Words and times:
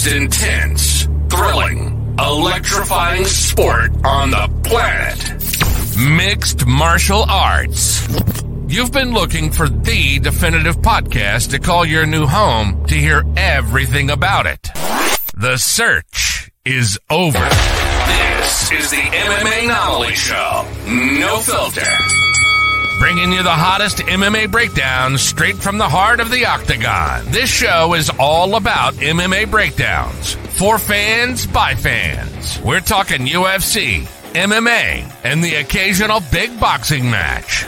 most 0.00 0.14
intense, 0.14 1.08
thrilling, 1.28 2.14
electrifying 2.18 3.24
sport 3.24 3.90
on 4.04 4.30
the 4.30 4.48
planet. 4.64 5.18
Mixed 6.16 6.66
martial 6.66 7.24
arts. 7.28 8.08
You've 8.66 8.92
been 8.92 9.12
looking 9.12 9.50
for 9.50 9.68
the 9.68 10.18
definitive 10.20 10.78
podcast 10.78 11.50
to 11.50 11.58
call 11.58 11.84
your 11.84 12.06
new 12.06 12.26
home 12.26 12.86
to 12.86 12.94
hear 12.94 13.24
everything 13.36 14.08
about 14.08 14.46
it. 14.46 14.68
The 15.36 15.58
search 15.58 16.50
is 16.64 16.98
over. 17.10 17.38
This 17.38 18.72
is 18.72 18.90
the 18.90 18.96
MMA 18.96 19.64
Anomaly 19.64 20.14
Show. 20.14 20.66
No 20.86 21.40
filter. 21.40 22.29
Bringing 23.00 23.32
you 23.32 23.42
the 23.42 23.48
hottest 23.48 23.96
MMA 24.00 24.50
breakdowns 24.50 25.22
straight 25.22 25.56
from 25.56 25.78
the 25.78 25.88
heart 25.88 26.20
of 26.20 26.30
the 26.30 26.44
octagon. 26.44 27.24
This 27.30 27.48
show 27.48 27.94
is 27.94 28.10
all 28.18 28.56
about 28.56 28.92
MMA 28.92 29.50
breakdowns. 29.50 30.34
For 30.58 30.78
fans, 30.78 31.46
by 31.46 31.74
fans. 31.74 32.60
We're 32.60 32.80
talking 32.80 33.20
UFC, 33.20 34.02
MMA, 34.34 35.10
and 35.24 35.42
the 35.42 35.54
occasional 35.54 36.20
big 36.30 36.60
boxing 36.60 37.10
match. 37.10 37.64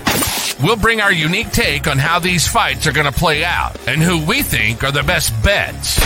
We'll 0.62 0.76
bring 0.76 1.00
our 1.00 1.10
unique 1.10 1.50
take 1.50 1.86
on 1.88 1.96
how 1.96 2.18
these 2.18 2.46
fights 2.46 2.86
are 2.86 2.92
going 2.92 3.10
to 3.10 3.18
play 3.18 3.42
out 3.42 3.88
and 3.88 4.02
who 4.02 4.22
we 4.26 4.42
think 4.42 4.84
are 4.84 4.92
the 4.92 5.02
best 5.02 5.32
bets. 5.42 5.98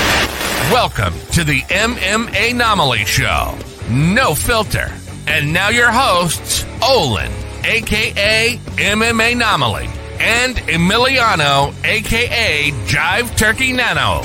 Welcome 0.71 1.15
to 1.33 1.43
the 1.43 1.63
MMA 1.63 2.52
Anomaly 2.52 3.05
Show. 3.05 3.59
No 3.91 4.37
filter. 4.37 4.93
And 5.27 5.52
now 5.52 5.71
your 5.71 5.90
hosts, 5.90 6.65
Olin, 6.80 7.33
aka 7.66 8.59
MMA 8.76 9.32
Anomaly, 9.32 9.88
and 10.20 10.54
Emiliano, 10.68 11.74
aka 11.84 12.70
Jive 12.86 13.36
Turkey 13.36 13.72
Nano. 13.72 14.22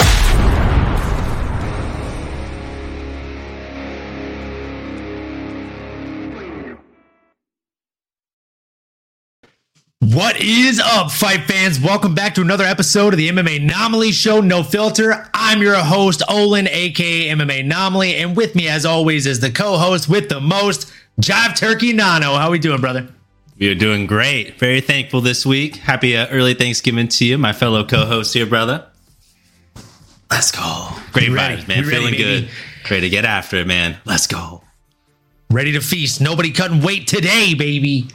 What 10.13 10.39
is 10.39 10.79
up, 10.79 11.09
fight 11.09 11.45
fans? 11.45 11.79
Welcome 11.79 12.13
back 12.13 12.35
to 12.35 12.41
another 12.41 12.65
episode 12.65 13.13
of 13.13 13.17
the 13.17 13.29
MMA 13.29 13.61
Anomaly 13.61 14.11
Show, 14.11 14.41
No 14.41 14.61
Filter. 14.61 15.29
I'm 15.33 15.61
your 15.61 15.77
host, 15.77 16.21
Olin, 16.29 16.67
aka 16.67 17.29
MMA 17.29 17.61
Anomaly, 17.61 18.17
and 18.17 18.37
with 18.37 18.53
me, 18.53 18.67
as 18.67 18.85
always, 18.85 19.25
is 19.25 19.39
the 19.39 19.49
co-host 19.49 20.07
with 20.07 20.29
the 20.29 20.39
most, 20.39 20.91
Jive 21.19 21.57
Turkey 21.57 21.93
Nano. 21.93 22.35
How 22.35 22.51
we 22.51 22.59
doing, 22.59 22.81
brother? 22.81 23.07
We 23.61 23.69
are 23.69 23.75
doing 23.75 24.07
great. 24.07 24.57
Very 24.57 24.81
thankful 24.81 25.21
this 25.21 25.45
week. 25.45 25.75
Happy 25.75 26.17
uh, 26.17 26.25
early 26.29 26.55
Thanksgiving 26.55 27.07
to 27.09 27.25
you, 27.25 27.37
my 27.37 27.53
fellow 27.53 27.83
co-host 27.83 28.33
here, 28.33 28.47
brother. 28.47 28.87
Let's 30.31 30.51
go. 30.51 30.89
Great 31.11 31.29
ready. 31.29 31.61
vibes, 31.61 31.67
man. 31.67 31.83
We 31.83 31.83
ready, 31.83 31.95
Feeling 31.95 32.11
baby. 32.13 32.23
good. 32.23 32.49
Ready 32.89 33.01
to 33.01 33.09
get 33.09 33.23
after 33.23 33.57
it, 33.57 33.67
man. 33.67 33.99
Let's 34.03 34.25
go. 34.25 34.63
Ready 35.51 35.73
to 35.73 35.79
feast. 35.79 36.21
Nobody 36.21 36.49
couldn't 36.49 36.81
wait 36.81 37.05
today, 37.05 37.53
baby. 37.53 38.07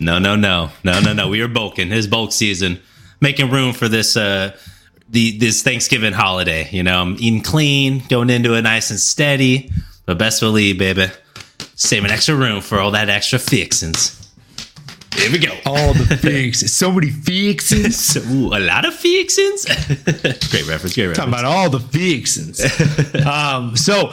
No, 0.00 0.18
no, 0.18 0.36
no, 0.36 0.70
no, 0.84 1.00
no, 1.00 1.12
no. 1.12 1.28
We 1.28 1.42
are 1.42 1.48
bulking. 1.48 1.90
His 1.90 2.06
bulk 2.06 2.32
season, 2.32 2.80
making 3.20 3.50
room 3.50 3.74
for 3.74 3.88
this 3.88 4.16
uh 4.16 4.56
the 5.10 5.36
this 5.36 5.62
Thanksgiving 5.62 6.14
holiday. 6.14 6.70
You 6.70 6.82
know, 6.82 6.98
I'm 6.98 7.16
eating 7.16 7.42
clean, 7.42 8.02
going 8.08 8.30
into 8.30 8.54
it 8.54 8.62
nice 8.62 8.88
and 8.88 8.98
steady. 8.98 9.70
But 10.06 10.16
best 10.16 10.40
believe, 10.40 10.78
baby, 10.78 11.08
saving 11.74 12.10
extra 12.10 12.34
room 12.34 12.62
for 12.62 12.78
all 12.78 12.92
that 12.92 13.10
extra 13.10 13.38
fixins. 13.38 14.23
Here 15.16 15.30
we 15.30 15.38
go. 15.38 15.56
All 15.64 15.94
the 15.94 16.18
fixes. 16.20 16.74
so 16.74 16.92
many 16.92 17.10
fixes. 17.10 17.94
So, 18.14 18.20
ooh, 18.20 18.48
a 18.48 18.60
lot 18.60 18.84
of 18.84 18.94
fixins. 18.94 19.64
great 20.04 20.66
reference. 20.66 20.94
Great 20.94 21.06
reference. 21.06 21.16
Talking 21.16 21.32
about 21.32 21.44
all 21.44 21.70
the 21.70 21.80
fixins. 21.80 22.60
um, 23.26 23.76
so, 23.76 24.12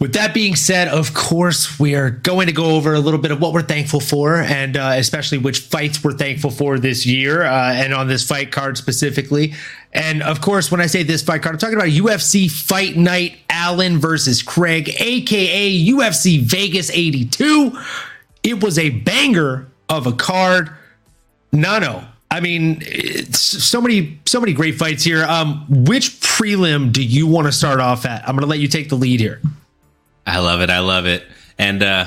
with 0.00 0.14
that 0.14 0.34
being 0.34 0.56
said, 0.56 0.88
of 0.88 1.14
course, 1.14 1.78
we 1.78 1.94
are 1.94 2.10
going 2.10 2.48
to 2.48 2.52
go 2.52 2.76
over 2.76 2.94
a 2.94 2.98
little 2.98 3.20
bit 3.20 3.30
of 3.30 3.40
what 3.40 3.52
we're 3.52 3.62
thankful 3.62 4.00
for, 4.00 4.36
and 4.36 4.76
uh, 4.76 4.94
especially 4.96 5.38
which 5.38 5.60
fights 5.60 6.02
we're 6.02 6.12
thankful 6.12 6.50
for 6.50 6.78
this 6.78 7.06
year, 7.06 7.44
uh, 7.44 7.72
and 7.72 7.94
on 7.94 8.08
this 8.08 8.26
fight 8.26 8.50
card 8.50 8.76
specifically. 8.76 9.54
And 9.92 10.22
of 10.22 10.40
course, 10.40 10.70
when 10.72 10.80
I 10.80 10.86
say 10.86 11.02
this 11.04 11.22
fight 11.22 11.42
card, 11.42 11.54
I'm 11.54 11.58
talking 11.58 11.76
about 11.76 11.90
UFC 11.90 12.50
Fight 12.50 12.96
Night 12.96 13.38
Allen 13.48 13.98
versus 13.98 14.42
Craig, 14.42 14.88
aka 14.98 15.86
UFC 15.86 16.40
Vegas 16.40 16.90
82. 16.90 17.78
It 18.42 18.62
was 18.62 18.78
a 18.78 18.90
banger 18.90 19.68
of 19.92 20.06
a 20.06 20.12
card. 20.12 20.70
Nano. 21.52 22.06
I 22.30 22.40
mean, 22.40 22.80
so 23.32 23.80
many, 23.80 24.18
so 24.24 24.40
many 24.40 24.54
great 24.54 24.76
fights 24.76 25.04
here. 25.04 25.22
Um, 25.24 25.66
which 25.68 26.18
prelim 26.20 26.90
do 26.90 27.04
you 27.04 27.26
want 27.26 27.46
to 27.46 27.52
start 27.52 27.78
off 27.78 28.06
at? 28.06 28.26
I'm 28.26 28.34
going 28.34 28.40
to 28.40 28.46
let 28.46 28.58
you 28.58 28.68
take 28.68 28.88
the 28.88 28.96
lead 28.96 29.20
here. 29.20 29.40
I 30.26 30.38
love 30.38 30.62
it. 30.62 30.70
I 30.70 30.78
love 30.78 31.04
it. 31.04 31.24
And 31.58 31.82
uh, 31.82 32.06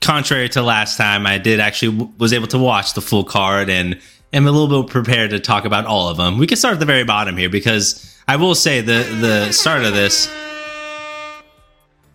contrary 0.00 0.48
to 0.50 0.62
last 0.62 0.96
time, 0.96 1.26
I 1.26 1.36
did 1.36 1.60
actually 1.60 1.98
w- 1.98 2.12
was 2.16 2.32
able 2.32 2.46
to 2.48 2.58
watch 2.58 2.94
the 2.94 3.02
full 3.02 3.24
card 3.24 3.68
and 3.68 4.00
am 4.32 4.46
a 4.46 4.50
little 4.50 4.82
bit 4.82 4.90
prepared 4.90 5.30
to 5.30 5.40
talk 5.40 5.66
about 5.66 5.84
all 5.84 6.08
of 6.08 6.16
them. 6.16 6.38
We 6.38 6.46
can 6.46 6.56
start 6.56 6.74
at 6.74 6.80
the 6.80 6.86
very 6.86 7.04
bottom 7.04 7.36
here 7.36 7.50
because 7.50 8.16
I 8.26 8.36
will 8.36 8.54
say 8.54 8.80
the 8.80 9.02
the 9.20 9.52
start 9.52 9.84
of 9.84 9.92
this 9.92 10.30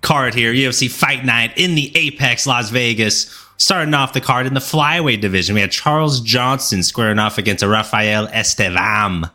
card 0.02 0.34
here, 0.34 0.54
UFC 0.54 0.90
Fight 0.90 1.24
Night 1.24 1.54
in 1.58 1.76
the 1.76 1.96
Apex 1.96 2.46
Las 2.46 2.70
Vegas. 2.70 3.38
Starting 3.58 3.94
off 3.94 4.14
the 4.14 4.22
card 4.22 4.48
in 4.48 4.56
the 4.56 4.60
flyweight 4.60 5.22
division, 5.22 5.54
we 5.54 5.62
had 5.62 5.72
Charles 5.72 6.20
Johnson 6.20 6.82
squaring 6.82 7.20
off 7.20 7.38
against 7.38 7.64
Rafael 7.64 8.28
Estevam. 8.28 9.30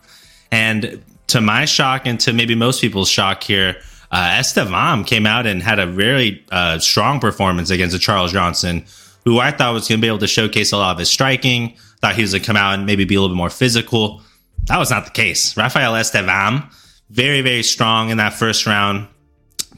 And 0.50 1.02
to 1.28 1.40
my 1.40 1.64
shock, 1.64 2.06
and 2.06 2.18
to 2.20 2.32
maybe 2.32 2.56
most 2.56 2.80
people's 2.80 3.08
shock 3.08 3.44
here, 3.44 3.76
uh, 4.10 4.38
Estevam 4.38 5.06
came 5.06 5.26
out 5.26 5.46
and 5.46 5.62
had 5.62 5.78
a 5.78 5.86
very 5.86 6.44
uh, 6.50 6.78
strong 6.78 7.20
performance 7.20 7.70
against 7.70 7.94
a 7.94 7.98
Charles 7.98 8.32
Johnson, 8.32 8.84
who 9.24 9.38
I 9.38 9.52
thought 9.52 9.72
was 9.72 9.88
going 9.88 10.00
to 10.00 10.02
be 10.02 10.08
able 10.08 10.18
to 10.18 10.26
showcase 10.26 10.72
a 10.72 10.76
lot 10.76 10.92
of 10.92 10.98
his 10.98 11.10
striking. 11.10 11.76
Thought 12.00 12.16
he 12.16 12.22
was 12.22 12.32
going 12.32 12.42
to 12.42 12.46
come 12.46 12.56
out 12.56 12.74
and 12.74 12.84
maybe 12.84 13.04
be 13.04 13.14
a 13.14 13.20
little 13.20 13.34
bit 13.34 13.38
more 13.38 13.50
physical. 13.50 14.22
That 14.66 14.78
was 14.78 14.90
not 14.90 15.04
the 15.04 15.10
case. 15.12 15.56
Rafael 15.56 15.92
Estevam, 15.92 16.68
very, 17.10 17.42
very 17.42 17.62
strong 17.62 18.10
in 18.10 18.16
that 18.18 18.32
first 18.32 18.66
round, 18.66 19.06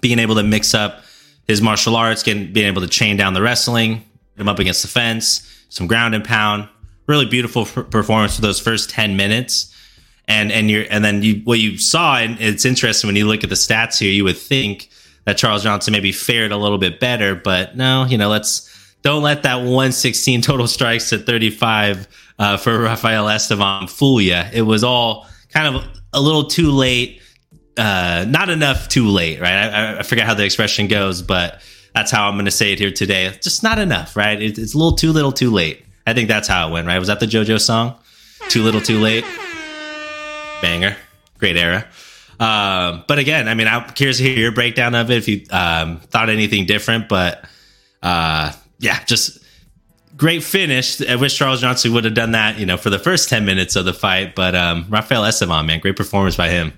being 0.01 0.19
able 0.19 0.35
to 0.37 0.43
mix 0.43 0.75
up 0.75 1.03
his 1.47 1.63
martial 1.63 1.97
arts, 1.97 2.23
getting, 2.23 2.53
being 2.53 2.67
able 2.67 2.83
to 2.83 2.89
chain 2.89 3.17
down 3.17 3.35
the 3.35 3.43
wrestling, 3.43 4.05
him 4.37 4.49
up 4.49 4.59
against 4.59 4.83
the 4.83 4.89
fence, 4.89 5.65
some 5.69 5.87
ground 5.87 6.15
and 6.15 6.25
pound. 6.25 6.69
Really 7.07 7.27
beautiful 7.27 7.65
p- 7.65 7.83
performance 7.83 8.37
for 8.37 8.43
those 8.43 8.61
first 8.61 8.91
10 8.91 9.17
minutes. 9.17 9.75
And 10.31 10.53
and 10.53 10.71
you're 10.71 10.85
and 10.91 11.03
then 11.03 11.23
you 11.23 11.41
what 11.45 11.59
you 11.59 11.79
saw 11.79 12.19
and 12.19 12.39
it's 12.39 12.67
interesting 12.67 13.09
when 13.09 13.17
you 13.17 13.27
look 13.27 13.45
at 13.45 13.49
the 13.49 13.57
stats 13.57 13.99
here 13.99 14.13
you 14.13 14.25
would 14.25 14.37
think 14.37 14.91
that 15.25 15.39
Charles 15.39 15.63
Johnson 15.63 15.93
maybe 15.93 16.13
fared 16.13 16.53
a 16.53 16.57
little 16.59 16.77
bit 16.77 17.01
better 17.01 17.35
but 17.35 17.79
no 17.79 18.05
you 18.05 18.19
know 18.19 18.29
let's 18.29 18.69
don't 19.01 19.23
let 19.23 19.45
that 19.45 19.61
116 19.61 20.43
total 20.43 20.67
strikes 20.67 21.11
at 21.15 21.25
35 21.25 22.07
uh, 22.39 22.59
for 22.59 22.79
Rafael 22.79 23.25
Estevam 23.25 23.89
fool 23.89 24.21
you 24.21 24.35
it 24.53 24.67
was 24.67 24.85
all 24.85 25.27
kind 25.49 25.75
of 25.75 25.83
a 26.13 26.21
little 26.21 26.45
too 26.45 26.73
late 26.73 27.23
uh, 27.79 28.25
not 28.29 28.51
enough 28.51 28.89
too 28.89 29.09
late 29.09 29.41
right 29.41 29.53
I, 29.53 29.99
I 30.01 30.03
forget 30.03 30.27
how 30.27 30.35
the 30.35 30.45
expression 30.45 30.89
goes 30.89 31.23
but 31.23 31.61
that's 31.95 32.11
how 32.11 32.29
I'm 32.29 32.35
going 32.35 32.45
to 32.45 32.51
say 32.51 32.73
it 32.73 32.79
here 32.79 32.91
today 32.91 33.37
just 33.41 33.63
not 33.63 33.79
enough 33.79 34.17
right 34.17 34.41
it, 34.41 34.59
it's 34.59 34.75
a 34.75 34.79
little 34.79 34.97
too 34.97 35.13
little 35.13 35.33
too 35.33 35.51
late 35.51 35.85
I 36.07 36.15
think 36.15 36.29
that's 36.29 36.49
how 36.49 36.69
it 36.69 36.73
went 36.73 36.87
right 36.87 36.99
was 36.99 37.09
that 37.09 37.21
the 37.21 37.27
JoJo 37.27 37.61
song 37.61 37.95
too 38.49 38.63
little 38.63 38.81
too 38.81 38.99
late 39.01 39.25
banger, 40.61 40.97
great 41.39 41.57
era. 41.57 41.87
Um, 42.41 43.05
but 43.09 43.19
again, 43.19 43.49
I 43.49 43.55
mean, 43.55 43.67
I'm 43.67 43.91
curious 43.91 44.19
to 44.19 44.23
hear 44.23 44.39
your 44.39 44.53
breakdown 44.53 44.95
of 44.95 45.11
it 45.11 45.19
if 45.19 45.29
you 45.29 45.45
um, 45.51 46.01
thought 46.01 46.31
anything 46.31 46.67
different. 46.67 47.09
But 47.09 47.45
uh, 48.03 48.53
yeah, 48.79 49.03
just 49.05 49.43
great 50.17 50.43
finish. 50.43 51.01
I 51.01 51.17
wish 51.17 51.37
Charles 51.37 51.61
Johnson 51.61 51.93
would 51.95 52.05
have 52.05 52.15
done 52.15 52.33
that, 52.33 52.59
you 52.59 52.67
know, 52.67 52.77
for 52.77 52.91
the 52.91 52.99
first 52.99 53.29
ten 53.29 53.45
minutes 53.45 53.77
of 53.77 53.85
the 53.85 53.95
fight. 53.95 54.35
But 54.35 54.55
um, 54.55 54.87
Rafael 54.89 55.23
Estevam, 55.23 55.67
man, 55.67 55.81
great 55.81 55.97
performance 55.97 56.37
by 56.37 56.51
him. 56.51 56.73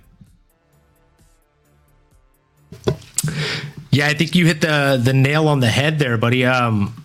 Yeah, 3.90 4.06
I 4.06 4.14
think 4.14 4.34
you 4.34 4.46
hit 4.46 4.60
the 4.60 5.00
the 5.02 5.12
nail 5.12 5.48
on 5.48 5.60
the 5.60 5.68
head 5.68 5.98
there, 5.98 6.16
buddy. 6.16 6.44
Um, 6.44 7.04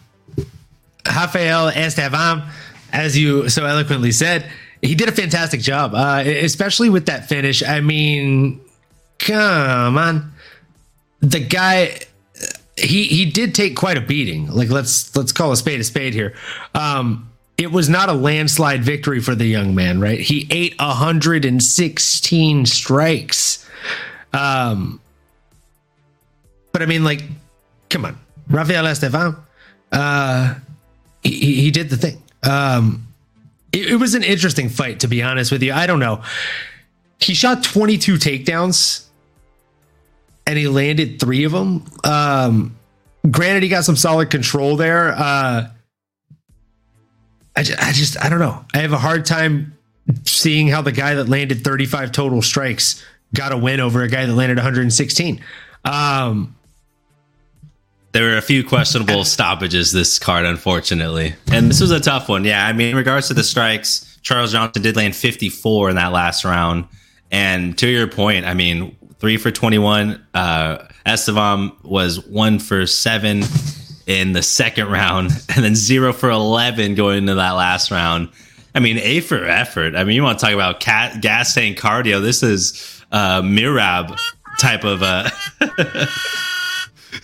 Rafael 1.06 1.72
Estevam, 1.72 2.48
as 2.92 3.18
you 3.18 3.50
so 3.50 3.66
eloquently 3.66 4.12
said, 4.12 4.50
he 4.82 4.96
did 4.96 5.10
a 5.10 5.12
fantastic 5.12 5.62
job, 5.62 5.94
uh, 5.94 6.24
especially 6.26 6.90
with 6.90 7.08
that 7.08 7.28
finish. 7.28 7.64
I 7.64 7.82
mean, 7.82 8.62
come 9.20 9.98
on, 9.98 10.34
the 11.22 11.40
guy. 11.40 12.00
He 12.78 13.06
he 13.06 13.26
did 13.26 13.56
take 13.56 13.78
quite 13.78 13.98
a 13.98 14.02
beating. 14.02 14.48
Like 14.52 14.70
let's 14.70 15.16
let's 15.16 15.32
call 15.32 15.52
a 15.52 15.58
spade 15.58 15.80
a 15.80 15.84
spade 15.84 16.14
here. 16.14 16.36
Um, 16.74 17.30
it 17.58 17.72
was 17.72 17.88
not 17.88 18.10
a 18.10 18.14
landslide 18.14 18.84
victory 18.84 19.22
for 19.22 19.34
the 19.34 19.46
young 19.46 19.76
man, 19.76 20.02
right? 20.02 20.20
He 20.20 20.46
ate 20.52 20.78
116 20.78 22.66
strikes. 22.66 23.70
Um, 24.34 25.00
but 26.76 26.82
I 26.82 26.88
mean, 26.88 27.06
like, 27.06 27.24
come 27.90 28.04
on, 28.04 28.18
Rafael 28.50 28.84
Estevam, 28.84 29.40
uh, 29.94 30.56
he, 31.24 31.62
he 31.62 31.72
did 31.72 31.90
the 31.90 31.96
thing. 31.96 32.22
Um, 32.44 33.08
it, 33.72 33.92
it 33.92 33.96
was 33.96 34.14
an 34.14 34.24
interesting 34.24 34.68
fight, 34.68 35.00
to 35.00 35.08
be 35.08 35.24
honest 35.24 35.54
with 35.54 35.64
you. 35.64 35.72
I 35.72 35.88
don't 35.88 36.02
know. 36.02 36.22
He 37.22 37.34
shot 37.34 37.64
22 37.64 38.16
takedowns. 38.16 39.06
and 40.46 40.58
he 40.58 40.68
landed 40.68 41.18
three 41.18 41.46
of 41.46 41.54
them. 41.54 41.86
Um, 42.04 42.76
granted, 43.32 43.64
he 43.64 43.70
got 43.70 43.86
some 43.86 43.96
solid 43.96 44.30
control 44.30 44.76
there. 44.76 45.14
Uh, 45.14 45.70
I, 47.56 47.64
just, 47.64 47.82
I 47.82 47.92
just, 47.94 48.22
I 48.22 48.28
don't 48.28 48.40
know. 48.40 48.66
I 48.74 48.80
have 48.80 48.92
a 48.92 48.98
hard 48.98 49.26
time 49.26 49.78
seeing 50.26 50.68
how 50.68 50.82
the 50.82 50.92
guy 50.92 51.14
that 51.14 51.30
landed 51.30 51.64
35 51.64 52.12
total 52.12 52.42
strikes 52.42 53.02
got 53.34 53.54
a 53.54 53.58
win 53.58 53.80
over 53.80 54.04
a 54.04 54.10
guy 54.10 54.26
that 54.26 54.34
landed 54.34 54.58
116. 54.58 55.42
Um, 55.86 56.55
there 58.16 58.32
were 58.32 58.38
a 58.38 58.42
few 58.42 58.64
questionable 58.64 59.24
stoppages 59.26 59.92
this 59.92 60.18
card, 60.20 60.46
unfortunately. 60.46 61.36
And 61.52 61.70
this 61.70 61.82
was 61.82 61.92
a 61.92 62.00
tough 62.00 62.30
one. 62.30 62.46
Yeah, 62.46 62.66
I 62.66 62.72
mean, 62.72 62.92
in 62.92 62.96
regards 62.96 63.28
to 63.28 63.34
the 63.34 63.44
strikes, 63.44 64.18
Charles 64.22 64.54
Johnson 64.54 64.82
did 64.82 64.96
land 64.96 65.18
54 65.18 65.90
in 65.90 65.98
that 65.98 66.14
last 66.14 66.46
round. 66.46 66.88
And 67.30 67.78
to 67.78 67.90
your 67.90 68.08
point, 68.08 68.46
I 68.46 68.54
mean, 68.54 68.96
three 69.20 69.36
for 69.36 69.52
21. 69.52 70.26
Uh, 70.34 70.88
Estevam 71.06 71.76
was 71.84 72.26
one 72.26 72.58
for 72.58 72.88
seven 72.88 73.44
in 74.08 74.32
the 74.32 74.42
second 74.42 74.88
round, 74.88 75.32
and 75.54 75.66
then 75.66 75.76
zero 75.76 76.14
for 76.14 76.30
11 76.30 76.96
going 76.96 77.18
into 77.18 77.36
that 77.36 77.52
last 77.52 77.92
round. 77.92 78.30
I 78.74 78.80
mean, 78.80 78.98
A 79.00 79.20
for 79.20 79.44
effort. 79.44 79.94
I 79.94 80.06
mean, 80.06 80.16
you 80.16 80.24
want 80.24 80.40
to 80.40 80.46
talk 80.46 80.54
about 80.54 80.80
cat, 80.80 81.22
gas 81.22 81.54
tank 81.54 81.78
cardio. 81.78 82.22
This 82.22 82.44
is 82.44 83.04
uh, 83.12 83.42
Merab 83.42 84.18
type 84.58 84.86
of 84.86 85.04
uh, 85.04 85.30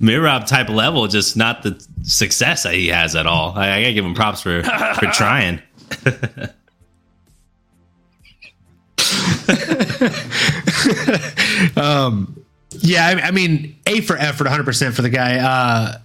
Merab 0.00 0.46
type 0.46 0.68
level, 0.68 1.06
just 1.06 1.36
not 1.36 1.62
the 1.62 1.84
success 2.02 2.64
that 2.64 2.74
he 2.74 2.88
has 2.88 3.16
at 3.16 3.26
all. 3.26 3.52
I, 3.56 3.72
I 3.72 3.82
gotta 3.82 3.94
give 3.94 4.04
him 4.04 4.14
props 4.14 4.42
for 4.42 4.62
for 4.62 5.06
trying. 5.12 5.60
um, 11.76 12.42
yeah, 12.80 13.06
I, 13.06 13.28
I, 13.28 13.30
mean, 13.30 13.76
A 13.86 14.00
for 14.00 14.16
effort, 14.16 14.46
100% 14.46 14.92
for 14.92 15.02
the 15.02 15.10
guy. 15.10 15.38
Uh, 15.38 15.98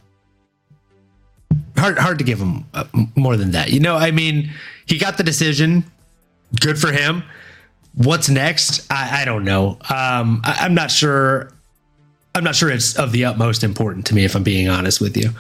hard, 1.77 1.97
hard 1.97 2.17
to 2.19 2.23
give 2.23 2.39
him 2.39 2.65
uh, 2.73 2.85
more 3.15 3.38
than 3.38 3.51
that. 3.51 3.71
You 3.71 3.79
know, 3.79 3.95
I 3.95 4.11
mean, 4.11 4.51
he 4.85 4.97
got 4.97 5.17
the 5.17 5.23
decision. 5.23 5.85
Good 6.59 6.79
for 6.79 6.91
him. 6.91 7.23
What's 7.95 8.29
next? 8.29 8.89
I, 8.91 9.21
I 9.21 9.25
don't 9.25 9.44
know. 9.44 9.71
Um, 9.89 10.41
I, 10.44 10.59
I'm 10.61 10.73
not 10.73 10.91
sure. 10.91 11.51
I'm 12.38 12.44
not 12.44 12.56
sure 12.56 12.69
it's 12.69 12.95
of 12.95 13.12
the 13.12 13.25
utmost 13.25 13.63
important 13.63 14.06
to 14.07 14.16
me, 14.16 14.24
if 14.24 14.36
I'm 14.36 14.44
being 14.44 14.69
honest 14.69 15.01
with 15.01 15.18
you. 15.18 15.31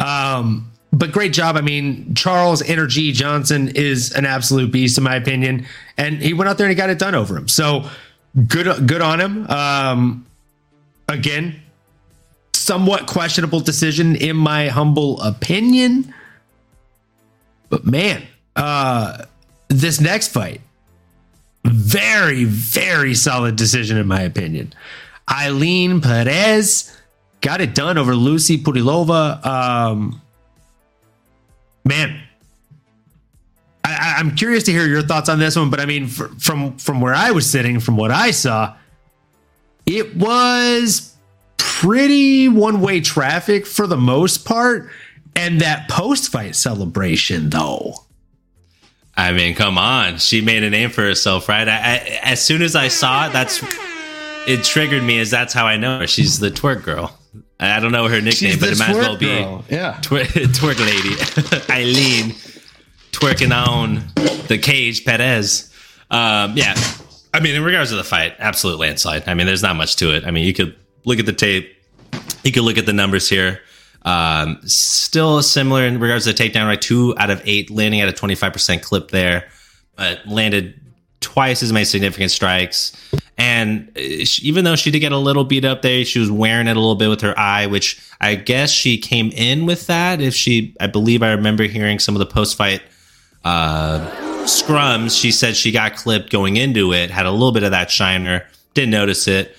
Um, 0.00 0.68
but 0.92 1.12
great 1.12 1.32
job. 1.32 1.56
I 1.56 1.60
mean, 1.60 2.12
Charles 2.16 2.60
Energy 2.62 3.12
Johnson 3.12 3.68
is 3.68 4.12
an 4.12 4.26
absolute 4.26 4.72
beast, 4.72 4.98
in 4.98 5.04
my 5.04 5.14
opinion, 5.14 5.64
and 5.96 6.20
he 6.20 6.32
went 6.32 6.48
out 6.48 6.58
there 6.58 6.66
and 6.66 6.72
he 6.72 6.76
got 6.76 6.90
it 6.90 6.98
done 6.98 7.14
over 7.14 7.36
him. 7.36 7.46
So 7.46 7.88
good, 8.48 8.88
good 8.88 9.00
on 9.00 9.20
him. 9.20 9.46
Um, 9.48 10.26
again, 11.08 11.62
somewhat 12.52 13.06
questionable 13.06 13.60
decision 13.60 14.16
in 14.16 14.36
my 14.36 14.66
humble 14.68 15.20
opinion. 15.20 16.12
But 17.68 17.86
man, 17.86 18.24
uh, 18.56 19.24
this 19.68 20.00
next 20.00 20.28
fight, 20.28 20.60
very, 21.64 22.42
very 22.42 23.14
solid 23.14 23.54
decision 23.54 23.98
in 23.98 24.08
my 24.08 24.22
opinion. 24.22 24.72
Ailin 25.28 26.02
Perez 26.02 26.96
got 27.40 27.60
it 27.60 27.74
done 27.74 27.98
over 27.98 28.14
Lucie 28.14 28.58
Pudilova. 28.58 29.44
Um, 29.44 30.20
man, 31.84 32.20
I, 33.84 34.20
am 34.20 34.34
curious 34.34 34.64
to 34.64 34.72
hear 34.72 34.86
your 34.86 35.02
thoughts 35.02 35.28
on 35.28 35.38
this 35.38 35.56
one. 35.56 35.70
But 35.70 35.80
I 35.80 35.86
mean, 35.86 36.06
for, 36.06 36.28
from 36.38 36.76
from 36.78 37.00
where 37.00 37.14
I 37.14 37.30
was 37.30 37.48
sitting, 37.48 37.80
from 37.80 37.96
what 37.96 38.10
I 38.10 38.30
saw, 38.30 38.74
it 39.86 40.16
was 40.16 41.14
pretty 41.56 42.48
one 42.48 42.80
way 42.80 43.00
traffic 43.00 43.66
for 43.66 43.86
the 43.86 43.96
most 43.96 44.44
part. 44.44 44.88
And 45.36 45.60
that 45.60 45.88
post 45.88 46.30
fight 46.30 46.54
celebration, 46.54 47.50
though. 47.50 47.94
I 49.16 49.32
mean, 49.32 49.54
come 49.54 49.78
on. 49.78 50.18
She 50.18 50.40
made 50.40 50.62
a 50.62 50.70
name 50.70 50.90
for 50.90 51.02
herself, 51.02 51.48
right? 51.48 51.68
I, 51.68 51.74
I, 51.74 52.20
as 52.22 52.42
soon 52.42 52.62
as 52.62 52.74
I 52.76 52.88
saw 52.88 53.26
it, 53.26 53.32
that's 53.32 53.60
it 54.46 54.64
triggered 54.64 55.02
me 55.02 55.20
as 55.20 55.30
that's 55.30 55.52
how 55.52 55.66
I 55.66 55.76
know 55.76 56.00
her. 56.00 56.06
She's 56.06 56.38
the 56.38 56.50
twerk 56.50 56.82
girl. 56.82 57.18
I 57.60 57.80
don't 57.80 57.92
know 57.92 58.08
her 58.08 58.20
nickname, 58.20 58.58
but 58.58 58.70
it 58.70 58.78
might 58.78 58.90
as 58.90 58.96
well 58.96 59.16
girl. 59.16 59.64
be 59.68 59.74
yeah. 59.74 59.98
twerk, 60.02 60.26
twerk 60.26 60.78
lady, 60.78 61.72
Eileen 61.72 62.34
twerking 63.12 63.52
on 63.54 64.04
the 64.48 64.58
cage, 64.58 65.04
Perez. 65.04 65.72
Um, 66.10 66.56
yeah, 66.56 66.74
I 67.32 67.40
mean, 67.40 67.54
in 67.54 67.64
regards 67.64 67.90
to 67.90 67.96
the 67.96 68.04
fight, 68.04 68.34
absolute 68.38 68.78
landslide. 68.78 69.24
I 69.26 69.34
mean, 69.34 69.46
there's 69.46 69.62
not 69.62 69.76
much 69.76 69.96
to 69.96 70.14
it. 70.14 70.26
I 70.26 70.30
mean, 70.30 70.44
you 70.44 70.52
could 70.52 70.76
look 71.04 71.18
at 71.18 71.26
the 71.26 71.32
tape, 71.32 71.74
you 72.42 72.52
could 72.52 72.64
look 72.64 72.78
at 72.78 72.86
the 72.86 72.92
numbers 72.92 73.28
here. 73.28 73.60
Um, 74.02 74.60
still 74.66 75.42
similar 75.42 75.86
in 75.86 75.98
regards 75.98 76.26
to 76.26 76.32
the 76.32 76.42
takedown, 76.42 76.66
right? 76.66 76.80
Two 76.80 77.14
out 77.16 77.30
of 77.30 77.40
eight, 77.46 77.70
landing 77.70 78.00
at 78.02 78.08
a 78.08 78.12
25% 78.12 78.82
clip 78.82 79.10
there, 79.10 79.48
but 79.96 80.26
landed 80.26 80.78
twice 81.24 81.62
as 81.62 81.72
many 81.72 81.84
significant 81.84 82.30
strikes. 82.30 82.92
And 83.36 83.90
even 83.96 84.64
though 84.64 84.76
she 84.76 84.90
did 84.90 85.00
get 85.00 85.10
a 85.10 85.18
little 85.18 85.44
beat 85.44 85.64
up 85.64 85.82
there, 85.82 86.04
she 86.04 86.20
was 86.20 86.30
wearing 86.30 86.68
it 86.68 86.76
a 86.76 86.80
little 86.80 86.94
bit 86.94 87.08
with 87.08 87.22
her 87.22 87.36
eye, 87.36 87.66
which 87.66 88.00
I 88.20 88.36
guess 88.36 88.70
she 88.70 88.98
came 88.98 89.30
in 89.30 89.66
with 89.66 89.88
that. 89.88 90.20
If 90.20 90.34
she, 90.34 90.76
I 90.78 90.86
believe 90.86 91.22
I 91.22 91.32
remember 91.32 91.64
hearing 91.64 91.98
some 91.98 92.14
of 92.14 92.20
the 92.20 92.26
post 92.26 92.56
fight 92.56 92.82
uh, 93.44 94.08
scrums, 94.44 95.20
she 95.20 95.32
said 95.32 95.56
she 95.56 95.72
got 95.72 95.96
clipped 95.96 96.30
going 96.30 96.56
into 96.56 96.92
it, 96.92 97.10
had 97.10 97.26
a 97.26 97.32
little 97.32 97.52
bit 97.52 97.64
of 97.64 97.72
that 97.72 97.90
shiner, 97.90 98.46
didn't 98.74 98.90
notice 98.90 99.26
it. 99.26 99.56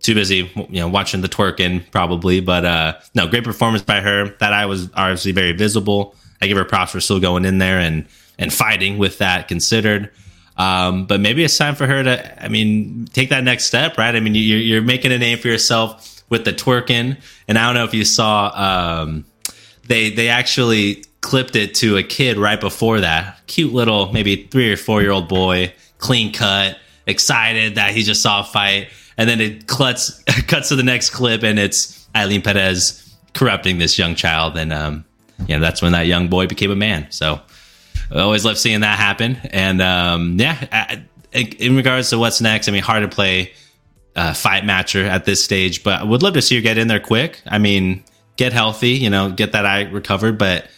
Too 0.00 0.14
busy, 0.14 0.50
you 0.56 0.80
know, 0.80 0.88
watching 0.88 1.20
the 1.20 1.28
twerking 1.28 1.88
probably, 1.92 2.40
but 2.40 2.64
uh, 2.64 2.98
no, 3.14 3.28
great 3.28 3.44
performance 3.44 3.82
by 3.84 4.00
her. 4.00 4.30
That 4.40 4.52
eye 4.52 4.66
was 4.66 4.90
obviously 4.94 5.30
very 5.30 5.52
visible. 5.52 6.16
I 6.40 6.48
give 6.48 6.56
her 6.56 6.64
props 6.64 6.90
for 6.90 7.00
still 7.00 7.20
going 7.20 7.44
in 7.44 7.58
there 7.58 7.78
and 7.78 8.08
and 8.36 8.52
fighting 8.52 8.98
with 8.98 9.18
that 9.18 9.46
considered. 9.46 10.10
Um, 10.56 11.06
but 11.06 11.20
maybe 11.20 11.42
it's 11.44 11.56
time 11.56 11.74
for 11.74 11.86
her 11.86 12.02
to, 12.02 12.44
I 12.44 12.48
mean, 12.48 13.06
take 13.12 13.30
that 13.30 13.42
next 13.42 13.64
step, 13.64 13.96
right? 13.96 14.14
I 14.14 14.20
mean, 14.20 14.34
you're, 14.34 14.58
you're 14.58 14.82
making 14.82 15.12
a 15.12 15.18
name 15.18 15.38
for 15.38 15.48
yourself 15.48 16.22
with 16.28 16.44
the 16.44 16.52
twerking, 16.52 17.20
and 17.48 17.58
I 17.58 17.66
don't 17.66 17.74
know 17.74 17.84
if 17.84 17.94
you 17.94 18.04
saw, 18.04 18.52
um, 19.02 19.24
they 19.86 20.10
they 20.10 20.28
actually 20.28 21.04
clipped 21.20 21.56
it 21.56 21.74
to 21.76 21.96
a 21.96 22.02
kid 22.02 22.38
right 22.38 22.60
before 22.60 23.00
that, 23.00 23.46
cute 23.46 23.72
little 23.72 24.12
maybe 24.12 24.46
three 24.46 24.72
or 24.72 24.76
four 24.76 25.02
year 25.02 25.10
old 25.10 25.28
boy, 25.28 25.72
clean 25.98 26.32
cut, 26.32 26.78
excited 27.06 27.74
that 27.76 27.92
he 27.94 28.02
just 28.02 28.22
saw 28.22 28.40
a 28.40 28.44
fight, 28.44 28.88
and 29.16 29.28
then 29.28 29.40
it 29.40 29.66
cuts 29.66 30.22
cuts 30.46 30.68
to 30.68 30.76
the 30.76 30.82
next 30.82 31.10
clip, 31.10 31.42
and 31.42 31.58
it's 31.58 32.06
Eileen 32.14 32.42
Perez 32.42 33.14
corrupting 33.34 33.78
this 33.78 33.98
young 33.98 34.14
child, 34.14 34.56
and 34.56 34.72
um, 34.72 35.04
you 35.46 35.54
know 35.54 35.60
that's 35.60 35.82
when 35.82 35.92
that 35.92 36.06
young 36.06 36.28
boy 36.28 36.46
became 36.46 36.70
a 36.70 36.76
man. 36.76 37.06
So 37.10 37.40
I 38.14 38.20
always 38.20 38.44
love 38.44 38.58
seeing 38.58 38.80
that 38.80 38.98
happen. 38.98 39.36
And 39.50 39.80
um, 39.80 40.36
yeah, 40.38 41.02
in 41.32 41.76
regards 41.76 42.10
to 42.10 42.18
what's 42.18 42.40
next, 42.40 42.68
I 42.68 42.72
mean, 42.72 42.82
hard 42.82 43.02
to 43.02 43.14
play 43.14 43.52
uh, 44.14 44.34
fight 44.34 44.64
matcher 44.64 45.04
at 45.04 45.24
this 45.24 45.42
stage, 45.42 45.82
but 45.82 46.00
I 46.00 46.04
would 46.04 46.22
love 46.22 46.34
to 46.34 46.42
see 46.42 46.54
you 46.54 46.60
get 46.60 46.78
in 46.78 46.88
there 46.88 47.00
quick. 47.00 47.40
I 47.46 47.58
mean, 47.58 48.04
get 48.36 48.52
healthy, 48.52 48.90
you 48.90 49.10
know, 49.10 49.30
get 49.30 49.52
that 49.52 49.64
eye 49.64 49.82
recovered. 49.82 50.38
But 50.38 50.68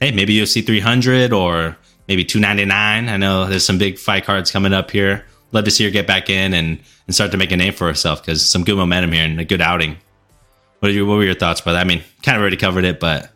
hey, 0.00 0.10
maybe 0.10 0.34
UFC 0.36 0.64
300 0.64 1.32
or 1.32 1.76
maybe 2.08 2.24
299. 2.24 3.08
I 3.08 3.16
know 3.16 3.46
there's 3.46 3.64
some 3.64 3.78
big 3.78 3.98
fight 3.98 4.24
cards 4.24 4.50
coming 4.50 4.72
up 4.72 4.90
here. 4.90 5.24
Love 5.52 5.64
to 5.64 5.70
see 5.70 5.84
her 5.84 5.90
get 5.90 6.06
back 6.06 6.30
in 6.30 6.54
and, 6.54 6.78
and 7.06 7.14
start 7.14 7.30
to 7.32 7.36
make 7.36 7.52
a 7.52 7.56
name 7.56 7.72
for 7.72 7.86
herself 7.86 8.22
because 8.22 8.48
some 8.48 8.64
good 8.64 8.76
momentum 8.76 9.12
here 9.12 9.24
and 9.24 9.40
a 9.40 9.44
good 9.44 9.60
outing. 9.60 9.96
What, 10.80 10.90
are 10.90 10.94
your, 10.94 11.06
what 11.06 11.14
were 11.14 11.24
your 11.24 11.34
thoughts 11.34 11.60
that? 11.60 11.76
I 11.76 11.84
mean, 11.84 12.02
kind 12.22 12.36
of 12.36 12.40
already 12.40 12.56
covered 12.56 12.84
it, 12.84 12.98
but 13.00 13.30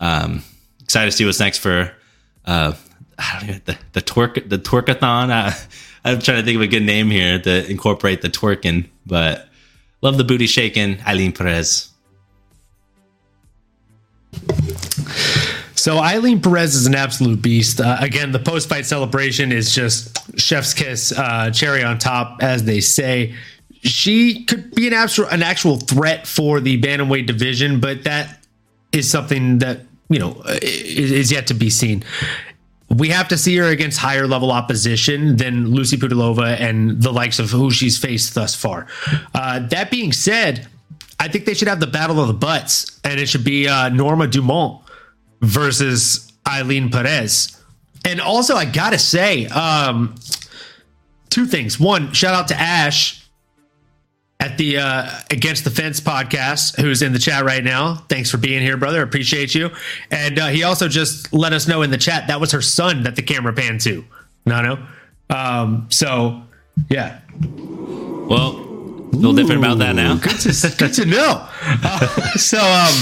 um, 0.00 0.42
excited 0.82 1.10
to 1.10 1.16
see 1.16 1.24
what's 1.24 1.40
next 1.40 1.58
for 1.58 1.92
uh, 2.48 2.72
the 3.64 3.78
the 3.92 4.02
twerk 4.02 4.48
the 4.48 4.58
twerkathon. 4.58 5.30
I'm 6.04 6.20
trying 6.20 6.38
to 6.38 6.42
think 6.42 6.56
of 6.56 6.62
a 6.62 6.66
good 6.66 6.84
name 6.84 7.10
here 7.10 7.38
to 7.38 7.70
incorporate 7.70 8.22
the 8.22 8.28
twerking, 8.28 8.88
but 9.04 9.48
love 10.00 10.16
the 10.16 10.24
booty 10.24 10.46
shaking, 10.46 11.00
Eileen 11.06 11.32
Perez. 11.32 11.90
So 15.74 15.98
Eileen 15.98 16.40
Perez 16.40 16.74
is 16.74 16.86
an 16.86 16.94
absolute 16.94 17.42
beast. 17.42 17.80
Uh, 17.80 17.98
again, 18.00 18.32
the 18.32 18.38
post 18.38 18.68
fight 18.68 18.86
celebration 18.86 19.52
is 19.52 19.74
just 19.74 20.38
chef's 20.38 20.72
kiss, 20.72 21.12
uh, 21.12 21.50
cherry 21.50 21.82
on 21.82 21.98
top, 21.98 22.38
as 22.42 22.64
they 22.64 22.80
say. 22.80 23.34
She 23.82 24.44
could 24.44 24.74
be 24.74 24.86
an 24.86 24.94
actual 24.94 25.26
an 25.26 25.42
actual 25.42 25.76
threat 25.76 26.26
for 26.26 26.60
the 26.60 26.80
bantamweight 26.80 27.26
division, 27.26 27.80
but 27.80 28.04
that 28.04 28.44
is 28.92 29.10
something 29.10 29.58
that 29.58 29.80
you 30.08 30.18
know 30.18 30.42
is, 30.62 31.12
is 31.12 31.32
yet 31.32 31.46
to 31.48 31.54
be 31.54 31.70
seen. 31.70 32.04
We 32.90 33.10
have 33.10 33.28
to 33.28 33.36
see 33.36 33.56
her 33.58 33.66
against 33.66 33.98
higher 33.98 34.26
level 34.26 34.50
opposition 34.50 35.36
than 35.36 35.72
Lucie 35.72 35.98
Pudilova 35.98 36.58
and 36.58 37.02
the 37.02 37.12
likes 37.12 37.38
of 37.38 37.50
who 37.50 37.70
she's 37.70 37.98
faced 37.98 38.34
thus 38.34 38.54
far. 38.54 38.86
Uh, 39.34 39.60
that 39.68 39.90
being 39.90 40.10
said, 40.10 40.66
I 41.20 41.28
think 41.28 41.44
they 41.44 41.52
should 41.52 41.68
have 41.68 41.80
the 41.80 41.86
battle 41.86 42.18
of 42.18 42.28
the 42.28 42.34
butts, 42.34 42.98
and 43.04 43.20
it 43.20 43.28
should 43.28 43.44
be 43.44 43.68
uh, 43.68 43.90
Norma 43.90 44.26
Dumont 44.26 44.82
versus 45.42 46.32
Eileen 46.46 46.90
Perez. 46.90 47.60
And 48.04 48.20
also, 48.20 48.54
I 48.54 48.64
gotta 48.64 48.98
say, 48.98 49.46
um, 49.48 50.14
two 51.28 51.46
things. 51.46 51.78
One, 51.78 52.12
shout 52.12 52.34
out 52.34 52.48
to 52.48 52.58
Ash 52.58 53.17
at 54.40 54.56
the 54.56 54.78
uh, 54.78 55.10
Against 55.30 55.64
the 55.64 55.70
Fence 55.70 56.00
podcast, 56.00 56.80
who's 56.80 57.02
in 57.02 57.12
the 57.12 57.18
chat 57.18 57.44
right 57.44 57.64
now. 57.64 57.96
Thanks 58.08 58.30
for 58.30 58.38
being 58.38 58.62
here, 58.62 58.76
brother. 58.76 59.02
Appreciate 59.02 59.54
you. 59.54 59.70
And 60.10 60.38
uh, 60.38 60.46
he 60.48 60.62
also 60.62 60.88
just 60.88 61.32
let 61.32 61.52
us 61.52 61.66
know 61.66 61.82
in 61.82 61.90
the 61.90 61.98
chat 61.98 62.28
that 62.28 62.40
was 62.40 62.52
her 62.52 62.62
son 62.62 63.02
that 63.02 63.16
the 63.16 63.22
camera 63.22 63.52
panned 63.52 63.80
to. 63.82 64.04
Nano. 64.46 64.86
Um, 65.28 65.86
so, 65.90 66.42
yeah. 66.88 67.20
Well, 67.40 68.56
a 68.56 69.16
little 69.16 69.34
different 69.34 69.58
about 69.60 69.78
that 69.78 69.94
now. 69.96 70.16
Good 70.16 70.38
to, 70.40 70.74
good 70.78 70.92
to 70.94 71.04
know. 71.06 71.48
Uh, 71.62 72.06
so, 72.36 72.58
um, 72.58 72.94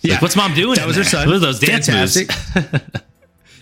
yeah. 0.00 0.14
Like, 0.14 0.22
what's 0.22 0.36
mom 0.36 0.54
doing? 0.54 0.76
That 0.76 0.86
was 0.86 0.96
her 0.96 1.04
son. 1.04 1.26
What 1.26 1.36
are 1.36 1.40
those 1.40 1.60
dance 1.60 1.86
Fantastic. 1.86 2.28
moves? 2.54 2.84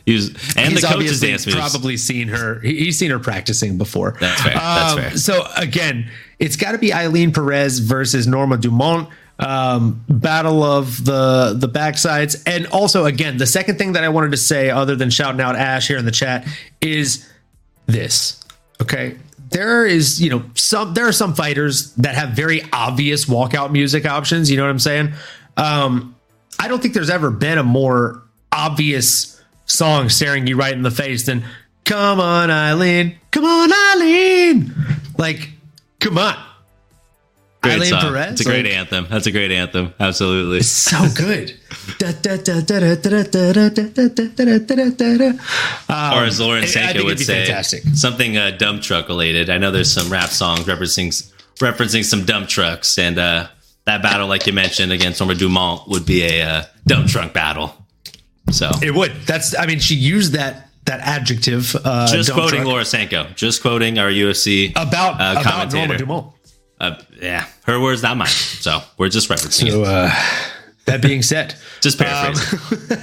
He 0.04 0.14
was, 0.14 0.28
and 0.56 0.70
He's 0.72 0.82
the 0.82 0.86
coach's 0.86 1.20
dance 1.20 1.44
moves. 1.46 1.58
Probably 1.58 1.96
seen 1.96 2.28
her. 2.28 2.60
he- 2.60 2.76
He's 2.84 2.96
seen 2.98 3.10
her 3.10 3.18
practicing 3.18 3.76
before. 3.78 4.16
That's 4.20 4.40
fair. 4.40 4.54
That's 4.54 4.92
Um, 4.92 4.98
fair. 5.00 5.16
So 5.16 5.44
again, 5.56 6.08
it's 6.38 6.56
got 6.56 6.72
to 6.72 6.78
be 6.78 6.92
Eileen 6.92 7.32
Perez 7.32 7.78
versus 7.78 8.26
Norma 8.26 8.56
Dumont. 8.58 9.08
Um, 9.38 10.02
battle 10.08 10.62
of 10.62 11.04
the 11.04 11.54
the 11.58 11.68
backsides, 11.68 12.42
and 12.46 12.66
also 12.68 13.04
again, 13.04 13.36
the 13.36 13.46
second 13.46 13.76
thing 13.76 13.92
that 13.92 14.02
I 14.02 14.08
wanted 14.08 14.30
to 14.30 14.38
say, 14.38 14.70
other 14.70 14.96
than 14.96 15.10
shouting 15.10 15.42
out 15.42 15.56
Ash 15.56 15.86
here 15.86 15.98
in 15.98 16.06
the 16.06 16.10
chat, 16.10 16.46
is 16.80 17.28
this. 17.84 18.42
Okay, 18.80 19.16
there 19.50 19.86
is 19.86 20.20
you 20.22 20.30
know 20.30 20.42
some 20.54 20.94
there 20.94 21.06
are 21.06 21.12
some 21.12 21.34
fighters 21.34 21.92
that 21.96 22.14
have 22.14 22.30
very 22.30 22.62
obvious 22.72 23.26
walkout 23.26 23.72
music 23.72 24.06
options. 24.06 24.50
You 24.50 24.56
know 24.56 24.64
what 24.64 24.70
I'm 24.70 24.78
saying? 24.78 25.12
Um, 25.56 26.16
I 26.58 26.68
don't 26.68 26.80
think 26.80 26.94
there's 26.94 27.10
ever 27.10 27.30
been 27.30 27.58
a 27.58 27.62
more 27.62 28.22
obvious 28.52 29.40
song 29.66 30.08
staring 30.08 30.46
you 30.46 30.56
right 30.56 30.72
in 30.72 30.82
the 30.82 30.90
face 30.90 31.26
than 31.26 31.44
"Come 31.84 32.20
on, 32.20 32.50
Eileen, 32.50 33.18
come 33.30 33.44
on, 33.44 33.70
Eileen." 33.72 34.74
Like, 35.18 35.50
Come 36.00 36.18
on. 36.18 36.36
Great 37.62 37.76
Eileen 37.76 37.88
song. 37.88 38.00
Perez. 38.00 38.32
It's 38.32 38.40
a 38.42 38.44
great 38.44 38.66
anthem. 38.66 39.06
That's 39.10 39.26
a 39.26 39.32
great 39.32 39.50
anthem. 39.50 39.92
Absolutely. 39.98 40.58
It's 40.58 40.68
so 40.68 41.08
good. 41.14 41.54
or 46.14 46.24
as 46.24 46.38
Lauren 46.40 46.66
Sanko 46.66 47.04
would 47.04 47.18
say, 47.18 47.46
fantastic. 47.46 47.82
something 47.94 48.36
uh, 48.36 48.52
dump 48.52 48.82
truck 48.82 49.08
related. 49.08 49.50
I 49.50 49.58
know 49.58 49.70
there's 49.70 49.92
some 49.92 50.10
rap 50.12 50.28
songs 50.28 50.64
referencing 50.64 51.08
referencing 51.56 52.04
some 52.04 52.24
dump 52.24 52.48
trucks, 52.48 52.98
and 52.98 53.18
uh, 53.18 53.48
that 53.86 54.02
battle, 54.02 54.28
like 54.28 54.46
you 54.46 54.52
mentioned, 54.52 54.92
against 54.92 55.20
Norma 55.20 55.34
Dumont 55.34 55.88
would 55.88 56.06
be 56.06 56.22
a 56.22 56.42
uh, 56.42 56.62
dump 56.86 57.08
truck 57.08 57.32
battle. 57.32 57.74
So 58.50 58.70
it 58.82 58.94
would. 58.94 59.12
That's. 59.26 59.56
I 59.58 59.66
mean, 59.66 59.80
she 59.80 59.96
used 59.96 60.34
that 60.34 60.65
that 60.86 61.00
adjective. 61.00 61.74
Uh, 61.84 62.06
just 62.10 62.32
quoting 62.32 62.60
truck, 62.60 62.66
Laura 62.68 62.84
Sanko, 62.84 63.24
just 63.34 63.60
quoting 63.62 63.98
our 63.98 64.08
UFC 64.10 64.70
about 64.72 65.20
uh, 65.20 65.32
about 65.40 65.44
commentator. 65.44 65.86
Norma 65.86 65.98
Dumont. 65.98 66.32
Uh, 66.80 66.96
yeah, 67.22 67.46
her 67.64 67.80
words, 67.80 68.02
not 68.02 68.16
mine. 68.16 68.26
So 68.28 68.80
we're 68.98 69.08
just 69.08 69.28
referencing 69.28 69.70
So, 69.70 69.82
it. 69.82 69.86
uh, 69.88 70.10
that 70.86 71.00
being 71.02 71.22
said, 71.22 71.54
Just 71.80 71.98
paraphrasing. 71.98 72.98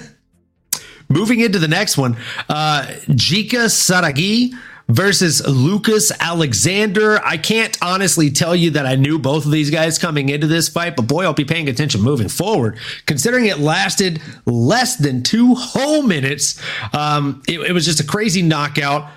moving 1.10 1.40
into 1.40 1.60
the 1.60 1.68
next 1.68 1.98
one, 1.98 2.16
uh, 2.50 2.86
Jeka 3.10 3.66
Saragih 3.68 4.54
versus 4.88 5.46
Lucas 5.48 6.12
Alexander. 6.20 7.20
I 7.24 7.38
can't 7.38 7.78
honestly 7.82 8.30
tell 8.30 8.56
you 8.56 8.72
that 8.72 8.86
I 8.86 8.96
knew 8.96 9.18
both 9.18 9.46
of 9.46 9.52
these 9.52 9.70
guys 9.70 9.98
coming 9.98 10.30
into 10.30 10.48
this 10.48 10.70
fight, 10.70 10.96
but 10.96 11.08
boy, 11.08 11.24
I'll 11.24 11.34
be 11.34 11.46
paying 11.46 11.70
attention 11.70 12.02
moving 12.02 12.30
forward. 12.30 12.78
Considering 13.06 13.46
it 13.46 13.60
lasted 13.60 14.22
less 14.46 14.98
than 14.98 15.24
two 15.24 15.56
whole 15.56 16.04
minutes, 16.04 16.62
um, 16.94 17.42
it, 17.48 17.60
it 17.62 17.72
was 17.72 17.86
just 17.86 18.00
a 18.00 18.06
crazy 18.06 18.42
knockout 18.42 19.10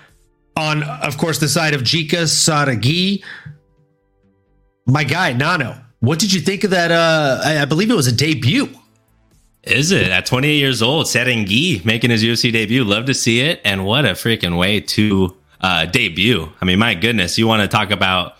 on, 0.56 0.82
of 0.82 1.18
course, 1.18 1.38
the 1.38 1.48
side 1.48 1.74
of 1.74 1.82
Jeka 1.82 2.24
Saragih. 2.24 3.22
My 4.86 5.04
guy, 5.04 5.32
Nano. 5.32 5.82
What 6.00 6.18
did 6.18 6.32
you 6.32 6.40
think 6.40 6.64
of 6.64 6.70
that? 6.70 6.92
Uh, 6.92 7.40
I, 7.44 7.62
I 7.62 7.64
believe 7.64 7.90
it 7.90 7.96
was 7.96 8.06
a 8.06 8.12
debut. 8.12 8.68
Is 9.64 9.90
it 9.90 10.08
at 10.08 10.26
28 10.26 10.54
years 10.54 10.80
old? 10.80 11.06
Serengi 11.06 11.84
making 11.84 12.10
his 12.10 12.22
UFC 12.22 12.52
debut. 12.52 12.84
Love 12.84 13.06
to 13.06 13.14
see 13.14 13.40
it. 13.40 13.60
And 13.64 13.84
what 13.84 14.04
a 14.04 14.10
freaking 14.10 14.56
way 14.56 14.80
to 14.80 15.36
uh, 15.60 15.86
debut. 15.86 16.50
I 16.60 16.64
mean, 16.64 16.78
my 16.78 16.94
goodness, 16.94 17.38
you 17.38 17.46
want 17.46 17.62
to 17.62 17.68
talk 17.68 17.90
about 17.90 18.36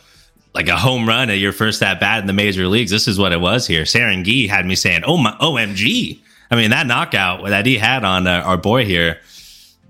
like 0.55 0.69
a 0.69 0.77
home 0.77 1.07
run 1.07 1.31
at 1.31 1.39
your 1.39 1.53
first 1.53 1.83
at 1.83 2.01
bat 2.01 2.21
in 2.21 2.27
the 2.27 2.33
major 2.33 2.67
leagues. 2.67 2.91
This 2.91 3.09
is 3.09 3.19
what 3.19 3.33
it 3.33 3.41
was 3.41 3.67
here. 3.67 3.83
Serengi 3.83 4.49
had 4.49 4.67
me 4.67 4.75
saying, 4.75 5.03
"Oh 5.05 5.17
my, 5.17 5.33
OMG!" 5.41 6.21
I 6.51 6.57
mean, 6.57 6.71
that 6.71 6.87
knockout 6.87 7.45
that 7.47 7.67
he 7.67 7.77
had 7.77 8.05
on 8.05 8.27
uh, 8.27 8.43
our 8.45 8.57
boy 8.57 8.85
here 8.85 9.21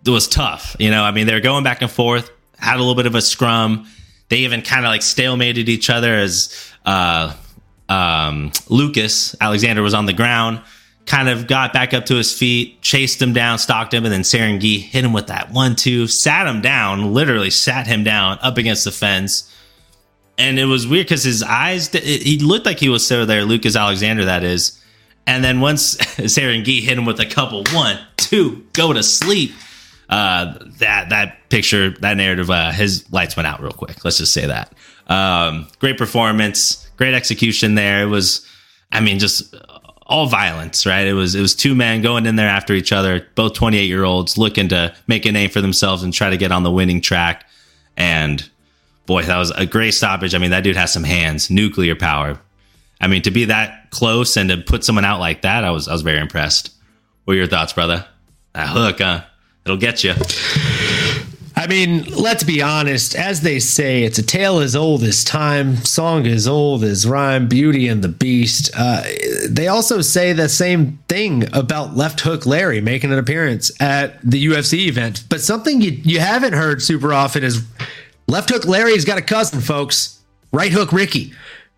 it 0.07 0.11
was 0.11 0.29
tough. 0.29 0.77
You 0.79 0.91
know, 0.91 1.03
I 1.03 1.11
mean, 1.11 1.27
they 1.27 1.35
were 1.35 1.41
going 1.41 1.65
back 1.65 1.83
and 1.83 1.91
forth, 1.91 2.31
had 2.59 2.77
a 2.77 2.79
little 2.79 2.95
bit 2.95 3.07
of 3.07 3.15
a 3.15 3.23
scrum. 3.23 3.87
They 4.29 4.39
even 4.39 4.63
kind 4.63 4.85
of 4.85 4.91
like 4.91 5.01
stalemated 5.01 5.69
each 5.69 5.91
other 5.91 6.15
as 6.15 6.73
uh, 6.85 7.35
um, 7.89 8.53
Lucas 8.69 9.35
Alexander 9.41 9.83
was 9.83 9.95
on 9.95 10.07
the 10.07 10.13
ground, 10.13 10.61
kind 11.07 11.29
of 11.29 11.47
got 11.47 11.73
back 11.73 11.95
up 11.95 12.05
to 12.07 12.17
his 12.17 12.37
feet, 12.37 12.83
chased 12.83 13.23
him 13.23 13.33
down, 13.33 13.59
stalked 13.59 13.95
him, 13.95 14.05
and 14.05 14.13
then 14.13 14.23
Serengi 14.23 14.81
hit 14.81 15.05
him 15.05 15.13
with 15.13 15.29
that 15.29 15.51
one 15.51 15.77
two, 15.77 16.07
sat 16.09 16.47
him 16.47 16.61
down, 16.61 17.15
literally 17.15 17.51
sat 17.51 17.87
him 17.87 18.05
down 18.05 18.39
up 18.43 18.59
against 18.59 18.85
the 18.85 18.93
fence. 18.93 19.53
And 20.37 20.59
it 20.59 20.67
was 20.67 20.87
weird 20.87 21.07
because 21.07 21.25
his 21.25 21.43
eyes, 21.43 21.95
it, 21.95 22.03
he 22.03 22.39
looked 22.39 22.67
like 22.67 22.79
he 22.79 22.89
was 22.91 23.05
still 23.05 23.25
there, 23.25 23.45
Lucas 23.45 23.77
Alexander, 23.77 24.27
that 24.27 24.45
is. 24.45 24.83
And 25.27 25.43
then 25.43 25.61
once 25.61 25.97
Serengi 25.97 26.83
hit 26.83 26.99
him 26.99 27.07
with 27.07 27.21
a 27.21 27.27
couple, 27.27 27.65
one, 27.73 27.99
two, 28.17 28.67
go 28.73 28.93
to 28.93 29.03
sleep. 29.03 29.53
Uh, 30.09 30.55
that 30.79 31.09
that 31.09 31.49
picture, 31.49 31.91
that 31.91 32.17
narrative, 32.17 32.49
uh, 32.49 32.71
his 32.71 33.11
lights 33.13 33.37
went 33.37 33.47
out 33.47 33.61
real 33.61 33.73
quick. 33.73 34.05
Let's 34.05 34.19
just 34.19 34.33
say 34.33 34.47
that. 34.47 34.73
Um, 35.09 35.67
great 35.81 35.99
performance, 35.99 36.89
great 36.97 37.15
execution 37.15 37.75
there. 37.75 38.03
It 38.03 38.07
was, 38.07 38.47
I 38.93 39.01
mean, 39.01 39.19
just 39.19 39.53
all 40.07 40.27
violence, 40.27 40.87
right? 40.87 41.07
It 41.07 41.15
was 41.15 41.35
it 41.35 41.41
was 41.41 41.55
two 41.55 41.75
men 41.75 42.01
going 42.01 42.27
in 42.27 42.37
there 42.37 42.49
after 42.49 42.73
each 42.73 42.93
other, 42.93 43.27
both 43.35 43.55
28 43.55 43.85
year 43.85 44.05
olds 44.05 44.39
looking 44.39 44.69
to 44.69 44.95
make 45.07 45.27
a 45.27 45.33
name 45.33 45.51
for 45.51 45.61
themselves 45.61 46.03
and 46.03 46.13
try 46.15 46.31
to 46.31 46.37
get 46.37 46.53
on 46.53 46.63
the 46.63 46.71
winning 46.71 47.01
track. 47.01 47.45
And 47.97 48.49
boy, 49.07 49.25
that 49.25 49.37
was 49.37 49.51
a 49.51 49.67
great 49.67 49.93
stoppage. 49.93 50.35
I 50.35 50.39
mean, 50.39 50.51
that 50.53 50.63
dude 50.63 50.77
has 50.77 50.93
some 50.93 51.05
hands, 51.05 51.51
nuclear 51.51 51.97
power. 51.97 52.41
I 53.01 53.09
mean, 53.09 53.23
to 53.23 53.31
be 53.31 53.47
that 53.47 53.91
close 53.91 54.37
and 54.37 54.49
to 54.49 54.57
put 54.59 54.85
someone 54.85 55.05
out 55.05 55.21
like 55.21 55.43
that, 55.43 55.65
I 55.65 55.71
was 55.71 55.89
I 55.89 55.93
was 55.93 56.03
very 56.03 56.21
impressed. 56.21 56.73
What 57.25 57.35
are 57.35 57.39
your 57.39 57.49
thoughts, 57.49 57.73
brother? 57.73 58.07
That 58.55 58.69
hook, 58.69 59.01
huh? 59.01 59.25
It'll 59.65 59.77
get 59.77 60.05
you. 60.05 60.15
I 61.59 61.67
mean, 61.67 62.05
let's 62.05 62.45
be 62.45 62.61
honest. 62.61 63.15
As 63.15 63.41
they 63.41 63.59
say, 63.61 64.03
it's 64.03 64.19
a 64.19 64.23
tale 64.23 64.59
as 64.59 64.77
old 64.77 65.03
as 65.03 65.25
time, 65.25 65.77
song 65.77 66.27
as 66.27 66.47
old 66.47 66.85
as 66.85 67.07
rhyme, 67.07 67.49
Beauty 67.49 67.89
and 67.89 68.05
the 68.05 68.09
Beast. 68.09 68.71
Uh, 68.77 69.03
they 69.49 69.67
also 69.67 70.03
say 70.03 70.35
the 70.35 70.51
same 70.51 70.99
thing 71.09 71.49
about 71.55 71.97
Left 71.97 72.21
Hook 72.21 72.45
Larry 72.45 72.83
making 72.83 73.11
an 73.11 73.19
appearance 73.19 73.71
at 73.81 74.21
the 74.23 74.47
UFC 74.47 74.87
event. 74.87 75.25
But 75.31 75.41
something 75.41 75.81
you, 75.81 75.93
you 75.93 76.21
haven't 76.21 76.53
heard 76.53 76.83
super 76.83 77.15
often 77.15 77.43
is 77.43 77.65
Left 78.29 78.51
Hook 78.51 78.67
Larry's 78.67 79.07
got 79.07 79.17
a 79.17 79.23
cousin, 79.23 79.63
folks. 79.63 80.21
Right 80.53 80.73
Hook 80.73 80.93
Ricky. 80.93 81.33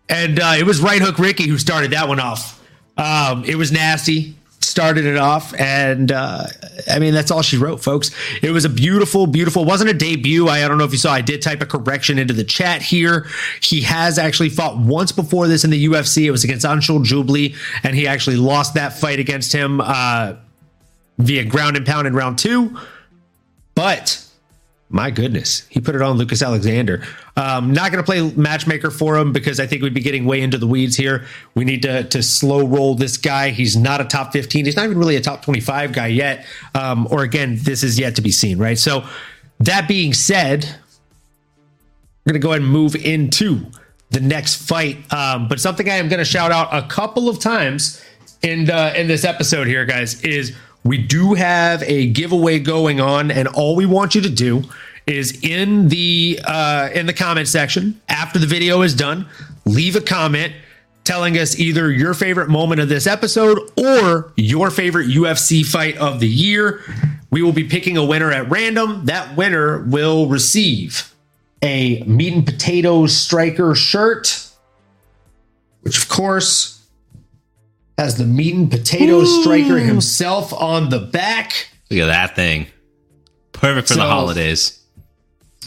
And 0.09 0.41
uh, 0.41 0.55
it 0.57 0.65
was 0.65 0.81
Right 0.81 1.01
Hook 1.01 1.19
Ricky 1.19 1.47
who 1.47 1.57
started 1.57 1.91
that 1.91 2.09
one 2.09 2.19
off. 2.19 2.61
Um, 2.97 3.45
it 3.45 3.55
was 3.55 3.71
nasty 3.71 4.35
started 4.79 5.05
it 5.05 5.17
off 5.17 5.53
and 5.59 6.09
uh, 6.11 6.45
i 6.89 6.99
mean 6.99 7.13
that's 7.13 7.31
all 7.31 7.41
she 7.41 7.57
wrote 7.57 7.83
folks. 7.83 8.11
It 8.41 8.51
was 8.51 8.63
a 8.63 8.69
beautiful 8.69 9.27
beautiful 9.27 9.65
wasn't 9.65 9.89
a 9.89 9.93
debut. 9.93 10.47
I, 10.47 10.63
I 10.63 10.67
don't 10.69 10.77
know 10.77 10.85
if 10.85 10.93
you 10.93 10.97
saw 10.97 11.11
i 11.11 11.19
did 11.19 11.41
type 11.41 11.61
a 11.61 11.65
correction 11.65 12.17
into 12.17 12.33
the 12.33 12.45
chat 12.45 12.81
here. 12.81 13.27
He 13.61 13.81
has 13.81 14.17
actually 14.17 14.49
fought 14.49 14.77
once 14.77 15.11
before 15.11 15.49
this 15.49 15.65
in 15.65 15.69
the 15.69 15.85
ufc 15.87 16.23
it 16.23 16.31
was 16.31 16.45
against 16.45 16.65
anshul 16.65 17.03
jubli 17.03 17.55
and 17.83 17.93
he 17.93 18.07
actually 18.07 18.37
lost 18.37 18.75
that 18.75 18.93
fight 18.97 19.19
against 19.19 19.51
him 19.51 19.81
uh, 19.81 20.35
via 21.17 21.43
ground 21.43 21.75
and 21.75 21.85
pound 21.85 22.07
in 22.07 22.13
round 22.13 22.39
two. 22.39 22.77
But 23.75 24.25
my 24.91 25.11
goodness, 25.11 25.67
he 25.69 25.79
put 25.79 25.93
it 25.93 26.01
on 26.01 26.17
Lucas 26.17 26.41
Alexander. 26.41 27.03
Um, 27.35 27.73
not 27.73 27.91
going 27.91 28.03
to 28.03 28.05
play 28.05 28.31
matchmaker 28.35 28.89
for 28.89 29.17
him 29.17 29.31
because 29.31 29.59
I 29.59 29.67
think 29.67 29.83
we'd 29.83 29.93
be 29.93 30.01
getting 30.01 30.25
way 30.25 30.41
into 30.41 30.57
the 30.57 30.65
weeds 30.65 30.95
here. 30.95 31.25
We 31.53 31.63
need 31.63 31.83
to 31.83 32.05
to 32.05 32.23
slow 32.23 32.65
roll 32.65 32.95
this 32.95 33.15
guy. 33.17 33.51
He's 33.51 33.77
not 33.77 34.01
a 34.01 34.05
top 34.05 34.33
15. 34.33 34.65
He's 34.65 34.75
not 34.75 34.85
even 34.85 34.97
really 34.97 35.15
a 35.15 35.21
top 35.21 35.43
25 35.43 35.93
guy 35.93 36.07
yet. 36.07 36.45
Um, 36.73 37.07
or 37.11 37.21
again, 37.21 37.57
this 37.61 37.83
is 37.83 37.99
yet 37.99 38.15
to 38.15 38.23
be 38.23 38.31
seen, 38.31 38.57
right? 38.57 38.79
So 38.79 39.05
that 39.59 39.87
being 39.87 40.13
said, 40.13 40.65
we're 42.25 42.33
going 42.33 42.41
to 42.41 42.45
go 42.45 42.49
ahead 42.49 42.63
and 42.63 42.71
move 42.71 42.95
into 42.95 43.65
the 44.09 44.21
next 44.21 44.67
fight. 44.67 44.97
Um, 45.13 45.47
but 45.47 45.59
something 45.59 45.87
I 45.87 45.95
am 45.95 46.09
going 46.09 46.19
to 46.19 46.25
shout 46.25 46.51
out 46.51 46.67
a 46.73 46.87
couple 46.87 47.29
of 47.29 47.39
times 47.39 48.03
in 48.41 48.61
in 48.61 49.07
this 49.07 49.23
episode 49.23 49.67
here, 49.67 49.85
guys, 49.85 50.23
is 50.23 50.55
we 50.83 50.97
do 50.97 51.33
have 51.33 51.83
a 51.83 52.07
giveaway 52.07 52.59
going 52.59 52.99
on, 52.99 53.31
and 53.31 53.47
all 53.47 53.75
we 53.75 53.85
want 53.85 54.15
you 54.15 54.21
to 54.21 54.29
do 54.29 54.63
is 55.05 55.39
in 55.43 55.89
the 55.89 56.39
uh, 56.45 56.89
in 56.93 57.05
the 57.05 57.13
comment 57.13 57.47
section 57.47 57.99
after 58.09 58.39
the 58.39 58.47
video 58.47 58.81
is 58.81 58.93
done, 58.95 59.27
leave 59.65 59.95
a 59.95 60.01
comment 60.01 60.53
telling 61.03 61.37
us 61.37 61.57
either 61.57 61.91
your 61.91 62.13
favorite 62.13 62.49
moment 62.49 62.79
of 62.79 62.89
this 62.89 63.07
episode 63.07 63.57
or 63.77 64.31
your 64.35 64.69
favorite 64.69 65.07
UFC 65.07 65.65
fight 65.65 65.97
of 65.97 66.19
the 66.19 66.27
year. 66.27 66.81
We 67.31 67.41
will 67.41 67.53
be 67.53 67.63
picking 67.63 67.97
a 67.97 68.05
winner 68.05 68.31
at 68.31 68.49
random. 68.49 69.05
That 69.05 69.35
winner 69.35 69.83
will 69.83 70.27
receive 70.27 71.13
a 71.61 72.03
meat 72.03 72.33
and 72.33 72.45
potatoes 72.45 73.15
striker 73.15 73.75
shirt 73.75 74.49
which 75.81 75.97
of 75.97 76.09
course 76.09 76.78
has 77.99 78.15
the 78.15 78.25
meat 78.25 78.55
and 78.55 78.71
potato 78.71 79.25
striker 79.25 79.77
himself 79.77 80.53
on 80.53 80.89
the 80.89 80.99
back. 80.99 81.67
Look 81.91 81.99
at 81.99 82.05
that 82.05 82.33
thing. 82.33 82.67
Perfect 83.51 83.89
for 83.89 83.95
So- 83.95 83.99
the 83.99 84.07
holidays. 84.07 84.79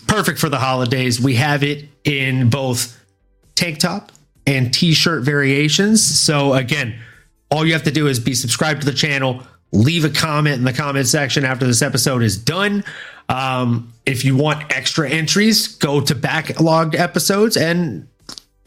Perfect 0.07 0.39
for 0.39 0.49
the 0.49 0.59
holidays. 0.59 1.21
We 1.21 1.35
have 1.37 1.63
it 1.63 1.89
in 2.05 2.49
both 2.49 2.99
tank 3.55 3.79
top 3.81 4.13
and 4.47 4.73
t-shirt 4.73 5.23
variations. 5.25 6.03
So 6.03 6.55
again, 6.55 6.95
all 7.51 7.67
you 7.67 7.75
have 7.75 7.83
to 7.85 7.91
do 7.91 8.09
is 8.09 8.19
be 8.19 8.35
subscribed 8.35 8.81
to 8.81 8.87
the 8.87 8.97
channel, 8.97 9.43
leave 9.73 10.05
a 10.07 10.11
comment 10.11 10.57
in 10.57 10.65
the 10.65 10.73
comment 10.73 11.07
section 11.07 11.45
after 11.45 11.67
this 11.67 11.83
episode 11.83 12.23
is 12.23 12.39
done. 12.39 12.83
Um, 13.29 13.93
if 14.07 14.25
you 14.25 14.37
want 14.37 14.75
extra 14.75 15.09
entries, 15.09 15.69
go 15.69 16.01
to 16.01 16.15
backlogged 16.15 16.99
episodes 16.99 17.57
and 17.59 18.09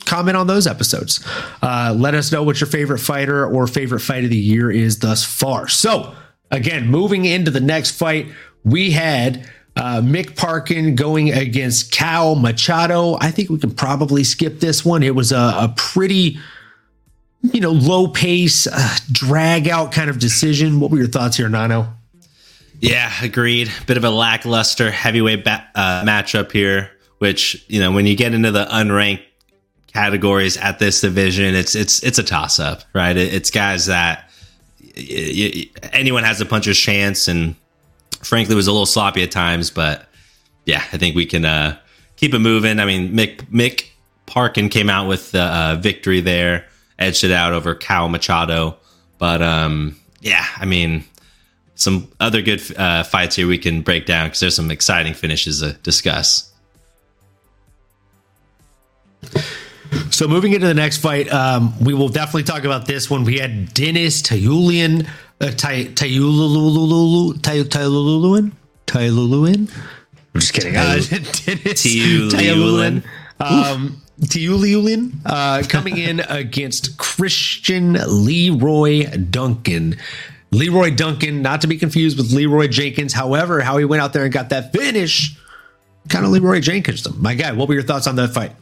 comment 0.06 0.38
on 0.38 0.48
those 0.48 0.68
episodes. 0.68 1.26
Uh, 1.62 1.94
let 1.98 2.14
us 2.14 2.32
know 2.32 2.44
what 2.44 2.60
your 2.60 2.68
favorite 2.68 3.00
fighter 3.00 3.46
or 3.46 3.68
favorite 3.68 4.02
fight 4.02 4.24
of 4.24 4.30
the 4.30 4.38
year 4.38 4.72
is 4.72 5.00
thus 5.00 5.24
far. 5.24 5.68
So, 5.68 6.16
again, 6.52 6.88
moving 6.88 7.26
into 7.26 7.52
the 7.52 7.60
next 7.60 7.92
fight, 7.92 8.28
we 8.64 8.92
had 8.92 9.50
uh, 9.76 10.02
Mick 10.02 10.36
Parkin 10.36 10.96
going 10.96 11.32
against 11.32 11.92
Caio 11.92 12.36
Machado. 12.36 13.18
I 13.20 13.32
think 13.32 13.50
we 13.50 13.60
can 13.60 13.72
probably 13.72 14.24
skip 14.24 14.60
this 14.60 14.86
one. 14.86 15.04
It 15.04 15.16
was 15.16 15.32
a, 15.32 15.38
a 15.38 15.74
pretty, 15.76 16.40
you 17.42 17.60
know, 17.60 17.72
low 17.72 18.08
pace, 18.08 18.68
uh, 18.68 18.98
drag 19.12 19.68
out 19.68 19.92
kind 19.92 20.10
of 20.10 20.20
decision. 20.20 20.80
What 20.80 20.92
were 20.92 20.98
your 20.98 21.08
thoughts 21.08 21.38
here, 21.38 21.50
Nano? 21.50 21.94
Yeah, 22.80 23.12
agreed. 23.22 23.72
Bit 23.88 23.98
of 23.98 24.04
a 24.04 24.10
lackluster 24.10 24.92
heavyweight 24.92 25.44
ba- 25.44 25.68
uh, 25.76 26.04
matchup 26.04 26.52
here, 26.52 26.92
which 27.20 27.66
you 27.68 27.80
know 27.80 27.92
when 27.92 28.06
you 28.06 28.16
get 28.16 28.34
into 28.34 28.52
the 28.52 28.66
unranked 28.66 29.24
categories 29.96 30.58
at 30.58 30.78
this 30.78 31.00
division, 31.00 31.56
it's 31.56 31.74
it's 31.74 32.04
it's 32.04 32.20
a 32.20 32.24
toss 32.24 32.60
up, 32.60 32.84
right? 32.94 33.16
It's 33.16 33.50
guys 33.50 33.86
that 33.86 34.30
anyone 35.94 36.26
has 36.26 36.42
a 36.42 36.46
puncher's 36.46 36.78
chance, 36.78 37.30
and 37.30 37.56
frankly, 38.22 38.56
was 38.56 38.68
a 38.68 38.74
little 38.74 38.86
sloppy 38.86 39.24
at 39.24 39.32
times. 39.32 39.70
But 39.72 40.06
yeah, 40.66 40.84
I 40.92 40.98
think 40.98 41.16
we 41.16 41.26
can 41.26 41.46
uh, 41.46 41.78
keep 42.18 42.34
it 42.34 42.40
moving. 42.40 42.82
I 42.82 42.86
mean, 42.86 43.14
Mick 43.14 43.38
Mick 43.50 43.86
Parkin 44.26 44.68
came 44.68 44.90
out 44.90 45.08
with 45.08 45.32
the 45.32 45.44
uh, 45.44 45.76
victory 45.80 46.20
there, 46.20 46.66
edged 47.00 47.24
it 47.24 47.32
out 47.32 47.54
over 47.54 47.74
Caio 47.74 48.10
Machado. 48.10 48.76
But 49.18 49.42
um, 49.42 49.96
yeah, 50.20 50.46
I 50.58 50.66
mean 50.66 51.06
some 51.76 52.12
other 52.20 52.42
good 52.42 52.62
uh, 52.78 53.04
fights 53.04 53.38
here 53.38 53.48
we 53.48 53.58
can 53.58 53.82
break 53.82 54.06
down 54.06 54.28
because 54.28 54.42
there's 54.42 54.56
some 54.56 54.72
exciting 54.72 55.14
finishes 55.14 55.62
to 55.62 55.72
discuss. 55.84 56.52
So 60.12 60.28
moving 60.28 60.54
into 60.54 60.68
the 60.68 60.74
next 60.74 60.98
fight, 60.98 61.32
um, 61.32 61.74
we 61.84 61.94
will 61.94 62.10
definitely 62.10 62.44
talk 62.44 62.64
about 62.64 62.86
this 62.86 63.10
one. 63.10 63.24
We 63.24 63.38
had 63.40 63.74
Dennis 63.74 64.22
Tayulian, 64.22 65.08
uh, 65.42 65.52
Tay- 65.52 65.88
Tayulululu, 65.88 67.34
Tayululuin, 67.40 68.52
Tayululuin. 68.88 69.72
I'm 70.34 70.40
just 70.42 70.54
kidding. 70.54 70.76
Uh, 70.78 70.96
Denis 70.96 71.84
Tiuliulin. 71.84 73.04
Um, 73.40 74.02
uh, 75.26 75.64
coming 75.68 75.98
in 75.98 76.20
against 76.30 76.98
Christian 76.98 77.94
Leroy 77.94 79.06
Duncan. 79.18 79.98
Leroy 80.52 80.96
Duncan, 80.96 81.42
not 81.42 81.62
to 81.62 81.68
be 81.68 81.78
confused 81.78 82.18
with 82.18 82.32
Leroy 82.32 82.68
Jenkins. 82.68 83.12
However, 83.14 83.60
how 83.62 83.78
he 83.78 83.84
went 83.84 84.02
out 84.02 84.14
there 84.14 84.24
and 84.24 84.32
got 84.32 84.50
that 84.50 84.72
finish, 84.72 85.38
kind 86.08 86.24
of 86.26 86.32
Leroy 86.32 86.62
Jenkins. 86.62 87.06
My 87.18 87.36
guy, 87.36 87.52
what 87.52 87.68
were 87.68 87.74
your 87.74 87.84
thoughts 87.84 88.08
on 88.08 88.16
that 88.16 88.34
fight? 88.34 88.54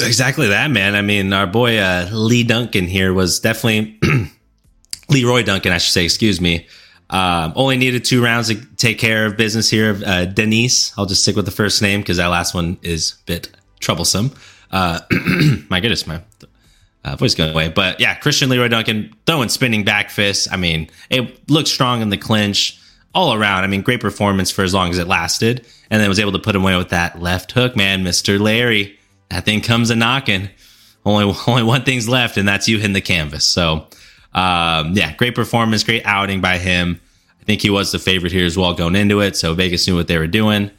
Exactly 0.00 0.48
that, 0.48 0.70
man. 0.70 0.94
I 0.94 1.02
mean, 1.02 1.32
our 1.32 1.46
boy 1.46 1.78
uh, 1.78 2.08
Lee 2.12 2.44
Duncan 2.44 2.86
here 2.86 3.14
was 3.14 3.40
definitely 3.40 3.98
Leroy 5.08 5.42
Duncan, 5.42 5.72
I 5.72 5.78
should 5.78 5.92
say. 5.92 6.04
Excuse 6.04 6.40
me. 6.40 6.66
Um, 7.08 7.52
only 7.54 7.76
needed 7.76 8.04
two 8.04 8.22
rounds 8.22 8.48
to 8.48 8.56
take 8.76 8.98
care 8.98 9.26
of 9.26 9.36
business 9.36 9.70
here. 9.70 9.98
Uh, 10.04 10.24
Denise, 10.24 10.92
I'll 10.98 11.06
just 11.06 11.22
stick 11.22 11.36
with 11.36 11.44
the 11.44 11.52
first 11.52 11.80
name 11.80 12.00
because 12.00 12.16
that 12.16 12.26
last 12.26 12.52
one 12.52 12.78
is 12.82 13.12
a 13.12 13.24
bit 13.26 13.50
troublesome. 13.80 14.32
Uh, 14.70 15.00
my 15.70 15.80
goodness, 15.80 16.06
my 16.06 16.20
uh, 17.04 17.16
voice 17.16 17.34
going 17.34 17.52
away. 17.52 17.68
But 17.68 18.00
yeah, 18.00 18.14
Christian 18.16 18.48
Leroy 18.50 18.68
Duncan 18.68 19.14
throwing 19.24 19.48
spinning 19.48 19.84
back 19.84 20.10
fists. 20.10 20.50
I 20.50 20.56
mean, 20.56 20.90
it 21.08 21.48
looked 21.48 21.68
strong 21.68 22.02
in 22.02 22.10
the 22.10 22.18
clinch 22.18 22.78
all 23.14 23.32
around. 23.32 23.64
I 23.64 23.68
mean, 23.68 23.82
great 23.82 24.00
performance 24.00 24.50
for 24.50 24.62
as 24.62 24.74
long 24.74 24.90
as 24.90 24.98
it 24.98 25.06
lasted, 25.06 25.64
and 25.90 26.02
then 26.02 26.08
was 26.08 26.18
able 26.18 26.32
to 26.32 26.38
put 26.38 26.56
him 26.56 26.62
away 26.62 26.76
with 26.76 26.88
that 26.88 27.22
left 27.22 27.52
hook, 27.52 27.76
man, 27.76 28.02
Mister 28.02 28.38
Larry. 28.38 28.98
That 29.30 29.44
thing 29.44 29.60
comes 29.60 29.90
a 29.90 29.96
knocking. 29.96 30.50
Only 31.04 31.34
only 31.46 31.62
one 31.62 31.84
thing's 31.84 32.08
left, 32.08 32.36
and 32.36 32.48
that's 32.48 32.68
you 32.68 32.78
hitting 32.78 32.92
the 32.92 33.00
canvas. 33.00 33.44
So, 33.44 33.86
um, 34.34 34.92
yeah, 34.92 35.14
great 35.14 35.34
performance, 35.34 35.84
great 35.84 36.02
outing 36.04 36.40
by 36.40 36.58
him. 36.58 37.00
I 37.40 37.44
think 37.44 37.62
he 37.62 37.70
was 37.70 37.92
the 37.92 37.98
favorite 37.98 38.32
here 38.32 38.44
as 38.44 38.58
well 38.58 38.74
going 38.74 38.96
into 38.96 39.20
it. 39.20 39.36
So 39.36 39.54
Vegas 39.54 39.86
knew 39.86 39.94
what 39.94 40.08
they 40.08 40.18
were 40.18 40.26
doing. 40.26 40.70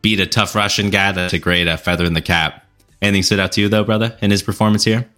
Beat 0.00 0.18
a 0.18 0.26
tough 0.26 0.56
Russian 0.56 0.90
guy. 0.90 1.12
That's 1.12 1.32
a 1.32 1.38
great 1.38 1.68
uh, 1.68 1.76
feather 1.76 2.04
in 2.04 2.14
the 2.14 2.20
cap. 2.20 2.66
Anything 3.00 3.22
stood 3.22 3.38
out 3.38 3.52
to 3.52 3.60
you 3.60 3.68
though, 3.68 3.84
brother, 3.84 4.16
in 4.20 4.32
his 4.32 4.42
performance 4.42 4.82
here? 4.82 5.08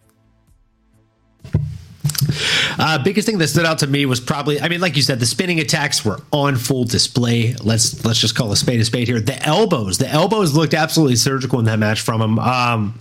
Uh, 2.79 3.03
biggest 3.03 3.27
thing 3.27 3.39
that 3.39 3.49
stood 3.49 3.67
out 3.67 3.79
to 3.79 3.87
me 3.87 4.07
was 4.07 4.21
probably, 4.21 4.61
I 4.61 4.69
mean, 4.69 4.81
like 4.81 4.97
you 4.97 5.03
said, 5.03 5.21
the 5.21 5.27
spinning 5.27 5.61
attacks 5.61 6.05
were 6.05 6.21
on 6.33 6.57
full 6.57 6.85
display. 6.85 7.55
Let's 7.63 8.05
let's 8.05 8.21
just 8.21 8.35
call 8.35 8.53
a 8.53 8.57
spade 8.57 8.81
a 8.81 8.85
spade 8.85 9.09
here. 9.09 9.21
The 9.21 9.41
elbows, 9.43 9.99
the 9.99 10.09
elbows 10.09 10.55
looked 10.55 10.75
absolutely 10.75 11.17
surgical 11.17 11.59
in 11.59 11.65
that 11.67 11.79
match 11.79 12.01
from 12.01 12.21
him. 12.21 12.39
Um, 12.39 12.99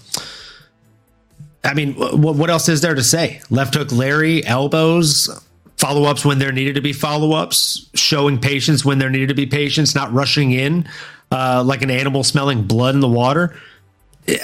I 1.63 1.73
mean, 1.73 1.93
wh- 1.93 2.37
what 2.37 2.49
else 2.49 2.67
is 2.69 2.81
there 2.81 2.95
to 2.95 3.03
say? 3.03 3.41
Left 3.49 3.73
hook, 3.73 3.91
Larry, 3.91 4.45
elbows, 4.45 5.29
follow 5.77 6.03
ups 6.03 6.25
when 6.25 6.39
there 6.39 6.51
needed 6.51 6.75
to 6.75 6.81
be 6.81 6.93
follow 6.93 7.33
ups, 7.33 7.89
showing 7.93 8.39
patience 8.39 8.83
when 8.83 8.99
there 8.99 9.09
needed 9.09 9.29
to 9.29 9.35
be 9.35 9.45
patience, 9.45 9.95
not 9.95 10.11
rushing 10.13 10.51
in 10.51 10.87
uh, 11.33 11.63
like 11.65 11.81
an 11.81 11.91
animal 11.91 12.23
smelling 12.23 12.63
blood 12.63 12.93
in 12.93 13.01
the 13.01 13.07
water. 13.07 13.55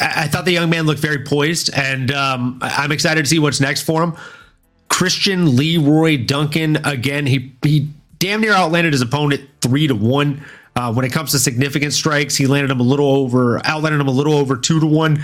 I, 0.02 0.28
thought 0.28 0.44
the 0.44 0.52
young 0.52 0.70
man 0.70 0.86
looked 0.86 1.00
very 1.00 1.24
poised, 1.24 1.70
and 1.74 2.12
um, 2.12 2.60
I'm 2.62 2.92
excited 2.92 3.24
to 3.24 3.30
see 3.30 3.40
what's 3.40 3.62
next 3.62 3.84
for 3.84 4.04
him. 4.04 4.18
Christian 5.00 5.56
Leroy 5.56 6.18
Duncan 6.18 6.76
again. 6.86 7.26
He 7.26 7.54
he 7.64 7.88
damn 8.20 8.42
near 8.42 8.52
outlanded 8.52 8.92
his 8.92 9.02
opponent 9.02 9.48
three 9.62 9.88
to 9.88 9.96
one. 9.96 10.44
Uh, 10.76 10.92
when 10.92 11.06
it 11.06 11.14
comes 11.14 11.32
to 11.32 11.40
significant 11.40 11.94
strikes, 11.94 12.36
he 12.36 12.48
landed 12.48 12.70
him 12.70 12.82
a 12.82 12.84
little 12.84 13.10
over, 13.10 13.66
outlanded 13.66 14.02
him 14.02 14.10
a 14.10 14.12
little 14.12 14.34
over 14.34 14.58
two 14.58 14.82
to 14.82 14.86
one. 14.86 15.24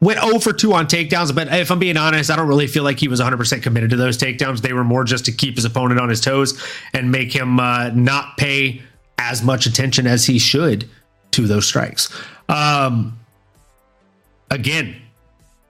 Went 0.00 0.18
0 0.18 0.40
for 0.40 0.52
2 0.52 0.72
on 0.72 0.86
takedowns, 0.88 1.32
but 1.32 1.46
if 1.54 1.70
I'm 1.70 1.78
being 1.78 1.96
honest, 1.96 2.32
I 2.32 2.34
don't 2.34 2.48
really 2.48 2.66
feel 2.66 2.82
like 2.82 2.98
he 2.98 3.06
was 3.06 3.20
100% 3.20 3.62
committed 3.62 3.90
to 3.90 3.96
those 3.96 4.18
takedowns. 4.18 4.60
They 4.60 4.72
were 4.72 4.82
more 4.82 5.04
just 5.04 5.26
to 5.26 5.32
keep 5.32 5.54
his 5.54 5.64
opponent 5.64 6.00
on 6.00 6.08
his 6.08 6.20
toes 6.20 6.60
and 6.92 7.12
make 7.12 7.32
him 7.32 7.60
uh, 7.60 7.90
not 7.90 8.36
pay 8.36 8.82
as 9.18 9.44
much 9.44 9.66
attention 9.66 10.08
as 10.08 10.26
he 10.26 10.40
should 10.40 10.90
to 11.30 11.46
those 11.46 11.64
strikes. 11.64 12.12
Um, 12.48 13.16
again, 14.50 14.96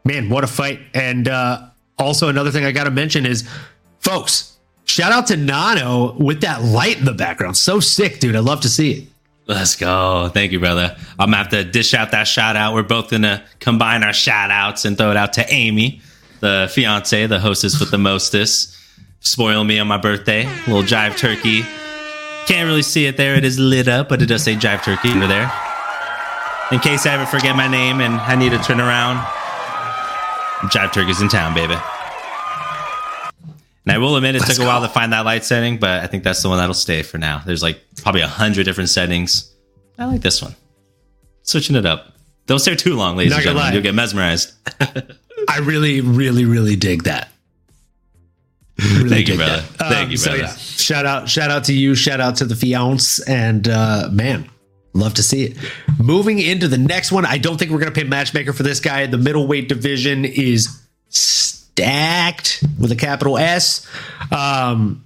man, 0.06 0.30
what 0.30 0.42
a 0.42 0.46
fight. 0.46 0.80
And 0.94 1.28
uh, 1.28 1.68
also, 2.02 2.28
another 2.28 2.50
thing 2.50 2.64
I 2.64 2.72
got 2.72 2.84
to 2.84 2.90
mention 2.90 3.24
is, 3.24 3.48
folks, 4.00 4.56
shout 4.84 5.12
out 5.12 5.26
to 5.28 5.36
Nano 5.36 6.12
with 6.14 6.42
that 6.42 6.62
light 6.62 6.98
in 6.98 7.04
the 7.04 7.14
background. 7.14 7.56
So 7.56 7.80
sick, 7.80 8.20
dude. 8.20 8.36
I 8.36 8.40
love 8.40 8.60
to 8.62 8.68
see 8.68 8.92
it. 8.92 9.08
Let's 9.46 9.74
go. 9.74 10.30
Thank 10.32 10.52
you, 10.52 10.60
brother. 10.60 10.96
I'm 11.18 11.26
gonna 11.26 11.36
have 11.36 11.48
to 11.48 11.64
dish 11.64 11.94
out 11.94 12.12
that 12.12 12.24
shout 12.28 12.56
out. 12.56 12.74
We're 12.74 12.84
both 12.84 13.10
gonna 13.10 13.44
combine 13.58 14.04
our 14.04 14.12
shout 14.12 14.50
outs 14.50 14.84
and 14.84 14.96
throw 14.96 15.10
it 15.10 15.16
out 15.16 15.32
to 15.34 15.52
Amy, 15.52 16.00
the 16.40 16.70
fiance, 16.72 17.26
the 17.26 17.40
hostess 17.40 17.80
with 17.80 17.90
the 17.90 17.98
mostest. 17.98 18.76
Spoil 19.20 19.64
me 19.64 19.78
on 19.78 19.88
my 19.88 19.98
birthday. 19.98 20.46
little 20.66 20.82
jive 20.82 21.16
turkey. 21.16 21.62
Can't 22.46 22.66
really 22.66 22.82
see 22.82 23.06
it 23.06 23.16
there. 23.16 23.34
It 23.34 23.44
is 23.44 23.58
lit 23.58 23.88
up, 23.88 24.08
but 24.08 24.22
it 24.22 24.26
does 24.26 24.42
say 24.42 24.54
jive 24.54 24.84
turkey 24.84 25.10
over 25.10 25.26
there. 25.26 25.50
In 26.70 26.78
case 26.78 27.04
I 27.06 27.14
ever 27.14 27.26
forget 27.26 27.54
my 27.54 27.68
name 27.68 28.00
and 28.00 28.14
I 28.14 28.34
need 28.34 28.50
to 28.50 28.58
turn 28.58 28.80
around, 28.80 29.18
jive 30.70 30.92
turkey's 30.92 31.20
in 31.20 31.28
town, 31.28 31.54
baby. 31.54 31.74
And 33.84 33.92
I 33.92 33.98
will 33.98 34.14
admit, 34.16 34.36
it 34.36 34.40
Let's 34.40 34.56
took 34.56 34.64
a 34.64 34.66
while 34.66 34.80
to 34.82 34.88
find 34.88 35.12
that 35.12 35.24
light 35.24 35.44
setting, 35.44 35.78
but 35.78 36.02
I 36.02 36.06
think 36.06 36.22
that's 36.22 36.40
the 36.42 36.48
one 36.48 36.58
that'll 36.58 36.72
stay 36.74 37.02
for 37.02 37.18
now. 37.18 37.42
There's 37.44 37.62
like 37.62 37.80
probably 38.02 38.20
a 38.20 38.28
hundred 38.28 38.64
different 38.64 38.90
settings. 38.90 39.52
I 39.98 40.04
like 40.06 40.20
this 40.20 40.40
one. 40.40 40.54
Switching 41.42 41.74
it 41.76 41.84
up. 41.84 42.14
Don't 42.46 42.60
stare 42.60 42.76
too 42.76 42.94
long, 42.94 43.16
ladies 43.16 43.30
Not 43.30 43.38
and 43.38 43.44
gentlemen. 43.44 43.66
lie. 43.68 43.72
You'll 43.72 43.82
get 43.82 43.94
mesmerized. 43.94 44.52
I 45.48 45.58
really, 45.62 46.00
really, 46.00 46.44
really 46.44 46.76
dig 46.76 47.04
that. 47.04 47.28
Really 48.78 49.08
Thank 49.10 49.28
you, 49.28 49.36
brother. 49.36 49.62
that. 49.78 49.92
Thank 49.92 50.10
you, 50.10 50.16
so 50.16 50.30
brother. 50.30 50.44
yeah, 50.44 50.54
shout 50.56 51.06
out, 51.06 51.28
shout 51.28 51.50
out 51.50 51.64
to 51.64 51.72
you. 51.74 51.94
Shout 51.94 52.20
out 52.20 52.36
to 52.36 52.44
the 52.44 52.56
fiance, 52.56 53.22
and 53.30 53.68
uh, 53.68 54.08
man, 54.10 54.48
love 54.92 55.14
to 55.14 55.22
see 55.22 55.44
it. 55.44 55.56
Moving 55.98 56.38
into 56.38 56.68
the 56.68 56.78
next 56.78 57.12
one, 57.12 57.24
I 57.26 57.38
don't 57.38 57.58
think 57.58 57.70
we're 57.70 57.78
gonna 57.78 57.92
pay 57.92 58.04
matchmaker 58.04 58.52
for 58.52 58.62
this 58.62 58.80
guy. 58.80 59.06
The 59.06 59.18
middleweight 59.18 59.68
division 59.68 60.24
is 60.24 60.80
stacked 61.72 62.62
with 62.78 62.92
a 62.92 62.96
capital 62.96 63.38
S. 63.38 63.86
Um, 64.30 65.04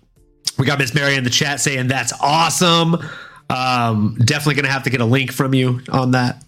we 0.58 0.66
got 0.66 0.78
Miss 0.78 0.94
Mary 0.94 1.14
in 1.14 1.24
the 1.24 1.30
chat 1.30 1.60
saying 1.60 1.88
that's 1.88 2.12
awesome. 2.20 2.96
Um, 3.48 4.16
definitely 4.24 4.54
gonna 4.56 4.72
have 4.72 4.84
to 4.84 4.90
get 4.90 5.00
a 5.00 5.04
link 5.04 5.32
from 5.32 5.54
you 5.54 5.80
on 5.90 6.12
that, 6.12 6.42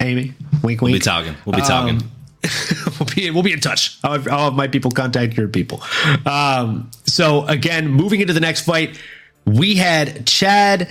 Amy. 0.00 0.34
Wink, 0.62 0.80
wink. 0.80 0.80
We'll 0.82 0.92
be 0.92 0.98
talking. 0.98 1.34
We'll 1.44 1.56
be 1.56 1.62
talking. 1.62 1.96
Um, 1.96 2.10
we'll 2.98 3.08
be 3.14 3.30
we'll 3.30 3.42
be 3.42 3.52
in 3.52 3.60
touch. 3.60 3.98
I'll 4.02 4.12
have, 4.14 4.28
I'll 4.28 4.44
have 4.44 4.54
my 4.54 4.66
people 4.66 4.90
contact 4.90 5.36
your 5.36 5.48
people. 5.48 5.82
Um, 6.26 6.90
so 7.04 7.46
again, 7.46 7.88
moving 7.88 8.20
into 8.20 8.32
the 8.32 8.40
next 8.40 8.62
fight, 8.62 8.98
we 9.44 9.76
had 9.76 10.26
Chad 10.26 10.88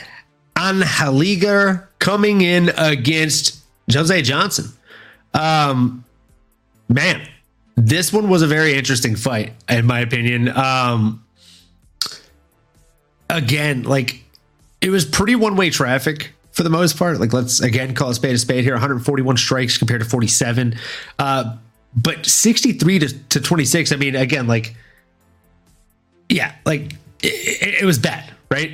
Anheliger 0.56 1.88
coming 2.00 2.42
in 2.42 2.70
against 2.78 3.60
Jose 3.92 4.22
Johnson. 4.22 4.72
Um, 5.34 6.06
man, 6.88 7.28
this 7.80 8.12
one 8.12 8.30
was 8.30 8.42
a 8.42 8.48
very 8.48 8.74
interesting 8.74 9.16
fight, 9.16 9.54
in 9.70 9.86
my 9.86 10.02
opinion. 10.02 10.50
Um, 10.50 11.24
again, 13.30 13.84
like 13.84 14.24
it 14.82 14.90
was 14.90 15.06
pretty 15.06 15.36
one 15.36 15.56
way 15.56 15.70
traffic 15.70 16.34
for 16.52 16.64
the 16.64 16.70
most 16.70 16.98
part. 16.98 17.20
Like 17.20 17.32
let's 17.32 17.62
again 17.62 17.96
call 17.96 18.10
a 18.10 18.16
spade 18.16 18.36
a 18.36 18.38
spade 18.38 18.64
here. 18.66 18.74
141 18.74 19.38
strikes 19.38 19.78
compared 19.78 20.02
to 20.02 20.10
47. 20.10 20.76
Uh, 21.18 21.56
but 21.96 22.26
63 22.26 23.00
to, 23.00 23.20
to 23.30 23.40
26. 23.40 23.92
I 23.92 23.96
mean, 23.96 24.16
again, 24.16 24.46
like 24.46 24.76
yeah, 26.28 26.54
like 26.66 26.94
it, 27.22 27.82
it 27.82 27.86
was 27.86 27.98
bad, 27.98 28.30
right? 28.52 28.74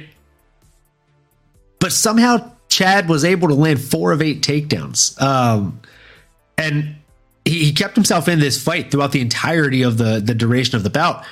But 1.80 1.92
somehow 1.92 2.52
Chad 2.70 3.08
was 3.08 3.24
able 3.24 3.50
to 3.50 3.54
land 3.54 3.80
four 3.80 4.12
of 4.12 4.22
eight 4.22 4.42
takedowns. 4.42 5.22
Um, 5.22 5.80
and 6.58 6.96
he, 7.46 7.72
kept 7.72 7.96
himself 7.96 8.28
in 8.28 8.40
this 8.40 8.62
fight 8.62 8.92
throughout 8.92 9.12
the 9.12 9.22
entirety 9.22 9.84
of 9.84 9.98
the 9.98 10.20
the 10.20 10.34
duration 10.34 10.76
of 10.76 10.84
the 10.84 10.90
bout, 10.90 11.26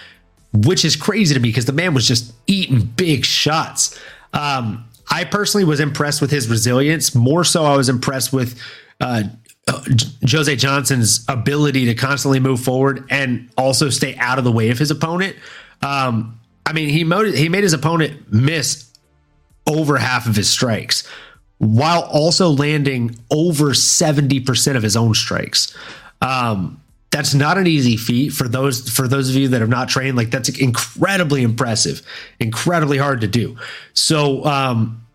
which 0.54 0.86
is 0.86 0.96
crazy 0.96 1.34
to 1.34 1.40
me 1.40 1.50
because 1.50 1.66
the 1.66 1.74
man 1.74 1.94
was 1.94 2.08
just 2.08 2.34
eating 2.48 2.82
big 2.82 3.26
shots. 3.26 4.00
Um, 4.34 4.86
I 5.12 5.26
personally 5.26 5.66
was 5.66 5.80
impressed 5.80 6.22
with 6.22 6.32
his 6.32 6.48
resilience. 6.48 7.14
More 7.14 7.44
so, 7.44 7.66
I 7.66 7.76
was 7.76 7.90
impressed 7.90 8.32
with 8.32 8.60
uh, 9.02 9.24
Jose 10.30 10.56
Johnson's 10.56 11.26
ability 11.28 11.86
to 11.86 11.96
constantly 11.96 12.40
move 12.40 12.62
forward 12.62 13.06
and 13.10 13.50
also 13.58 13.90
stay 13.90 14.16
out 14.18 14.38
of 14.38 14.44
the 14.44 14.52
way 14.52 14.70
of 14.70 14.78
his 14.78 14.92
opponent. 14.92 15.36
Um, 15.82 16.40
I 16.66 16.74
mean, 16.74 16.90
he 16.90 17.00
he 17.36 17.50
made 17.50 17.64
his 17.64 17.74
opponent 17.74 18.32
miss 18.32 18.92
over 19.68 19.98
half 19.98 20.28
of 20.28 20.36
his 20.36 20.50
strikes 20.50 21.08
while 21.58 22.02
also 22.02 22.50
landing 22.50 23.16
over 23.32 23.70
70% 23.70 24.76
of 24.76 24.84
his 24.84 24.98
own 24.98 25.14
strikes. 25.14 25.76
Um, 26.24 26.82
that's 27.12 27.36
not 27.36 27.60
an 27.60 27.68
easy 27.68 27.96
feat 27.96 28.30
for 28.30 28.48
those 28.48 28.90
for 28.90 29.08
those 29.08 29.30
of 29.30 29.36
you 29.36 29.50
that 29.50 29.62
have 29.62 29.70
not 29.70 29.88
trained. 29.88 30.18
Like 30.18 30.32
that's 30.32 30.50
incredibly 30.50 31.44
impressive, 31.44 32.02
incredibly 32.40 32.98
hard 32.98 33.22
to 33.22 33.28
do. 33.28 33.56
So 33.94 34.44
um, 34.46 35.06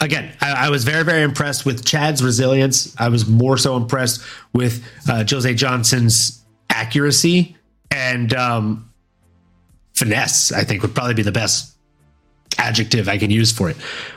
again, 0.00 0.30
I, 0.42 0.66
I, 0.66 0.70
was 0.70 0.84
very 0.84 1.04
very 1.04 1.22
impressed 1.22 1.64
with 1.64 1.86
Chad's 1.86 2.22
resilience. 2.22 2.94
I 3.00 3.08
was 3.08 3.26
more 3.26 3.56
so 3.56 3.78
impressed 3.78 4.20
with 4.52 4.84
uh, 5.08 5.24
Jose 5.28 5.54
Johnson's 5.54 6.44
accuracy 6.68 7.56
and 7.90 8.34
um, 8.34 8.92
finesse. 9.94 10.52
I 10.52 10.64
think 10.64 10.82
would 10.82 10.94
probably 10.94 11.14
be 11.14 11.22
the 11.22 11.32
best 11.32 11.74
adjective 12.58 13.08
I 13.08 13.16
can 13.16 13.30
use 13.30 13.52
for 13.52 13.70
it. 13.70 13.76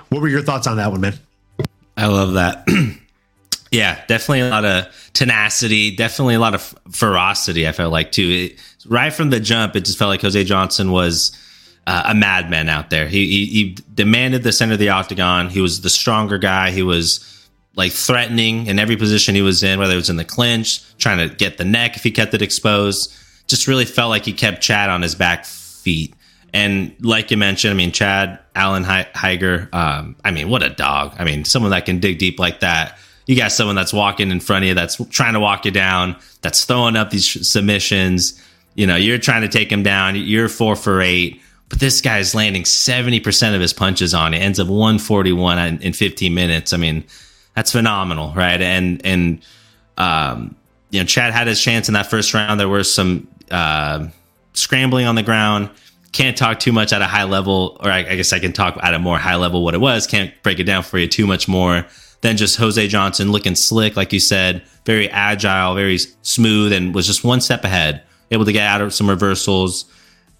What 0.09 0.21
were 0.21 0.27
your 0.27 0.43
thoughts 0.43 0.67
on 0.67 0.77
that 0.77 0.91
one, 0.91 0.99
man? 0.99 1.13
I 1.95 2.07
love 2.07 2.33
that. 2.33 2.67
yeah, 3.71 4.03
definitely 4.07 4.41
a 4.41 4.49
lot 4.49 4.65
of 4.65 5.11
tenacity, 5.13 5.95
definitely 5.95 6.35
a 6.35 6.39
lot 6.39 6.53
of 6.53 6.75
ferocity. 6.91 7.67
I 7.67 7.71
felt 7.71 7.91
like 7.91 8.11
too. 8.11 8.51
It, 8.51 8.59
right 8.85 9.13
from 9.13 9.29
the 9.29 9.39
jump, 9.39 9.75
it 9.75 9.85
just 9.85 9.97
felt 9.97 10.09
like 10.09 10.21
Jose 10.21 10.43
Johnson 10.43 10.91
was 10.91 11.31
uh, 11.87 12.03
a 12.07 12.13
madman 12.13 12.67
out 12.67 12.89
there. 12.89 13.07
He, 13.07 13.27
he, 13.27 13.45
he 13.45 13.77
demanded 13.93 14.43
the 14.43 14.51
center 14.51 14.73
of 14.73 14.79
the 14.79 14.89
octagon. 14.89 15.49
He 15.49 15.61
was 15.61 15.81
the 15.81 15.89
stronger 15.89 16.37
guy. 16.37 16.71
He 16.71 16.83
was 16.83 17.47
like 17.75 17.93
threatening 17.93 18.67
in 18.67 18.77
every 18.77 18.97
position 18.97 19.35
he 19.35 19.41
was 19.41 19.63
in, 19.63 19.79
whether 19.79 19.93
it 19.93 19.97
was 19.97 20.09
in 20.09 20.17
the 20.17 20.25
clinch, 20.25 20.83
trying 20.97 21.29
to 21.29 21.33
get 21.33 21.57
the 21.57 21.65
neck 21.65 21.95
if 21.95 22.03
he 22.03 22.11
kept 22.11 22.33
it 22.33 22.41
exposed. 22.41 23.13
Just 23.47 23.67
really 23.67 23.85
felt 23.85 24.09
like 24.09 24.25
he 24.25 24.33
kept 24.33 24.61
Chad 24.61 24.89
on 24.89 25.01
his 25.01 25.15
back 25.15 25.45
feet. 25.45 26.13
And 26.53 26.93
like 26.99 27.31
you 27.31 27.37
mentioned, 27.37 27.73
I 27.73 27.77
mean, 27.77 27.93
Chad 27.93 28.39
Anheliger, 28.55 29.73
um, 29.73 30.17
I 30.25 30.31
mean, 30.31 30.49
what 30.49 30.61
a 30.63 30.69
dog. 30.69 31.15
I 31.17 31.23
mean, 31.23 31.45
someone 31.45 31.71
that 31.71 31.85
can 31.85 31.99
dig 31.99 32.17
deep 32.17 32.37
like 32.37 32.59
that. 32.59 32.97
You 33.31 33.37
got 33.37 33.53
someone 33.53 33.77
that's 33.77 33.93
walking 33.93 34.29
in 34.29 34.41
front 34.41 34.65
of 34.65 34.67
you, 34.67 34.73
that's 34.73 34.97
trying 35.09 35.35
to 35.35 35.39
walk 35.39 35.63
you 35.63 35.71
down, 35.71 36.17
that's 36.41 36.65
throwing 36.65 36.97
up 36.97 37.11
these 37.11 37.47
submissions. 37.47 38.37
You 38.75 38.85
know, 38.85 38.97
you're 38.97 39.19
trying 39.19 39.43
to 39.43 39.47
take 39.47 39.71
him 39.71 39.83
down. 39.83 40.17
You're 40.17 40.49
four 40.49 40.75
for 40.75 41.01
eight, 41.01 41.41
but 41.69 41.79
this 41.79 42.01
guy's 42.01 42.35
landing 42.35 42.63
70% 42.63 43.55
of 43.55 43.61
his 43.61 43.71
punches 43.71 44.13
on 44.13 44.33
it. 44.33 44.39
Ends 44.39 44.59
up 44.59 44.67
141 44.67 45.81
in 45.81 45.93
15 45.93 46.33
minutes. 46.33 46.73
I 46.73 46.77
mean, 46.77 47.05
that's 47.55 47.71
phenomenal, 47.71 48.33
right? 48.35 48.61
And, 48.61 48.99
and, 49.05 49.41
um, 49.97 50.53
you 50.89 50.99
know, 50.99 51.05
Chad 51.05 51.31
had 51.31 51.47
his 51.47 51.61
chance 51.61 51.87
in 51.87 51.93
that 51.93 52.07
first 52.07 52.33
round. 52.33 52.59
There 52.59 52.67
were 52.67 52.83
some, 52.83 53.29
uh, 53.49 54.07
scrambling 54.51 55.05
on 55.05 55.15
the 55.15 55.23
ground 55.23 55.69
can't 56.11 56.35
talk 56.35 56.59
too 56.59 56.73
much 56.73 56.91
at 56.91 57.01
a 57.01 57.05
high 57.05 57.23
level, 57.23 57.77
or 57.79 57.89
I, 57.89 57.99
I, 57.99 58.15
guess 58.17 58.33
I 58.33 58.39
can 58.39 58.51
talk 58.51 58.77
at 58.83 58.93
a 58.93 58.99
more 58.99 59.17
high 59.17 59.37
level 59.37 59.63
what 59.63 59.73
it 59.73 59.79
was. 59.79 60.07
Can't 60.07 60.33
break 60.43 60.59
it 60.59 60.65
down 60.65 60.83
for 60.83 60.99
you 60.99 61.07
too 61.07 61.25
much 61.25 61.47
more 61.47 61.87
than 62.21 62.37
just 62.37 62.57
Jose 62.57 62.87
Johnson 62.87 63.31
looking 63.31 63.55
slick, 63.55 63.95
like 63.95 64.13
you 64.13 64.19
said, 64.19 64.63
very 64.85 65.09
agile, 65.09 65.75
very 65.75 65.97
smooth, 66.21 66.71
and 66.71 66.93
was 66.93 67.07
just 67.07 67.23
one 67.23 67.41
step 67.41 67.63
ahead, 67.63 68.03
able 68.31 68.45
to 68.45 68.51
get 68.51 68.65
out 68.65 68.81
of 68.81 68.93
some 68.93 69.09
reversals, 69.09 69.85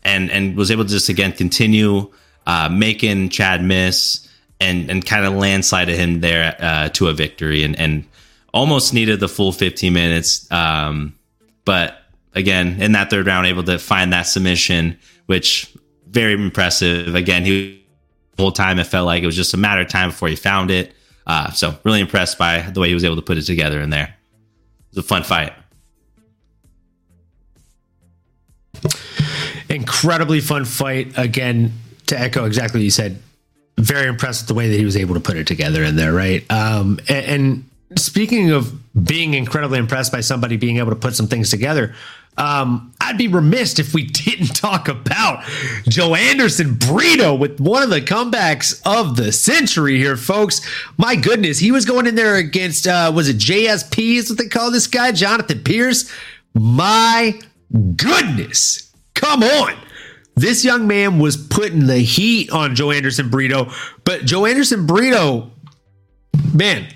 and 0.03 0.31
and 0.31 0.55
was 0.55 0.71
able 0.71 0.85
to 0.85 0.89
just 0.89 1.09
again 1.09 1.31
continue 1.31 2.11
uh, 2.47 2.69
making 2.69 3.29
Chad 3.29 3.63
miss 3.63 4.27
and 4.59 4.89
and 4.89 5.05
kind 5.05 5.25
of 5.25 5.33
landslided 5.33 5.95
him 5.95 6.21
there 6.21 6.55
uh, 6.59 6.89
to 6.89 7.07
a 7.07 7.13
victory, 7.13 7.63
and 7.63 7.77
and 7.79 8.05
almost 8.53 8.93
needed 8.93 9.19
the 9.21 9.29
full 9.29 9.53
15 9.53 9.93
minutes, 9.93 10.51
um, 10.51 11.17
but 11.63 11.97
again 12.33 12.81
in 12.81 12.93
that 12.93 13.09
third 13.09 13.27
round 13.27 13.45
able 13.45 13.63
to 13.63 13.77
find 13.77 14.13
that 14.13 14.23
submission 14.23 14.97
which 15.25 15.73
very 16.11 16.33
impressive. 16.33 17.15
Again, 17.15 17.45
he 17.45 17.85
whole 18.37 18.51
time 18.51 18.79
it 18.79 18.87
felt 18.87 19.05
like 19.05 19.23
it 19.23 19.25
was 19.25 19.35
just 19.35 19.53
a 19.53 19.57
matter 19.57 19.81
of 19.81 19.87
time 19.87 20.09
before 20.09 20.27
he 20.27 20.35
found 20.35 20.71
it. 20.71 20.93
Uh, 21.31 21.49
so 21.51 21.73
really 21.85 22.01
impressed 22.01 22.37
by 22.37 22.59
the 22.59 22.81
way 22.81 22.89
he 22.89 22.93
was 22.93 23.05
able 23.05 23.15
to 23.15 23.21
put 23.21 23.37
it 23.37 23.43
together 23.43 23.79
in 23.79 23.89
there. 23.89 24.03
It 24.03 24.95
was 24.95 25.05
a 25.05 25.07
fun 25.07 25.23
fight. 25.23 25.53
Incredibly 29.69 30.41
fun 30.41 30.65
fight. 30.65 31.17
Again, 31.17 31.71
to 32.07 32.19
echo 32.19 32.43
exactly 32.43 32.81
what 32.81 32.83
you 32.83 32.91
said, 32.91 33.17
very 33.77 34.09
impressed 34.09 34.41
with 34.41 34.47
the 34.49 34.55
way 34.55 34.67
that 34.71 34.77
he 34.77 34.83
was 34.83 34.97
able 34.97 35.13
to 35.13 35.21
put 35.21 35.37
it 35.37 35.47
together 35.47 35.85
in 35.85 35.95
there, 35.95 36.11
right? 36.11 36.43
Um, 36.51 36.99
and, 37.07 37.25
and 37.25 37.69
speaking 37.97 38.51
of 38.51 38.73
being 39.05 39.33
incredibly 39.33 39.79
impressed 39.79 40.11
by 40.11 40.21
somebody 40.21 40.57
being 40.57 40.77
able 40.77 40.91
to 40.91 40.95
put 40.95 41.15
some 41.15 41.27
things 41.27 41.49
together, 41.49 41.93
um, 42.37 42.93
I'd 43.01 43.17
be 43.17 43.27
remiss 43.27 43.77
if 43.79 43.93
we 43.93 44.03
didn't 44.07 44.55
talk 44.55 44.87
about 44.87 45.43
Joanderson 45.83 46.79
Brito 46.79 47.35
with 47.35 47.59
one 47.59 47.83
of 47.83 47.89
the 47.89 48.01
comebacks 48.01 48.81
of 48.85 49.15
the 49.15 49.31
century 49.31 49.97
here, 49.97 50.15
folks. 50.15 50.61
My 50.97 51.15
goodness, 51.15 51.59
he 51.59 51.71
was 51.71 51.85
going 51.85 52.07
in 52.07 52.15
there 52.15 52.35
against 52.35 52.87
uh, 52.87 53.11
was 53.13 53.27
it 53.27 53.37
JSP? 53.37 54.15
Is 54.15 54.29
what 54.29 54.37
they 54.37 54.47
call 54.47 54.71
this 54.71 54.87
guy, 54.87 55.11
Jonathan 55.11 55.63
Pearce? 55.63 56.11
My 56.53 57.39
goodness, 57.95 58.93
come 59.13 59.43
on. 59.43 59.75
This 60.35 60.63
young 60.63 60.87
man 60.87 61.19
was 61.19 61.35
putting 61.35 61.87
the 61.87 61.99
heat 61.99 62.49
on 62.51 62.75
Joanderson 62.75 63.29
Brito, 63.29 63.69
but 64.05 64.21
Joanderson 64.21 64.87
Brito, 64.87 65.51
man, 66.53 66.87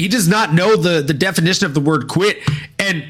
he 0.00 0.08
does 0.08 0.28
not 0.28 0.52
know 0.52 0.76
the 0.76 1.02
the 1.02 1.14
definition 1.14 1.66
of 1.66 1.74
the 1.74 1.80
word 1.80 2.08
quit 2.08 2.38
and 2.78 3.04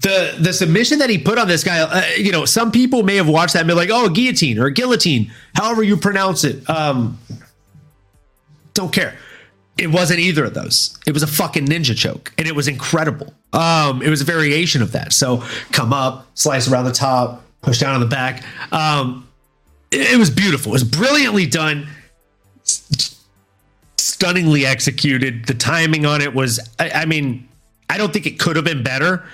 the 0.00 0.36
the 0.38 0.52
submission 0.52 1.00
that 1.00 1.10
he 1.10 1.18
put 1.18 1.38
on 1.38 1.48
this 1.48 1.64
guy, 1.64 1.80
uh, 1.80 2.02
you 2.16 2.30
know, 2.30 2.44
some 2.44 2.70
people 2.70 3.02
may 3.02 3.16
have 3.16 3.28
watched 3.28 3.54
that 3.54 3.60
and 3.60 3.68
be 3.68 3.74
like, 3.74 3.90
"Oh, 3.92 4.08
guillotine 4.08 4.58
or 4.58 4.70
guillotine, 4.70 5.32
however 5.54 5.82
you 5.82 5.96
pronounce 5.96 6.44
it." 6.44 6.68
Um, 6.70 7.18
don't 8.74 8.92
care. 8.92 9.16
It 9.76 9.90
wasn't 9.90 10.20
either 10.20 10.44
of 10.44 10.54
those. 10.54 10.96
It 11.06 11.14
was 11.14 11.22
a 11.22 11.26
fucking 11.26 11.66
ninja 11.66 11.96
choke, 11.96 12.32
and 12.38 12.46
it 12.46 12.54
was 12.54 12.68
incredible. 12.68 13.34
Um, 13.52 14.02
it 14.02 14.08
was 14.08 14.20
a 14.20 14.24
variation 14.24 14.82
of 14.82 14.92
that. 14.92 15.12
So 15.12 15.42
come 15.72 15.92
up, 15.92 16.26
slice 16.34 16.70
around 16.70 16.84
the 16.84 16.92
top, 16.92 17.44
push 17.62 17.78
down 17.78 17.94
on 17.94 18.00
the 18.00 18.06
back. 18.06 18.44
Um, 18.72 19.28
it, 19.90 20.14
it 20.14 20.18
was 20.18 20.30
beautiful. 20.30 20.72
It 20.72 20.74
was 20.74 20.84
brilliantly 20.84 21.46
done, 21.46 21.88
stunningly 24.18 24.66
executed. 24.66 25.46
The 25.46 25.54
timing 25.54 26.04
on 26.04 26.20
it 26.20 26.34
was, 26.34 26.58
I, 26.80 26.90
I 26.90 27.04
mean, 27.04 27.48
I 27.88 27.96
don't 27.96 28.12
think 28.12 28.26
it 28.26 28.40
could 28.40 28.56
have 28.56 28.64
been 28.64 28.82
better. 28.82 29.24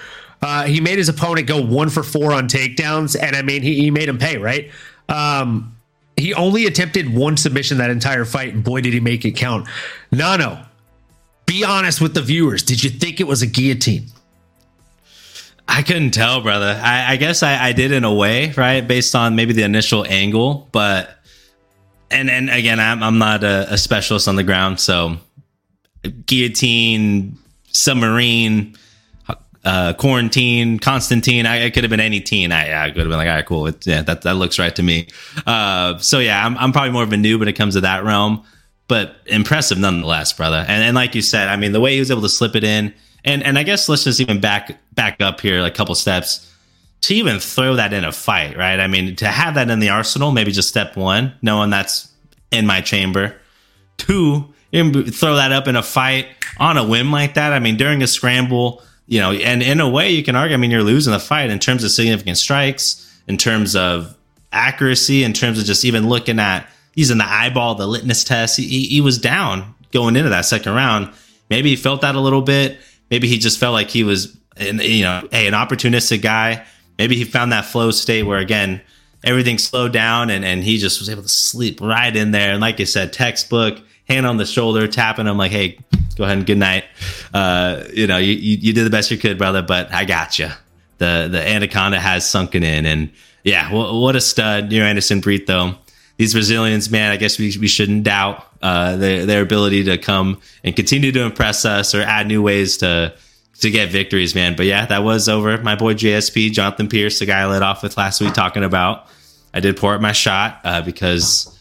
Uh, 0.43 0.65
he 0.65 0.79
made 0.79 0.99
his 0.99 1.09
opponent 1.09 1.47
go 1.47 1.65
one 1.65 1.89
for 1.89 2.03
four 2.03 2.35
on 2.35 2.49
takedowns, 2.49 3.19
and 3.19 3.35
I 3.35 3.41
mean, 3.41 3.63
he, 3.63 3.77
he 3.77 3.91
made 3.91 4.11
him 4.11 4.19
pay, 4.19 4.37
right? 4.37 4.71
Um, 5.09 5.75
he 6.19 6.35
only 6.35 6.67
attempted 6.67 7.15
one 7.15 7.39
submission 7.39 7.79
that 7.79 7.89
entire 7.89 8.27
fight, 8.27 8.53
and 8.53 8.63
boy, 8.63 8.83
did 8.83 8.93
he 8.93 9.01
make 9.01 9.25
it 9.25 9.33
count. 9.33 9.67
Nano, 10.13 10.67
be 11.47 11.65
honest 11.65 12.03
with 12.03 12.13
the 12.13 12.21
viewers. 12.21 12.63
Did 12.63 12.85
you 12.85 12.91
think 12.91 13.21
it 13.21 13.27
was 13.27 13.41
a 13.41 13.47
guillotine? 13.47 14.09
I 15.67 15.81
couldn't 15.81 16.11
tell, 16.11 16.43
brother. 16.43 16.79
I, 16.83 17.15
I 17.15 17.17
guess 17.17 17.43
I, 17.43 17.69
I, 17.69 17.73
did 17.73 17.91
in 17.91 18.05
a 18.05 18.13
way, 18.13 18.53
right, 18.55 18.87
based 18.87 19.15
on 19.15 19.35
maybe 19.35 19.55
the 19.55 19.63
initial 19.63 20.05
angle, 20.07 20.69
but 20.73 21.24
and 22.15 22.31
and 22.31 22.51
again, 22.51 22.81
I'm 22.81 23.03
I'm 23.03 23.19
not 23.19 23.45
a, 23.45 23.73
a 23.73 23.79
specialist 23.79 24.29
on 24.29 24.37
the 24.37 24.45
ground, 24.45 24.81
so 24.81 25.17
guillotine, 26.27 27.37
submarine 27.69 28.77
uh, 29.65 29.95
quarantine, 29.95 30.79
Constantine. 30.79 31.47
I, 31.47 31.57
it 31.57 31.71
could 31.73 31.85
have 31.85 31.91
been 31.91 32.01
any 32.01 32.21
teen. 32.21 32.53
I, 32.53 32.85
I 32.85 32.91
could 32.91 32.99
have 32.99 33.09
been 33.09 33.17
like, 33.17 33.29
all 33.29 33.35
right, 33.35 33.47
cool. 33.47 33.67
It, 33.67 33.87
yeah, 33.87 34.03
that, 34.03 34.23
that 34.23 34.35
looks 34.35 34.59
right 34.59 34.75
to 34.77 34.83
me. 34.83 35.09
Uh, 35.47 35.99
so 35.99 36.19
yeah, 36.19 36.45
I'm, 36.45 36.57
I'm 36.59 36.73
probably 36.73 36.91
more 36.91 37.03
of 37.03 37.13
a 37.13 37.17
noob 37.17 37.39
when 37.39 37.49
it 37.49 37.55
comes 37.55 37.75
to 37.75 37.81
that 37.81 38.05
realm, 38.05 38.45
but 38.89 39.17
impressive 39.27 39.79
nonetheless, 39.79 40.33
brother. 40.33 40.65
And, 40.69 40.85
and 40.85 40.95
like 40.95 41.15
you 41.15 41.23
said, 41.23 41.49
I 41.49 41.57
mean, 41.57 41.73
the 41.73 41.81
way 41.81 41.95
he 41.95 41.99
was 41.99 42.11
able 42.11 42.23
to 42.23 42.29
slip 42.29 42.55
it 42.57 42.65
in, 42.65 42.93
and 43.25 43.43
and 43.43 43.59
I 43.59 43.63
guess 43.63 43.89
let's 43.89 44.05
just 44.05 44.21
even 44.21 44.39
back 44.39 44.79
back 44.95 45.23
up 45.23 45.41
here 45.41 45.63
like 45.63 45.73
a 45.73 45.77
couple 45.77 45.95
steps 45.95 46.54
to 47.05 47.15
even 47.15 47.41
throw 47.41 47.77
that 47.77 47.93
in 47.93 48.05
a 48.05 48.13
fight, 48.13 48.57
right? 48.57 48.79
I 48.81 48.87
mean, 48.87 49.17
to 49.17 49.27
have 49.27 49.55
that 49.55 49.71
in 49.71 49.81
the 49.81 49.91
arsenal, 49.91 50.31
maybe 50.31 50.53
just 50.53 50.69
step 50.69 50.97
one, 50.97 51.35
knowing 51.43 51.71
that's 51.71 52.13
in 52.51 52.67
my 52.67 52.81
chamber. 52.81 53.35
Two, 53.97 54.53
throw 54.73 55.37
that 55.37 55.53
up 55.53 55.69
in 55.69 55.77
a 55.77 55.83
fight 55.83 56.29
on 56.59 56.77
a 56.77 56.87
whim 56.87 57.11
like 57.11 57.35
that. 57.35 57.53
I 57.53 57.59
mean, 57.59 57.77
during 57.77 58.03
a 58.03 58.07
scramble 58.07 58.83
you 59.07 59.21
know, 59.21 59.33
and 59.33 59.63
in 59.63 59.81
a 59.81 59.89
way, 59.89 60.11
you 60.11 60.23
can 60.23 60.37
argue. 60.37 60.55
I 60.55 60.57
mean, 60.57 60.71
you're 60.71 60.83
losing 60.83 61.13
the 61.13 61.21
fight 61.21 61.51
in 61.51 61.59
terms 61.59 61.85
of 61.85 61.91
significant 61.91 62.39
strikes, 62.39 63.21
in 63.29 63.37
terms 63.37 63.77
of 63.77 64.17
accuracy, 64.53 65.25
in 65.25 65.33
terms 65.33 65.59
of 65.59 65.67
just 65.67 65.85
even 65.85 66.09
looking 66.09 66.39
at 66.39 66.69
using 66.95 67.19
the 67.19 67.27
eyeball, 67.27 67.75
the 67.75 67.87
litmus 67.87 68.25
test. 68.25 68.57
He, 68.57 68.85
he 68.87 69.01
was 69.01 69.19
down 69.19 69.75
going 69.93 70.17
into 70.17 70.31
that 70.31 70.47
second 70.47 70.73
round. 70.73 71.13
Maybe 71.51 71.71
he 71.71 71.77
felt 71.77 72.01
that 72.01 72.15
a 72.15 72.21
little 72.21 72.41
bit. 72.41 72.79
Maybe 73.11 73.29
he 73.29 73.39
just 73.39 73.59
felt 73.59 73.75
like 73.75 73.91
he 73.91 74.05
was, 74.05 74.37
an, 74.57 74.79
you 74.79 75.03
know, 75.03 75.29
hey, 75.31 75.47
an 75.47 75.55
opportunistic 75.55 76.23
guy. 76.23 76.65
Maybe 76.99 77.17
he 77.17 77.25
found 77.25 77.53
that 77.53 77.65
flow 77.65 77.91
state 77.91 78.23
where 78.23 78.39
again 78.39 78.81
everything 79.25 79.59
slowed 79.59 79.93
down 79.93 80.31
and 80.31 80.45
and 80.45 80.63
he 80.63 80.79
just 80.79 81.01
was 81.01 81.09
able 81.09 81.23
to 81.23 81.29
sleep 81.29 81.81
right 81.81 82.15
in 82.15 82.31
there. 82.31 82.53
And 82.53 82.61
like 82.61 82.79
you 82.79 82.87
said, 82.87 83.13
textbook, 83.13 83.81
hand 84.09 84.27
on 84.27 84.37
the 84.37 84.47
shoulder, 84.47 84.87
tapping 84.87 85.27
him 85.27 85.37
like, 85.37 85.51
hey, 85.51 85.79
go 86.17 86.25
ahead 86.25 86.39
and 86.39 86.47
good 86.47 86.59
night. 86.59 86.85
Uh, 87.33 87.85
you 87.93 88.07
know, 88.07 88.19
you, 88.19 88.33
you, 88.33 88.59
you, 88.59 88.73
did 88.73 88.85
the 88.85 88.91
best 88.91 89.11
you 89.11 89.19
could, 89.19 89.39
brother, 89.39 89.63
but 89.63 89.93
I 89.93 90.05
got 90.05 90.39
you. 90.39 90.49
The 90.99 91.29
the 91.31 91.41
anaconda 91.41 91.99
has 91.99 92.29
sunken 92.29 92.63
in, 92.63 92.87
and 92.87 93.11
yeah, 93.43 93.73
what, 93.73 93.95
what 93.95 94.17
a 94.17 94.21
stud, 94.21 94.73
you 94.73 94.81
know, 94.81 94.87
Anderson 94.87 95.21
Brito. 95.21 95.77
These 96.17 96.33
Brazilians, 96.33 96.93
man, 96.93 97.11
I 97.11 97.17
guess 97.17 97.41
we, 97.41 97.57
we 97.61 97.67
shouldn't 97.67 98.05
doubt 98.05 98.47
uh, 98.63 98.97
their 98.97 99.27
their 99.27 99.43
ability 99.43 99.85
to 99.85 99.99
come 99.99 100.41
and 100.63 100.77
continue 100.77 101.11
to 101.11 101.23
impress 101.23 101.65
us 101.65 101.95
or 101.95 102.03
add 102.03 102.29
new 102.29 102.41
ways 102.41 102.77
to 102.79 103.15
to 103.61 103.71
get 103.71 103.91
victories, 103.91 104.35
man. 104.35 104.57
But 104.57 104.67
yeah, 104.67 104.87
that 104.87 105.03
was 105.03 105.29
over. 105.29 105.57
My 105.59 105.77
boy 105.77 105.95
JSP, 105.95 106.53
Jonathan 106.53 106.89
Pearce, 106.89 107.19
the 107.19 107.27
guy 107.27 107.41
I 107.41 107.47
led 107.47 107.63
off 107.63 107.83
with 107.83 107.97
last 107.97 108.21
week, 108.21 108.35
talking 108.35 108.65
about. 108.65 109.07
I 109.53 109.61
did 109.61 109.77
pour 109.77 109.95
up 109.95 110.01
my 110.01 110.13
shot 110.13 110.61
uh, 110.65 110.83
because 110.83 111.59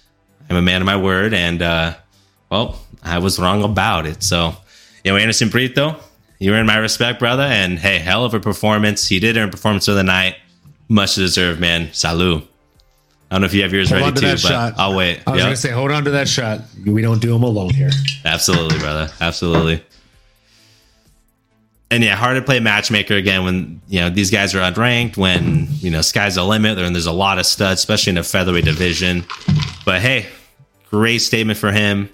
I'm 0.49 0.56
a 0.56 0.62
man 0.62 0.82
of 0.82 0.86
my 0.86 0.97
word, 0.97 1.34
and 1.34 1.62
uh, 1.62 1.95
well, 2.49 2.79
I 3.03 3.19
was 3.19 3.39
wrong 3.39 3.63
about 3.63 4.06
it. 4.06 4.23
So, 4.23 4.56
you 5.03 5.12
know, 5.12 5.17
Anderson 5.17 5.49
Brito, 5.49 5.99
you 6.39 6.53
earned 6.53 6.67
my 6.67 6.77
respect, 6.77 7.19
brother. 7.19 7.43
And 7.43 7.77
hey, 7.77 7.99
hell 7.99 8.25
of 8.25 8.34
a 8.34 8.39
performance. 8.39 9.08
He 9.08 9.19
did 9.19 9.38
earn 9.38 9.51
performance 9.51 9.88
of 9.88 9.95
the 9.95 10.03
night. 10.03 10.36
Much 10.89 11.15
deserved, 11.15 11.60
man. 11.60 11.88
Salud. 11.88 12.47
I 13.29 13.36
don't 13.36 13.41
know 13.41 13.45
if 13.45 13.53
you 13.53 13.63
have 13.63 13.73
yours 13.73 13.89
hold 13.89 14.01
ready 14.01 14.13
to 14.13 14.21
too, 14.21 14.27
but 14.27 14.39
shot. 14.39 14.73
I'll 14.77 14.95
wait. 14.95 15.21
I 15.25 15.32
was 15.32 15.39
yep. 15.39 15.45
gonna 15.45 15.56
say, 15.56 15.71
hold 15.71 15.91
on 15.91 16.03
to 16.03 16.12
that 16.12 16.27
shot. 16.27 16.62
We 16.86 17.01
don't 17.01 17.19
do 17.19 17.34
them 17.34 17.41
alone 17.41 17.73
here. 17.73 17.89
Absolutely, 18.25 18.77
brother. 18.77 19.12
Absolutely. 19.21 19.84
And 21.93 22.03
yeah, 22.03 22.15
hard 22.15 22.36
to 22.38 22.41
play 22.41 22.60
matchmaker 22.60 23.13
again 23.13 23.43
when 23.43 23.82
you 23.88 23.99
know 23.99 24.10
these 24.10 24.32
guys 24.32 24.56
are 24.56 24.60
unranked. 24.60 25.15
When 25.15 25.67
you 25.73 25.91
know 25.91 26.01
sky's 26.01 26.36
the 26.36 26.43
limit, 26.43 26.79
and 26.79 26.95
there's 26.95 27.06
a 27.06 27.12
lot 27.12 27.38
of 27.38 27.45
studs, 27.45 27.82
especially 27.82 28.12
in 28.12 28.15
the 28.15 28.23
featherweight 28.23 28.65
division. 28.65 29.25
But 29.86 30.01
hey, 30.01 30.25
great 30.89 31.19
statement 31.19 31.60
for 31.60 31.71
him 31.71 32.10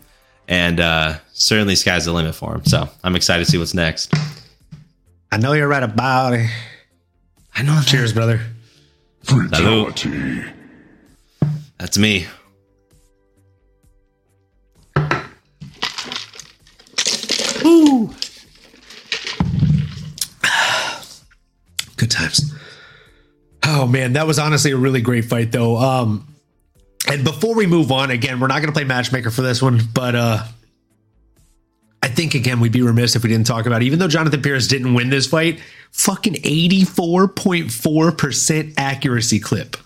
and 0.50 0.80
uh, 0.80 1.20
certainly 1.32 1.76
sky's 1.76 2.06
the 2.06 2.12
limit 2.12 2.36
for 2.36 2.56
him. 2.56 2.65
So 2.65 2.89
I'm 3.04 3.15
excited 3.15 3.46
to 3.46 3.52
see 3.52 3.58
what's 3.58 3.76
next. 3.76 4.12
I 5.32 5.38
know 5.38 5.54
you're 5.54 5.68
right 5.68 5.84
about 5.84 6.34
it. 6.34 6.50
I 7.56 7.62
know. 7.62 7.80
Cheers, 7.86 8.13
brother. 8.13 8.42
Fatality. 9.24 10.44
That's 11.78 11.98
me. 11.98 12.26
Oh 23.80 23.88
man, 23.88 24.13
that 24.13 24.28
was 24.28 24.39
honestly 24.39 24.72
a 24.72 24.78
really 24.78 25.02
great 25.02 25.26
fight 25.26 25.52
though. 25.52 25.78
Um 25.78 26.30
and 27.08 27.24
before 27.24 27.56
we 27.56 27.65
move 27.65 27.92
on, 27.92 28.12
again, 28.12 28.39
we're 28.39 28.48
not 28.48 28.60
going 28.60 28.68
to 28.68 28.74
play 28.74 28.84
matchmaker 28.84 29.32
for 29.32 29.42
this 29.42 29.62
one, 29.62 29.82
but 29.94 30.15
uh, 30.15 30.44
I 32.04 32.08
think 32.08 32.36
again 32.36 32.60
we'd 32.60 32.72
be 32.72 32.82
remiss 32.82 33.15
if 33.15 33.24
we 33.24 33.30
didn't 33.30 33.48
talk 33.48 33.65
about. 33.65 33.82
It. 33.82 33.86
Even 33.86 34.00
though 34.00 34.08
Jonathan 34.08 34.42
Pearce 34.42 34.68
didn't 34.68 34.94
win 34.94 35.10
this 35.10 35.26
fight, 35.26 35.60
fucking 35.92 36.38
eighty 36.44 36.84
four 36.84 37.28
point 37.28 37.72
four 37.72 38.12
percent 38.12 38.74
accuracy 38.78 39.39
clip. 39.39 39.78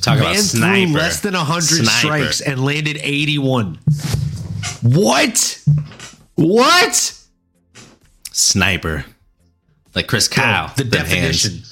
Talk 0.00 0.18
Man 0.18 0.22
about 0.22 0.36
sniper. 0.36 0.92
less 0.92 1.20
than 1.20 1.34
hundred 1.34 1.84
strikes 1.86 2.40
and 2.40 2.64
landed 2.64 2.98
eighty 3.02 3.38
one. 3.38 3.78
What? 4.82 5.62
What? 6.36 7.14
Sniper, 8.32 9.04
like 9.94 10.06
Chris 10.06 10.28
Kyle. 10.28 10.72
the 10.76 10.84
definition. 10.84 11.52
Hands 11.54 11.67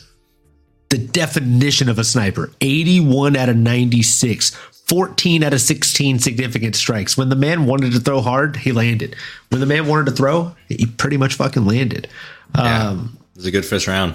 the 0.96 1.06
definition 1.06 1.88
of 1.88 1.98
a 1.98 2.04
sniper. 2.04 2.50
81 2.60 3.36
out 3.36 3.48
of 3.48 3.56
96 3.56 4.50
14 4.86 5.42
out 5.42 5.52
of 5.52 5.60
16 5.60 6.20
significant 6.20 6.76
strikes. 6.76 7.18
When 7.18 7.28
the 7.28 7.36
man 7.36 7.66
wanted 7.66 7.92
to 7.92 8.00
throw 8.00 8.20
hard 8.20 8.56
he 8.56 8.72
landed. 8.72 9.16
When 9.50 9.60
the 9.60 9.66
man 9.66 9.86
wanted 9.86 10.06
to 10.06 10.12
throw 10.12 10.54
he 10.68 10.86
pretty 10.86 11.16
much 11.16 11.34
fucking 11.34 11.66
landed. 11.66 12.08
Yeah, 12.54 12.88
um, 12.88 13.18
it 13.34 13.38
was 13.38 13.46
a 13.46 13.50
good 13.50 13.66
first 13.66 13.86
round. 13.86 14.14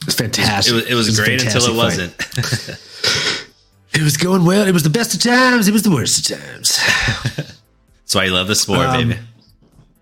it 0.00 0.06
was 0.06 0.14
fantastic. 0.14 0.72
It 0.72 0.74
was, 0.74 0.86
it 0.86 0.94
was, 0.94 1.06
it 1.06 1.10
was 1.10 1.20
great 1.20 1.44
until 1.44 1.64
it 1.64 1.76
wasn't. 1.76 2.78
It 3.94 4.02
was 4.02 4.16
going 4.16 4.44
well. 4.44 4.64
It 4.66 4.72
was 4.72 4.84
the 4.84 4.90
best 4.90 5.14
of 5.14 5.20
times. 5.20 5.66
It 5.66 5.72
was 5.72 5.82
the 5.82 5.90
worst 5.90 6.30
of 6.30 6.38
times. 6.38 6.76
That's 7.36 8.14
why 8.14 8.24
you 8.24 8.30
love 8.30 8.46
the 8.46 8.54
sport 8.54 8.80
um, 8.80 9.08
baby. 9.08 9.20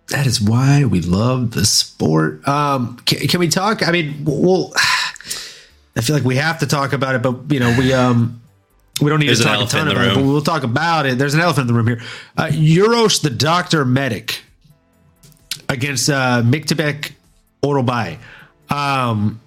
that 0.09 0.27
is 0.27 0.39
why 0.39 0.85
we 0.85 1.01
love 1.01 1.53
the 1.53 1.65
sport. 1.65 2.47
Um, 2.47 2.97
can, 3.07 3.27
can 3.27 3.41
we 3.41 3.49
talk? 3.49 3.87
I 3.87 3.93
mean 3.93 4.25
we'll 4.25 4.73
I 5.97 6.03
feel 6.03 6.15
like 6.15 6.25
we 6.25 6.37
have 6.37 6.59
to 6.59 6.67
talk 6.67 6.93
about 6.93 7.15
it, 7.15 7.23
but 7.23 7.51
you 7.51 7.61
know, 7.61 7.75
we 7.79 7.93
um 7.93 8.41
we 9.01 9.11
don't 9.11 9.21
need 9.21 9.29
There's 9.29 9.39
to 9.41 9.45
talk 9.45 9.67
a 9.67 9.71
ton 9.71 9.89
about 9.89 10.09
it, 10.09 10.15
but 10.15 10.25
we'll 10.25 10.43
talk 10.43 10.63
about 10.63 11.07
it. 11.07 11.19
There's 11.19 11.35
an 11.35 11.41
elephant 11.41 11.69
in 11.69 11.75
the 11.75 11.75
room 11.75 11.87
here. 11.87 12.03
Uh, 12.37 12.49
Uros, 12.51 13.21
the 13.21 13.31
doctor 13.31 13.85
medic, 13.85 14.43
against 15.69 16.09
uh, 16.09 16.43
Myktybek 16.43 17.13
Orolbai. 17.63 18.19
Um, 18.71 19.41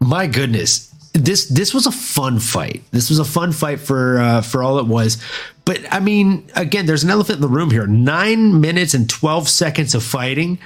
my 0.00 0.26
goodness, 0.26 0.94
this 1.12 1.48
this 1.48 1.72
was 1.72 1.86
a 1.86 1.92
fun 1.92 2.38
fight. 2.40 2.82
This 2.90 3.08
was 3.08 3.18
a 3.18 3.24
fun 3.24 3.52
fight 3.52 3.80
for 3.80 4.18
uh, 4.18 4.40
for 4.42 4.62
all 4.62 4.78
it 4.78 4.86
was. 4.86 5.22
But 5.64 5.80
I 5.92 6.00
mean, 6.00 6.50
again, 6.54 6.86
there's 6.86 7.04
an 7.04 7.10
elephant 7.10 7.36
in 7.36 7.42
the 7.42 7.48
room 7.48 7.70
here. 7.70 7.86
Nine 7.86 8.60
minutes 8.60 8.94
and 8.94 9.08
twelve 9.08 9.48
seconds 9.48 9.94
of 9.94 10.02
fighting, 10.02 10.58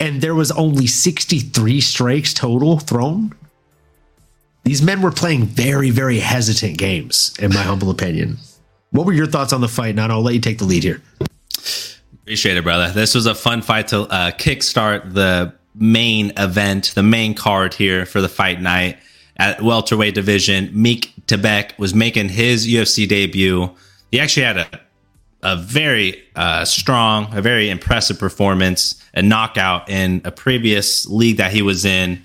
and 0.00 0.20
there 0.20 0.34
was 0.34 0.50
only 0.52 0.86
63 0.86 1.80
strikes 1.80 2.34
total 2.34 2.78
thrown 2.78 3.34
these 4.64 4.82
men 4.82 5.02
were 5.02 5.10
playing 5.12 5.46
very, 5.46 5.90
very 5.90 6.18
hesitant 6.18 6.78
games, 6.78 7.34
in 7.38 7.52
my 7.52 7.62
humble 7.62 7.90
opinion. 7.90 8.38
What 8.90 9.06
were 9.06 9.12
your 9.12 9.26
thoughts 9.26 9.52
on 9.52 9.60
the 9.60 9.68
fight? 9.68 9.94
Now, 9.94 10.08
I'll 10.08 10.22
let 10.22 10.34
you 10.34 10.40
take 10.40 10.58
the 10.58 10.64
lead 10.64 10.82
here. 10.82 11.02
Appreciate 12.22 12.56
it, 12.56 12.64
brother. 12.64 12.90
This 12.90 13.14
was 13.14 13.26
a 13.26 13.34
fun 13.34 13.60
fight 13.60 13.88
to 13.88 14.02
uh, 14.02 14.30
kickstart 14.32 15.12
the 15.12 15.54
main 15.74 16.32
event, 16.38 16.92
the 16.94 17.02
main 17.02 17.34
card 17.34 17.74
here 17.74 18.06
for 18.06 18.20
the 18.20 18.28
fight 18.28 18.60
night 18.60 18.98
at 19.36 19.60
welterweight 19.62 20.14
division. 20.14 20.70
Meek 20.72 21.12
Tebek 21.26 21.76
was 21.78 21.94
making 21.94 22.30
his 22.30 22.66
UFC 22.66 23.06
debut. 23.06 23.70
He 24.10 24.20
actually 24.20 24.44
had 24.44 24.58
a 24.58 24.80
a 25.44 25.56
very 25.56 26.22
uh, 26.34 26.64
strong, 26.64 27.28
a 27.36 27.42
very 27.42 27.68
impressive 27.68 28.18
performance, 28.18 29.00
a 29.12 29.20
knockout 29.20 29.88
in 29.90 30.22
a 30.24 30.32
previous 30.32 31.06
league 31.06 31.36
that 31.36 31.52
he 31.52 31.60
was 31.60 31.84
in. 31.84 32.22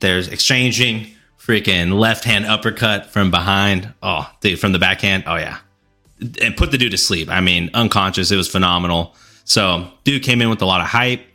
There's 0.00 0.26
exchanging 0.28 1.06
freaking 1.50 1.98
left 1.98 2.22
hand 2.22 2.46
uppercut 2.46 3.06
from 3.06 3.32
behind. 3.32 3.92
Oh, 4.02 4.30
dude, 4.40 4.60
from 4.60 4.70
the 4.70 4.78
backhand. 4.78 5.24
Oh 5.26 5.34
yeah, 5.34 5.58
and 6.40 6.56
put 6.56 6.70
the 6.70 6.78
dude 6.78 6.92
to 6.92 6.98
sleep. 6.98 7.28
I 7.28 7.40
mean, 7.40 7.70
unconscious. 7.74 8.30
It 8.30 8.36
was 8.36 8.48
phenomenal. 8.48 9.16
So, 9.44 9.90
dude 10.04 10.22
came 10.22 10.40
in 10.40 10.48
with 10.48 10.62
a 10.62 10.66
lot 10.66 10.80
of 10.80 10.86
hype, 10.86 11.26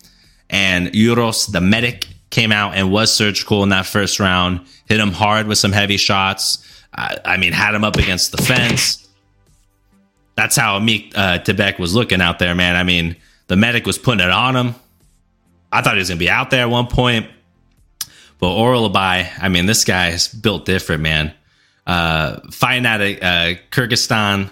and 0.50 0.88
Uros 0.94 1.52
the 1.52 1.60
medic, 1.60 2.08
came 2.30 2.54
out 2.54 2.76
and 2.76 2.92
was 2.92 3.14
surgical 3.14 3.62
in 3.64 3.70
that 3.70 3.86
first 3.86 4.20
round. 4.20 4.62
Hit 4.88 5.02
him 5.02 5.12
hard 5.12 5.48
with 5.48 5.58
some 5.58 5.74
heavy 5.74 5.98
shots. 5.98 6.64
I, 6.94 7.18
I 7.26 7.38
mean, 7.38 7.52
had 7.52 7.76
him 7.76 7.84
up 7.84 7.98
against 7.98 8.32
the 8.32 8.38
fence. 8.42 9.06
That's 10.36 10.56
how 10.56 10.80
Meek 10.80 11.18
uh, 11.18 11.40
Tebek 11.40 11.78
was 11.78 11.94
looking 11.94 12.22
out 12.22 12.40
there, 12.40 12.56
man. 12.56 12.78
I 12.78 12.84
mean, 12.84 13.18
the 13.48 13.58
medic 13.58 13.86
was 13.86 13.98
putting 13.98 14.26
it 14.26 14.32
on 14.32 14.56
him. 14.56 14.76
I 15.72 15.82
thought 15.82 15.96
he 15.96 16.00
was 16.00 16.10
going 16.10 16.20
to 16.20 16.26
be 16.26 16.30
out 16.30 16.52
there 16.52 16.62
at 16.62 16.70
one 16.70 16.88
point. 16.88 17.28
Orolbai, 18.48 19.30
I 19.40 19.50
mean, 19.50 19.66
this 19.66 19.84
guy 19.84 20.10
is 20.10 20.28
built 20.28 20.66
different, 20.66 21.02
man. 21.02 21.34
Uh, 21.88 22.40
fighting 22.52 22.86
out 22.86 23.02
of 23.02 23.12
uh, 23.18 23.60
Kyrgyzstan, 23.72 24.50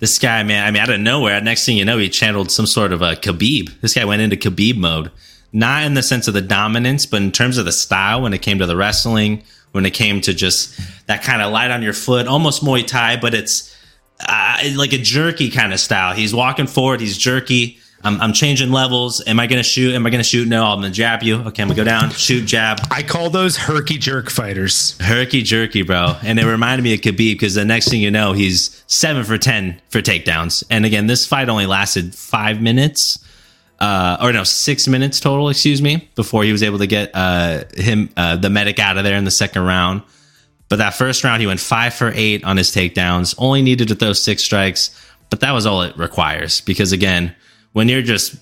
this 0.00 0.18
guy, 0.18 0.42
man, 0.42 0.66
I 0.66 0.70
mean, 0.70 0.82
out 0.82 0.90
of 0.90 1.00
nowhere, 1.00 1.40
next 1.40 1.64
thing 1.66 1.76
you 1.76 1.84
know, 1.84 1.98
he 1.98 2.08
channeled 2.08 2.50
some 2.50 2.66
sort 2.66 2.92
of 2.92 3.02
a 3.02 3.14
Khabib. 3.14 3.80
This 3.80 3.94
guy 3.94 4.04
went 4.04 4.22
into 4.22 4.36
Khabib 4.36 4.76
mode. 4.76 5.10
not 5.52 5.84
in 5.84 5.94
the 5.94 6.02
sense 6.02 6.28
of 6.28 6.34
the 6.34 6.42
dominance, 6.42 7.06
but 7.06 7.22
in 7.22 7.32
terms 7.32 7.58
of 7.58 7.64
the 7.64 7.72
style 7.72 8.22
when 8.22 8.32
it 8.32 8.42
came 8.42 8.58
to 8.58 8.66
the 8.66 8.76
wrestling, 8.76 9.42
when 9.72 9.86
it 9.86 9.94
came 9.94 10.20
to 10.20 10.34
just 10.34 10.78
that 11.06 11.22
kind 11.22 11.42
of 11.42 11.52
light 11.52 11.70
on 11.70 11.82
your 11.82 11.92
foot, 11.92 12.26
almost 12.26 12.62
Muay 12.62 12.86
Thai, 12.86 13.16
but 13.16 13.34
it's 13.34 13.74
uh, 14.20 14.58
like 14.76 14.92
a 14.92 14.98
jerky 14.98 15.50
kind 15.50 15.72
of 15.72 15.80
style. 15.80 16.14
He's 16.14 16.34
walking 16.34 16.66
forward, 16.66 17.00
he's 17.00 17.16
jerky. 17.16 17.78
I'm, 18.04 18.20
I'm 18.20 18.32
changing 18.32 18.70
levels. 18.70 19.22
Am 19.26 19.40
I 19.40 19.46
going 19.46 19.58
to 19.58 19.68
shoot? 19.68 19.94
Am 19.94 20.06
I 20.06 20.10
going 20.10 20.20
to 20.20 20.28
shoot? 20.28 20.46
No, 20.46 20.64
I'm 20.64 20.80
going 20.80 20.92
to 20.92 20.96
jab 20.96 21.22
you. 21.22 21.36
Okay, 21.36 21.62
I'm 21.62 21.68
going 21.68 21.70
to 21.70 21.74
go 21.74 21.84
down, 21.84 22.10
shoot, 22.10 22.46
jab. 22.46 22.78
I 22.90 23.02
call 23.02 23.28
those 23.28 23.56
herky 23.56 23.98
jerk 23.98 24.30
fighters. 24.30 24.96
Herky 25.00 25.42
jerky, 25.42 25.82
bro. 25.82 26.16
And 26.22 26.38
it 26.38 26.46
reminded 26.46 26.84
me 26.84 26.94
of 26.94 27.00
Khabib 27.00 27.34
because 27.34 27.54
the 27.54 27.64
next 27.64 27.88
thing 27.88 28.00
you 28.00 28.10
know, 28.10 28.32
he's 28.32 28.82
seven 28.86 29.24
for 29.24 29.36
10 29.36 29.80
for 29.88 30.00
takedowns. 30.00 30.62
And 30.70 30.84
again, 30.84 31.08
this 31.08 31.26
fight 31.26 31.48
only 31.48 31.66
lasted 31.66 32.14
five 32.14 32.60
minutes. 32.60 33.24
Uh, 33.80 34.16
or 34.20 34.32
no, 34.32 34.42
six 34.42 34.88
minutes 34.88 35.20
total, 35.20 35.48
excuse 35.48 35.80
me, 35.80 36.08
before 36.16 36.42
he 36.42 36.50
was 36.50 36.64
able 36.64 36.78
to 36.78 36.86
get 36.86 37.12
uh, 37.14 37.62
him, 37.76 38.10
uh, 38.16 38.34
the 38.34 38.50
Medic 38.50 38.80
out 38.80 38.98
of 38.98 39.04
there 39.04 39.16
in 39.16 39.24
the 39.24 39.30
second 39.30 39.62
round. 39.62 40.02
But 40.68 40.76
that 40.76 40.94
first 40.94 41.22
round, 41.22 41.40
he 41.40 41.46
went 41.46 41.60
five 41.60 41.94
for 41.94 42.12
eight 42.14 42.42
on 42.44 42.56
his 42.56 42.70
takedowns, 42.70 43.34
only 43.38 43.62
needed 43.62 43.88
to 43.88 43.94
throw 43.94 44.12
six 44.12 44.42
strikes, 44.42 44.90
but 45.30 45.40
that 45.40 45.52
was 45.52 45.64
all 45.64 45.82
it 45.82 45.96
requires. 45.96 46.60
Because 46.60 46.90
again, 46.90 47.34
when 47.78 47.88
you're 47.88 48.02
just 48.02 48.34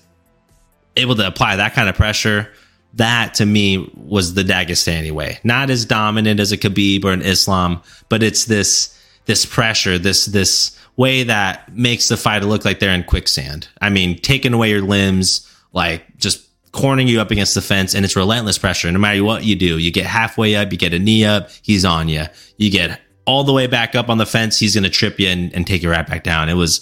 able 0.95 1.13
to 1.13 1.27
apply 1.27 1.57
that 1.57 1.75
kind 1.75 1.87
of 1.87 1.93
pressure, 1.93 2.51
that 2.95 3.35
to 3.35 3.45
me 3.45 3.87
was 3.95 4.33
the 4.33 4.41
Dagestani 4.41 5.11
way. 5.11 5.37
Not 5.43 5.69
as 5.69 5.85
dominant 5.85 6.39
as 6.39 6.51
a 6.51 6.57
Khabib 6.57 7.05
or 7.05 7.11
an 7.13 7.21
Islam, 7.21 7.79
but 8.09 8.23
it's 8.23 8.45
this 8.45 8.99
this 9.25 9.45
pressure, 9.45 9.99
this 9.99 10.25
this 10.25 10.75
way 10.95 11.21
that 11.21 11.71
makes 11.71 12.07
the 12.07 12.17
fighter 12.17 12.47
look 12.47 12.65
like 12.65 12.79
they're 12.79 12.89
in 12.89 13.03
quicksand. 13.03 13.67
I 13.79 13.91
mean, 13.91 14.17
taking 14.17 14.55
away 14.55 14.71
your 14.71 14.81
limbs, 14.81 15.47
like 15.71 16.17
just 16.17 16.43
cornering 16.71 17.07
you 17.07 17.21
up 17.21 17.29
against 17.29 17.53
the 17.53 17.61
fence, 17.61 17.93
and 17.93 18.03
it's 18.03 18.15
relentless 18.15 18.57
pressure. 18.57 18.91
No 18.91 18.97
matter 18.97 19.23
what 19.23 19.43
you 19.43 19.55
do, 19.55 19.77
you 19.77 19.91
get 19.91 20.07
halfway 20.07 20.55
up, 20.55 20.71
you 20.71 20.79
get 20.79 20.95
a 20.95 20.99
knee 20.99 21.25
up, 21.25 21.51
he's 21.61 21.85
on 21.85 22.09
you. 22.09 22.23
You 22.57 22.71
get 22.71 22.99
all 23.27 23.43
the 23.43 23.53
way 23.53 23.67
back 23.67 23.93
up 23.93 24.09
on 24.09 24.17
the 24.17 24.25
fence, 24.25 24.57
he's 24.57 24.73
going 24.73 24.83
to 24.83 24.89
trip 24.89 25.19
you 25.19 25.27
and, 25.27 25.53
and 25.53 25.67
take 25.67 25.83
you 25.83 25.91
right 25.91 26.07
back 26.07 26.23
down. 26.23 26.49
It 26.49 26.55
was 26.55 26.79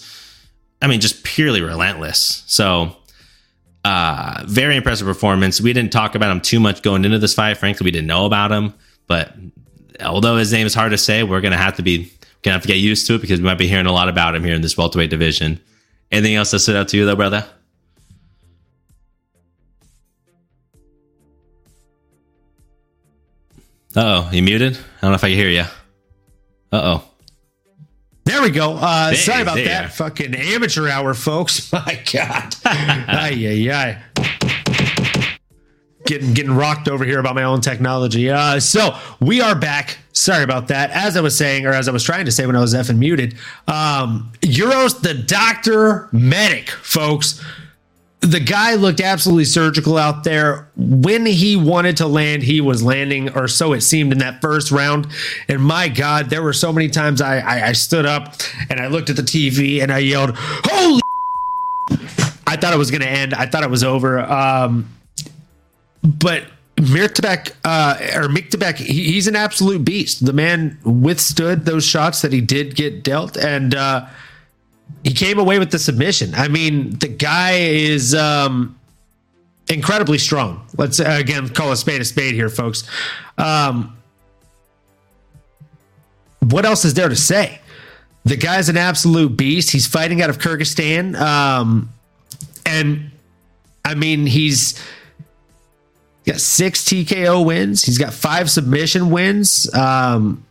I 0.81 0.87
mean, 0.87 1.01
just 1.01 1.23
purely 1.23 1.61
relentless. 1.61 2.43
So, 2.47 2.95
uh, 3.83 4.43
very 4.45 4.75
impressive 4.75 5.07
performance. 5.07 5.61
We 5.61 5.73
didn't 5.73 5.91
talk 5.91 6.15
about 6.15 6.31
him 6.31 6.41
too 6.41 6.59
much 6.59 6.81
going 6.81 7.05
into 7.05 7.19
this 7.19 7.33
fight. 7.33 7.57
Frankly, 7.57 7.85
we 7.85 7.91
didn't 7.91 8.07
know 8.07 8.25
about 8.25 8.51
him. 8.51 8.73
But 9.07 9.33
although 10.03 10.37
his 10.37 10.51
name 10.51 10.65
is 10.65 10.73
hard 10.73 10.91
to 10.91 10.97
say, 10.97 11.23
we're 11.23 11.41
gonna 11.41 11.57
have 11.57 11.75
to 11.77 11.83
be 11.83 12.11
gonna 12.41 12.53
have 12.53 12.61
to 12.61 12.67
get 12.67 12.77
used 12.77 13.07
to 13.07 13.15
it 13.15 13.21
because 13.21 13.39
we 13.39 13.45
might 13.45 13.57
be 13.57 13.67
hearing 13.67 13.85
a 13.85 13.91
lot 13.91 14.09
about 14.09 14.35
him 14.35 14.43
here 14.43 14.55
in 14.55 14.61
this 14.61 14.77
welterweight 14.77 15.09
division. 15.09 15.59
Anything 16.11 16.35
else 16.35 16.51
that 16.51 16.59
stood 16.59 16.75
out 16.75 16.87
to 16.89 16.97
you, 16.97 17.05
though, 17.05 17.15
brother? 17.15 17.45
oh, 23.95 24.29
you 24.31 24.43
muted? 24.43 24.73
I 24.73 25.01
don't 25.01 25.11
know 25.11 25.15
if 25.15 25.23
I 25.23 25.29
can 25.29 25.37
hear 25.37 25.49
you. 25.49 25.65
Uh 26.71 26.99
oh. 26.99 27.03
There 28.25 28.41
we 28.41 28.49
go. 28.49 28.75
Uh, 28.75 29.07
There- 29.11 29.15
sorry 29.17 29.41
about 29.43 29.55
there. 29.55 29.65
that. 29.65 29.93
Fucking 29.93 30.33
amateur 30.35 30.89
hour, 30.89 31.13
folks. 31.13 31.71
My 31.73 31.99
God. 32.11 32.55
ay, 32.65 33.33
ay, 33.47 33.71
ay. 33.71 34.01
Getting 36.05 36.33
getting 36.35 36.53
rocked 36.53 36.87
over 36.87 37.03
here 37.03 37.17
about 37.19 37.33
my 37.33 37.41
own 37.43 37.61
technology. 37.61 38.29
Uh, 38.29 38.59
so 38.59 38.95
we 39.19 39.41
are 39.41 39.55
back. 39.55 39.97
Sorry 40.13 40.43
about 40.43 40.67
that. 40.67 40.91
As 40.91 41.17
I 41.17 41.21
was 41.21 41.35
saying, 41.35 41.65
or 41.65 41.71
as 41.71 41.87
I 41.87 41.91
was 41.91 42.03
trying 42.03 42.25
to 42.25 42.31
say 42.31 42.45
when 42.45 42.55
I 42.55 42.59
was 42.59 42.75
effing 42.75 42.97
muted, 42.99 43.35
um, 43.67 44.31
Uros 44.43 45.01
the 45.01 45.15
doctor 45.15 46.07
Medic, 46.11 46.69
folks. 46.69 47.43
The 48.25 48.39
guy 48.39 48.73
looked 48.73 49.01
absolutely 49.01 49.45
surgical 49.45 49.99
out 49.99 50.23
there. 50.23 50.67
When 50.75 51.27
he 51.27 51.55
wanted 51.55 51.97
to 51.97 52.07
land, 52.07 52.41
he 52.41 52.59
was 52.59 52.81
landing, 52.81 53.29
or 53.29 53.47
so 53.47 53.73
it 53.73 53.81
seemed 53.81 54.11
in 54.11 54.17
that 54.17 54.41
first 54.41 54.71
round. 54.71 55.07
And 55.47 55.61
my 55.61 55.89
God, 55.89 56.31
there 56.31 56.41
were 56.41 56.53
so 56.53 56.73
many 56.73 56.89
times 56.89 57.21
I, 57.21 57.37
I, 57.37 57.67
I 57.67 57.71
stood 57.73 58.07
up 58.07 58.33
and 58.67 58.79
I 58.79 58.87
looked 58.87 59.11
at 59.11 59.15
the 59.15 59.21
TV 59.21 59.81
and 59.83 59.91
I 59.91 59.99
yelled, 59.99 60.31
Holy! 60.35 61.01
I 62.47 62.55
thought 62.57 62.73
it 62.73 62.77
was 62.77 62.89
going 62.89 63.01
to 63.01 63.09
end. 63.09 63.35
I 63.35 63.45
thought 63.45 63.63
it 63.63 63.69
was 63.69 63.83
over. 63.83 64.19
Um, 64.19 64.89
but 66.01 66.45
Mirtabek, 66.77 67.51
uh, 67.63 67.97
or 68.15 68.27
Myktybek, 68.27 68.77
he, 68.77 69.11
he's 69.13 69.27
an 69.27 69.35
absolute 69.35 69.85
beast. 69.85 70.25
The 70.25 70.33
man 70.33 70.79
withstood 70.83 71.65
those 71.65 71.85
shots 71.85 72.23
that 72.23 72.33
he 72.33 72.41
did 72.41 72.75
get 72.75 73.03
dealt. 73.03 73.37
And, 73.37 73.75
uh, 73.75 74.07
he 75.05 75.13
came 75.13 75.37
away 75.37 75.59
with 75.59 75.69
the 75.69 75.77
submission. 75.77 76.33
I 76.33 76.47
mean, 76.47 76.97
the 76.97 77.07
guy 77.07 77.57
is 77.59 78.15
um, 78.15 78.75
incredibly 79.69 80.17
strong. 80.17 80.65
Let's 80.79 80.97
again 80.97 81.47
call 81.49 81.71
a 81.71 81.77
spade 81.77 82.01
a 82.01 82.05
spade 82.05 82.33
here, 82.33 82.49
folks. 82.49 82.89
Um, 83.37 83.95
what 86.39 86.65
else 86.65 86.85
is 86.85 86.95
there 86.95 87.07
to 87.07 87.15
say? 87.15 87.61
The 88.23 88.35
guy's 88.35 88.67
an 88.67 88.77
absolute 88.77 89.37
beast. 89.37 89.69
He's 89.69 89.85
fighting 89.85 90.23
out 90.23 90.31
of 90.31 90.39
Kyrgyzstan, 90.39 91.15
um, 91.19 91.93
and 92.65 93.11
I 93.85 93.93
mean, 93.93 94.25
he's 94.25 94.83
got 96.25 96.39
six 96.39 96.83
TKO 96.83 97.45
wins. 97.45 97.83
He's 97.83 97.99
got 97.99 98.11
five 98.11 98.49
submission 98.49 99.11
wins. 99.11 99.71
Um, 99.75 100.44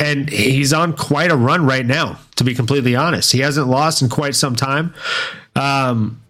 and 0.00 0.28
he's 0.30 0.72
on 0.72 0.94
quite 0.94 1.30
a 1.30 1.36
run 1.36 1.66
right 1.66 1.84
now 1.84 2.18
to 2.36 2.44
be 2.44 2.54
completely 2.54 2.94
honest. 2.94 3.32
He 3.32 3.40
hasn't 3.40 3.68
lost 3.68 4.02
in 4.02 4.08
quite 4.08 4.34
some 4.34 4.56
time. 4.56 4.94
Um 5.56 6.20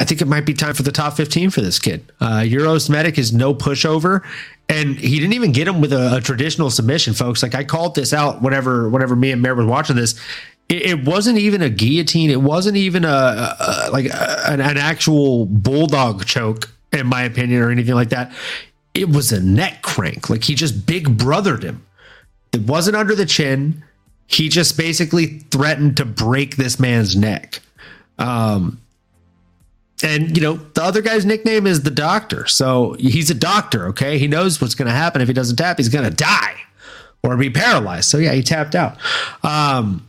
i 0.00 0.04
think 0.04 0.20
it 0.20 0.26
might 0.26 0.44
be 0.44 0.54
time 0.54 0.74
for 0.74 0.82
the 0.82 0.90
top 0.90 1.16
15 1.16 1.50
for 1.50 1.60
this 1.60 1.78
kid. 1.78 2.10
Uh 2.20 2.42
Uros 2.46 2.90
Medic 2.90 3.18
is 3.18 3.32
no 3.32 3.54
pushover 3.54 4.22
and 4.68 4.96
he 4.96 5.18
didn't 5.18 5.34
even 5.34 5.52
get 5.52 5.68
him 5.68 5.80
with 5.80 5.92
a, 5.92 6.16
a 6.16 6.20
traditional 6.20 6.70
submission 6.70 7.14
folks. 7.14 7.42
Like 7.42 7.54
i 7.54 7.64
called 7.64 7.94
this 7.94 8.12
out 8.12 8.42
whenever 8.42 8.88
whenever 8.88 9.16
me 9.16 9.32
and 9.32 9.42
Mayor 9.42 9.54
was 9.54 9.66
watching 9.66 9.96
this. 9.96 10.18
It, 10.66 11.04
wasn't 11.04 11.36
even 11.36 11.60
a 11.60 11.68
guillotine. 11.68 12.30
It 12.30 12.40
wasn't 12.40 12.78
even 12.78 13.04
a, 13.04 13.08
a, 13.08 13.56
a 13.60 13.90
like 13.90 14.06
a, 14.06 14.50
an, 14.50 14.62
an 14.62 14.78
actual 14.78 15.44
bulldog 15.44 16.24
choke 16.24 16.70
in 16.90 17.06
my 17.06 17.22
opinion 17.22 17.60
or 17.60 17.70
anything 17.70 17.94
like 17.94 18.08
that. 18.10 18.32
It 18.94 19.10
was 19.10 19.30
a 19.30 19.42
neck 19.42 19.82
crank. 19.82 20.30
Like 20.30 20.44
he 20.44 20.54
just 20.54 20.86
big 20.86 21.18
brothered 21.18 21.62
him 21.62 21.84
it 22.54 22.62
wasn't 22.62 22.96
under 22.96 23.14
the 23.14 23.26
chin. 23.26 23.84
He 24.26 24.48
just 24.48 24.76
basically 24.78 25.40
threatened 25.50 25.96
to 25.98 26.04
break 26.04 26.56
this 26.56 26.80
man's 26.80 27.16
neck. 27.16 27.60
Um, 28.18 28.80
and 30.02 30.36
you 30.36 30.42
know 30.42 30.54
the 30.54 30.82
other 30.82 31.02
guy's 31.02 31.24
nickname 31.24 31.66
is 31.66 31.82
the 31.82 31.90
doctor, 31.90 32.46
so 32.46 32.94
he's 32.98 33.30
a 33.30 33.34
doctor. 33.34 33.86
Okay, 33.88 34.18
he 34.18 34.28
knows 34.28 34.60
what's 34.60 34.74
going 34.74 34.88
to 34.88 34.94
happen 34.94 35.20
if 35.20 35.28
he 35.28 35.34
doesn't 35.34 35.56
tap. 35.56 35.78
He's 35.78 35.88
going 35.88 36.04
to 36.04 36.14
die 36.14 36.56
or 37.22 37.36
be 37.36 37.50
paralyzed. 37.50 38.10
So 38.10 38.18
yeah, 38.18 38.32
he 38.32 38.42
tapped 38.42 38.74
out. 38.74 38.98
Um, 39.42 40.06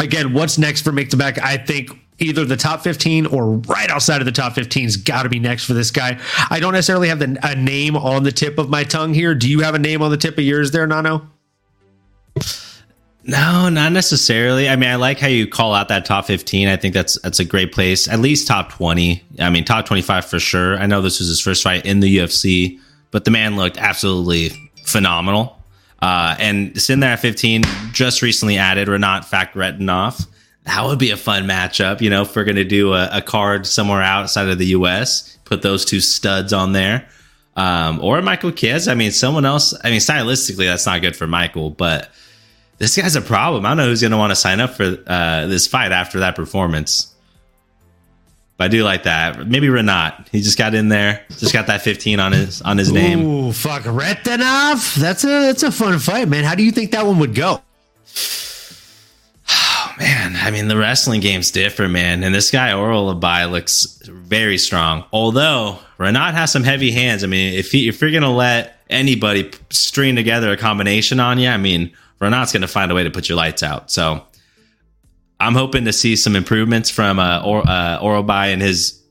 again, 0.00 0.32
what's 0.32 0.58
next 0.58 0.82
for 0.82 0.90
Myktybek? 0.90 1.38
I 1.40 1.58
think 1.58 1.90
either 2.22 2.44
the 2.44 2.56
top 2.56 2.82
15 2.82 3.26
or 3.26 3.56
right 3.56 3.90
outside 3.90 4.20
of 4.20 4.24
the 4.24 4.32
top 4.32 4.54
15 4.54 4.84
has 4.84 4.96
got 4.96 5.24
to 5.24 5.28
be 5.28 5.38
next 5.38 5.64
for 5.64 5.74
this 5.74 5.90
guy. 5.90 6.18
I 6.50 6.60
don't 6.60 6.72
necessarily 6.72 7.08
have 7.08 7.18
the, 7.18 7.38
a 7.42 7.54
name 7.54 7.96
on 7.96 8.22
the 8.22 8.32
tip 8.32 8.58
of 8.58 8.70
my 8.70 8.84
tongue 8.84 9.14
here. 9.14 9.34
Do 9.34 9.48
you 9.48 9.60
have 9.60 9.74
a 9.74 9.78
name 9.78 10.02
on 10.02 10.10
the 10.10 10.16
tip 10.16 10.38
of 10.38 10.44
yours 10.44 10.70
there, 10.70 10.86
Nano? 10.86 11.28
No, 13.24 13.68
not 13.68 13.92
necessarily. 13.92 14.68
I 14.68 14.74
mean, 14.74 14.90
I 14.90 14.96
like 14.96 15.20
how 15.20 15.28
you 15.28 15.46
call 15.46 15.74
out 15.74 15.88
that 15.88 16.04
top 16.04 16.26
15. 16.26 16.66
I 16.66 16.76
think 16.76 16.92
that's 16.92 17.20
that's 17.20 17.38
a 17.38 17.44
great 17.44 17.72
place. 17.72 18.08
At 18.08 18.18
least 18.18 18.48
top 18.48 18.72
20. 18.72 19.22
I 19.38 19.48
mean, 19.48 19.64
top 19.64 19.86
25 19.86 20.24
for 20.24 20.40
sure. 20.40 20.76
I 20.76 20.86
know 20.86 21.00
this 21.00 21.20
was 21.20 21.28
his 21.28 21.40
first 21.40 21.62
fight 21.62 21.86
in 21.86 22.00
the 22.00 22.18
UFC, 22.18 22.80
but 23.12 23.24
the 23.24 23.30
man 23.30 23.56
looked 23.56 23.78
absolutely 23.78 24.50
phenomenal. 24.84 25.56
Uh, 26.00 26.34
and 26.40 26.80
sitting 26.80 26.98
there 26.98 27.12
at 27.12 27.20
15, 27.20 27.62
just 27.92 28.22
recently 28.22 28.58
added 28.58 28.88
Renat 28.88 29.24
Fakhretdinov. 29.24 30.26
That 30.64 30.84
would 30.84 30.98
be 30.98 31.10
a 31.10 31.16
fun 31.16 31.44
matchup, 31.44 32.00
you 32.00 32.08
know, 32.08 32.22
if 32.22 32.36
we're 32.36 32.44
going 32.44 32.56
to 32.56 32.64
do 32.64 32.92
a, 32.92 33.08
a 33.14 33.22
card 33.22 33.66
somewhere 33.66 34.00
outside 34.00 34.48
of 34.48 34.58
the 34.58 34.66
US, 34.66 35.36
put 35.44 35.62
those 35.62 35.84
two 35.84 36.00
studs 36.00 36.52
on 36.52 36.72
there. 36.72 37.08
Um, 37.56 38.00
or 38.02 38.22
Michael 38.22 38.52
Chiesa. 38.52 38.92
I 38.92 38.94
mean, 38.94 39.10
someone 39.10 39.44
else. 39.44 39.74
I 39.84 39.90
mean, 39.90 40.00
stylistically, 40.00 40.66
that's 40.66 40.86
not 40.86 41.00
good 41.02 41.16
for 41.16 41.26
Michael, 41.26 41.70
but 41.70 42.10
this 42.78 42.96
guy's 42.96 43.16
a 43.16 43.20
problem. 43.20 43.66
I 43.66 43.70
don't 43.70 43.76
know 43.78 43.86
who's 43.86 44.00
going 44.00 44.12
to 44.12 44.16
want 44.16 44.30
to 44.30 44.36
sign 44.36 44.60
up 44.60 44.70
for 44.70 44.98
uh, 45.06 45.46
this 45.46 45.66
fight 45.66 45.92
after 45.92 46.20
that 46.20 46.34
performance. 46.34 47.12
But 48.56 48.64
I 48.64 48.68
do 48.68 48.84
like 48.84 49.02
that. 49.02 49.46
Maybe 49.46 49.66
Renat. 49.66 50.28
He 50.28 50.40
just 50.40 50.56
got 50.56 50.74
in 50.74 50.88
there, 50.88 51.24
just 51.38 51.52
got 51.52 51.66
that 51.66 51.82
15 51.82 52.20
on 52.20 52.32
his 52.32 52.62
on 52.62 52.78
his 52.78 52.92
name. 52.92 53.20
Ooh, 53.20 53.50
Fakhretdinov. 53.50 54.94
That's 54.96 55.24
a 55.24 55.26
that's 55.26 55.62
a 55.62 55.72
fun 55.72 55.98
fight, 55.98 56.28
man. 56.28 56.44
How 56.44 56.54
do 56.54 56.62
you 56.62 56.70
think 56.70 56.92
that 56.92 57.04
one 57.04 57.18
would 57.18 57.34
go? 57.34 57.60
Man, 59.98 60.36
I 60.36 60.50
mean 60.50 60.68
the 60.68 60.76
wrestling 60.76 61.20
game's 61.20 61.50
different, 61.50 61.92
man. 61.92 62.24
And 62.24 62.34
this 62.34 62.50
guy 62.50 62.72
Oral 62.72 63.14
looks 63.14 64.00
very 64.06 64.58
strong. 64.58 65.04
Although 65.12 65.78
Renat 65.98 66.32
has 66.34 66.50
some 66.52 66.64
heavy 66.64 66.90
hands. 66.90 67.24
I 67.24 67.26
mean, 67.26 67.54
if 67.54 67.70
he, 67.70 67.88
if 67.88 68.00
you're 68.00 68.10
gonna 68.10 68.32
let 68.32 68.80
anybody 68.90 69.50
string 69.70 70.16
together 70.16 70.50
a 70.50 70.56
combination 70.56 71.20
on 71.20 71.38
you, 71.38 71.48
I 71.48 71.56
mean, 71.56 71.92
Renat's 72.20 72.52
gonna 72.52 72.68
find 72.68 72.90
a 72.90 72.94
way 72.94 73.04
to 73.04 73.10
put 73.10 73.28
your 73.28 73.36
lights 73.36 73.62
out. 73.62 73.90
So 73.90 74.24
I'm 75.38 75.54
hoping 75.54 75.84
to 75.86 75.92
see 75.92 76.16
some 76.16 76.36
improvements 76.36 76.90
from 76.90 77.18
uh, 77.18 77.42
or, 77.42 77.62
uh, 77.66 78.00
Orolbai 78.00 78.52
and 78.52 78.62
his 78.62 79.02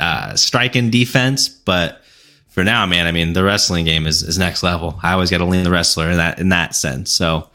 uh, 0.00 0.34
striking 0.34 0.90
defense, 0.90 1.48
but 1.48 2.02
for 2.48 2.64
now, 2.64 2.84
man, 2.84 3.06
I 3.06 3.12
mean, 3.12 3.32
the 3.32 3.44
wrestling 3.44 3.84
game 3.84 4.06
is, 4.06 4.22
is 4.22 4.36
next 4.36 4.62
level. 4.64 4.98
I 5.02 5.12
always 5.12 5.30
got 5.30 5.38
to 5.38 5.44
lean 5.44 5.62
the 5.62 5.70
wrestler 5.70 6.10
in 6.10 6.16
that 6.16 6.40
in 6.40 6.48
that 6.48 6.74
sense. 6.74 7.12
So 7.12 7.48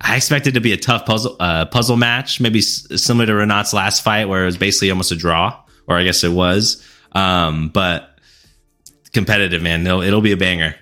I 0.00 0.16
expect 0.16 0.46
it 0.46 0.52
to 0.52 0.60
be 0.60 0.72
a 0.72 0.76
tough 0.76 1.04
puzzle 1.04 1.36
uh, 1.40 1.66
puzzle 1.66 1.96
match, 1.96 2.40
maybe 2.40 2.60
s- 2.60 2.86
similar 2.96 3.26
to 3.26 3.32
Renat's 3.32 3.72
last 3.74 4.02
fight, 4.02 4.26
where 4.28 4.42
it 4.42 4.46
was 4.46 4.56
basically 4.56 4.90
almost 4.90 5.12
a 5.12 5.16
draw, 5.16 5.60
or 5.86 5.96
I 5.98 6.04
guess 6.04 6.24
it 6.24 6.32
was. 6.32 6.86
Um, 7.12 7.68
but 7.68 8.18
competitive, 9.12 9.62
man. 9.62 9.86
It'll, 9.86 10.00
it'll 10.02 10.20
be 10.20 10.32
a 10.32 10.36
banger. 10.36 10.74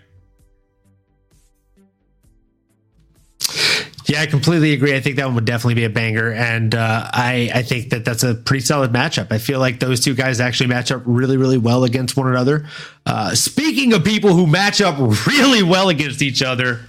Yeah, 4.06 4.22
I 4.22 4.26
completely 4.26 4.72
agree. 4.72 4.96
I 4.96 5.00
think 5.00 5.16
that 5.16 5.26
one 5.26 5.34
would 5.34 5.44
definitely 5.44 5.74
be 5.74 5.84
a 5.84 5.90
banger, 5.90 6.32
and 6.32 6.74
uh, 6.74 7.10
I 7.12 7.50
I 7.54 7.62
think 7.62 7.90
that 7.90 8.06
that's 8.06 8.22
a 8.22 8.34
pretty 8.34 8.64
solid 8.64 8.90
matchup. 8.90 9.30
I 9.30 9.36
feel 9.36 9.60
like 9.60 9.80
those 9.80 10.00
two 10.00 10.14
guys 10.14 10.40
actually 10.40 10.68
match 10.68 10.90
up 10.90 11.02
really 11.04 11.36
really 11.36 11.58
well 11.58 11.84
against 11.84 12.16
one 12.16 12.26
another. 12.28 12.66
Uh, 13.04 13.34
speaking 13.34 13.92
of 13.92 14.04
people 14.04 14.32
who 14.32 14.46
match 14.46 14.80
up 14.80 14.96
really 15.26 15.62
well 15.62 15.90
against 15.90 16.22
each 16.22 16.42
other, 16.42 16.80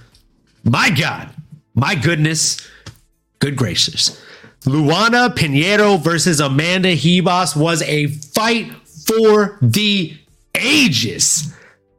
my 0.64 0.88
God, 0.88 1.28
my 1.80 1.94
goodness, 1.94 2.68
good 3.38 3.56
gracious, 3.56 4.22
Luana 4.64 5.34
Pinheiro 5.34 5.98
versus 5.98 6.38
Amanda 6.38 6.94
Ribas 6.94 7.56
was 7.56 7.80
a 7.82 8.08
fight 8.08 8.70
for 9.06 9.58
the 9.62 10.14
ages. 10.54 11.56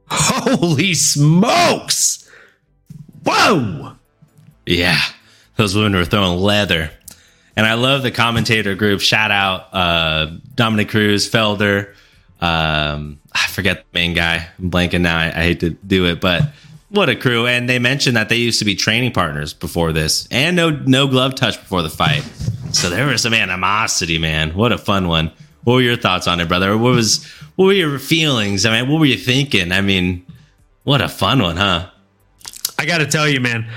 Holy 0.07 0.93
smokes! 0.93 2.29
Whoa! 3.25 3.95
Yeah, 4.67 5.01
those 5.55 5.75
women 5.75 5.95
were 5.95 6.05
throwing 6.05 6.39
leather. 6.39 6.91
And 7.55 7.65
I 7.65 7.73
love 7.73 8.03
the 8.03 8.11
commentator 8.11 8.75
group. 8.75 9.01
Shout 9.01 9.31
out 9.31 9.73
uh, 9.73 10.31
Dominick 10.55 10.89
Cruz, 10.89 11.29
Felder. 11.29 11.93
Um, 12.39 13.19
I 13.33 13.47
forget 13.47 13.77
the 13.77 13.99
main 13.99 14.13
guy. 14.13 14.47
I'm 14.59 14.69
blanking 14.69 15.01
now. 15.01 15.17
I, 15.17 15.27
I 15.27 15.43
hate 15.43 15.59
to 15.61 15.71
do 15.71 16.05
it, 16.05 16.21
but 16.21 16.43
what 16.91 17.09
a 17.09 17.15
crew! 17.15 17.47
And 17.47 17.67
they 17.69 17.79
mentioned 17.79 18.15
that 18.17 18.29
they 18.29 18.35
used 18.37 18.59
to 18.59 18.65
be 18.65 18.75
training 18.75 19.11
partners 19.13 19.53
before 19.53 19.91
this, 19.93 20.27
and 20.31 20.55
no 20.55 20.69
no 20.69 21.07
glove 21.07 21.35
touch 21.35 21.59
before 21.59 21.81
the 21.81 21.89
fight. 21.89 22.23
So 22.71 22.89
there 22.89 23.07
was 23.07 23.21
some 23.21 23.33
animosity, 23.33 24.17
man. 24.17 24.53
What 24.53 24.71
a 24.71 24.77
fun 24.77 25.07
one. 25.07 25.31
What 25.63 25.73
were 25.75 25.81
your 25.81 25.97
thoughts 25.97 26.27
on 26.27 26.39
it, 26.39 26.47
brother? 26.47 26.77
What 26.77 26.93
was 26.95 27.25
what 27.55 27.65
were 27.65 27.73
your 27.73 27.99
feelings? 27.99 28.65
I 28.65 28.79
mean, 28.81 28.89
what 28.91 28.99
were 28.99 29.05
you 29.05 29.17
thinking? 29.17 29.71
I 29.71 29.81
mean, 29.81 30.25
what 30.83 31.01
a 31.01 31.09
fun 31.09 31.41
one, 31.41 31.57
huh? 31.57 31.89
I 32.79 32.85
got 32.85 32.97
to 32.99 33.05
tell 33.05 33.27
you, 33.27 33.39
man, 33.41 33.67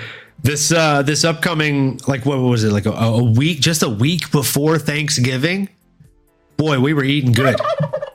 this 0.42 0.72
uh 0.72 1.02
this 1.02 1.24
upcoming 1.24 2.00
like 2.06 2.24
what 2.24 2.38
was 2.38 2.64
it 2.64 2.72
like 2.72 2.86
a, 2.86 2.92
a 2.92 3.22
week, 3.22 3.60
just 3.60 3.82
a 3.82 3.88
week 3.88 4.30
before 4.30 4.78
Thanksgiving? 4.78 5.68
Boy, 6.56 6.78
we 6.80 6.94
were 6.94 7.04
eating 7.04 7.32
good. 7.32 7.56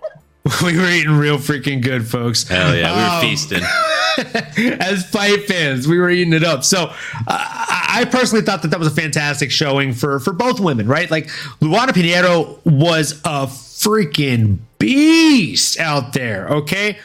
we 0.63 0.77
were 0.77 0.89
eating 0.89 1.11
real 1.11 1.37
freaking 1.37 1.81
good, 1.81 2.07
folks. 2.07 2.47
Hell 2.47 2.75
yeah, 2.75 2.95
we 2.95 3.01
were 3.03 3.15
Um, 3.15 3.21
feasting. 3.21 3.61
as 4.79 5.09
fight 5.09 5.45
fans, 5.45 5.87
we 5.87 5.97
were 5.97 6.09
eating 6.09 6.33
it 6.33 6.43
up. 6.43 6.63
So 6.63 6.85
uh, 6.85 6.95
I 7.27 8.07
personally 8.09 8.43
thought 8.43 8.61
that 8.63 8.69
that 8.69 8.79
was 8.79 8.87
a 8.87 8.95
fantastic 8.95 9.51
showing 9.51 9.93
for 9.93 10.19
for 10.19 10.33
both 10.33 10.59
women, 10.59 10.87
right? 10.87 11.09
Like 11.09 11.27
Luana 11.61 11.89
Pinheiro 11.89 12.63
was 12.65 13.13
a 13.23 13.47
freaking 13.47 14.59
beast 14.77 15.79
out 15.79 16.13
there. 16.13 16.47
Okay. 16.49 16.97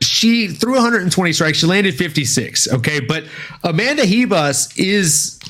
She 0.00 0.48
threw 0.48 0.74
120 0.74 1.32
strikes. 1.32 1.58
She 1.58 1.66
landed 1.66 1.94
56. 1.94 2.68
Okay. 2.72 3.00
But 3.00 3.24
Amanda 3.62 4.02
Ribas 4.02 4.78
is 4.78 5.40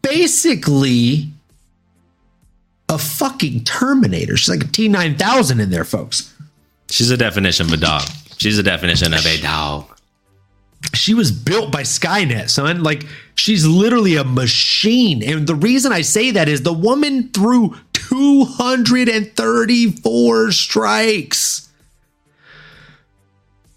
basically 0.00 1.28
a 2.88 2.98
fucking 2.98 3.64
Terminator. 3.64 4.36
She's 4.36 4.48
like 4.48 4.64
a 4.64 4.68
T9000 4.68 5.60
in 5.60 5.70
there, 5.70 5.84
folks. 5.84 6.34
She's 6.88 7.10
a 7.10 7.16
definition 7.16 7.66
of 7.66 7.72
a 7.72 7.76
dog. 7.76 8.02
She's 8.38 8.56
the 8.56 8.62
definition 8.62 9.12
of 9.14 9.26
a 9.26 9.40
dog. 9.40 9.86
she 10.92 11.14
was 11.14 11.32
built 11.32 11.72
by 11.72 11.82
Skynet, 11.82 12.50
son. 12.50 12.82
Like 12.82 13.06
she's 13.36 13.64
literally 13.66 14.16
a 14.16 14.24
machine. 14.24 15.22
And 15.22 15.46
the 15.46 15.54
reason 15.54 15.92
I 15.92 16.00
say 16.02 16.30
that 16.32 16.48
is 16.48 16.62
the 16.62 16.72
woman 16.72 17.28
threw 17.30 17.76
234 17.92 20.52
strikes. 20.52 21.68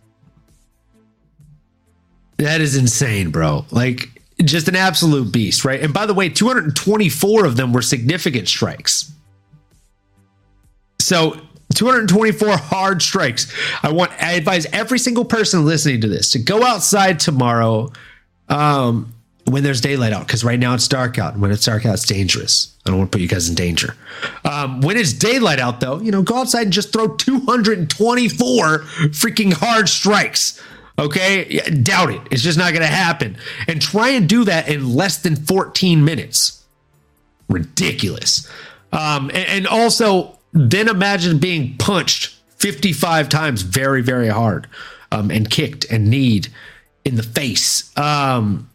That 2.37 2.61
is 2.61 2.77
insane, 2.77 3.31
bro. 3.31 3.65
Like 3.71 4.11
just 4.43 4.67
an 4.69 4.77
absolute 4.77 5.33
beast, 5.33 5.65
right? 5.65 5.81
And 5.81 5.95
by 5.95 6.07
the 6.07 6.15
way, 6.15 6.29
224 6.29 7.45
of 7.45 7.57
them 7.57 7.73
were 7.73 7.83
significant 7.83 8.49
strikes. 8.49 9.13
So 11.05 11.39
224 11.75 12.57
hard 12.57 13.03
strikes. 13.03 13.53
I 13.83 13.93
want 13.93 14.13
I 14.23 14.33
advise 14.33 14.67
every 14.67 14.99
single 14.99 15.25
person 15.25 15.65
listening 15.65 16.01
to 16.03 16.09
this 16.09 16.31
to 16.33 16.39
go 16.39 16.63
outside 16.63 17.21
tomorrow 17.21 17.93
um 18.49 19.15
when 19.47 19.63
there's 19.63 19.83
daylight 19.83 20.13
out 20.13 20.27
because 20.27 20.43
right 20.43 20.59
now 20.59 20.73
it's 20.75 20.89
dark 20.89 21.19
out. 21.19 21.35
And 21.35 21.43
when 21.43 21.51
it's 21.51 21.67
dark 21.67 21.85
out, 21.85 21.95
it's 21.95 22.07
dangerous. 22.07 22.75
I 22.87 22.91
don't 22.91 22.99
want 22.99 23.13
to 23.13 23.17
put 23.17 23.23
you 23.23 23.29
guys 23.29 23.49
in 23.49 23.55
danger. 23.55 23.95
Um, 24.45 24.81
when 24.81 24.97
it's 24.97 25.13
daylight 25.13 25.59
out, 25.59 25.81
though, 25.81 26.01
you 26.01 26.11
know, 26.11 26.23
go 26.23 26.39
outside 26.39 26.63
and 26.63 26.73
just 26.73 26.93
throw 26.93 27.09
224 27.17 28.79
freaking 29.11 29.53
hard 29.53 29.89
strikes. 29.89 30.63
Okay, 30.99 31.59
doubt 31.83 32.11
it. 32.11 32.23
It's 32.31 32.43
just 32.43 32.57
not 32.57 32.73
going 32.73 32.87
to 32.87 32.95
happen. 32.95 33.37
And 33.69 33.83
try 33.83 34.11
and 34.11 34.29
do 34.29 34.45
that 34.45 34.69
in 34.69 34.95
less 34.95 35.19
than 35.19 35.37
14 35.37 36.05
minutes 36.05 36.65
ridiculous. 37.49 38.51
Um, 38.93 39.29
and, 39.31 39.47
and 39.49 39.67
also, 39.67 40.39
then 40.55 40.89
imagine 40.89 41.39
being 41.39 41.77
punched 41.77 42.35
55 42.57 43.29
times 43.29 43.63
very, 43.63 44.01
very 44.01 44.29
hard 44.29 44.69
um, 45.13 45.31
and 45.31 45.51
kicked 45.51 45.85
and 45.91 46.09
kneed 46.09 46.49
in 47.05 47.17
the 47.17 47.23
face. 47.23 47.97
Um, 47.99 48.71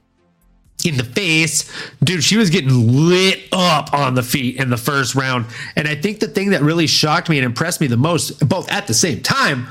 in 0.85 0.97
the 0.97 1.03
face, 1.03 1.69
dude, 2.03 2.23
she 2.23 2.37
was 2.37 2.49
getting 2.49 2.69
lit 3.09 3.47
up 3.51 3.93
on 3.93 4.13
the 4.13 4.23
feet 4.23 4.57
in 4.57 4.69
the 4.69 4.77
first 4.77 5.15
round. 5.15 5.45
And 5.75 5.87
I 5.87 5.95
think 5.95 6.19
the 6.19 6.27
thing 6.27 6.51
that 6.51 6.61
really 6.61 6.87
shocked 6.87 7.29
me 7.29 7.37
and 7.37 7.45
impressed 7.45 7.81
me 7.81 7.87
the 7.87 7.97
most, 7.97 8.47
both 8.47 8.71
at 8.71 8.87
the 8.87 8.93
same 8.93 9.21
time, 9.21 9.67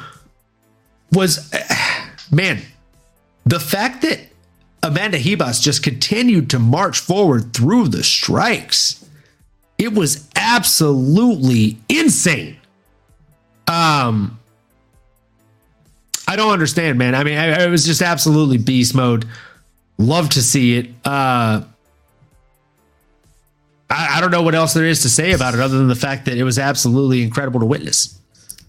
was 1.13 1.55
man, 2.31 2.61
the 3.47 3.61
fact 3.61 4.03
that 4.03 4.21
Amanda 4.83 5.19
Ribas 5.19 5.63
just 5.63 5.83
continued 5.83 6.51
to 6.51 6.59
march 6.59 7.01
forward 7.01 7.53
through 7.53 7.89
the 7.89 8.05
strikes. 8.05 9.08
It 9.79 9.95
was 9.95 10.29
absolutely 10.35 11.79
insane. 11.89 12.57
Um, 13.69 14.39
I 16.27 16.37
don't 16.37 16.53
understand, 16.53 16.99
man. 16.99 17.15
I 17.15 17.25
mean, 17.25 17.39
I, 17.39 17.65
I 17.65 17.67
was 17.69 17.87
just 17.87 18.03
absolutely 18.03 18.59
beast 18.59 18.95
mode. 18.95 19.27
Love 19.99 20.31
to 20.31 20.43
see 20.43 20.77
it. 20.79 20.91
Uh, 21.05 21.63
I, 23.91 24.19
I 24.19 24.21
don't 24.21 24.31
know 24.31 24.43
what 24.43 24.55
else 24.55 24.75
there 24.75 24.85
is 24.85 25.03
to 25.03 25.09
say 25.09 25.33
about 25.33 25.55
it 25.55 25.61
other 25.61 25.79
than 25.79 25.89
the 25.89 25.95
fact 25.95 26.27
that 26.27 26.37
it 26.37 26.45
was 26.45 26.59
absolutely 26.59 27.23
incredible 27.23 27.61
to 27.61 27.67
witness. 27.67 28.19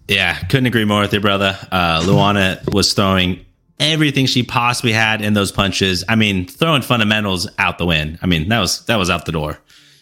Yeah, 0.08 0.36
couldn't 0.44 0.66
agree 0.66 0.86
more 0.86 1.02
with 1.02 1.14
you, 1.14 1.20
brother. 1.20 1.58
Uh, 1.72 2.02
Luana 2.02 2.74
was 2.74 2.94
throwing 2.94 3.46
everything 3.80 4.26
she 4.26 4.44
possibly 4.44 4.92
had 4.92 5.22
in 5.22 5.34
those 5.34 5.52
punches. 5.52 6.04
I 6.10 6.16
mean, 6.16 6.48
throwing 6.48 6.82
fundamentals 6.82 7.48
out 7.58 7.78
the 7.78 7.86
wind. 7.86 8.20
I 8.22 8.26
mean, 8.26 8.50
that 8.50 8.60
was 8.60 8.86
that 8.86 8.98
was 8.98 9.10
out 9.10 9.26
the 9.26 9.32
door. 9.32 9.60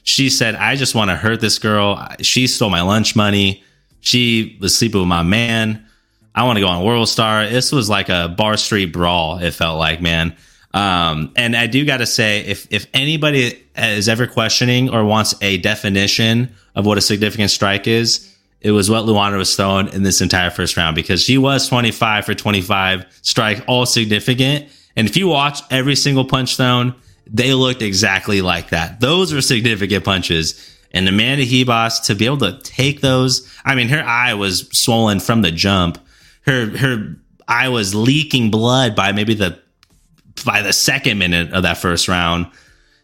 She 0.07 0.29
said, 0.29 0.55
"I 0.55 0.77
just 0.77 0.95
want 0.95 1.09
to 1.11 1.17
hurt 1.17 1.41
this 1.41 1.59
girl. 1.59 2.07
She 2.21 2.47
stole 2.47 2.69
my 2.69 2.81
lunch 2.81 3.13
money. 3.13 3.61
She 3.99 4.57
was 4.61 4.73
sleeping 4.73 5.01
with 5.01 5.09
my 5.09 5.21
man. 5.21 5.85
I 6.33 6.45
want 6.45 6.55
to 6.55 6.61
go 6.61 6.69
on 6.69 6.85
World 6.85 7.09
Star." 7.09 7.45
This 7.45 7.73
was 7.73 7.89
like 7.89 8.07
a 8.07 8.29
bar 8.29 8.55
street 8.55 8.93
brawl. 8.93 9.39
It 9.39 9.51
felt 9.51 9.77
like, 9.77 10.01
man. 10.01 10.33
Um, 10.73 11.33
and 11.35 11.57
I 11.57 11.67
do 11.67 11.83
got 11.83 11.97
to 11.97 12.05
say, 12.05 12.39
if 12.45 12.67
if 12.71 12.87
anybody 12.93 13.61
is 13.75 14.07
ever 14.07 14.27
questioning 14.27 14.89
or 14.89 15.03
wants 15.03 15.35
a 15.41 15.57
definition 15.57 16.55
of 16.73 16.85
what 16.85 16.97
a 16.97 17.01
significant 17.01 17.51
strike 17.51 17.85
is, 17.85 18.33
it 18.61 18.71
was 18.71 18.89
what 18.89 19.03
Luana 19.03 19.37
was 19.37 19.57
throwing 19.57 19.89
in 19.89 20.03
this 20.03 20.21
entire 20.21 20.51
first 20.51 20.77
round 20.77 20.95
because 20.95 21.21
she 21.21 21.37
was 21.37 21.67
25 21.67 22.23
for 22.23 22.33
25 22.33 23.05
strike, 23.23 23.61
all 23.67 23.85
significant. 23.85 24.69
And 24.95 25.05
if 25.05 25.17
you 25.17 25.27
watch 25.27 25.59
every 25.69 25.97
single 25.97 26.23
punch 26.23 26.55
thrown, 26.55 26.95
they 27.29 27.53
looked 27.53 27.81
exactly 27.81 28.41
like 28.41 28.69
that. 28.69 28.99
Those 28.99 29.33
were 29.33 29.41
significant 29.41 30.03
punches. 30.03 30.73
And 30.91 31.07
Amanda 31.07 31.45
Ribas 31.45 32.05
to 32.05 32.15
be 32.15 32.25
able 32.25 32.37
to 32.39 32.59
take 32.59 33.01
those, 33.01 33.47
I 33.65 33.75
mean, 33.75 33.89
her 33.89 34.01
eye 34.01 34.33
was 34.33 34.69
swollen 34.71 35.19
from 35.19 35.41
the 35.41 35.51
jump. 35.51 35.99
Her 36.45 36.77
her 36.77 37.15
eye 37.47 37.69
was 37.69 37.93
leaking 37.93 38.51
blood 38.51 38.95
by 38.95 39.11
maybe 39.11 39.33
the 39.33 39.59
by 40.45 40.61
the 40.61 40.73
second 40.73 41.17
minute 41.17 41.51
of 41.51 41.63
that 41.63 41.77
first 41.77 42.07
round, 42.07 42.47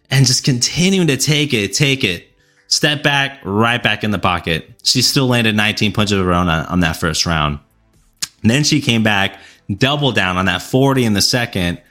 and 0.09 0.25
just 0.25 0.43
continuing 0.43 1.07
to 1.07 1.17
take 1.17 1.53
it, 1.53 1.73
take 1.73 2.03
it, 2.03 2.27
step 2.67 3.03
back, 3.03 3.39
right 3.43 3.81
back 3.81 4.03
in 4.03 4.11
the 4.11 4.19
pocket. 4.19 4.69
She 4.83 5.01
still 5.01 5.27
landed 5.27 5.55
19 5.55 5.91
punches 5.93 6.17
of 6.17 6.25
her 6.25 6.33
own 6.33 6.47
on, 6.47 6.65
on 6.67 6.79
that 6.81 6.97
first 6.97 7.25
round. 7.25 7.59
And 8.41 8.51
then 8.51 8.63
she 8.63 8.81
came 8.81 9.03
back, 9.03 9.39
double 9.75 10.11
down 10.11 10.37
on 10.37 10.45
that 10.45 10.61
40 10.61 11.05
in 11.05 11.13
the 11.13 11.21
second. 11.21 11.81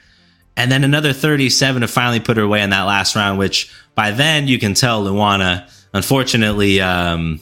And 0.55 0.71
then 0.71 0.83
another 0.83 1.13
37 1.13 1.81
to 1.81 1.87
finally 1.87 2.19
put 2.19 2.37
her 2.37 2.43
away 2.43 2.61
in 2.61 2.69
that 2.69 2.83
last 2.83 3.15
round, 3.15 3.39
which 3.39 3.71
by 3.95 4.11
then 4.11 4.47
you 4.47 4.59
can 4.59 4.73
tell 4.73 5.03
Luana, 5.03 5.69
unfortunately, 5.93 6.79
um, 6.81 7.39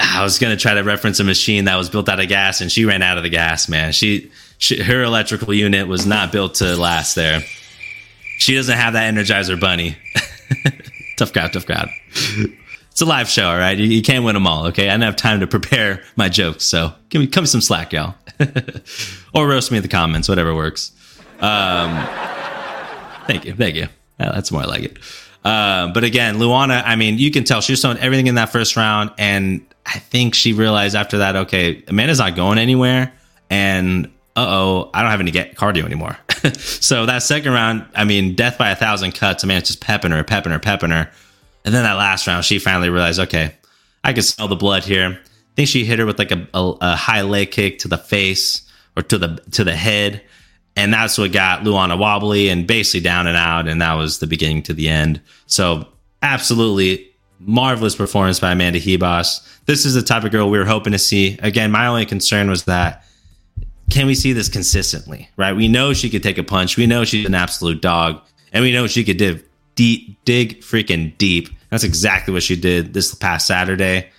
I 0.00 0.22
was 0.22 0.38
going 0.38 0.56
to 0.56 0.60
try 0.60 0.74
to 0.74 0.82
reference 0.82 1.20
a 1.20 1.24
machine 1.24 1.66
that 1.66 1.76
was 1.76 1.88
built 1.88 2.08
out 2.08 2.20
of 2.20 2.28
gas 2.28 2.60
and 2.60 2.70
she 2.70 2.84
ran 2.84 3.02
out 3.02 3.16
of 3.16 3.22
the 3.22 3.28
gas, 3.28 3.68
man. 3.68 3.92
She, 3.92 4.30
she, 4.58 4.82
her 4.82 5.02
electrical 5.02 5.54
unit 5.54 5.88
was 5.88 6.06
not 6.06 6.32
built 6.32 6.54
to 6.56 6.76
last 6.76 7.14
there. 7.14 7.40
She 8.38 8.54
doesn't 8.54 8.76
have 8.76 8.92
that 8.94 9.12
Energizer 9.12 9.58
Bunny. 9.58 9.96
tough 11.16 11.32
crowd, 11.32 11.52
tough 11.52 11.66
crowd. 11.66 11.88
It's 12.90 13.00
a 13.00 13.06
live 13.06 13.28
show, 13.28 13.48
all 13.48 13.58
right? 13.58 13.76
You, 13.76 13.86
you, 13.86 14.02
can't 14.02 14.24
win 14.24 14.34
them 14.34 14.46
all, 14.46 14.66
okay? 14.66 14.88
I 14.88 14.92
didn't 14.92 15.04
have 15.04 15.16
time 15.16 15.40
to 15.40 15.46
prepare 15.46 16.02
my 16.16 16.28
jokes, 16.28 16.64
so 16.64 16.92
give 17.08 17.20
me, 17.20 17.26
come 17.26 17.46
some 17.46 17.60
slack, 17.60 17.92
y'all. 17.92 18.14
or 19.34 19.48
roast 19.48 19.70
me 19.70 19.78
in 19.78 19.82
the 19.82 19.88
comments, 19.88 20.28
whatever 20.28 20.54
works. 20.54 20.92
Um, 21.40 22.06
thank 23.26 23.44
you, 23.44 23.54
thank 23.54 23.76
you. 23.76 23.88
that's 24.18 24.50
more 24.50 24.64
like 24.64 24.82
it. 24.82 24.98
Uh, 25.44 25.92
but 25.92 26.02
again, 26.02 26.38
Luana, 26.38 26.82
I 26.84 26.96
mean, 26.96 27.18
you 27.18 27.30
can 27.30 27.44
tell 27.44 27.60
she 27.60 27.72
was 27.72 27.80
doing 27.80 27.98
everything 27.98 28.26
in 28.26 28.34
that 28.34 28.50
first 28.50 28.76
round, 28.76 29.12
and 29.16 29.64
I 29.86 29.98
think 29.98 30.34
she 30.34 30.52
realized 30.52 30.96
after 30.96 31.18
that, 31.18 31.36
okay, 31.36 31.84
Amanda's 31.86 32.18
not 32.18 32.34
going 32.34 32.58
anywhere, 32.58 33.12
and 33.48 34.06
uh 34.34 34.44
oh, 34.48 34.90
I 34.92 35.02
don't 35.02 35.10
have 35.12 35.20
any 35.20 35.30
get 35.30 35.54
cardio 35.54 35.84
anymore. 35.84 36.18
so 36.58 37.06
that 37.06 37.22
second 37.22 37.52
round, 37.52 37.86
I 37.94 38.04
mean, 38.04 38.34
death 38.34 38.58
by 38.58 38.70
a 38.70 38.76
thousand 38.76 39.12
cuts. 39.12 39.44
Amanda's 39.44 39.68
just 39.68 39.80
pepping 39.80 40.10
her, 40.10 40.24
pepping 40.24 40.50
her, 40.50 40.58
pepping 40.58 40.90
her, 40.90 41.10
and 41.64 41.74
then 41.74 41.84
that 41.84 41.94
last 41.94 42.26
round, 42.26 42.44
she 42.44 42.58
finally 42.58 42.90
realized, 42.90 43.20
okay, 43.20 43.54
I 44.02 44.12
can 44.12 44.22
smell 44.22 44.48
the 44.48 44.56
blood 44.56 44.84
here. 44.84 45.16
I 45.16 45.54
think 45.54 45.68
she 45.68 45.84
hit 45.84 46.00
her 46.00 46.06
with 46.06 46.18
like 46.18 46.32
a, 46.32 46.46
a, 46.54 46.74
a 46.80 46.96
high 46.96 47.22
leg 47.22 47.52
kick 47.52 47.78
to 47.80 47.88
the 47.88 47.98
face 47.98 48.62
or 48.96 49.02
to 49.04 49.16
the 49.16 49.36
to 49.52 49.62
the 49.62 49.76
head 49.76 50.22
and 50.76 50.92
that's 50.92 51.16
what 51.16 51.32
got 51.32 51.62
Luana 51.62 51.98
wobbly 51.98 52.48
and 52.48 52.66
basically 52.66 53.00
down 53.00 53.26
and 53.26 53.36
out, 53.36 53.66
and 53.66 53.80
that 53.80 53.94
was 53.94 54.18
the 54.18 54.26
beginning 54.26 54.62
to 54.64 54.74
the 54.74 54.88
end. 54.88 55.20
So 55.46 55.88
absolutely 56.22 57.10
marvelous 57.40 57.96
performance 57.96 58.40
by 58.40 58.52
Amanda 58.52 58.80
Ribas. 58.80 59.46
This 59.66 59.84
is 59.84 59.94
the 59.94 60.02
type 60.02 60.24
of 60.24 60.30
girl 60.30 60.50
we 60.50 60.58
were 60.58 60.64
hoping 60.64 60.92
to 60.92 60.98
see. 60.98 61.38
Again, 61.42 61.70
my 61.70 61.86
only 61.86 62.06
concern 62.06 62.48
was 62.48 62.64
that 62.64 63.02
can 63.90 64.06
we 64.06 64.14
see 64.14 64.32
this 64.32 64.48
consistently? 64.48 65.28
Right? 65.36 65.54
We 65.54 65.68
know 65.68 65.92
she 65.92 66.10
could 66.10 66.22
take 66.22 66.38
a 66.38 66.42
punch. 66.42 66.76
We 66.76 66.86
know 66.86 67.04
she's 67.04 67.26
an 67.26 67.34
absolute 67.34 67.80
dog, 67.80 68.20
and 68.52 68.62
we 68.62 68.72
know 68.72 68.86
she 68.86 69.04
could 69.04 69.16
dig 69.16 69.44
deep, 69.76 70.18
dig 70.24 70.60
freaking 70.60 71.16
deep. 71.18 71.48
That's 71.70 71.84
exactly 71.84 72.34
what 72.34 72.42
she 72.42 72.56
did 72.56 72.94
this 72.94 73.14
past 73.14 73.46
Saturday. 73.46 74.10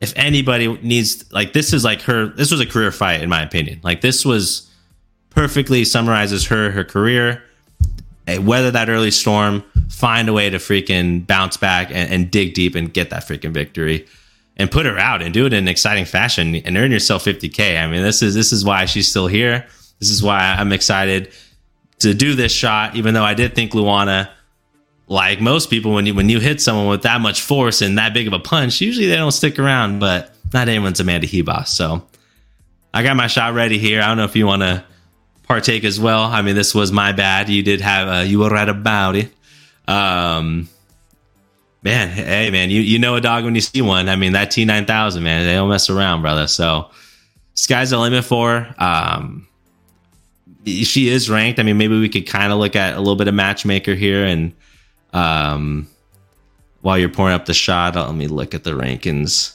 If 0.00 0.12
anybody 0.16 0.76
needs 0.82 1.30
like 1.32 1.52
this 1.54 1.72
is 1.72 1.82
like 1.82 2.02
her 2.02 2.26
this 2.26 2.50
was 2.50 2.60
a 2.60 2.66
career 2.66 2.92
fight 2.92 3.22
in 3.22 3.28
my 3.30 3.42
opinion. 3.42 3.80
Like 3.82 4.02
this 4.02 4.24
was 4.24 4.68
perfectly 5.34 5.84
summarizes 5.84 6.46
her 6.46 6.70
her 6.70 6.84
career. 6.84 7.42
Eh, 8.26 8.38
weather 8.38 8.70
that 8.70 8.88
early 8.88 9.10
storm, 9.10 9.62
find 9.90 10.28
a 10.28 10.32
way 10.32 10.48
to 10.48 10.56
freaking 10.56 11.26
bounce 11.26 11.58
back 11.58 11.88
and, 11.90 12.10
and 12.10 12.30
dig 12.30 12.54
deep 12.54 12.74
and 12.74 12.92
get 12.92 13.10
that 13.10 13.22
freaking 13.22 13.52
victory, 13.52 14.06
and 14.56 14.70
put 14.70 14.86
her 14.86 14.98
out 14.98 15.20
and 15.20 15.34
do 15.34 15.44
it 15.44 15.52
in 15.52 15.64
an 15.64 15.68
exciting 15.68 16.06
fashion 16.06 16.54
and 16.54 16.76
earn 16.76 16.90
yourself 16.90 17.24
50k. 17.24 17.82
I 17.82 17.86
mean, 17.86 18.02
this 18.02 18.22
is 18.22 18.34
this 18.34 18.52
is 18.52 18.64
why 18.64 18.86
she's 18.86 19.08
still 19.08 19.26
here. 19.26 19.66
This 20.00 20.10
is 20.10 20.22
why 20.22 20.54
I'm 20.58 20.72
excited 20.72 21.32
to 21.98 22.14
do 22.14 22.34
this 22.34 22.52
shot, 22.52 22.96
even 22.96 23.14
though 23.14 23.24
I 23.24 23.34
did 23.34 23.54
think 23.54 23.72
Luana 23.72 24.30
like 25.06 25.40
most 25.40 25.70
people 25.70 25.92
when 25.92 26.06
you 26.06 26.14
when 26.14 26.28
you 26.28 26.40
hit 26.40 26.60
someone 26.60 26.86
with 26.86 27.02
that 27.02 27.20
much 27.20 27.42
force 27.42 27.82
and 27.82 27.98
that 27.98 28.14
big 28.14 28.26
of 28.26 28.32
a 28.32 28.38
punch 28.38 28.80
usually 28.80 29.06
they 29.06 29.16
don't 29.16 29.32
stick 29.32 29.58
around 29.58 29.98
but 29.98 30.34
not 30.52 30.68
anyone's 30.68 31.00
amanda 31.00 31.26
Ribas 31.26 31.68
so 31.68 32.06
i 32.92 33.02
got 33.02 33.16
my 33.16 33.26
shot 33.26 33.52
ready 33.54 33.78
here 33.78 34.00
i 34.00 34.06
don't 34.06 34.16
know 34.16 34.24
if 34.24 34.34
you 34.34 34.46
want 34.46 34.62
to 34.62 34.82
partake 35.44 35.84
as 35.84 36.00
well. 36.00 36.22
I 36.24 36.42
mean, 36.42 36.54
this 36.54 36.74
was 36.74 36.92
my 36.92 37.12
bad. 37.12 37.48
You 37.48 37.62
did 37.62 37.80
have 37.80 38.08
uh, 38.08 38.20
you 38.22 38.40
were 38.40 38.50
right 38.50 38.68
about 38.68 39.16
it. 39.16 39.32
Um, 39.86 40.68
man, 41.82 42.08
hey 42.08 42.50
man, 42.50 42.70
you 42.70 42.80
you 42.80 42.98
know 42.98 43.14
a 43.16 43.20
dog 43.20 43.44
when 43.44 43.54
you 43.54 43.60
see 43.60 43.82
one. 43.82 44.08
I 44.08 44.16
mean, 44.16 44.32
that 44.32 44.50
T 44.50 44.64
nine 44.64 44.86
thousand 44.86 45.22
man, 45.22 45.46
they 45.46 45.54
don't 45.54 45.68
mess 45.68 45.90
around, 45.90 46.22
brother. 46.22 46.46
So 46.46 46.90
sky's 47.54 47.90
the 47.90 47.98
limit 47.98 48.24
for. 48.24 48.66
Um, 48.78 49.46
she 50.64 51.08
is 51.08 51.28
ranked. 51.28 51.60
I 51.60 51.62
mean, 51.62 51.76
maybe 51.76 51.98
we 51.98 52.08
could 52.08 52.26
kind 52.26 52.52
of 52.52 52.58
look 52.58 52.74
at 52.74 52.94
a 52.94 52.98
little 52.98 53.16
bit 53.16 53.28
of 53.28 53.34
matchmaker 53.34 53.94
here, 53.94 54.24
and 54.24 54.52
um, 55.12 55.86
while 56.80 56.98
you're 56.98 57.10
pouring 57.10 57.34
up 57.34 57.44
the 57.44 57.54
shot, 57.54 57.96
let 57.96 58.14
me 58.14 58.28
look 58.28 58.54
at 58.54 58.64
the 58.64 58.72
rankings 58.72 59.54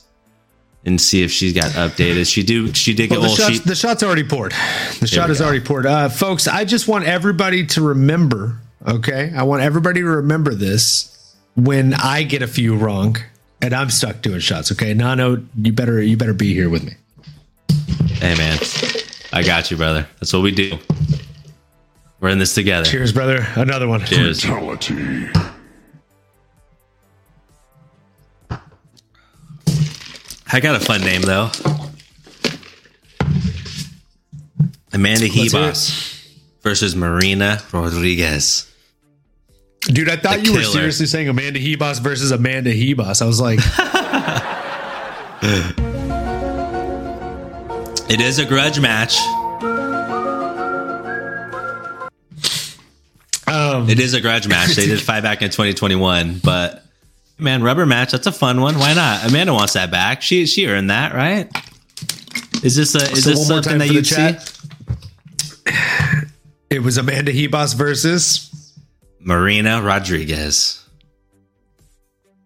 and 0.85 0.99
see 0.99 1.23
if 1.23 1.31
she's 1.31 1.53
got 1.53 1.71
updated. 1.71 2.31
She 2.31 2.43
do 2.43 2.73
she 2.73 2.93
did 2.93 3.09
get 3.09 3.19
well, 3.19 3.29
the, 3.29 3.35
shots, 3.35 3.53
she, 3.53 3.59
the 3.59 3.75
shot's 3.75 4.03
already 4.03 4.23
poured. 4.23 4.53
The 4.99 5.07
shot 5.07 5.29
is 5.29 5.39
go. 5.39 5.45
already 5.45 5.61
poured. 5.63 5.85
Uh, 5.85 6.09
folks, 6.09 6.47
I 6.47 6.65
just 6.65 6.87
want 6.87 7.05
everybody 7.05 7.65
to 7.67 7.81
remember, 7.81 8.57
okay? 8.87 9.31
I 9.35 9.43
want 9.43 9.61
everybody 9.61 10.01
to 10.01 10.07
remember 10.07 10.53
this 10.53 11.35
when 11.55 11.93
I 11.93 12.23
get 12.23 12.41
a 12.41 12.47
few 12.47 12.75
wrong 12.75 13.17
and 13.61 13.73
I'm 13.73 13.89
stuck 13.89 14.21
doing 14.21 14.39
shots, 14.39 14.71
okay? 14.71 14.93
Nano, 14.93 15.43
you 15.57 15.73
better 15.73 16.01
you 16.01 16.17
better 16.17 16.33
be 16.33 16.53
here 16.53 16.69
with 16.69 16.83
me. 16.83 16.93
Hey 18.19 18.35
man. 18.35 18.59
I 19.31 19.43
got 19.43 19.69
you, 19.69 19.77
brother. 19.77 20.07
That's 20.19 20.33
what 20.33 20.41
we 20.41 20.51
do. 20.51 20.77
We're 22.19 22.29
in 22.29 22.39
this 22.39 22.53
together. 22.53 22.85
Cheers, 22.85 23.13
brother. 23.13 23.45
Another 23.55 23.87
one. 23.87 24.03
Cheers. 24.03 24.43
Brutality. 24.43 25.29
I 30.51 30.59
got 30.59 30.75
a 30.75 30.79
fun 30.79 31.01
name 31.01 31.21
though. 31.21 31.49
Amanda 34.91 35.29
Ribas 35.29 36.27
versus 36.61 36.95
Marina 36.95 37.61
Rodriguez. 37.71 38.65
Dude, 39.81 40.09
I 40.09 40.17
thought 40.17 40.39
the 40.39 40.45
you 40.45 40.51
killer. 40.51 40.59
were 40.59 40.65
seriously 40.65 41.05
saying 41.05 41.29
Amanda 41.29 41.59
Ribas 41.59 42.01
versus 42.01 42.31
Amanda 42.31 42.73
Ribas. 42.73 43.21
I 43.21 43.25
was 43.25 43.39
like, 43.39 43.59
it 48.09 48.19
is 48.19 48.39
a 48.39 48.45
grudge 48.45 48.79
match. 48.79 49.19
Um, 53.47 53.89
it 53.89 53.99
is 53.99 54.13
a 54.13 54.21
grudge 54.21 54.47
match. 54.47 54.75
They 54.75 54.85
did 54.87 55.01
fight 55.01 55.21
back 55.21 55.41
in 55.41 55.49
2021, 55.49 56.39
but 56.43 56.83
Man, 57.39 57.63
rubber 57.63 57.85
match. 57.85 58.11
That's 58.11 58.27
a 58.27 58.31
fun 58.31 58.59
one. 58.59 58.77
Why 58.77 58.93
not? 58.93 59.25
Amanda 59.25 59.53
wants 59.53 59.73
that 59.73 59.89
back. 59.89 60.21
She 60.21 60.45
she 60.45 60.67
earned 60.67 60.89
that, 60.89 61.13
right? 61.13 61.49
Is 62.63 62.75
this 62.75 62.95
a 62.95 63.11
is 63.11 63.23
so 63.23 63.29
this 63.31 63.47
something 63.47 63.77
that 63.77 63.91
you 63.91 64.03
see? 64.03 64.35
It 66.69 66.83
was 66.83 66.99
Amanda 66.99 67.33
Ribas 67.33 67.73
versus 67.73 68.75
Marina 69.19 69.81
Rodriguez. 69.81 70.87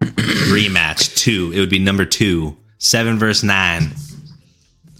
Rematch 0.00 1.14
two. 1.14 1.52
It 1.54 1.60
would 1.60 1.68
be 1.68 1.78
number 1.78 2.06
two. 2.06 2.56
Seven 2.78 3.18
versus 3.18 3.44
nine. 3.44 3.90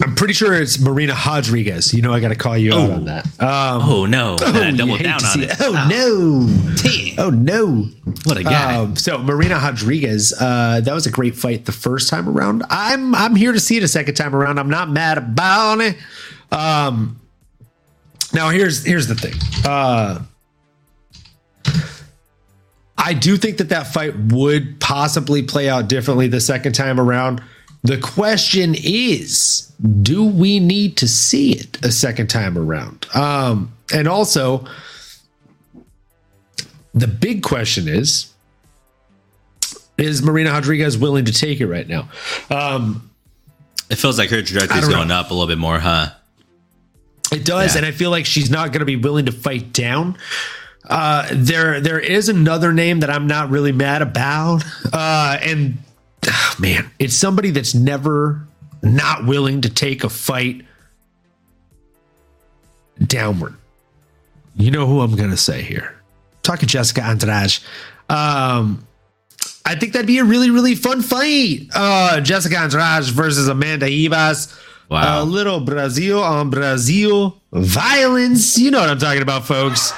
I'm 0.03 0.16
pretty 0.16 0.34
sure 0.34 0.55
it's 0.55 0.80
Marina 0.80 1.14
Rodriguez. 1.26 1.95
You 1.95 2.03
know, 2.03 2.12
I 2.12 2.18
got 2.18 2.30
to 2.30 2.34
call 2.34 2.59
you 2.59 2.72
oh. 2.72 2.80
out 2.80 2.90
on 2.90 3.05
that. 3.05 3.26
Um, 3.40 3.82
oh 3.82 4.07
no! 4.07 4.36
Oh, 4.45 4.70
double 4.76 4.99
down 4.99 5.24
on 5.24 5.42
it. 5.42 5.51
it. 5.51 5.57
Oh, 5.61 5.72
oh, 5.72 5.88
no! 5.88 6.74
Damn. 6.82 7.18
Oh 7.18 7.30
no! 7.30 7.82
What 8.24 8.36
a 8.36 8.42
guy! 8.42 8.76
Um, 8.76 8.97
so 8.97 9.18
Marina 9.18 9.55
Rodriguez, 9.55 10.34
uh, 10.38 10.80
that 10.80 10.92
was 10.92 11.07
a 11.07 11.11
great 11.11 11.36
fight 11.36 11.64
the 11.64 11.72
first 11.72 12.11
time 12.11 12.28
around. 12.28 12.64
I'm 12.70 13.14
I'm 13.14 13.36
here 13.36 13.53
to 13.53 13.61
see 13.61 13.76
it 13.76 13.82
a 13.84 13.88
second 13.88 14.14
time 14.14 14.34
around. 14.34 14.59
I'm 14.59 14.70
not 14.70 14.90
mad 14.90 15.18
about 15.18 15.80
it. 15.80 15.97
Um, 16.51 17.20
now 18.32 18.51
here's 18.51 18.84
here's 18.84 19.07
the 19.07 19.14
thing. 19.14 19.34
Uh, 19.64 20.24
I 22.99 23.14
do 23.14 23.36
think 23.36 23.59
that 23.59 23.68
that 23.68 23.86
fight 23.86 24.16
would 24.16 24.80
possibly 24.80 25.42
play 25.42 25.68
out 25.68 25.88
differently 25.88 26.26
the 26.26 26.40
second 26.40 26.72
time 26.72 26.99
around 26.99 27.42
the 27.85 27.99
question 27.99 28.74
is, 28.74 29.70
do 30.01 30.24
we 30.24 30.59
need 30.59 30.97
to 30.97 31.07
see 31.07 31.53
it 31.53 31.85
a 31.85 31.93
second 31.93 32.28
time 32.28 32.57
around? 32.57 33.07
Um, 33.14 33.74
and 33.93 34.09
also, 34.09 34.66
the 36.95 37.07
big 37.07 37.43
question 37.43 37.87
is, 37.87 38.32
is 39.99 40.22
Marina 40.22 40.51
Rodriguez 40.51 40.97
willing 40.97 41.26
to 41.26 41.32
take 41.32 41.61
it 41.61 41.66
right 41.66 41.87
now? 41.87 42.09
Um, 42.51 43.11
it 43.91 43.97
feels 43.97 44.18
like 44.18 44.30
her 44.30 44.41
trajectory 44.41 44.78
is 44.78 44.89
going 44.89 45.09
know. 45.09 45.20
up 45.20 45.30
a 45.30 45.35
little 45.35 45.47
bit 45.47 45.59
more, 45.59 45.78
huh? 45.78 46.09
It 47.30 47.45
does, 47.45 47.74
yeah. 47.74 47.80
and 47.80 47.87
I 47.87 47.91
feel 47.91 48.11
like 48.11 48.24
she's 48.24 48.51
not 48.51 48.68
going 48.68 48.80
to 48.80 48.87
be 48.87 48.97
willing 48.97 49.26
to 49.26 49.32
fight 49.32 49.74
down. 49.74 50.16
Uh, 50.89 51.28
there, 51.32 51.80
there 51.80 52.01
is 52.01 52.30
another 52.30 52.72
name 52.72 53.01
that 53.01 53.11
I'm 53.11 53.26
not 53.26 53.51
really 53.51 53.72
mad 53.72 54.01
about, 54.01 54.64
uh, 54.91 55.39
and 55.43 55.76
man, 56.59 56.91
it's 56.99 57.16
somebody 57.16 57.51
that's 57.51 57.75
never 57.75 58.47
not 58.83 59.27
willing 59.27 59.62
to 59.62 59.70
take 59.70 60.05
a 60.05 60.09
fight 60.09 60.64
downward. 63.03 63.55
You 64.57 64.70
know 64.70 64.87
who 64.87 65.01
I'm 65.01 65.16
going 65.16 65.31
to 65.31 65.37
say 65.37 65.62
here. 65.62 65.97
Talking 66.43 66.68
Jessica 66.68 67.03
Andrade. 67.03 67.59
Um, 68.09 68.87
I 69.64 69.75
think 69.75 69.95
that'd 69.95 70.07
be 70.07 70.18
a 70.18 70.25
really, 70.25 70.51
really 70.51 70.75
fun 70.75 71.03
fight. 71.03 71.68
Uh, 71.75 72.20
Jessica 72.20 72.59
Andrade 72.59 73.05
versus 73.05 73.49
Amanda 73.49 73.87
Ribas. 73.87 74.61
Wow. 74.91 75.22
A 75.22 75.25
little 75.25 75.61
Brazil 75.61 76.22
on 76.22 76.51
Brazil 76.51 77.41
violence. 77.53 78.59
You 78.59 78.70
know 78.70 78.81
what 78.81 78.91
I'm 78.91 78.99
talking 78.99 79.22
about, 79.22 79.47
folks. 79.47 79.93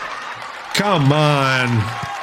Come 0.75 1.13
on. 1.13 2.16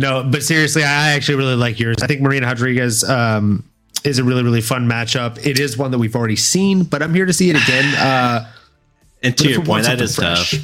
No, 0.00 0.24
but 0.24 0.42
seriously, 0.42 0.82
I 0.82 1.10
actually 1.10 1.34
really 1.34 1.56
like 1.56 1.78
yours. 1.78 1.98
I 2.02 2.06
think 2.06 2.22
Marina 2.22 2.46
Rodriguez 2.46 3.04
um, 3.04 3.62
is 4.02 4.18
a 4.18 4.24
really, 4.24 4.42
really 4.42 4.62
fun 4.62 4.88
matchup. 4.88 5.44
It 5.44 5.58
is 5.60 5.76
one 5.76 5.90
that 5.90 5.98
we've 5.98 6.16
already 6.16 6.36
seen, 6.36 6.84
but 6.84 7.02
I'm 7.02 7.12
here 7.12 7.26
to 7.26 7.34
see 7.34 7.50
it 7.50 7.62
again. 7.62 7.94
Uh, 7.96 8.50
and 9.22 9.36
to 9.36 9.50
your 9.50 9.62
point, 9.62 9.84
that 9.84 10.00
is 10.00 10.14
something 10.14 10.36
tough. 10.36 10.54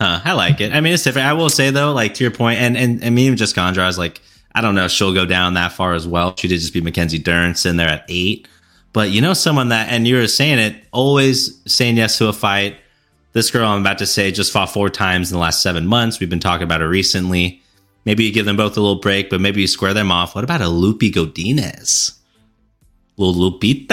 Huh, 0.00 0.20
I 0.24 0.32
like 0.32 0.62
it. 0.62 0.72
I 0.72 0.80
mean, 0.80 0.94
it's 0.94 1.02
different. 1.02 1.28
I 1.28 1.34
will 1.34 1.50
say 1.50 1.68
though, 1.68 1.92
like 1.92 2.14
to 2.14 2.24
your 2.24 2.30
point, 2.30 2.60
and 2.60 2.78
and, 2.78 3.04
and 3.04 3.14
me 3.14 3.28
and 3.28 3.36
just 3.36 3.54
Gondra, 3.54 3.80
I 3.80 3.86
was 3.88 3.98
like, 3.98 4.22
I 4.54 4.62
don't 4.62 4.74
know, 4.74 4.86
if 4.86 4.90
she'll 4.90 5.12
go 5.12 5.26
down 5.26 5.52
that 5.54 5.72
far 5.72 5.92
as 5.92 6.08
well. 6.08 6.34
She 6.36 6.48
did 6.48 6.58
just 6.58 6.72
be 6.72 6.80
Mackenzie 6.80 7.18
Dern 7.18 7.54
sitting 7.56 7.76
there 7.76 7.88
at 7.88 8.06
eight. 8.08 8.48
But 8.94 9.10
you 9.10 9.20
know, 9.20 9.34
someone 9.34 9.68
that, 9.68 9.90
and 9.90 10.08
you 10.08 10.16
were 10.16 10.28
saying 10.28 10.60
it, 10.60 10.76
always 10.92 11.60
saying 11.70 11.98
yes 11.98 12.16
to 12.18 12.28
a 12.28 12.32
fight. 12.32 12.76
This 13.34 13.50
girl 13.50 13.68
I'm 13.68 13.82
about 13.82 13.98
to 13.98 14.06
say 14.06 14.32
just 14.32 14.50
fought 14.50 14.70
four 14.70 14.88
times 14.88 15.30
in 15.30 15.36
the 15.36 15.42
last 15.42 15.62
seven 15.62 15.86
months. 15.86 16.20
We've 16.20 16.30
been 16.30 16.40
talking 16.40 16.64
about 16.64 16.80
her 16.80 16.88
recently. 16.88 17.60
Maybe 18.08 18.24
you 18.24 18.32
give 18.32 18.46
them 18.46 18.56
both 18.56 18.74
a 18.78 18.80
little 18.80 19.00
break, 19.00 19.28
but 19.28 19.38
maybe 19.38 19.60
you 19.60 19.66
square 19.66 19.92
them 19.92 20.10
off. 20.10 20.34
What 20.34 20.42
about 20.42 20.62
a 20.62 20.68
Loopy 20.68 21.12
Godinez? 21.12 22.18
Little 23.18 23.50
Lupita. 23.50 23.90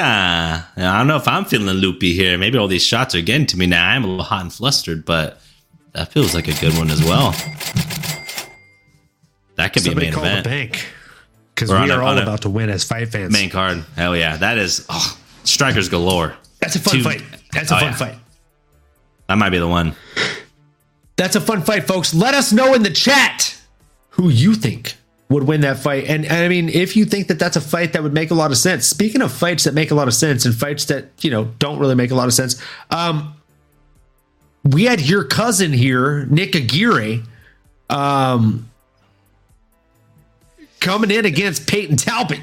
I 0.77 0.97
don't 0.97 1.07
know 1.07 1.17
if 1.17 1.27
I'm 1.27 1.43
feeling 1.43 1.67
loopy 1.75 2.13
here. 2.13 2.37
Maybe 2.37 2.57
all 2.57 2.69
these 2.69 2.85
shots 2.85 3.13
are 3.13 3.21
getting 3.21 3.45
to 3.47 3.57
me 3.57 3.65
now. 3.65 3.85
I'm 3.89 4.05
a 4.05 4.07
little 4.07 4.23
hot 4.23 4.43
and 4.43 4.53
flustered, 4.53 5.03
but 5.03 5.41
that 5.91 6.13
feels 6.13 6.33
like 6.33 6.47
a 6.47 6.53
good 6.61 6.77
one 6.77 6.89
as 6.91 7.03
well. 7.03 7.31
That 9.55 9.73
could 9.73 9.83
somebody 9.83 10.05
be 10.05 10.11
a 10.11 10.13
call 10.15 10.23
main 10.23 10.37
the 10.37 10.43
bank 10.43 10.85
because 11.53 11.69
We're 11.69 11.91
a- 11.91 12.01
all 12.05 12.17
about 12.17 12.43
to 12.43 12.49
win 12.49 12.69
as 12.69 12.85
fight 12.85 13.09
fans. 13.09 13.33
Main 13.33 13.49
card. 13.49 13.83
Hell 13.97 14.15
yeah. 14.15 14.37
That 14.37 14.57
is 14.57 14.85
oh, 14.89 15.17
strikers 15.43 15.89
galore. 15.89 16.35
That's 16.61 16.77
a 16.77 16.79
fun 16.79 16.93
Two- 16.95 17.03
fight. 17.03 17.21
That's 17.51 17.69
a 17.69 17.75
Oh, 17.75 17.79
fun 17.79 17.87
yeah. 17.89 17.95
fight. 17.95 18.15
That 19.27 19.37
might 19.37 19.49
be 19.49 19.57
the 19.59 19.67
one. 19.67 19.93
That's 21.17 21.35
a 21.35 21.41
fun 21.41 21.63
fight, 21.63 21.85
folks. 21.85 22.13
Let 22.13 22.33
us 22.33 22.53
know 22.53 22.73
in 22.75 22.83
the 22.83 22.91
chat 22.91 23.61
who 24.15 24.29
you 24.29 24.55
think 24.55 24.95
would 25.29 25.43
win 25.43 25.61
that 25.61 25.77
fight. 25.79 26.05
And, 26.05 26.23
and 26.23 26.33
I 26.33 26.47
mean, 26.47 26.69
if 26.69 26.95
you 26.95 27.05
think 27.05 27.27
that 27.27 27.39
that's 27.39 27.55
a 27.55 27.61
fight 27.61 27.93
that 27.93 28.03
would 28.03 28.13
make 28.13 28.31
a 28.31 28.35
lot 28.35 28.51
of 28.51 28.57
sense. 28.57 28.87
Speaking 28.87 29.21
of 29.21 29.31
fights 29.31 29.63
that 29.63 29.73
make 29.73 29.91
a 29.91 29.95
lot 29.95 30.07
of 30.07 30.13
sense 30.13 30.45
and 30.45 30.53
fights 30.53 30.85
that 30.85 31.09
you 31.21 31.31
know 31.31 31.45
don't 31.59 31.79
really 31.79 31.95
make 31.95 32.11
a 32.11 32.15
lot 32.15 32.27
of 32.27 32.33
sense, 32.33 32.61
um, 32.91 33.35
we 34.63 34.85
had 34.85 35.01
your 35.01 35.23
cousin 35.23 35.73
here, 35.73 36.25
Nick 36.25 36.55
Aguirre, 36.55 37.23
um, 37.89 38.69
coming 40.79 41.11
in 41.11 41.25
against 41.25 41.67
Payton 41.67 41.97
Talbott. 41.97 42.39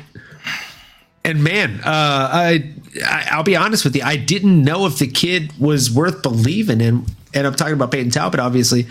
And 1.25 1.43
man, 1.43 1.81
uh, 1.81 1.83
I, 1.87 2.73
I 3.05 3.29
I'll 3.31 3.45
be 3.45 3.57
honest 3.57 3.85
with 3.85 3.95
you, 3.95 4.03
I 4.03 4.17
didn't 4.17 4.63
know 4.63 4.87
if 4.87 4.99
the 4.99 5.07
kid 5.07 5.53
was 5.59 5.91
worth 5.91 6.23
believing 6.23 6.81
in. 6.81 7.07
And 7.33 7.47
I'm 7.47 7.55
talking 7.55 7.75
about 7.75 7.91
Payton 7.91 8.11
Talbott, 8.11 8.41
obviously. 8.41 8.87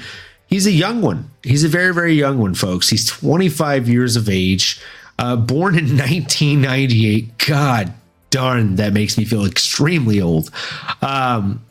He's 0.51 0.67
a 0.67 0.71
young 0.71 1.01
one. 1.01 1.31
He's 1.43 1.63
a 1.63 1.69
very, 1.69 1.93
very 1.93 2.13
young 2.13 2.37
one, 2.37 2.53
folks. 2.55 2.89
He's 2.89 3.07
25 3.07 3.87
years 3.87 4.17
of 4.17 4.27
age, 4.27 4.81
uh, 5.17 5.37
born 5.37 5.77
in 5.77 5.85
1998. 5.97 7.37
God 7.47 7.93
darn, 8.31 8.75
that 8.75 8.91
makes 8.91 9.17
me 9.17 9.23
feel 9.23 9.45
extremely 9.45 10.19
old. 10.19 10.51
Um, 11.01 11.63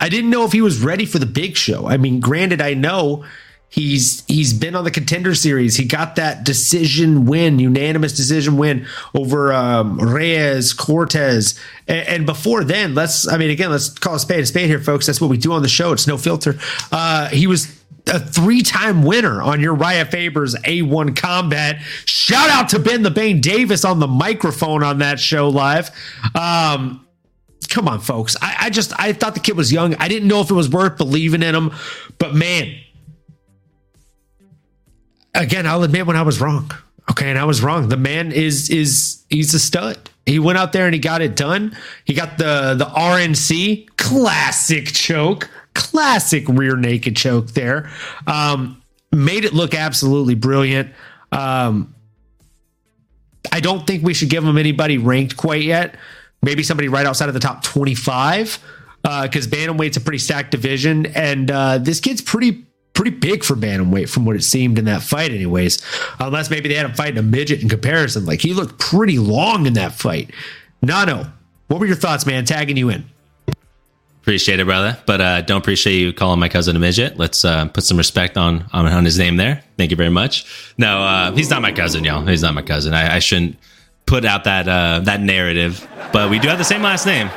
I 0.00 0.08
didn't 0.08 0.30
know 0.30 0.46
if 0.46 0.52
he 0.52 0.62
was 0.62 0.82
ready 0.82 1.04
for 1.04 1.18
the 1.18 1.26
big 1.26 1.58
show. 1.58 1.86
I 1.86 1.98
mean, 1.98 2.20
granted, 2.20 2.62
I 2.62 2.72
know 2.72 3.26
he's 3.68 4.24
he's 4.26 4.54
been 4.54 4.74
on 4.74 4.84
the 4.84 4.90
contender 4.90 5.34
series. 5.34 5.76
He 5.76 5.84
got 5.84 6.16
that 6.16 6.42
decision 6.42 7.26
win, 7.26 7.58
unanimous 7.58 8.14
decision 8.14 8.56
win 8.56 8.86
over 9.14 9.52
um, 9.52 9.98
Reyes, 9.98 10.72
Cortez, 10.72 11.58
and, 11.86 12.08
and 12.08 12.26
before 12.26 12.64
then, 12.64 12.94
let's 12.94 13.28
I 13.28 13.36
mean, 13.36 13.50
again, 13.50 13.70
let's 13.70 13.90
call 13.90 14.14
a 14.14 14.18
spade 14.18 14.40
a 14.40 14.46
spade 14.46 14.68
here, 14.68 14.80
folks. 14.80 15.06
That's 15.06 15.20
what 15.20 15.28
we 15.28 15.36
do 15.36 15.52
on 15.52 15.60
the 15.60 15.68
show. 15.68 15.92
It's 15.92 16.06
no 16.06 16.16
filter. 16.16 16.58
Uh, 16.90 17.28
he 17.28 17.46
was 17.46 17.75
a 18.08 18.20
three-time 18.20 19.02
winner 19.02 19.42
on 19.42 19.58
Urijah 19.60 20.10
Faber's 20.10 20.54
A1 20.54 21.16
Combat. 21.16 21.80
Shout 22.04 22.50
out 22.50 22.68
to 22.70 22.78
Ben 22.78 23.02
the 23.02 23.10
Bane 23.10 23.40
Davis 23.40 23.84
on 23.84 23.98
the 23.98 24.06
microphone 24.06 24.82
on 24.82 24.98
that 24.98 25.18
show 25.18 25.48
live. 25.48 25.90
Um, 26.34 27.06
come 27.68 27.88
on, 27.88 28.00
folks. 28.00 28.36
I, 28.40 28.56
I 28.60 28.70
just 28.70 28.92
I 28.98 29.12
thought 29.12 29.34
the 29.34 29.40
kid 29.40 29.56
was 29.56 29.72
young. 29.72 29.94
I 29.96 30.08
didn't 30.08 30.28
know 30.28 30.40
if 30.40 30.50
it 30.50 30.54
was 30.54 30.68
worth 30.68 30.96
believing 30.96 31.42
in 31.42 31.54
him, 31.54 31.72
but 32.18 32.34
man, 32.34 32.76
again, 35.34 35.66
I'll 35.66 35.82
admit 35.82 36.06
when 36.06 36.16
I 36.16 36.22
was 36.22 36.40
wrong. 36.40 36.70
Okay, 37.10 37.30
and 37.30 37.38
I 37.38 37.44
was 37.44 37.62
wrong. 37.62 37.88
The 37.88 37.96
man 37.96 38.32
is 38.32 38.68
is 38.70 39.24
he's 39.30 39.54
a 39.54 39.58
stud. 39.58 39.98
He 40.26 40.40
went 40.40 40.58
out 40.58 40.72
there 40.72 40.86
and 40.86 40.94
he 40.94 40.98
got 40.98 41.22
it 41.22 41.36
done. 41.36 41.76
He 42.04 42.14
got 42.14 42.38
the 42.38 42.74
the 42.76 42.86
RNC 42.86 43.96
classic 43.96 44.86
choke, 44.86 45.48
classic 45.76 46.48
rear 46.48 46.76
naked 46.76 47.16
choke 47.16 47.48
there. 47.52 47.90
Um, 48.26 48.82
made 49.12 49.44
it 49.44 49.52
look 49.52 49.74
absolutely 49.74 50.34
brilliant. 50.34 50.92
Um, 51.30 51.94
I 53.52 53.60
don't 53.60 53.86
think 53.86 54.02
we 54.02 54.14
should 54.14 54.30
give 54.30 54.44
him 54.44 54.58
anybody 54.58 54.98
ranked 54.98 55.36
quite 55.36 55.62
yet. 55.62 55.96
Maybe 56.42 56.62
somebody 56.62 56.88
right 56.88 57.06
outside 57.06 57.28
of 57.28 57.34
the 57.34 57.40
top 57.40 57.62
25 57.62 58.58
because 59.02 59.46
bantamweight's 59.46 59.96
a 59.96 60.00
pretty 60.00 60.18
stacked 60.18 60.50
division, 60.50 61.06
and 61.06 61.50
uh, 61.50 61.78
this 61.78 62.00
kid's 62.00 62.20
pretty 62.20 62.64
pretty 62.92 63.10
big 63.10 63.44
for 63.44 63.54
bantamweight 63.54 64.08
from 64.08 64.24
what 64.24 64.36
it 64.36 64.42
seemed 64.42 64.78
in 64.78 64.86
that 64.86 65.02
fight, 65.02 65.30
anyways. 65.30 65.82
Unless 66.18 66.50
maybe 66.50 66.68
they 66.68 66.74
had 66.74 66.86
him 66.86 66.94
fighting 66.94 67.18
a 67.18 67.22
midget 67.22 67.62
in 67.62 67.68
comparison. 67.68 68.24
Like 68.24 68.40
he 68.40 68.54
looked 68.54 68.78
pretty 68.78 69.18
long 69.18 69.66
in 69.66 69.74
that 69.74 69.92
fight. 69.92 70.30
Nano, 70.82 71.30
what 71.68 71.78
were 71.78 71.86
your 71.86 71.96
thoughts, 71.96 72.26
man? 72.26 72.44
Tagging 72.46 72.76
you 72.76 72.88
in. 72.88 73.04
Appreciate 74.26 74.58
it, 74.58 74.64
brother. 74.64 74.98
But 75.06 75.20
uh, 75.20 75.42
don't 75.42 75.58
appreciate 75.58 75.94
you 76.00 76.12
calling 76.12 76.40
my 76.40 76.48
cousin 76.48 76.74
a 76.74 76.80
midget. 76.80 77.16
Let's 77.16 77.44
uh, 77.44 77.66
put 77.66 77.84
some 77.84 77.96
respect 77.96 78.36
on, 78.36 78.64
on 78.72 78.84
on 78.84 79.04
his 79.04 79.20
name 79.20 79.36
there. 79.36 79.62
Thank 79.76 79.92
you 79.92 79.96
very 79.96 80.10
much. 80.10 80.74
No, 80.76 80.98
uh, 80.98 81.30
he's 81.30 81.48
not 81.48 81.62
my 81.62 81.70
cousin, 81.70 82.02
y'all. 82.02 82.26
He's 82.26 82.42
not 82.42 82.52
my 82.52 82.62
cousin. 82.62 82.92
I, 82.92 83.14
I 83.14 83.18
shouldn't 83.20 83.56
put 84.04 84.24
out 84.24 84.42
that 84.42 84.66
uh, 84.66 84.98
that 85.04 85.20
narrative. 85.20 85.86
But 86.12 86.28
we 86.28 86.40
do 86.40 86.48
have 86.48 86.58
the 86.58 86.64
same 86.64 86.82
last 86.82 87.06
name. 87.06 87.30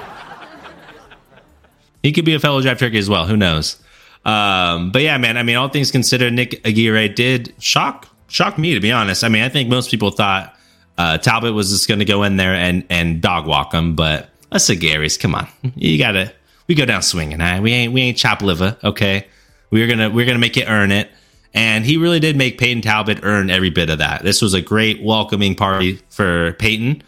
He 2.01 2.11
could 2.11 2.25
be 2.25 2.33
a 2.33 2.39
fellow 2.39 2.59
Jive 2.59 2.79
Turkey 2.79 2.97
as 2.97 3.07
well. 3.07 3.27
Who 3.27 3.37
knows? 3.37 3.79
Um, 4.25 4.91
but 4.91 5.03
yeah, 5.03 5.19
man. 5.19 5.37
I 5.37 5.43
mean, 5.43 5.57
all 5.57 5.69
things 5.69 5.91
considered, 5.91 6.33
Nick 6.33 6.65
Aguirre 6.65 7.07
did 7.07 7.53
shock 7.59 8.07
shock 8.29 8.57
me 8.57 8.73
to 8.73 8.79
be 8.79 8.91
honest. 8.91 9.23
I 9.23 9.29
mean, 9.29 9.43
I 9.43 9.49
think 9.49 9.69
most 9.69 9.91
people 9.91 10.09
thought 10.09 10.57
uh, 10.97 11.19
Talbott 11.19 11.53
was 11.53 11.69
just 11.69 11.87
going 11.87 11.99
to 11.99 12.05
go 12.05 12.23
in 12.23 12.37
there 12.37 12.55
and 12.55 12.83
and 12.89 13.21
dog 13.21 13.45
walk 13.45 13.75
him, 13.75 13.95
but 13.95 14.31
us 14.51 14.71
Aguirre's, 14.71 15.17
come 15.17 15.35
on, 15.35 15.47
you 15.75 15.99
gotta 15.99 16.33
we 16.69 16.75
go 16.75 16.85
down 16.85 17.01
swinging. 17.01 17.41
Huh? 17.41 17.59
We 17.61 17.73
ain't 17.73 17.91
we 17.91 18.01
ain't 18.03 18.17
chop 18.17 18.41
liver, 18.41 18.77
okay? 18.81 19.27
We're 19.71 19.87
gonna 19.87 20.09
we're 20.09 20.25
gonna 20.25 20.39
make 20.39 20.55
it 20.55 20.69
earn 20.69 20.91
it. 20.91 21.09
And 21.53 21.83
he 21.83 21.97
really 21.97 22.19
did 22.19 22.37
make 22.37 22.59
Payton 22.59 22.83
Talbott 22.83 23.19
earn 23.23 23.49
every 23.49 23.71
bit 23.71 23.89
of 23.89 23.97
that. 23.97 24.23
This 24.23 24.41
was 24.41 24.53
a 24.53 24.61
great 24.61 25.01
welcoming 25.01 25.55
party 25.55 25.99
for 26.09 26.53
Payton. 26.53 27.01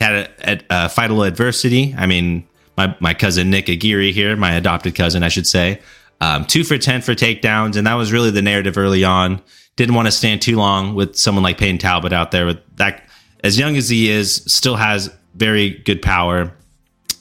Had 0.00 0.28
a, 0.44 0.64
a, 0.68 0.90
a 0.96 1.22
adversity. 1.22 1.94
I 1.96 2.06
mean, 2.06 2.46
my, 2.76 2.96
my 2.98 3.14
cousin 3.14 3.50
Nick 3.50 3.68
Aguirre 3.68 4.10
here, 4.10 4.34
my 4.34 4.54
adopted 4.54 4.96
cousin, 4.96 5.22
I 5.22 5.28
should 5.28 5.46
say, 5.46 5.80
um, 6.20 6.44
two 6.44 6.64
for 6.64 6.76
10 6.76 7.02
for 7.02 7.14
takedowns. 7.14 7.76
And 7.76 7.86
that 7.86 7.94
was 7.94 8.12
really 8.12 8.32
the 8.32 8.42
narrative 8.42 8.76
early 8.76 9.04
on. 9.04 9.40
Didn't 9.76 9.94
want 9.94 10.06
to 10.06 10.12
stand 10.12 10.42
too 10.42 10.56
long 10.56 10.96
with 10.96 11.14
someone 11.14 11.44
like 11.44 11.58
Payton 11.58 11.78
Talbott 11.78 12.12
out 12.12 12.32
there 12.32 12.46
with 12.46 12.58
that. 12.76 13.08
As 13.44 13.56
young 13.56 13.76
as 13.76 13.88
he 13.88 14.10
is, 14.10 14.42
still 14.46 14.74
has 14.74 15.14
very 15.34 15.70
good 15.70 16.02
power, 16.02 16.52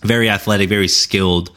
very 0.01 0.27
athletic, 0.27 0.69
very 0.69 0.87
skilled. 0.87 1.51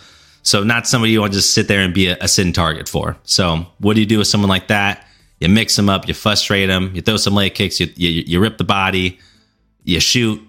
So 0.47 0.63
not 0.63 0.87
somebody 0.87 1.11
you 1.11 1.21
want 1.21 1.33
to 1.33 1.39
just 1.41 1.55
sit 1.55 1.67
there 1.67 1.81
and 1.81 1.93
be 1.93 2.07
a, 2.07 2.17
a 2.21 2.29
sin 2.29 2.53
target 2.53 2.89
for. 2.89 3.17
So 3.25 3.67
what 3.79 3.95
do 3.95 4.01
you 4.01 4.07
do 4.07 4.19
with 4.19 4.29
someone 4.29 4.49
like 4.49 4.69
that? 4.69 5.05
You 5.41 5.49
mix 5.49 5.75
them 5.75 5.89
up, 5.89 6.07
you 6.07 6.15
frustrate 6.15 6.69
them, 6.69 6.93
you 6.95 7.03
throw 7.03 7.17
some 7.17 7.35
leg 7.35 7.57
kicks, 7.57 7.81
you, 7.81 7.89
you, 7.97 8.23
you 8.25 8.41
rip 8.41 8.57
the 8.57 8.65
body, 8.65 9.19
you 9.83 9.99
shoot, 9.99 10.41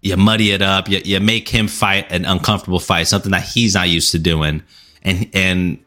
you 0.00 0.16
muddy 0.16 0.52
it 0.52 0.62
up, 0.62 0.88
you, 0.88 1.02
you 1.04 1.20
make 1.20 1.50
him 1.50 1.68
fight 1.68 2.10
an 2.10 2.24
uncomfortable 2.24 2.80
fight, 2.80 3.08
something 3.08 3.30
that 3.32 3.42
he's 3.42 3.74
not 3.74 3.90
used 3.90 4.10
to 4.12 4.18
doing. 4.18 4.62
And 5.02 5.28
and 5.34 5.78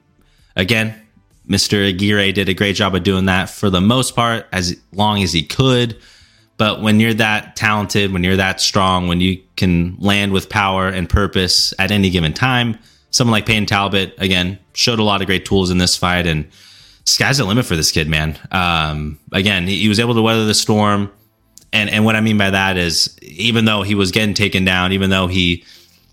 again, 0.55 0.93
Mr. 1.49 1.89
Aguirre 1.89 2.31
did 2.33 2.47
a 2.47 2.53
great 2.53 2.75
job 2.75 2.93
of 2.93 3.01
doing 3.01 3.25
that 3.25 3.49
for 3.49 3.71
the 3.71 3.81
most 3.81 4.15
part, 4.15 4.45
as 4.51 4.79
long 4.93 5.23
as 5.23 5.33
he 5.33 5.41
could. 5.41 5.97
But 6.57 6.83
when 6.83 6.99
you're 6.99 7.15
that 7.15 7.55
talented, 7.55 8.13
when 8.13 8.23
you're 8.23 8.37
that 8.37 8.61
strong, 8.61 9.07
when 9.07 9.21
you 9.21 9.41
can 9.55 9.97
land 9.99 10.33
with 10.33 10.49
power 10.49 10.87
and 10.87 11.09
purpose 11.09 11.73
at 11.79 11.89
any 11.89 12.11
given 12.11 12.31
time, 12.31 12.77
someone 13.15 13.31
like 13.31 13.45
Payton 13.45 13.65
Talbott, 13.65 14.13
again, 14.17 14.59
showed 14.73 14.99
a 14.99 15.03
lot 15.03 15.21
of 15.21 15.27
great 15.27 15.45
tools 15.45 15.71
in 15.71 15.77
this 15.77 15.95
fight. 15.95 16.27
And 16.27 16.49
sky's 17.05 17.37
the 17.37 17.45
limit 17.45 17.65
for 17.65 17.77
this 17.77 17.89
kid, 17.89 18.09
man. 18.09 18.37
Um, 18.51 19.19
again, 19.31 19.67
he, 19.67 19.77
he 19.77 19.87
was 19.87 20.01
able 20.01 20.15
to 20.15 20.21
weather 20.21 20.45
the 20.45 20.53
storm. 20.53 21.09
And, 21.71 21.89
and 21.89 22.03
what 22.03 22.17
I 22.17 22.21
mean 22.21 22.37
by 22.37 22.49
that 22.49 22.75
is, 22.75 23.17
even 23.21 23.63
though 23.63 23.83
he 23.83 23.95
was 23.95 24.11
getting 24.11 24.33
taken 24.33 24.65
down, 24.65 24.91
even 24.91 25.11
though 25.11 25.27
he 25.27 25.63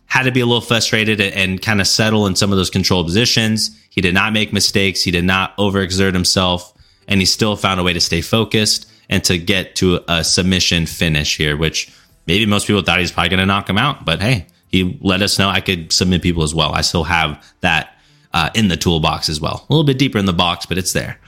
had 0.07 0.25
to 0.25 0.31
be 0.31 0.41
a 0.41 0.47
little 0.47 0.61
frustrated 0.61 1.21
and, 1.21 1.35
and 1.35 1.63
kind 1.63 1.81
of 1.81 1.89
settle 1.89 2.29
in 2.29 2.37
some 2.37 2.53
of 2.53 2.57
those 2.57 2.71
control 2.71 3.03
positions, 3.03 3.77
he 3.91 4.01
did 4.01 4.15
not 4.15 4.33
make 4.33 4.53
mistakes. 4.53 5.03
He 5.03 5.11
did 5.11 5.25
not 5.25 5.57
overexert 5.57 6.15
himself. 6.15 6.73
And 7.09 7.19
he 7.19 7.27
still 7.27 7.57
found 7.57 7.81
a 7.81 7.83
way 7.83 7.95
to 7.95 8.01
stay 8.01 8.21
focused 8.21 8.89
and 9.11 9.25
to 9.25 9.39
get 9.39 9.75
to 9.77 10.05
a 10.07 10.23
submission 10.23 10.87
finish 10.87 11.37
here, 11.37 11.57
which 11.57 11.93
maybe 12.29 12.47
most 12.47 12.69
people 12.69 12.83
thought 12.83 13.01
he's 13.01 13.11
probably 13.11 13.31
going 13.31 13.41
to 13.41 13.47
knock 13.47 13.69
him 13.69 13.77
out. 13.77 14.05
But 14.05 14.23
hey, 14.23 14.47
he 14.73 14.99
let 15.03 15.23
us 15.23 15.39
know 15.39 15.49
I 15.49 15.61
could 15.61 15.93
submit 15.93 16.23
people 16.23 16.43
as 16.43 16.55
well. 16.55 16.73
I 16.73 16.81
still 16.81 17.05
have 17.05 17.45
that 17.61 17.95
uh, 18.33 18.51
in 18.55 18.69
the 18.69 18.77
toolbox 18.77 19.29
as 19.29 19.41
well. 19.41 19.67
A 19.69 19.73
little 19.73 19.85
bit 19.85 19.99
deeper 19.99 20.19
in 20.19 20.25
the 20.25 20.33
box, 20.33 20.67
but 20.67 20.79
it's 20.79 20.95
there. 20.95 21.21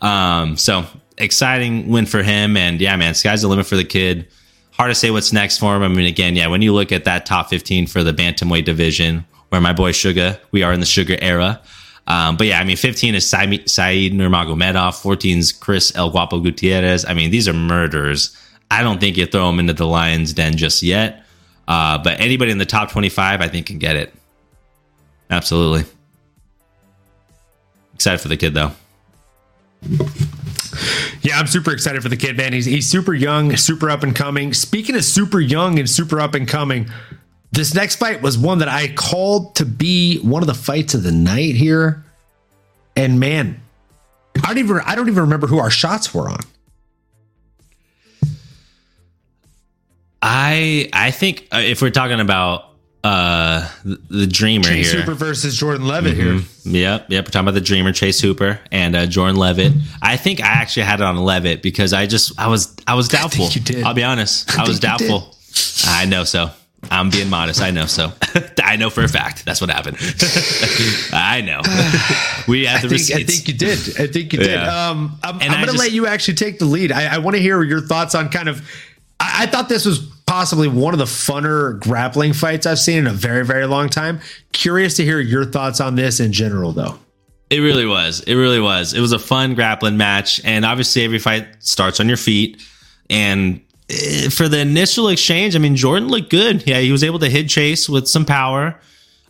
Um, 0.00 0.56
so 0.56 0.84
exciting 1.18 1.88
win 1.88 2.06
for 2.06 2.22
him. 2.22 2.56
And 2.56 2.80
yeah, 2.80 2.94
man, 2.96 3.14
sky's 3.14 3.42
the 3.42 3.48
limit 3.48 3.66
for 3.66 3.76
the 3.76 3.84
kid. 3.84 4.28
Hard 4.72 4.90
to 4.90 4.94
say 4.94 5.10
what's 5.10 5.32
next 5.32 5.58
for 5.58 5.74
him. 5.74 5.82
I 5.82 5.88
mean, 5.88 6.06
again, 6.06 6.36
yeah, 6.36 6.46
when 6.46 6.62
you 6.62 6.72
look 6.72 6.92
at 6.92 7.04
that 7.04 7.26
top 7.26 7.48
15 7.48 7.86
for 7.86 8.02
the 8.02 8.12
bantamweight 8.12 8.64
division, 8.64 9.24
where 9.48 9.60
my 9.60 9.72
boy 9.72 9.92
Sugar, 9.92 10.38
we 10.52 10.62
are 10.62 10.72
in 10.72 10.80
the 10.80 10.86
Sugar 10.86 11.16
era. 11.20 11.60
Um, 12.06 12.36
but 12.36 12.46
yeah, 12.46 12.60
I 12.60 12.64
mean, 12.64 12.76
15 12.76 13.14
is 13.14 13.28
Said 13.28 13.48
Nurmagomedov, 13.48 15.00
14 15.00 15.38
is 15.38 15.52
Chris 15.52 15.94
El 15.94 16.10
Guapo 16.10 16.40
Gutierrez. 16.40 17.04
I 17.04 17.14
mean, 17.14 17.30
these 17.30 17.48
are 17.48 17.52
murders. 17.52 18.36
I 18.70 18.82
don't 18.82 19.00
think 19.00 19.16
you 19.16 19.26
throw 19.26 19.46
them 19.46 19.60
into 19.60 19.74
the 19.74 19.86
Lions 19.86 20.32
Den 20.32 20.56
just 20.56 20.82
yet. 20.82 21.24
Uh, 21.70 21.96
but 21.98 22.20
anybody 22.20 22.50
in 22.50 22.58
the 22.58 22.66
top 22.66 22.90
25, 22.90 23.40
I 23.40 23.46
think, 23.46 23.66
can 23.66 23.78
get 23.78 23.94
it. 23.94 24.12
Absolutely. 25.30 25.84
Excited 27.94 28.20
for 28.20 28.26
the 28.26 28.36
kid, 28.36 28.54
though. 28.54 28.72
Yeah, 31.22 31.38
I'm 31.38 31.46
super 31.46 31.70
excited 31.70 32.02
for 32.02 32.08
the 32.08 32.16
kid, 32.16 32.36
man. 32.36 32.52
He's 32.52 32.64
he's 32.64 32.88
super 32.88 33.14
young, 33.14 33.54
super 33.56 33.88
up 33.88 34.02
and 34.02 34.16
coming. 34.16 34.52
Speaking 34.52 34.96
of 34.96 35.04
super 35.04 35.38
young 35.38 35.78
and 35.78 35.88
super 35.88 36.20
up 36.20 36.34
and 36.34 36.48
coming, 36.48 36.90
this 37.52 37.72
next 37.72 37.96
fight 37.96 38.20
was 38.20 38.36
one 38.36 38.58
that 38.58 38.68
I 38.68 38.88
called 38.88 39.54
to 39.56 39.64
be 39.64 40.18
one 40.18 40.42
of 40.42 40.48
the 40.48 40.54
fights 40.54 40.94
of 40.94 41.04
the 41.04 41.12
night 41.12 41.54
here. 41.54 42.04
And 42.96 43.20
man, 43.20 43.60
I 44.42 44.48
don't 44.48 44.58
even 44.58 44.80
I 44.84 44.96
don't 44.96 45.08
even 45.08 45.22
remember 45.22 45.46
who 45.46 45.58
our 45.60 45.70
shots 45.70 46.12
were 46.12 46.28
on. 46.28 46.40
I 50.22 50.88
I 50.92 51.10
think 51.10 51.48
uh, 51.52 51.58
if 51.58 51.82
we're 51.82 51.90
talking 51.90 52.20
about 52.20 52.66
uh 53.02 53.66
the, 53.82 54.26
dreamer 54.26 54.64
Chase 54.64 54.92
here 54.92 55.00
Hooper 55.00 55.14
versus 55.14 55.56
Jordan 55.56 55.86
Leavitt 55.86 56.14
here. 56.14 56.40
Yep, 56.64 57.06
yep. 57.08 57.24
We're 57.24 57.30
talking 57.30 57.40
about 57.40 57.54
the 57.54 57.62
dreamer, 57.62 57.92
Chase 57.92 58.20
Hooper, 58.20 58.60
and 58.70 58.94
uh, 58.94 59.06
Jordan 59.06 59.36
Leavitt. 59.36 59.72
I 60.02 60.18
think 60.18 60.42
I 60.42 60.48
actually 60.48 60.82
had 60.82 61.00
it 61.00 61.04
on 61.04 61.16
Leavitt 61.16 61.62
because 61.62 61.94
I 61.94 62.06
just 62.06 62.38
I 62.38 62.48
was 62.48 62.76
I 62.86 62.94
was 62.94 63.08
doubtful. 63.08 63.48
you 63.48 63.60
did. 63.62 63.84
I'll 63.84 63.94
be 63.94 64.04
honest. 64.04 64.54
I, 64.58 64.64
I 64.64 64.68
was 64.68 64.78
doubtful. 64.80 65.34
I 65.86 66.04
know 66.04 66.24
so. 66.24 66.50
I'm 66.90 67.10
being 67.10 67.28
modest. 67.28 67.60
I 67.60 67.70
know 67.70 67.86
so. 67.86 68.12
I 68.62 68.76
know 68.76 68.88
for 68.88 69.02
a 69.02 69.08
fact 69.08 69.44
that's 69.44 69.60
what 69.60 69.70
happened. 69.70 69.98
I 71.12 71.42
know. 71.42 71.60
we 72.48 72.64
had 72.64 72.84
I 72.84 72.88
the 72.88 72.98
think, 72.98 73.20
I 73.20 73.24
think 73.24 73.48
you 73.48 73.54
did. 73.54 73.78
I 74.00 74.06
think 74.06 74.32
you 74.32 74.38
did. 74.38 74.50
Yeah. 74.50 74.88
Um, 74.88 75.18
I'm, 75.22 75.40
I'm 75.40 75.50
going 75.50 75.66
to 75.66 75.78
let 75.78 75.92
you 75.92 76.06
actually 76.06 76.34
take 76.34 76.58
the 76.58 76.64
lead. 76.64 76.90
I, 76.90 77.16
I 77.16 77.18
want 77.18 77.36
to 77.36 77.42
hear 77.42 77.62
your 77.62 77.80
thoughts 77.80 78.14
on 78.14 78.28
kind 78.30 78.48
of. 78.48 78.66
I, 79.20 79.42
I 79.42 79.46
thought 79.46 79.68
this 79.68 79.84
was 79.84 80.00
possibly 80.26 80.68
one 80.68 80.94
of 80.94 80.98
the 80.98 81.04
funner 81.04 81.78
grappling 81.80 82.32
fights 82.32 82.66
I've 82.66 82.78
seen 82.78 82.98
in 82.98 83.06
a 83.06 83.12
very, 83.12 83.44
very 83.44 83.66
long 83.66 83.88
time. 83.88 84.20
Curious 84.52 84.96
to 84.96 85.04
hear 85.04 85.20
your 85.20 85.44
thoughts 85.44 85.80
on 85.80 85.94
this 85.94 86.20
in 86.20 86.32
general, 86.32 86.72
though. 86.72 86.98
It 87.50 87.58
really 87.58 87.84
was. 87.84 88.20
It 88.20 88.36
really 88.36 88.60
was. 88.60 88.94
It 88.94 89.00
was 89.00 89.10
a 89.10 89.18
fun 89.18 89.54
grappling 89.54 89.96
match, 89.96 90.40
and 90.44 90.64
obviously 90.64 91.04
every 91.04 91.18
fight 91.18 91.48
starts 91.58 91.98
on 91.98 92.06
your 92.06 92.16
feet. 92.16 92.62
And 93.10 93.60
eh, 93.88 94.28
for 94.28 94.46
the 94.48 94.60
initial 94.60 95.08
exchange, 95.08 95.56
I 95.56 95.58
mean, 95.58 95.74
Jordan 95.74 96.08
looked 96.08 96.30
good. 96.30 96.64
Yeah, 96.64 96.78
he 96.78 96.92
was 96.92 97.02
able 97.02 97.18
to 97.18 97.28
hit 97.28 97.48
Chase 97.48 97.88
with 97.88 98.06
some 98.06 98.24
power, 98.24 98.78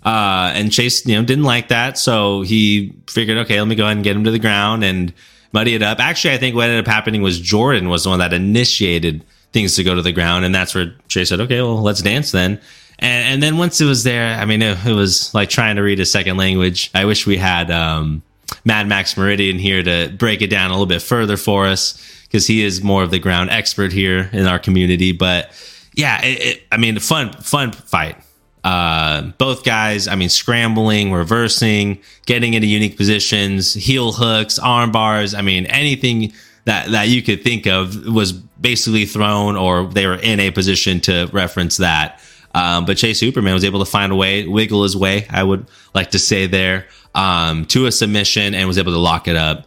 uh, 0.05 0.53
and 0.55 0.71
Chase, 0.71 1.07
you 1.07 1.15
know, 1.15 1.25
didn't 1.25 1.45
like 1.45 1.69
that, 1.69 1.97
so 1.97 2.43
he 2.43 2.93
figured, 3.09 3.39
okay, 3.39 3.59
let 3.59 3.69
me 3.69 3.75
go 3.75 3.85
ahead 3.85 3.97
and 3.97 4.05
get 4.05 4.17
him 4.17 4.25
to 4.25 4.31
the 4.31 4.39
ground 4.39 4.85
and 4.85 5.15
muddy 5.53 5.75
it 5.75 5.83
up. 5.83 5.99
Actually, 5.99 6.35
I 6.35 6.39
think 6.39 6.55
what 6.55 6.69
ended 6.69 6.87
up 6.87 6.93
happening 6.93 7.23
was 7.23 7.41
Jordan 7.41 7.89
was 7.89 8.05
the 8.05 8.11
one 8.11 8.19
that 8.19 8.35
initiated 8.35 9.25
things 9.53 9.77
to 9.77 9.85
go 9.85 9.95
to 9.95 10.03
the 10.03 10.13
ground, 10.13 10.45
and 10.45 10.55
that's 10.55 10.75
where 10.75 10.95
Chase 11.09 11.29
said, 11.29 11.41
okay, 11.41 11.61
well, 11.61 11.83
let's 11.83 12.03
dance 12.03 12.31
then. 12.31 12.61
And, 12.99 13.35
and 13.35 13.43
then 13.43 13.57
once 13.57 13.81
it 13.81 13.87
was 13.87 14.05
there, 14.05 14.39
I 14.39 14.45
mean, 14.45 14.63
it, 14.63 14.87
it 14.87 14.93
was 14.93 15.33
like 15.35 15.49
trying 15.49 15.77
to 15.77 15.83
read 15.83 16.01
a 16.01 16.07
second 16.07 16.37
language. 16.37 16.91
I 16.95 17.05
wish 17.05 17.27
we 17.27 17.37
had 17.37 17.71
um, 17.71 18.23
Mad 18.65 18.87
Max 18.87 19.17
Meridian 19.17 19.59
here 19.59 19.83
to 19.83 20.13
break 20.17 20.43
it 20.43 20.49
down 20.49 20.71
a 20.71 20.75
little 20.75 20.87
bit 20.87 21.03
further 21.03 21.37
for 21.37 21.67
us 21.67 22.01
because 22.25 22.47
he 22.47 22.63
is 22.63 22.83
more 22.83 23.03
of 23.03 23.11
the 23.11 23.19
ground 23.19 23.51
expert 23.51 23.93
here 23.93 24.31
in 24.33 24.47
our 24.47 24.59
community. 24.59 25.13
But 25.13 25.51
yeah, 25.95 26.25
it, 26.25 26.41
it, 26.41 26.63
I 26.71 26.77
mean, 26.77 26.99
fun, 26.99 27.33
fun 27.33 27.73
fight. 27.73 28.17
Uh, 28.63 29.23
both 29.39 29.65
guys, 29.65 30.07
I 30.07 30.17
mean, 30.17 30.29
scrambling, 30.29 31.13
reversing, 31.13 31.99
getting 32.27 32.55
into 32.55 32.67
unique 32.67 32.97
positions, 32.97 33.73
heel 33.73 34.13
hooks, 34.13 34.59
arm 34.59 34.93
bars. 34.93 35.35
I 35.35 35.41
mean, 35.41 35.65
anything 35.67 36.35
that 36.67 36.91
that 36.91 37.09
you 37.09 37.23
could 37.23 37.43
think 37.43 37.67
of 37.67 38.07
was 38.07 38.35
basically 38.61 39.07
thrown, 39.07 39.57
or 39.57 39.87
they 39.87 40.07
were 40.07 40.17
in 40.17 40.41
a 40.41 40.51
position 40.51 41.01
to 41.01 41.29
reference 41.33 41.79
that. 41.79 42.21
Um, 42.55 42.85
but 42.85 42.97
Chase 42.97 43.19
Superman 43.19 43.55
was 43.55 43.65
able 43.65 43.79
to 43.79 43.91
find 43.91 44.13
a 44.13 44.17
way, 44.17 44.47
wiggle 44.47 44.83
his 44.83 44.97
way, 44.97 45.27
I 45.31 45.43
would 45.43 45.67
like 45.95 46.11
to 46.13 46.19
say 46.19 46.47
there, 46.47 46.87
um, 47.15 47.65
to 47.67 47.87
a 47.87 47.93
submission 47.93 48.55
and 48.55 48.67
was 48.67 48.79
able 48.79 48.93
to 48.93 48.99
lock 48.99 49.29
it 49.29 49.37
up. 49.37 49.67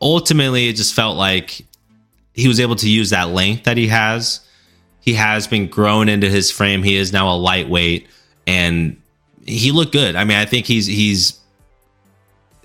Ultimately, 0.00 0.68
it 0.68 0.76
just 0.76 0.94
felt 0.94 1.16
like 1.16 1.64
he 2.34 2.46
was 2.46 2.60
able 2.60 2.76
to 2.76 2.88
use 2.88 3.10
that 3.10 3.30
length 3.30 3.64
that 3.64 3.76
he 3.76 3.88
has. 3.88 4.40
He 5.00 5.14
has 5.14 5.46
been 5.46 5.68
grown 5.68 6.08
into 6.08 6.28
his 6.28 6.50
frame. 6.50 6.82
He 6.82 6.96
is 6.96 7.12
now 7.12 7.34
a 7.34 7.36
lightweight 7.36 8.06
and 8.46 9.00
he 9.46 9.72
looked 9.72 9.92
good. 9.92 10.14
I 10.16 10.24
mean, 10.24 10.36
I 10.36 10.44
think 10.44 10.66
he's 10.66 10.86
he's 10.86 11.37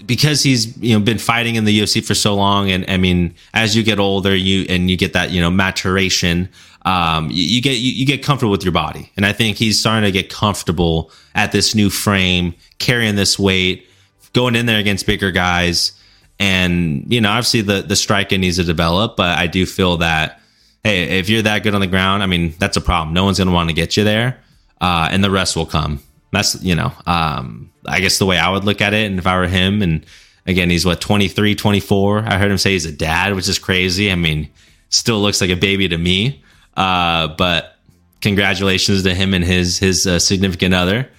because 0.05 0.43
he's 0.43 0.75
you 0.77 0.97
know 0.97 1.03
been 1.03 1.17
fighting 1.17 1.55
in 1.55 1.65
the 1.65 1.79
UFC 1.79 2.03
for 2.05 2.13
so 2.13 2.35
long, 2.35 2.69
and 2.69 2.85
I 2.89 2.97
mean, 2.97 3.35
as 3.53 3.75
you 3.75 3.83
get 3.83 3.99
older, 3.99 4.35
you 4.35 4.65
and 4.69 4.89
you 4.89 4.97
get 4.97 5.13
that 5.13 5.31
you 5.31 5.41
know 5.41 5.51
maturation, 5.51 6.49
um, 6.85 7.29
you, 7.29 7.43
you 7.43 7.61
get 7.61 7.77
you, 7.77 7.91
you 7.91 8.05
get 8.05 8.23
comfortable 8.23 8.51
with 8.51 8.63
your 8.63 8.71
body, 8.73 9.11
and 9.15 9.25
I 9.25 9.33
think 9.33 9.57
he's 9.57 9.79
starting 9.79 10.03
to 10.03 10.11
get 10.11 10.29
comfortable 10.29 11.11
at 11.35 11.51
this 11.51 11.75
new 11.75 11.89
frame, 11.89 12.53
carrying 12.79 13.15
this 13.15 13.37
weight, 13.39 13.87
going 14.33 14.55
in 14.55 14.65
there 14.65 14.79
against 14.79 15.05
bigger 15.05 15.31
guys, 15.31 15.93
and 16.39 17.05
you 17.11 17.21
know, 17.21 17.29
obviously 17.29 17.61
the 17.61 17.81
the 17.81 17.95
striking 17.95 18.41
needs 18.41 18.57
to 18.57 18.63
develop, 18.63 19.15
but 19.15 19.37
I 19.37 19.47
do 19.47 19.65
feel 19.65 19.97
that 19.97 20.39
hey, 20.83 21.19
if 21.19 21.29
you're 21.29 21.41
that 21.41 21.63
good 21.63 21.73
on 21.73 21.81
the 21.81 21.87
ground, 21.87 22.23
I 22.23 22.25
mean, 22.25 22.53
that's 22.59 22.77
a 22.77 22.81
problem. 22.81 23.13
No 23.13 23.23
one's 23.23 23.37
going 23.37 23.47
to 23.47 23.53
want 23.53 23.69
to 23.69 23.75
get 23.75 23.95
you 23.95 24.03
there, 24.03 24.39
uh, 24.81 25.07
and 25.11 25.23
the 25.23 25.31
rest 25.31 25.55
will 25.55 25.65
come. 25.65 25.99
That's 26.31 26.61
you 26.63 26.75
know, 26.75 26.91
um, 27.05 27.71
I 27.87 27.99
guess 27.99 28.17
the 28.17 28.25
way 28.25 28.37
I 28.37 28.49
would 28.49 28.63
look 28.63 28.81
at 28.81 28.93
it. 28.93 29.05
And 29.05 29.19
if 29.19 29.27
I 29.27 29.37
were 29.37 29.47
him, 29.47 29.81
and 29.81 30.05
again, 30.45 30.69
he's 30.69 30.85
what 30.85 31.01
23, 31.01 31.55
24. 31.55 32.19
I 32.19 32.37
heard 32.37 32.51
him 32.51 32.57
say 32.57 32.71
he's 32.71 32.85
a 32.85 32.91
dad, 32.91 33.35
which 33.35 33.47
is 33.47 33.59
crazy. 33.59 34.11
I 34.11 34.15
mean, 34.15 34.49
still 34.89 35.21
looks 35.21 35.41
like 35.41 35.49
a 35.49 35.55
baby 35.55 35.87
to 35.89 35.97
me. 35.97 36.43
Uh, 36.75 37.27
but 37.29 37.77
congratulations 38.21 39.03
to 39.03 39.13
him 39.13 39.33
and 39.33 39.43
his 39.43 39.77
his 39.77 40.07
uh, 40.07 40.19
significant 40.19 40.73
other. 40.73 41.09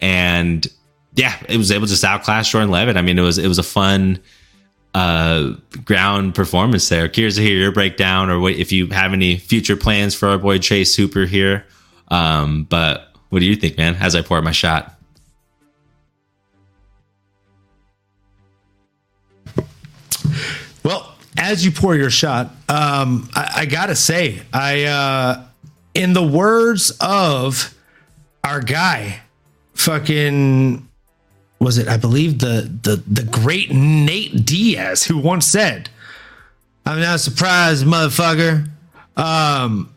And 0.00 0.66
yeah, 1.14 1.34
it 1.48 1.56
was 1.56 1.70
able 1.70 1.86
to 1.86 1.90
just 1.90 2.04
outclass 2.04 2.50
Jordan 2.50 2.70
Leavitt. 2.70 2.96
I 2.96 3.02
mean, 3.02 3.18
it 3.18 3.22
was 3.22 3.38
it 3.38 3.48
was 3.48 3.58
a 3.58 3.62
fun 3.62 4.20
uh, 4.94 5.52
ground 5.84 6.34
performance 6.34 6.88
there. 6.88 7.08
Curious 7.08 7.36
to 7.36 7.42
hear 7.42 7.56
your 7.56 7.72
breakdown 7.72 8.30
or 8.30 8.40
what, 8.40 8.54
if 8.54 8.72
you 8.72 8.88
have 8.88 9.12
any 9.12 9.36
future 9.36 9.76
plans 9.76 10.14
for 10.14 10.28
our 10.28 10.38
boy 10.38 10.58
Chase 10.58 10.96
Hooper 10.96 11.26
here. 11.26 11.66
Um, 12.08 12.64
but 12.64 13.12
what 13.28 13.40
do 13.40 13.44
you 13.44 13.56
think, 13.56 13.76
man? 13.76 13.94
As 13.96 14.14
I 14.14 14.22
pour 14.22 14.40
my 14.42 14.52
shot. 14.52 14.95
As 21.38 21.64
you 21.64 21.70
pour 21.70 21.94
your 21.96 22.10
shot, 22.10 22.50
um, 22.68 23.28
I, 23.34 23.52
I 23.56 23.66
gotta 23.66 23.94
say, 23.94 24.42
I, 24.52 24.84
uh, 24.84 25.44
in 25.94 26.12
the 26.12 26.22
words 26.22 26.96
of 27.00 27.74
our 28.44 28.60
guy, 28.60 29.20
fucking, 29.74 30.86
was 31.58 31.78
it? 31.78 31.88
I 31.88 31.96
believe 31.96 32.38
the 32.38 32.70
the 32.82 33.02
the 33.06 33.22
great 33.22 33.70
Nate 33.70 34.44
Diaz, 34.44 35.04
who 35.04 35.16
once 35.16 35.46
said, 35.46 35.88
"I'm 36.84 37.00
not 37.00 37.20
surprised, 37.20 37.86
motherfucker," 37.86 38.68
um, 39.16 39.90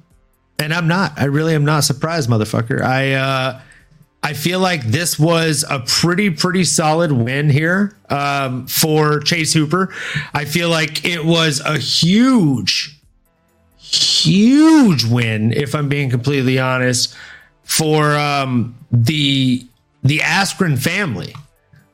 and 0.57 0.73
I'm 0.73 0.87
not. 0.87 1.19
I 1.19 1.25
really 1.25 1.55
am 1.55 1.65
not 1.65 1.83
surprised, 1.83 2.29
motherfucker. 2.29 2.81
I. 2.81 3.13
uh 3.13 3.61
I 4.21 4.33
feel 4.33 4.59
like 4.59 4.83
this 4.83 5.17
was 5.17 5.63
a 5.69 5.79
pretty, 5.79 6.29
pretty 6.29 6.65
solid 6.65 7.11
win 7.11 7.49
here 7.49 7.95
um, 8.09 8.67
for 8.67 9.19
Chase 9.21 9.53
Hooper. 9.53 9.93
I 10.33 10.45
feel 10.45 10.69
like 10.69 11.05
it 11.05 11.23
was 11.23 11.61
a 11.61 11.77
huge, 11.77 12.99
huge 13.77 15.05
win, 15.05 15.53
if 15.53 15.73
I'm 15.73 15.87
being 15.87 16.09
completely 16.09 16.59
honest, 16.59 17.15
for 17.63 18.15
um, 18.17 18.75
the 18.91 19.65
the 20.03 20.19
Askren 20.19 20.77
family. 20.77 21.33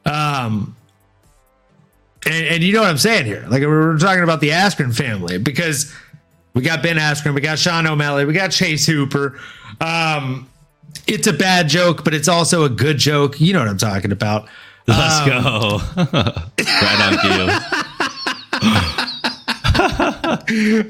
Um, 0.05 0.75
and, 2.25 2.47
and 2.47 2.63
you 2.63 2.73
know 2.73 2.81
what 2.81 2.89
I'm 2.89 2.97
saying 2.97 3.25
here? 3.25 3.45
Like 3.47 3.61
we're 3.61 3.97
talking 3.97 4.23
about 4.23 4.41
the 4.41 4.49
Askren 4.49 4.95
family 4.95 5.37
because 5.37 5.93
we 6.53 6.61
got 6.61 6.81
Ben 6.81 6.97
Askren, 6.97 7.35
we 7.35 7.41
got 7.41 7.59
Sean 7.59 7.85
O'Malley, 7.85 8.25
we 8.25 8.33
got 8.33 8.51
Chase 8.51 8.85
Hooper. 8.85 9.39
Um, 9.81 10.49
it's 11.07 11.27
a 11.27 11.33
bad 11.33 11.67
joke, 11.69 12.03
but 12.03 12.13
it's 12.13 12.27
also 12.27 12.63
a 12.63 12.69
good 12.69 12.97
joke. 12.97 13.39
You 13.39 13.53
know 13.53 13.59
what 13.59 13.67
I'm 13.67 13.77
talking 13.77 14.11
about. 14.11 14.47
Let's 14.87 15.25
go. 15.27 15.79
right 15.97 17.01
on 17.01 17.17
cue. 17.19 17.47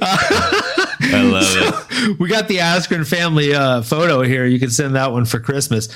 I 0.01 1.21
love 1.23 1.87
it. 2.09 2.19
We 2.19 2.29
got 2.29 2.47
the 2.47 2.57
Askren 2.57 3.07
family 3.07 3.53
uh, 3.53 3.81
photo 3.81 4.21
here. 4.21 4.45
You 4.45 4.59
can 4.59 4.69
send 4.69 4.95
that 4.95 5.11
one 5.11 5.25
for 5.25 5.39
Christmas. 5.39 5.89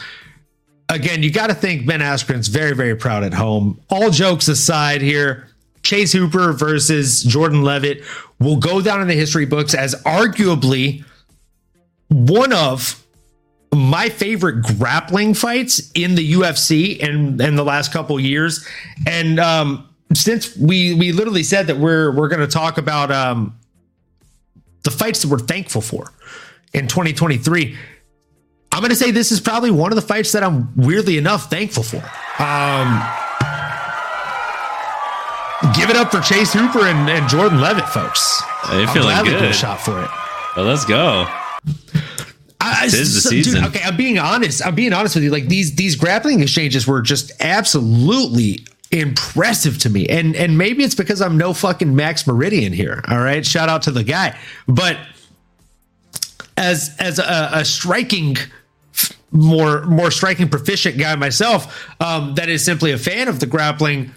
again, 0.90 1.24
you 1.24 1.32
got 1.32 1.48
to 1.48 1.54
think 1.54 1.86
Ben 1.86 2.00
Askren's 2.00 2.48
very, 2.48 2.76
very 2.76 2.96
proud 2.96 3.24
at 3.24 3.34
home. 3.34 3.80
All 3.90 4.10
jokes 4.10 4.48
aside 4.48 5.02
here, 5.02 5.48
Chase 5.84 6.12
Hooper 6.14 6.54
versus 6.54 7.24
Jordan 7.24 7.64
Leavitt 7.64 8.04
will 8.40 8.58
go 8.58 8.82
down 8.82 9.02
in 9.02 9.08
the 9.08 9.14
history 9.14 9.46
books 9.46 9.74
as 9.74 9.96
arguably 10.04 11.04
one 12.10 12.54
of 12.54 13.06
my 13.74 14.10
favorite 14.10 14.64
grappling 14.64 15.34
fights 15.34 15.92
in 15.94 16.16
the 16.16 16.34
UFC 16.34 16.98
in, 16.98 17.40
in 17.40 17.56
the 17.56 17.64
last 17.64 17.92
couple 17.92 18.20
years. 18.20 18.66
And 19.08 19.40
um, 19.40 19.88
since 20.14 20.56
we 20.58 20.94
we 20.96 21.12
literally 21.12 21.44
said 21.44 21.68
that 21.68 21.78
we're 21.78 22.12
we're 22.12 22.30
going 22.30 22.42
to 22.42 22.48
talk 22.48 22.78
about 22.78 23.12
um, 23.12 23.58
the 24.84 24.92
fights 24.92 25.22
that 25.22 25.28
we're 25.30 25.40
thankful 25.40 25.82
for 25.82 26.12
in 26.74 26.88
2023, 26.88 27.78
I'm 28.72 28.80
going 28.80 28.90
to 28.90 28.96
say 28.96 29.12
this 29.12 29.32
is 29.32 29.40
probably 29.40 29.72
one 29.72 29.92
of 29.92 29.96
the 29.96 30.02
fights 30.02 30.32
that 30.32 30.44
I'm 30.44 30.74
weirdly 30.76 31.18
enough 31.18 31.50
thankful 31.50 31.84
for. 31.84 31.98
Um, 32.42 33.02
give 35.76 35.90
it 35.90 35.96
up 35.96 36.12
for 36.12 36.22
Chase 36.22 36.54
Hooper 36.54 36.88
and, 36.88 37.10
and 37.10 37.28
Jordan 37.30 37.62
Leavitt, 37.62 37.88
folks. 37.90 38.42
Feeling 38.68 38.88
I'm 38.88 39.02
glad 39.02 39.26
we 39.26 39.32
good. 39.32 39.44
a 39.44 39.54
shot 39.54 39.80
for 39.80 40.04
it. 40.04 40.10
Well, 40.56 40.66
let's 40.66 40.86
go. 40.86 41.28
I, 42.62 42.84
Tis 42.90 43.14
the 43.14 43.22
so- 43.22 43.30
season. 43.30 43.64
Dude, 43.64 43.76
okay, 43.76 43.82
I'm 43.84 43.96
being 43.98 44.20
honest. 44.20 44.66
I'm 44.66 44.76
being 44.76 44.94
honest 44.94 45.16
with 45.16 45.24
you. 45.24 45.32
Like 45.32 45.48
these 45.48 45.76
these 45.76 45.96
grappling 45.96 46.42
exchanges 46.42 46.86
were 46.86 47.02
just 47.02 47.32
absolutely 47.40 48.66
impressive 48.92 49.78
to 49.80 49.90
me. 49.90 50.08
And 50.08 50.36
and 50.36 50.58
maybe 50.58 50.84
it's 50.84 50.96
because 50.96 51.22
I'm 51.22 51.38
no 51.38 51.54
fucking 51.54 51.96
Max 51.96 52.28
Meridian 52.28 52.74
here. 52.74 53.04
All 53.08 53.20
right. 53.20 53.46
Shout 53.46 53.70
out 53.70 53.84
to 53.84 53.92
the 53.92 54.04
guy. 54.04 54.38
But 54.68 54.98
as 56.58 56.96
as 57.00 57.20
a, 57.20 57.50
a 57.54 57.66
striking 57.66 58.36
more 59.32 59.86
more 59.86 60.12
striking 60.12 60.50
proficient 60.50 60.98
guy 60.98 61.16
myself 61.16 61.88
um, 62.02 62.34
that 62.36 62.50
is 62.50 62.66
simply 62.66 62.92
a 62.92 62.98
fan 62.98 63.28
of 63.28 63.40
the 63.40 63.46
grappling 63.46 64.12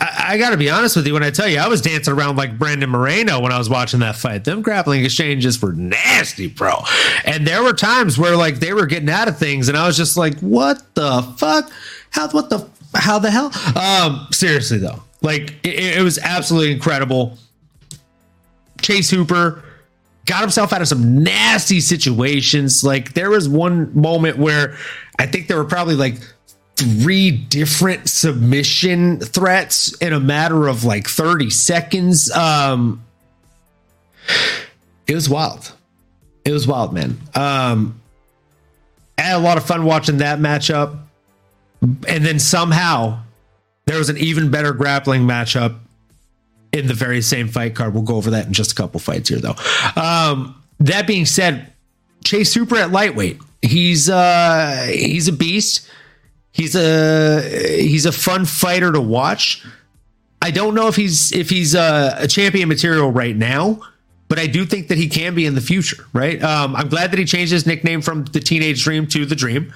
I, 0.00 0.38
got 0.38 0.50
to 0.50 0.56
be 0.56 0.70
honest 0.70 0.94
with 0.94 1.06
you 1.06 1.14
when 1.14 1.24
I 1.24 1.30
tell 1.30 1.48
you 1.48 1.58
I 1.58 1.66
was 1.66 1.80
dancing 1.80 2.14
around 2.14 2.36
like 2.36 2.56
Brandon 2.56 2.88
Moreno 2.88 3.40
when 3.40 3.50
I 3.50 3.58
was 3.58 3.68
watching 3.68 4.00
that 4.00 4.14
fight. 4.14 4.44
Them 4.44 4.62
grappling 4.62 5.04
exchanges 5.04 5.60
were 5.60 5.72
nasty, 5.72 6.46
bro. 6.46 6.84
And 7.24 7.46
there 7.46 7.62
were 7.62 7.72
times 7.72 8.16
where 8.16 8.36
like 8.36 8.60
they 8.60 8.72
were 8.72 8.86
getting 8.86 9.10
out 9.10 9.26
of 9.26 9.38
things, 9.38 9.68
and 9.68 9.76
I 9.76 9.86
was 9.86 9.96
just 9.96 10.16
like, 10.16 10.38
"What 10.38 10.94
the 10.94 11.22
fuck? 11.36 11.70
How? 12.10 12.28
What 12.28 12.48
the? 12.48 12.68
How 12.94 13.18
the 13.18 13.30
hell?" 13.30 13.50
Um, 13.76 14.28
seriously 14.30 14.78
though, 14.78 15.02
like 15.20 15.54
it, 15.64 15.98
it 15.98 16.02
was 16.02 16.18
absolutely 16.18 16.72
incredible. 16.72 17.36
Chase 18.80 19.10
Hooper 19.10 19.64
got 20.26 20.42
himself 20.42 20.72
out 20.72 20.80
of 20.80 20.86
some 20.88 21.24
nasty 21.24 21.80
situations. 21.80 22.84
Like 22.84 23.14
there 23.14 23.30
was 23.30 23.48
one 23.48 23.98
moment 23.98 24.38
where 24.38 24.76
I 25.18 25.26
think 25.26 25.48
there 25.48 25.56
were 25.56 25.64
probably 25.64 25.96
like 25.96 26.16
three 26.78 27.30
different 27.30 28.08
submission 28.08 29.20
threats 29.20 29.92
in 29.98 30.12
a 30.12 30.20
matter 30.20 30.68
of 30.68 30.84
like 30.84 31.08
30 31.08 31.50
seconds. 31.50 32.30
Um 32.32 33.04
it 35.06 35.14
was 35.14 35.28
wild. 35.28 35.72
It 36.44 36.52
was 36.52 36.66
wild, 36.66 36.92
man. 36.92 37.18
Um 37.34 38.00
I 39.18 39.22
had 39.22 39.36
a 39.36 39.40
lot 39.40 39.56
of 39.56 39.66
fun 39.66 39.84
watching 39.84 40.18
that 40.18 40.38
matchup. 40.38 40.98
And 41.82 42.24
then 42.24 42.38
somehow 42.38 43.20
there 43.86 43.98
was 43.98 44.10
an 44.10 44.18
even 44.18 44.50
better 44.50 44.72
grappling 44.72 45.22
matchup 45.22 45.78
in 46.72 46.86
the 46.86 46.94
very 46.94 47.22
same 47.22 47.48
fight 47.48 47.74
card. 47.74 47.94
We'll 47.94 48.02
go 48.02 48.16
over 48.16 48.30
that 48.30 48.46
in 48.46 48.52
just 48.52 48.72
a 48.72 48.74
couple 48.74 49.00
fights 49.00 49.28
here, 49.28 49.38
though. 49.38 49.54
Um, 49.96 50.62
that 50.80 51.06
being 51.06 51.26
said, 51.26 51.72
Chase 52.24 52.52
Super 52.52 52.76
at 52.76 52.92
lightweight, 52.92 53.40
he's 53.62 54.08
uh, 54.10 54.86
he's 54.90 55.28
a 55.28 55.32
beast. 55.32 55.88
He's 56.58 56.74
a 56.74 57.80
he's 57.80 58.04
a 58.04 58.10
fun 58.10 58.44
fighter 58.44 58.90
to 58.90 59.00
watch. 59.00 59.64
I 60.42 60.50
don't 60.50 60.74
know 60.74 60.88
if 60.88 60.96
he's 60.96 61.30
if 61.30 61.50
he's 61.50 61.76
a, 61.76 62.16
a 62.18 62.26
champion 62.26 62.68
material 62.68 63.12
right 63.12 63.36
now, 63.36 63.80
but 64.26 64.40
I 64.40 64.48
do 64.48 64.66
think 64.66 64.88
that 64.88 64.98
he 64.98 65.08
can 65.08 65.36
be 65.36 65.46
in 65.46 65.54
the 65.54 65.60
future. 65.60 66.04
Right? 66.12 66.42
Um, 66.42 66.74
I'm 66.74 66.88
glad 66.88 67.12
that 67.12 67.18
he 67.18 67.24
changed 67.24 67.52
his 67.52 67.64
nickname 67.64 68.02
from 68.02 68.24
the 68.24 68.40
Teenage 68.40 68.82
Dream 68.82 69.06
to 69.06 69.24
the 69.24 69.36
Dream. 69.36 69.72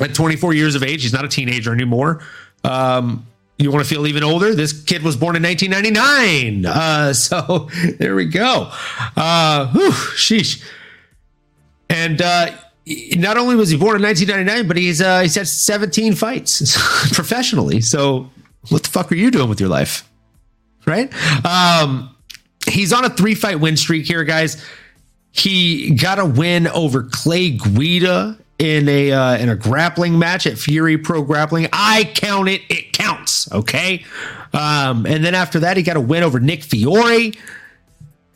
At 0.00 0.14
24 0.14 0.54
years 0.54 0.74
of 0.76 0.82
age, 0.82 1.02
he's 1.02 1.12
not 1.12 1.26
a 1.26 1.28
teenager 1.28 1.74
anymore. 1.74 2.22
Um, 2.64 3.26
you 3.58 3.70
want 3.70 3.84
to 3.84 3.88
feel 3.88 4.06
even 4.06 4.24
older? 4.24 4.54
This 4.54 4.82
kid 4.82 5.02
was 5.02 5.14
born 5.14 5.36
in 5.36 5.42
1999. 5.42 6.64
Uh, 6.64 7.12
so 7.12 7.68
there 7.98 8.14
we 8.14 8.24
go. 8.24 8.70
Uh, 9.14 9.70
whew, 9.72 9.90
sheesh. 9.90 10.64
And 11.90 12.22
uh, 12.22 12.52
not 12.86 13.36
only 13.36 13.56
was 13.56 13.70
he 13.70 13.76
born 13.76 13.96
in 13.96 14.02
1999, 14.02 14.68
but 14.68 14.76
he's 14.76 15.00
uh, 15.00 15.20
he's 15.20 15.34
had 15.34 15.48
17 15.48 16.14
fights 16.14 16.76
professionally. 17.12 17.80
So 17.80 18.30
what 18.68 18.82
the 18.82 18.88
fuck 18.90 19.10
are 19.12 19.16
you 19.16 19.30
doing 19.30 19.48
with 19.48 19.60
your 19.60 19.68
life? 19.68 20.08
Right? 20.86 21.12
Um, 21.44 22.14
he's 22.66 22.92
on 22.92 23.04
a 23.04 23.10
three 23.10 23.34
fight 23.34 23.60
win 23.60 23.76
streak 23.76 24.06
here, 24.06 24.24
guys. 24.24 24.64
He 25.32 25.94
got 25.94 26.18
a 26.18 26.26
win 26.26 26.66
over 26.66 27.04
Clay 27.04 27.50
Guida 27.50 28.38
in 28.58 28.88
a 28.88 29.12
uh, 29.12 29.38
in 29.38 29.48
a 29.48 29.56
grappling 29.56 30.18
match 30.18 30.46
at 30.46 30.58
Fury 30.58 30.98
Pro 30.98 31.22
Grappling. 31.22 31.68
I 31.72 32.10
count 32.14 32.48
it; 32.48 32.62
it 32.68 32.92
counts. 32.92 33.50
Okay. 33.52 34.04
Um, 34.52 35.06
and 35.06 35.24
then 35.24 35.34
after 35.34 35.60
that, 35.60 35.76
he 35.76 35.82
got 35.82 35.96
a 35.96 36.00
win 36.00 36.22
over 36.22 36.40
Nick 36.40 36.62
Fiore. 36.62 37.32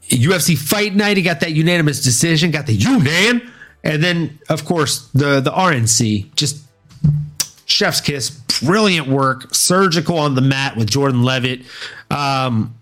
UFC 0.09 0.57
Fight 0.57 0.95
Night, 0.95 1.17
he 1.17 1.23
got 1.23 1.41
that 1.41 1.53
unanimous 1.53 2.03
decision, 2.03 2.51
got 2.51 2.67
the 2.67 2.77
UNAN, 2.77 3.51
and 3.85 4.03
then 4.03 4.41
of 4.49 4.65
course 4.65 5.09
the 5.11 5.41
the 5.41 5.53
RNC 5.53 6.35
just 6.35 6.65
chef's 7.67 8.01
kiss, 8.01 8.31
brilliant 8.63 9.07
work, 9.09 9.55
surgical 9.55 10.19
on 10.19 10.35
the 10.35 10.41
mat 10.41 10.77
with 10.77 10.91
Jordan 10.91 11.23
Leavitt. 11.23 11.63
Um, 12.11 12.75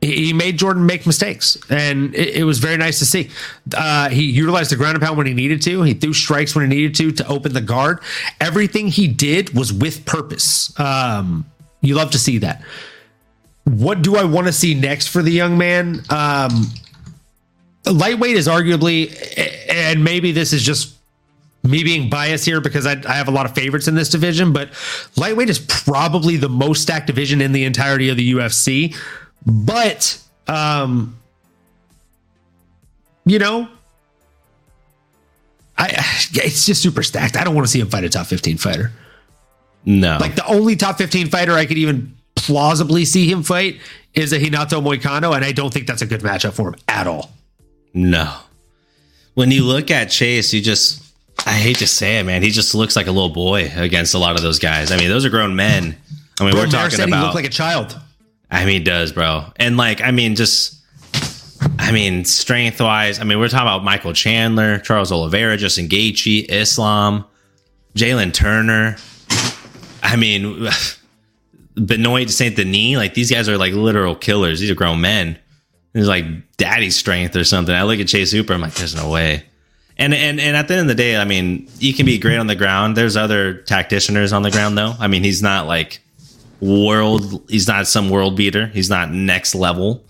he 0.00 0.32
made 0.32 0.58
Jordan 0.58 0.86
make 0.86 1.06
mistakes, 1.06 1.58
and 1.68 2.14
it, 2.14 2.36
it 2.36 2.44
was 2.44 2.60
very 2.60 2.76
nice 2.76 3.00
to 3.00 3.04
see. 3.04 3.30
Uh, 3.76 4.08
he 4.08 4.22
utilized 4.24 4.70
the 4.70 4.76
ground 4.76 4.94
and 4.94 5.02
pound 5.02 5.18
when 5.18 5.26
he 5.26 5.34
needed 5.34 5.60
to. 5.62 5.82
He 5.82 5.94
threw 5.94 6.12
strikes 6.12 6.54
when 6.54 6.70
he 6.70 6.76
needed 6.76 6.94
to 6.96 7.12
to 7.12 7.26
open 7.26 7.52
the 7.52 7.60
guard. 7.60 7.98
Everything 8.40 8.86
he 8.86 9.08
did 9.08 9.54
was 9.54 9.72
with 9.72 10.04
purpose. 10.06 10.78
Um, 10.78 11.46
you 11.80 11.96
love 11.96 12.12
to 12.12 12.18
see 12.18 12.38
that. 12.38 12.62
What 13.64 14.02
do 14.02 14.16
I 14.16 14.24
want 14.24 14.46
to 14.46 14.52
see 14.52 14.74
next 14.74 15.08
for 15.08 15.20
the 15.20 15.32
young 15.32 15.58
man? 15.58 16.02
Um, 16.10 16.66
lightweight 17.92 18.36
is 18.36 18.48
arguably, 18.48 19.12
and 19.68 20.02
maybe 20.02 20.32
this 20.32 20.52
is 20.52 20.62
just 20.62 20.94
me 21.62 21.84
being 21.84 22.08
biased 22.08 22.44
here 22.44 22.60
because 22.60 22.86
I, 22.86 22.92
I 23.06 23.14
have 23.14 23.28
a 23.28 23.30
lot 23.30 23.46
of 23.46 23.54
favorites 23.54 23.88
in 23.88 23.94
this 23.94 24.08
division, 24.08 24.52
but 24.52 24.70
lightweight 25.16 25.50
is 25.50 25.58
probably 25.58 26.36
the 26.36 26.48
most 26.48 26.82
stacked 26.82 27.06
division 27.06 27.40
in 27.40 27.52
the 27.52 27.64
entirety 27.64 28.08
of 28.08 28.16
the 28.16 28.32
UFC. 28.32 28.96
But, 29.44 30.20
um, 30.46 31.16
you 33.24 33.38
know, 33.38 33.68
I 35.76 35.88
it's 36.32 36.66
just 36.66 36.82
super 36.82 37.02
stacked. 37.02 37.36
I 37.36 37.44
don't 37.44 37.54
want 37.54 37.66
to 37.66 37.70
see 37.70 37.80
him 37.80 37.88
fight 37.88 38.04
a 38.04 38.08
top 38.08 38.26
15 38.26 38.58
fighter. 38.58 38.92
No. 39.84 40.18
Like 40.20 40.34
the 40.34 40.46
only 40.46 40.76
top 40.76 40.98
15 40.98 41.28
fighter 41.28 41.52
I 41.52 41.66
could 41.66 41.78
even 41.78 42.16
plausibly 42.34 43.04
see 43.04 43.30
him 43.30 43.42
fight 43.42 43.80
is 44.14 44.32
a 44.32 44.38
Renato 44.38 44.80
Moicano, 44.80 45.34
and 45.34 45.44
I 45.44 45.52
don't 45.52 45.72
think 45.72 45.86
that's 45.86 46.02
a 46.02 46.06
good 46.06 46.22
matchup 46.22 46.54
for 46.54 46.70
him 46.70 46.76
at 46.88 47.06
all. 47.06 47.30
No. 47.98 48.32
When 49.34 49.50
you 49.50 49.64
look 49.64 49.90
at 49.90 50.10
Chase, 50.10 50.54
you 50.54 50.60
just 50.60 51.02
I 51.46 51.52
hate 51.52 51.78
to 51.78 51.86
say 51.86 52.18
it, 52.18 52.24
man. 52.24 52.42
He 52.42 52.50
just 52.50 52.74
looks 52.74 52.94
like 52.94 53.06
a 53.06 53.12
little 53.12 53.28
boy 53.28 53.72
against 53.74 54.14
a 54.14 54.18
lot 54.18 54.36
of 54.36 54.42
those 54.42 54.58
guys. 54.58 54.92
I 54.92 54.96
mean, 54.96 55.08
those 55.08 55.24
are 55.24 55.30
grown 55.30 55.56
men. 55.56 55.96
I 56.40 56.44
mean, 56.44 56.52
Bro, 56.52 56.62
we're 56.62 56.66
talking 56.66 56.96
said 56.96 57.08
he 57.08 57.12
about 57.12 57.24
looked 57.24 57.34
like 57.34 57.44
a 57.44 57.50
child. 57.50 57.98
I 58.50 58.64
mean, 58.64 58.74
he 58.74 58.84
does, 58.84 59.12
bro. 59.12 59.46
And 59.56 59.76
like, 59.76 60.00
I 60.00 60.12
mean, 60.12 60.36
just 60.36 60.76
I 61.78 61.90
mean, 61.90 62.24
strength 62.24 62.80
wise, 62.80 63.18
I 63.18 63.24
mean, 63.24 63.40
we're 63.40 63.48
talking 63.48 63.66
about 63.66 63.82
Michael 63.82 64.12
Chandler, 64.12 64.78
Charles 64.78 65.10
Oliveira, 65.10 65.56
Justin 65.56 65.88
Gaethje, 65.88 66.46
Islam, 66.48 67.24
Jalen 67.96 68.32
Turner. 68.32 68.96
I 70.02 70.16
mean, 70.16 70.68
Benoit 71.74 72.30
Saint 72.30 72.56
Denis, 72.56 72.96
like 72.96 73.14
these 73.14 73.30
guys 73.30 73.48
are 73.48 73.58
like 73.58 73.72
literal 73.72 74.14
killers. 74.14 74.60
These 74.60 74.70
are 74.70 74.76
grown 74.76 75.00
men. 75.00 75.38
It's 75.98 76.08
like 76.08 76.56
daddy 76.56 76.90
strength 76.90 77.34
or 77.36 77.44
something. 77.44 77.74
I 77.74 77.82
look 77.82 77.98
at 77.98 78.08
Chase 78.08 78.30
Hooper, 78.30 78.52
I'm 78.52 78.60
like, 78.60 78.74
there's 78.74 78.94
no 78.94 79.10
way. 79.10 79.44
And 79.96 80.14
and 80.14 80.38
and 80.38 80.56
at 80.56 80.68
the 80.68 80.74
end 80.74 80.82
of 80.82 80.88
the 80.88 80.94
day, 80.94 81.16
I 81.16 81.24
mean, 81.24 81.68
you 81.78 81.92
can 81.92 82.06
be 82.06 82.18
great 82.18 82.38
on 82.38 82.46
the 82.46 82.54
ground. 82.54 82.96
There's 82.96 83.16
other 83.16 83.54
tacticianers 83.54 84.32
on 84.32 84.42
the 84.42 84.50
ground 84.50 84.78
though. 84.78 84.94
I 84.98 85.08
mean, 85.08 85.24
he's 85.24 85.42
not 85.42 85.66
like 85.66 86.00
world. 86.60 87.42
He's 87.48 87.66
not 87.66 87.88
some 87.88 88.08
world 88.08 88.36
beater. 88.36 88.68
He's 88.68 88.88
not 88.88 89.10
next 89.10 89.56
level. 89.56 90.04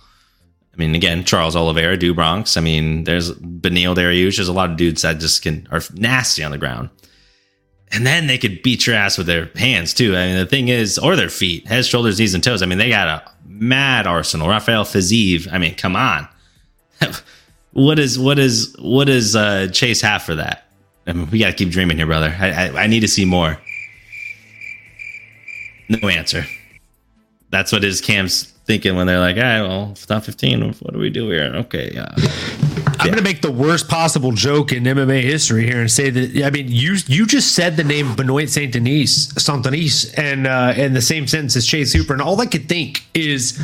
I 0.74 0.76
mean, 0.76 0.94
again, 0.94 1.24
Charles 1.24 1.56
Oliveira, 1.56 1.96
Do 1.96 2.12
Bronx. 2.12 2.56
I 2.56 2.60
mean, 2.60 3.04
there's 3.04 3.32
Beneil 3.32 3.96
Dariush. 3.96 4.36
There's 4.36 4.48
a 4.48 4.52
lot 4.52 4.70
of 4.70 4.76
dudes 4.76 5.02
that 5.02 5.20
just 5.20 5.42
can 5.42 5.66
are 5.70 5.80
nasty 5.94 6.44
on 6.44 6.50
the 6.50 6.58
ground. 6.58 6.90
And 7.92 8.06
then 8.06 8.26
they 8.26 8.38
could 8.38 8.62
beat 8.62 8.86
your 8.86 8.96
ass 8.96 9.16
with 9.16 9.26
their 9.26 9.50
hands 9.56 9.94
too. 9.94 10.14
I 10.14 10.26
mean, 10.26 10.36
the 10.36 10.46
thing 10.46 10.68
is, 10.68 10.98
or 10.98 11.16
their 11.16 11.30
feet, 11.30 11.66
head, 11.66 11.86
shoulders, 11.86 12.18
knees, 12.18 12.34
and 12.34 12.44
toes. 12.44 12.62
I 12.62 12.66
mean, 12.66 12.78
they 12.78 12.90
got 12.90 13.08
a 13.08 13.30
mad 13.46 14.06
arsenal. 14.06 14.48
Rafael 14.48 14.84
Fiziev. 14.84 15.48
I 15.50 15.58
mean, 15.58 15.74
come 15.74 15.96
on. 15.96 16.28
what 17.72 17.98
is 17.98 18.18
what 18.18 18.38
is 18.38 18.74
what 18.78 19.06
does 19.06 19.34
uh, 19.34 19.68
Chase 19.68 20.00
have 20.02 20.22
for 20.22 20.34
that? 20.34 20.68
I 21.06 21.12
mean, 21.12 21.30
we 21.30 21.38
got 21.38 21.48
to 21.48 21.52
keep 21.54 21.70
dreaming 21.70 21.96
here, 21.96 22.06
brother. 22.06 22.34
I, 22.38 22.50
I, 22.50 22.82
I 22.82 22.86
need 22.86 23.00
to 23.00 23.08
see 23.08 23.24
more. 23.24 23.58
No 25.88 26.08
answer. 26.08 26.44
That's 27.50 27.72
what 27.72 27.82
his 27.82 28.02
Cam's 28.02 28.44
thinking 28.66 28.94
when 28.94 29.06
they're 29.06 29.20
like, 29.20 29.36
"All 29.36 29.42
right, 29.42 29.62
well, 29.62 29.88
it's 29.92 30.08
not 30.10 30.24
15. 30.24 30.74
What 30.80 30.92
do 30.92 30.98
we 30.98 31.08
do 31.08 31.30
here?" 31.30 31.50
Okay, 31.54 31.96
uh, 31.96 32.14
I'm 32.98 33.06
going 33.06 33.18
to 33.18 33.22
make 33.22 33.42
the 33.42 33.50
worst 33.50 33.88
possible 33.88 34.32
joke 34.32 34.72
in 34.72 34.84
MMA 34.84 35.22
history 35.22 35.66
here 35.66 35.80
and 35.80 35.90
say 35.90 36.10
that 36.10 36.44
I 36.44 36.50
mean 36.50 36.68
you 36.68 36.96
you 37.06 37.26
just 37.26 37.54
said 37.54 37.76
the 37.76 37.84
name 37.84 38.16
Benoit 38.16 38.48
Saint 38.48 38.72
Denis 38.72 39.28
Saint 39.36 39.64
Denis 39.64 40.12
and 40.14 40.46
uh, 40.46 40.74
in 40.76 40.94
the 40.94 41.02
same 41.02 41.26
sentence 41.26 41.54
as 41.56 41.66
Chase 41.66 41.92
Hooper, 41.92 42.12
and 42.12 42.22
all 42.22 42.40
I 42.40 42.46
could 42.46 42.68
think 42.68 43.04
is 43.14 43.60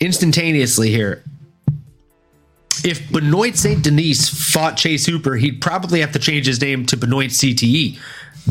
instantaneously 0.00 0.90
here. 0.90 1.22
If 2.84 3.10
Benoit 3.10 3.56
Saint 3.56 3.82
Denis 3.82 4.28
fought 4.28 4.76
Chase 4.76 5.06
Hooper, 5.06 5.36
he'd 5.36 5.60
probably 5.62 6.00
have 6.00 6.12
to 6.12 6.18
change 6.18 6.46
his 6.46 6.60
name 6.60 6.84
to 6.86 6.96
Benoit 6.96 7.30
CTE 7.30 7.98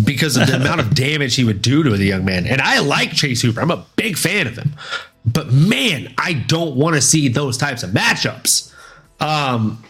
because 0.03 0.35
of 0.35 0.47
the 0.47 0.55
amount 0.55 0.81
of 0.81 0.95
damage 0.95 1.35
he 1.35 1.43
would 1.43 1.61
do 1.61 1.83
to 1.83 1.91
the 1.91 2.05
young 2.05 2.25
man. 2.25 2.47
And 2.47 2.59
I 2.61 2.79
like 2.79 3.11
Chase 3.13 3.41
Hooper; 3.41 3.61
I'm 3.61 3.71
a 3.71 3.85
big 3.95 4.17
fan 4.17 4.47
of 4.47 4.57
him. 4.57 4.75
But 5.25 5.51
man, 5.51 6.13
I 6.17 6.33
don't 6.33 6.75
want 6.75 6.95
to 6.95 7.01
see 7.01 7.27
those 7.27 7.57
types 7.57 7.83
of 7.83 7.91
matchups. 7.91 8.71
Um, 9.19 9.83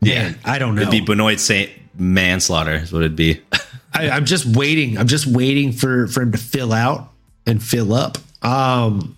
yeah, 0.00 0.22
Man, 0.30 0.38
I 0.44 0.58
don't 0.58 0.74
know. 0.74 0.82
It'd 0.82 0.92
be 0.92 1.00
Benoit 1.00 1.40
Saint 1.40 1.70
manslaughter 1.96 2.74
is 2.74 2.92
what 2.92 3.02
it'd 3.02 3.16
be. 3.16 3.40
I, 3.92 4.10
I'm 4.10 4.24
just 4.24 4.44
waiting. 4.56 4.98
I'm 4.98 5.06
just 5.08 5.26
waiting 5.26 5.72
for 5.72 6.06
for 6.08 6.22
him 6.22 6.32
to 6.32 6.38
fill 6.38 6.72
out 6.72 7.10
and 7.46 7.62
fill 7.62 7.92
up. 7.94 8.18
Um, 8.42 9.16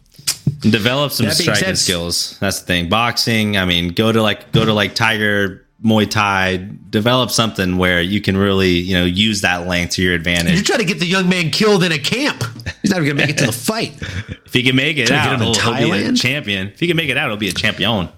Develop 0.61 1.13
some 1.13 1.31
striking 1.31 1.65
said- 1.65 1.79
skills. 1.79 2.39
That's 2.41 2.61
the 2.61 2.67
thing. 2.67 2.89
Boxing. 2.89 3.57
I 3.57 3.65
mean, 3.65 3.89
go 3.93 4.11
to 4.13 4.23
like 4.23 4.53
go 4.53 4.65
to 4.65 4.73
like 4.73 4.95
Tiger 4.95 5.65
Muay 5.85 6.09
Thai. 6.09 6.69
Develop 6.91 7.31
something 7.31 7.79
where 7.79 8.01
you 8.03 8.21
can 8.21 8.37
really 8.37 8.71
you 8.73 8.97
know 8.97 9.05
use 9.05 9.41
that 9.43 9.67
length 9.67 9.93
to 9.95 10.03
your 10.03 10.15
advantage. 10.15 10.55
you're 10.55 10.63
trying 10.63 10.81
to 10.81 10.85
get 10.85 10.99
the 10.99 11.07
young 11.07 11.29
man 11.29 11.51
killed 11.51 11.83
in 11.85 11.93
a 11.93 11.99
camp. 11.99 12.43
He's 12.83 12.91
not 12.91 13.03
even 13.03 13.17
gonna 13.17 13.27
make 13.27 13.31
it 13.31 13.39
to 13.39 13.47
the 13.47 13.53
fight. 13.53 13.95
If 14.51 14.55
he 14.55 14.65
can 14.65 14.75
make 14.75 14.97
it 14.97 15.13
out, 15.13 15.41
he'll, 15.41 15.55
he'll 15.55 15.93
be 15.93 16.07
a 16.07 16.13
champion. 16.13 16.67
If 16.71 16.81
he 16.81 16.89
can 16.89 16.97
make 16.97 17.09
it 17.09 17.17
out, 17.17 17.29
he'll 17.29 17.37
be 17.37 17.49
a 17.49 17.53
champion. 17.53 18.09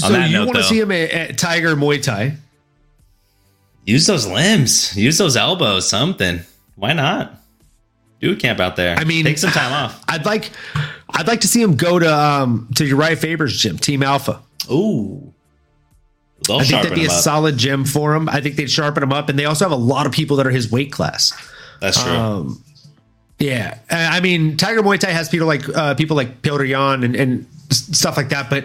So 0.00 0.18
you 0.18 0.32
note, 0.32 0.46
want 0.46 0.56
to 0.56 0.62
though- 0.62 0.68
see 0.68 0.80
him 0.80 0.90
at, 0.92 1.10
at 1.10 1.38
Tiger 1.38 1.76
Muay 1.76 2.02
Thai? 2.02 2.36
Use 3.84 4.06
those 4.06 4.26
limbs. 4.26 4.96
Use 4.96 5.18
those 5.18 5.36
elbows. 5.36 5.88
Something. 5.88 6.40
Why 6.76 6.92
not? 6.92 7.34
Do 8.20 8.32
a 8.32 8.36
camp 8.36 8.60
out 8.60 8.76
there. 8.76 8.96
I 8.96 9.04
mean, 9.04 9.24
take 9.24 9.38
some 9.38 9.50
time 9.50 9.72
off. 9.72 10.02
I'd 10.06 10.26
like, 10.26 10.50
I'd 11.08 11.26
like 11.26 11.40
to 11.40 11.48
see 11.48 11.62
him 11.62 11.76
go 11.76 11.98
to 11.98 12.14
um 12.14 12.68
to 12.76 12.84
Urijah 12.84 13.16
Faber's 13.18 13.58
gym, 13.58 13.78
Team 13.78 14.02
Alpha. 14.02 14.40
Ooh. 14.70 15.32
They'll 16.46 16.58
I 16.58 16.64
think 16.64 16.82
that'd 16.82 16.94
be 16.94 17.06
a 17.06 17.10
up. 17.10 17.20
solid 17.22 17.56
gym 17.56 17.84
for 17.84 18.14
him. 18.14 18.28
I 18.28 18.40
think 18.40 18.56
they'd 18.56 18.70
sharpen 18.70 19.02
him 19.02 19.12
up, 19.12 19.28
and 19.28 19.38
they 19.38 19.44
also 19.46 19.64
have 19.64 19.72
a 19.72 19.82
lot 19.82 20.06
of 20.06 20.12
people 20.12 20.36
that 20.38 20.46
are 20.46 20.50
his 20.50 20.70
weight 20.70 20.92
class. 20.92 21.32
That's 21.80 22.02
true. 22.02 22.12
Um, 22.12 22.64
yeah, 23.38 23.78
I 23.90 24.20
mean, 24.20 24.56
Tiger 24.58 24.82
Muay 24.82 24.98
Thai 24.98 25.10
has 25.10 25.28
people 25.30 25.46
like 25.46 25.66
uh, 25.68 25.94
people 25.94 26.16
like 26.16 26.42
Petr 26.42 26.66
Yan 26.68 27.04
and, 27.04 27.16
and 27.16 27.46
stuff 27.70 28.16
like 28.18 28.28
that, 28.30 28.50
but 28.50 28.64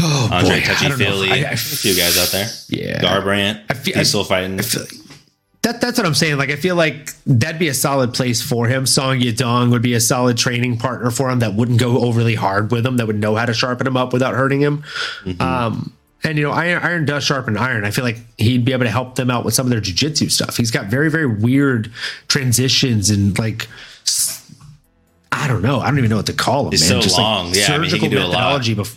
oh 0.00 0.28
Andre 0.32 0.60
Touchy. 0.60 0.90
Fili. 0.90 1.30
I- 1.30 1.36
A 1.52 1.56
few 1.56 1.94
guys 1.94 2.18
out 2.18 2.28
there. 2.28 2.48
Yeah. 2.68 3.00
Garbrandt. 3.02 3.62
I 3.70 3.74
feel- 3.74 4.04
still 4.04 4.24
fighting. 4.24 4.58
I 4.58 4.62
feel- 4.62 4.86
that 5.62 5.80
that's 5.80 5.96
what 5.96 6.06
I'm 6.06 6.14
saying. 6.14 6.36
Like, 6.36 6.50
I 6.50 6.56
feel 6.56 6.76
like 6.76 7.12
that'd 7.26 7.58
be 7.58 7.68
a 7.68 7.74
solid 7.74 8.12
place 8.12 8.42
for 8.42 8.68
him. 8.68 8.84
Song 8.84 9.18
Yadong 9.20 9.70
would 9.70 9.80
be 9.80 9.94
a 9.94 10.00
solid 10.00 10.36
training 10.36 10.76
partner 10.76 11.10
for 11.10 11.30
him 11.30 11.38
that 11.38 11.54
wouldn't 11.54 11.78
go 11.80 12.00
overly 12.04 12.34
hard 12.34 12.70
with 12.70 12.84
him, 12.84 12.98
that 12.98 13.06
would 13.06 13.18
know 13.18 13.34
how 13.34 13.46
to 13.46 13.54
sharpen 13.54 13.86
him 13.86 13.96
up 13.96 14.12
without 14.12 14.34
hurting 14.34 14.60
him. 14.60 14.84
Um, 15.40 15.90
and 16.22 16.36
you 16.36 16.44
know, 16.44 16.50
iron, 16.52 16.82
iron 16.82 17.04
does 17.06 17.24
sharpen 17.24 17.56
iron. 17.56 17.86
I 17.86 17.92
feel 17.92 18.04
like 18.04 18.18
he'd 18.36 18.66
be 18.66 18.72
able 18.72 18.84
to 18.84 18.90
help 18.90 19.14
them 19.14 19.30
out 19.30 19.44
with 19.46 19.54
some 19.54 19.64
of 19.66 19.70
their 19.70 19.80
jujitsu 19.80 20.30
stuff. 20.30 20.58
He's 20.58 20.70
got 20.70 20.86
very, 20.86 21.10
very 21.10 21.26
weird 21.26 21.90
transitions 22.28 23.08
and 23.08 23.38
like. 23.38 23.66
I 25.32 25.48
don't 25.48 25.62
know. 25.62 25.80
I 25.80 25.86
don't 25.88 25.98
even 25.98 26.10
know 26.10 26.16
what 26.16 26.26
to 26.26 26.32
call 26.32 26.64
him. 26.66 26.70
Man. 26.70 26.78
so 26.78 27.00
Just 27.00 27.18
long. 27.18 27.48
Like 27.48 27.56
Yeah, 27.58 27.74
I 27.74 27.78
mean, 27.78 27.90
he 27.90 27.98
can 27.98 28.10
do 28.10 28.18
a 28.18 28.20
lot. 28.20 28.28
methodology 28.30 28.76
bef- 28.76 28.96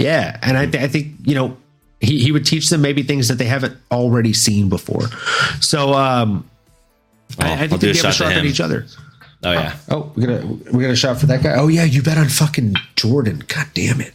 yeah, 0.00 0.38
and 0.42 0.56
I, 0.56 0.66
th- 0.66 0.82
I 0.82 0.88
think 0.88 1.14
you 1.24 1.34
know 1.34 1.56
he, 2.00 2.20
he 2.20 2.32
would 2.32 2.46
teach 2.46 2.70
them 2.70 2.80
maybe 2.80 3.02
things 3.02 3.28
that 3.28 3.34
they 3.34 3.44
haven't 3.44 3.76
already 3.90 4.32
seen 4.32 4.68
before. 4.70 5.06
So 5.60 5.92
um, 5.92 6.48
I, 7.38 7.46
I 7.46 7.50
I'll 7.50 7.58
think 7.68 7.80
do 7.82 7.86
they'd 7.86 7.90
a 7.90 7.92
be 7.92 7.98
able 7.98 8.08
to 8.08 8.12
shot 8.12 8.24
to 8.28 8.32
sharpen 8.32 8.46
each 8.46 8.60
other. 8.60 8.86
Oh 9.44 9.52
yeah. 9.52 9.76
Oh, 9.90 10.10
we 10.16 10.24
got 10.24 10.42
a 10.42 10.46
we 10.72 10.82
got 10.82 10.90
a 10.90 10.96
shot 10.96 11.20
for 11.20 11.26
that 11.26 11.42
guy. 11.42 11.54
Oh 11.54 11.68
yeah, 11.68 11.84
you 11.84 12.02
bet 12.02 12.16
on 12.16 12.28
fucking 12.28 12.74
Jordan. 12.96 13.44
God 13.46 13.66
damn 13.74 14.00
it! 14.00 14.14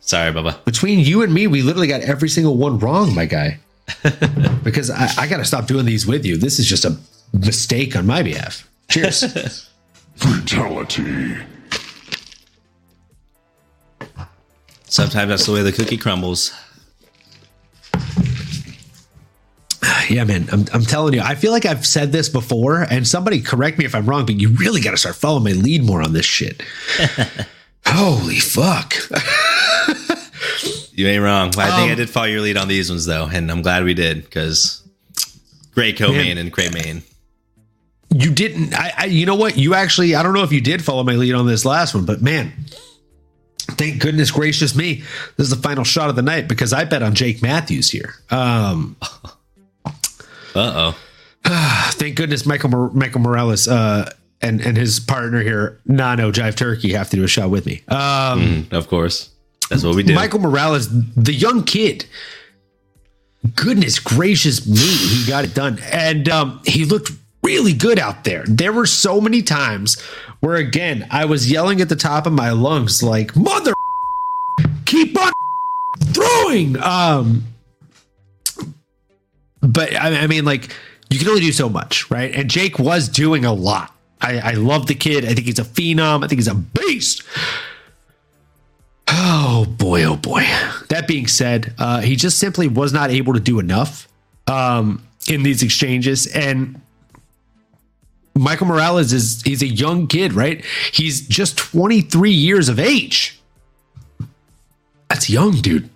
Sorry, 0.00 0.32
Bubba. 0.32 0.64
Between 0.64 0.98
you 0.98 1.22
and 1.22 1.32
me, 1.32 1.46
we 1.46 1.62
literally 1.62 1.86
got 1.88 2.00
every 2.00 2.28
single 2.28 2.56
one 2.56 2.78
wrong, 2.80 3.14
my 3.14 3.26
guy. 3.26 3.60
because 4.64 4.90
I, 4.90 5.08
I 5.18 5.26
got 5.26 5.38
to 5.38 5.44
stop 5.44 5.66
doing 5.66 5.84
these 5.86 6.06
with 6.06 6.24
you. 6.24 6.36
This 6.36 6.58
is 6.58 6.66
just 6.66 6.84
a 6.84 6.96
mistake 7.32 7.94
on 7.96 8.06
my 8.06 8.22
behalf. 8.22 8.68
Cheers. 8.88 9.68
Fatality. 10.16 11.36
Sometimes 14.92 15.30
that's 15.30 15.46
the 15.46 15.52
way 15.52 15.62
the 15.62 15.72
cookie 15.72 15.96
crumbles. 15.96 16.52
Yeah, 20.10 20.24
man, 20.24 20.46
I'm, 20.52 20.64
I'm 20.74 20.82
telling 20.82 21.14
you, 21.14 21.20
I 21.22 21.34
feel 21.36 21.52
like 21.52 21.64
I've 21.64 21.86
said 21.86 22.12
this 22.12 22.28
before, 22.28 22.82
and 22.90 23.06
somebody 23.08 23.40
correct 23.40 23.78
me 23.78 23.84
if 23.86 23.94
I'm 23.94 24.04
wrong, 24.04 24.26
but 24.26 24.38
you 24.38 24.50
really 24.50 24.80
got 24.82 24.90
to 24.90 24.96
start 24.98 25.14
following 25.16 25.44
my 25.44 25.52
lead 25.52 25.84
more 25.84 26.02
on 26.02 26.12
this 26.12 26.26
shit. 26.26 26.62
Holy 27.86 28.38
fuck. 28.38 28.92
You 30.92 31.06
ain't 31.06 31.22
wrong. 31.22 31.48
I 31.48 31.52
think 31.52 31.88
I 31.88 31.90
Um, 31.92 31.96
did 31.96 32.10
follow 32.10 32.26
your 32.26 32.42
lead 32.42 32.58
on 32.58 32.68
these 32.68 32.90
ones 32.90 33.06
though, 33.06 33.26
and 33.26 33.50
I'm 33.50 33.62
glad 33.62 33.84
we 33.84 33.94
did 33.94 34.24
because 34.24 34.82
great 35.72 35.96
co-main 35.96 36.36
and 36.36 36.52
great 36.52 36.74
main. 36.74 37.02
You 38.10 38.30
didn't, 38.32 38.74
I, 38.74 38.92
I, 38.98 39.04
you 39.06 39.24
know 39.24 39.36
what? 39.36 39.56
You 39.56 39.72
actually, 39.74 40.14
I 40.14 40.22
don't 40.22 40.34
know 40.34 40.42
if 40.42 40.52
you 40.52 40.60
did 40.60 40.84
follow 40.84 41.02
my 41.04 41.14
lead 41.14 41.34
on 41.34 41.46
this 41.46 41.64
last 41.64 41.94
one, 41.94 42.04
but 42.04 42.20
man, 42.20 42.52
thank 43.82 44.00
goodness 44.00 44.30
gracious 44.30 44.76
me. 44.76 45.02
This 45.36 45.48
is 45.48 45.50
the 45.50 45.56
final 45.56 45.82
shot 45.84 46.08
of 46.08 46.14
the 46.16 46.22
night 46.22 46.46
because 46.48 46.72
I 46.72 46.84
bet 46.84 47.02
on 47.02 47.14
Jake 47.14 47.42
Matthews 47.42 47.90
here. 47.90 48.14
Um, 48.30 48.96
Uh 50.54 50.92
oh. 51.46 51.88
thank 51.92 52.14
goodness 52.14 52.44
Michael, 52.44 52.68
Mor- 52.68 52.90
Michael 52.90 53.22
Morales, 53.22 53.66
uh, 53.66 54.12
and, 54.42 54.60
and 54.60 54.76
his 54.76 55.00
partner 55.00 55.40
here, 55.40 55.80
Nano 55.86 56.30
Jive 56.30 56.54
Turkey, 56.56 56.92
have 56.92 57.08
to 57.08 57.16
do 57.16 57.24
a 57.24 57.28
shot 57.28 57.48
with 57.48 57.64
me. 57.64 57.82
Um, 57.88 58.68
Of 58.70 58.88
course. 58.88 59.30
That's 59.70 59.82
what 59.82 59.96
we 59.96 60.02
do. 60.02 60.14
Michael 60.14 60.40
Morales, 60.40 60.88
the 61.14 61.32
young 61.32 61.64
kid. 61.64 62.04
Goodness 63.56 63.98
gracious 63.98 64.66
me, 64.66 64.76
he 64.76 65.26
got 65.26 65.44
it 65.44 65.54
done. 65.54 65.78
And 65.90 66.28
um, 66.28 66.60
he 66.66 66.84
looked 66.84 67.10
really 67.42 67.72
good 67.72 67.98
out 67.98 68.24
there. 68.24 68.44
There 68.46 68.72
were 68.72 68.86
so 68.86 69.20
many 69.20 69.42
times 69.42 70.00
where, 70.40 70.56
again, 70.56 71.06
I 71.10 71.24
was 71.24 71.50
yelling 71.50 71.80
at 71.80 71.88
the 71.88 71.96
top 71.96 72.26
of 72.26 72.32
my 72.32 72.50
lungs, 72.50 73.02
like, 73.02 73.34
Mother, 73.36 73.72
keep 74.84 75.18
on 75.20 75.32
throwing. 76.04 76.80
Um, 76.82 77.44
but 79.60 79.94
I, 79.94 80.22
I 80.22 80.26
mean, 80.26 80.44
like, 80.44 80.74
you 81.10 81.18
can 81.18 81.28
only 81.28 81.40
do 81.40 81.52
so 81.52 81.68
much, 81.68 82.10
right? 82.10 82.34
And 82.34 82.48
Jake 82.50 82.78
was 82.78 83.08
doing 83.08 83.44
a 83.44 83.52
lot. 83.52 83.94
I, 84.20 84.38
I 84.38 84.52
love 84.52 84.86
the 84.86 84.94
kid. 84.94 85.24
I 85.24 85.34
think 85.34 85.46
he's 85.46 85.58
a 85.58 85.64
phenom. 85.64 86.24
I 86.24 86.28
think 86.28 86.38
he's 86.38 86.48
a 86.48 86.54
beast. 86.54 87.22
Oh 89.08 89.66
boy, 89.68 90.04
oh 90.04 90.16
boy. 90.16 90.42
That 90.88 91.06
being 91.08 91.26
said, 91.26 91.74
uh, 91.78 92.00
he 92.00 92.16
just 92.16 92.38
simply 92.38 92.68
was 92.68 92.92
not 92.92 93.10
able 93.10 93.34
to 93.34 93.40
do 93.40 93.58
enough 93.58 94.08
um, 94.46 95.06
in 95.28 95.42
these 95.42 95.62
exchanges. 95.62 96.26
And 96.28 96.80
Michael 98.34 98.66
Morales 98.66 99.12
is 99.12 99.42
he's 99.42 99.62
a 99.62 99.66
young 99.66 100.06
kid, 100.06 100.32
right? 100.32 100.64
He's 100.92 101.26
just 101.26 101.56
23 101.58 102.30
years 102.30 102.68
of 102.68 102.78
age. 102.78 103.40
That's 105.08 105.28
young, 105.28 105.52
dude. 105.60 105.90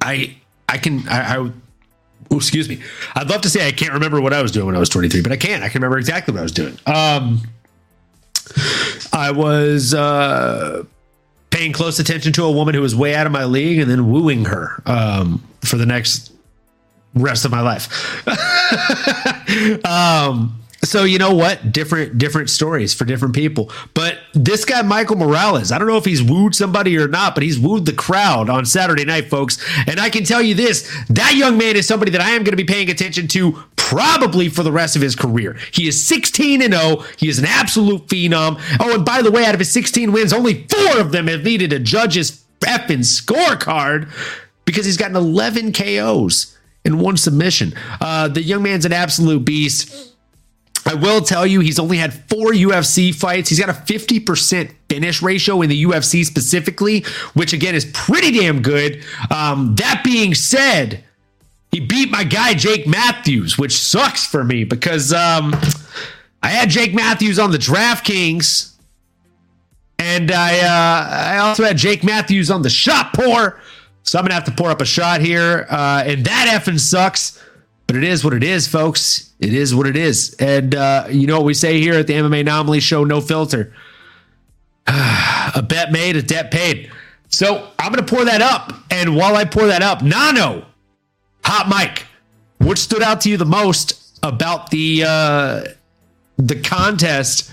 I 0.00 0.36
I 0.68 0.78
can 0.78 1.06
I, 1.08 1.36
I 1.36 1.36
oh, 1.38 1.52
excuse 2.36 2.68
me. 2.68 2.80
I'd 3.14 3.28
love 3.28 3.42
to 3.42 3.50
say 3.50 3.66
I 3.66 3.72
can't 3.72 3.92
remember 3.92 4.20
what 4.20 4.32
I 4.32 4.42
was 4.42 4.50
doing 4.50 4.66
when 4.66 4.76
I 4.76 4.80
was 4.80 4.88
23, 4.88 5.22
but 5.22 5.32
I 5.32 5.36
can. 5.36 5.62
I 5.62 5.68
can 5.68 5.80
remember 5.80 5.98
exactly 5.98 6.32
what 6.32 6.40
I 6.40 6.42
was 6.42 6.52
doing. 6.52 6.78
Um 6.86 7.42
I 9.12 9.30
was 9.30 9.94
uh 9.94 10.84
paying 11.50 11.72
close 11.72 11.98
attention 11.98 12.32
to 12.32 12.44
a 12.44 12.50
woman 12.50 12.74
who 12.74 12.80
was 12.80 12.96
way 12.96 13.14
out 13.14 13.26
of 13.26 13.32
my 13.32 13.44
league 13.44 13.78
and 13.78 13.90
then 13.90 14.10
wooing 14.10 14.46
her 14.46 14.82
um, 14.86 15.42
for 15.62 15.76
the 15.76 15.86
next 15.86 16.32
rest 17.14 17.44
of 17.44 17.50
my 17.50 17.60
life. 17.60 17.88
um, 19.84 20.59
so 20.82 21.04
you 21.04 21.18
know 21.18 21.34
what? 21.34 21.72
Different 21.72 22.18
different 22.18 22.50
stories 22.50 22.94
for 22.94 23.04
different 23.04 23.34
people. 23.34 23.70
But 23.94 24.18
this 24.32 24.64
guy 24.64 24.82
Michael 24.82 25.16
Morales, 25.16 25.72
I 25.72 25.78
don't 25.78 25.88
know 25.88 25.96
if 25.96 26.04
he's 26.04 26.22
wooed 26.22 26.54
somebody 26.54 26.96
or 26.96 27.08
not, 27.08 27.34
but 27.34 27.42
he's 27.42 27.58
wooed 27.58 27.86
the 27.86 27.92
crowd 27.92 28.48
on 28.48 28.64
Saturday 28.64 29.04
night, 29.04 29.28
folks. 29.28 29.58
And 29.86 30.00
I 30.00 30.10
can 30.10 30.24
tell 30.24 30.40
you 30.42 30.54
this: 30.54 30.90
that 31.08 31.34
young 31.34 31.58
man 31.58 31.76
is 31.76 31.86
somebody 31.86 32.10
that 32.12 32.20
I 32.20 32.30
am 32.30 32.44
going 32.44 32.56
to 32.56 32.56
be 32.56 32.64
paying 32.64 32.90
attention 32.90 33.28
to 33.28 33.62
probably 33.76 34.48
for 34.48 34.62
the 34.62 34.72
rest 34.72 34.94
of 34.96 35.02
his 35.02 35.16
career. 35.16 35.58
He 35.72 35.88
is 35.88 36.06
16 36.06 36.62
and 36.62 36.72
0. 36.72 37.04
He 37.16 37.28
is 37.28 37.38
an 37.38 37.44
absolute 37.44 38.06
phenom. 38.06 38.60
Oh, 38.78 38.94
and 38.94 39.04
by 39.04 39.20
the 39.20 39.30
way, 39.30 39.44
out 39.44 39.54
of 39.54 39.58
his 39.60 39.72
16 39.72 40.12
wins, 40.12 40.32
only 40.32 40.66
four 40.68 41.00
of 41.00 41.10
them 41.12 41.26
have 41.26 41.42
needed 41.42 41.72
a 41.72 41.78
judge's 41.78 42.44
effing 42.60 43.00
scorecard. 43.00 44.08
because 44.64 44.86
he's 44.86 44.96
gotten 44.96 45.16
11 45.16 45.72
KOs 45.72 46.56
and 46.84 47.00
one 47.00 47.16
submission. 47.16 47.74
Uh, 48.00 48.28
the 48.28 48.42
young 48.42 48.62
man's 48.62 48.84
an 48.84 48.92
absolute 48.92 49.44
beast. 49.44 50.09
I 50.90 50.94
will 50.94 51.20
tell 51.20 51.46
you, 51.46 51.60
he's 51.60 51.78
only 51.78 51.98
had 51.98 52.12
four 52.28 52.52
UFC 52.52 53.14
fights. 53.14 53.48
He's 53.48 53.60
got 53.60 53.68
a 53.68 53.72
50% 53.72 54.74
finish 54.88 55.22
ratio 55.22 55.62
in 55.62 55.68
the 55.68 55.84
UFC 55.84 56.24
specifically, 56.24 57.04
which 57.34 57.52
again 57.52 57.76
is 57.76 57.84
pretty 57.94 58.32
damn 58.32 58.60
good. 58.60 59.04
Um, 59.30 59.76
that 59.76 60.02
being 60.04 60.34
said, 60.34 61.04
he 61.70 61.78
beat 61.78 62.10
my 62.10 62.24
guy 62.24 62.54
Jake 62.54 62.88
Matthews, 62.88 63.56
which 63.56 63.78
sucks 63.78 64.26
for 64.26 64.42
me 64.42 64.64
because 64.64 65.12
um, 65.12 65.54
I 66.42 66.48
had 66.48 66.70
Jake 66.70 66.92
Matthews 66.92 67.38
on 67.38 67.52
the 67.52 67.58
DraftKings, 67.58 68.74
and 70.00 70.32
I 70.32 70.58
uh, 70.58 71.34
I 71.34 71.38
also 71.38 71.62
had 71.62 71.76
Jake 71.76 72.02
Matthews 72.02 72.50
on 72.50 72.62
the 72.62 72.70
shot 72.70 73.14
pour. 73.14 73.60
So 74.02 74.18
I'm 74.18 74.24
gonna 74.24 74.34
have 74.34 74.44
to 74.44 74.50
pour 74.50 74.70
up 74.70 74.80
a 74.80 74.86
shot 74.86 75.20
here, 75.20 75.68
uh, 75.70 76.02
and 76.04 76.24
that 76.24 76.48
effing 76.60 76.80
sucks. 76.80 77.40
But 77.90 77.96
it 77.96 78.04
is 78.04 78.24
what 78.24 78.34
it 78.34 78.44
is, 78.44 78.68
folks. 78.68 79.32
It 79.40 79.52
is 79.52 79.74
what 79.74 79.84
it 79.88 79.96
is. 79.96 80.36
And 80.38 80.76
uh, 80.76 81.08
you 81.10 81.26
know 81.26 81.38
what 81.38 81.44
we 81.44 81.54
say 81.54 81.80
here 81.80 81.94
at 81.94 82.06
the 82.06 82.12
MMAnomaly 82.12 82.80
Show, 82.80 83.02
no 83.02 83.20
filter. 83.20 83.74
a 84.86 85.60
bet 85.60 85.90
made, 85.90 86.14
a 86.14 86.22
debt 86.22 86.52
paid. 86.52 86.92
So 87.30 87.68
I'm 87.80 87.92
going 87.92 88.06
to 88.06 88.08
pour 88.08 88.24
that 88.24 88.42
up. 88.42 88.72
And 88.92 89.16
while 89.16 89.34
I 89.34 89.44
pour 89.44 89.66
that 89.66 89.82
up, 89.82 90.02
Nano, 90.02 90.66
Hot 91.42 91.68
Mike, 91.68 92.06
what 92.58 92.78
stood 92.78 93.02
out 93.02 93.22
to 93.22 93.28
you 93.28 93.36
the 93.36 93.44
most 93.44 94.20
about 94.22 94.70
the 94.70 95.02
uh, 95.04 95.64
the 96.36 96.60
contest 96.62 97.50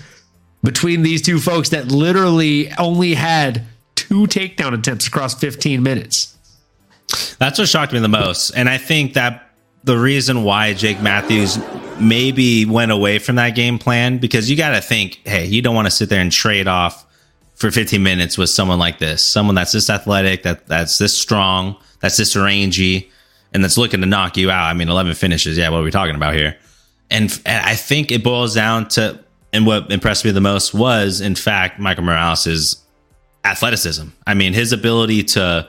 between 0.62 1.02
these 1.02 1.20
two 1.20 1.40
folks 1.40 1.70
that 1.70 1.88
literally 1.88 2.70
only 2.78 3.14
had 3.14 3.64
two 3.96 4.28
takedown 4.28 4.72
attempts 4.72 5.08
across 5.08 5.34
15 5.34 5.82
minutes? 5.82 6.36
That's 7.40 7.58
what 7.58 7.68
shocked 7.68 7.92
me 7.92 7.98
the 7.98 8.06
most. 8.06 8.50
And 8.50 8.68
I 8.68 8.78
think 8.78 9.14
that 9.14 9.47
the 9.84 9.98
reason 9.98 10.44
why 10.44 10.74
Jake 10.74 11.00
Matthews 11.00 11.58
maybe 12.00 12.64
went 12.64 12.92
away 12.92 13.18
from 13.18 13.36
that 13.36 13.50
game 13.50 13.78
plan 13.78 14.18
because 14.18 14.50
you 14.50 14.56
got 14.56 14.70
to 14.70 14.80
think, 14.80 15.20
hey, 15.24 15.46
you 15.46 15.62
don't 15.62 15.74
want 15.74 15.86
to 15.86 15.90
sit 15.90 16.08
there 16.08 16.20
and 16.20 16.30
trade 16.30 16.68
off 16.68 17.04
for 17.54 17.70
15 17.70 18.02
minutes 18.02 18.38
with 18.38 18.50
someone 18.50 18.78
like 18.78 18.98
this, 18.98 19.22
someone 19.22 19.54
that's 19.54 19.72
this 19.72 19.90
athletic, 19.90 20.44
that 20.44 20.66
that's 20.66 20.98
this 20.98 21.16
strong, 21.16 21.76
that's 22.00 22.16
this 22.16 22.36
rangy, 22.36 23.10
and 23.52 23.64
that's 23.64 23.76
looking 23.76 24.00
to 24.00 24.06
knock 24.06 24.36
you 24.36 24.50
out. 24.50 24.64
I 24.64 24.74
mean, 24.74 24.88
11 24.88 25.14
finishes. 25.14 25.58
Yeah, 25.58 25.68
what 25.70 25.78
are 25.78 25.84
we 25.84 25.90
talking 25.90 26.14
about 26.14 26.34
here? 26.34 26.56
And, 27.10 27.30
and 27.46 27.64
I 27.64 27.74
think 27.74 28.12
it 28.12 28.22
boils 28.22 28.54
down 28.54 28.88
to, 28.90 29.18
and 29.52 29.66
what 29.66 29.90
impressed 29.90 30.24
me 30.24 30.30
the 30.30 30.40
most 30.40 30.74
was, 30.74 31.20
in 31.20 31.34
fact, 31.34 31.80
Michael 31.80 32.04
Morales' 32.04 32.84
athleticism. 33.44 34.06
I 34.26 34.34
mean, 34.34 34.52
his 34.52 34.72
ability 34.72 35.24
to 35.24 35.68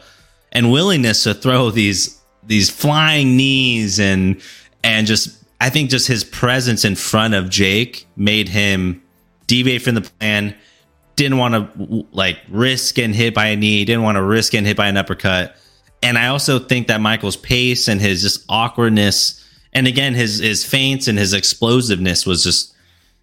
and 0.51 0.71
willingness 0.71 1.23
to 1.23 1.33
throw 1.33 1.69
these 1.71 2.18
these 2.49 2.69
flying 2.69 3.37
knees 3.37 3.99
and 3.99 4.41
and 4.83 5.07
just 5.07 5.41
I 5.61 5.69
think 5.69 5.91
just 5.91 6.07
his 6.07 6.23
presence 6.23 6.83
in 6.83 6.95
front 6.95 7.35
of 7.35 7.49
Jake 7.49 8.07
made 8.17 8.49
him 8.49 9.01
deviate 9.47 9.83
from 9.83 9.95
the 9.95 10.01
plan. 10.01 10.55
Didn't 11.15 11.37
want 11.37 11.53
to 11.53 12.05
like 12.11 12.39
risk 12.49 12.95
getting 12.95 13.13
hit 13.13 13.35
by 13.35 13.47
a 13.47 13.55
knee. 13.55 13.85
Didn't 13.85 14.03
want 14.03 14.15
to 14.15 14.23
risk 14.23 14.51
getting 14.51 14.65
hit 14.65 14.75
by 14.77 14.87
an 14.87 14.97
uppercut. 14.97 15.55
And 16.01 16.17
I 16.17 16.27
also 16.27 16.59
think 16.59 16.87
that 16.87 17.01
Michael's 17.01 17.37
pace 17.37 17.87
and 17.87 18.01
his 18.01 18.23
just 18.23 18.45
awkwardness, 18.49 19.45
and 19.71 19.85
again 19.85 20.15
his 20.15 20.39
his 20.39 20.65
feints 20.65 21.07
and 21.07 21.19
his 21.19 21.33
explosiveness 21.33 22.25
was 22.25 22.43
just 22.43 22.73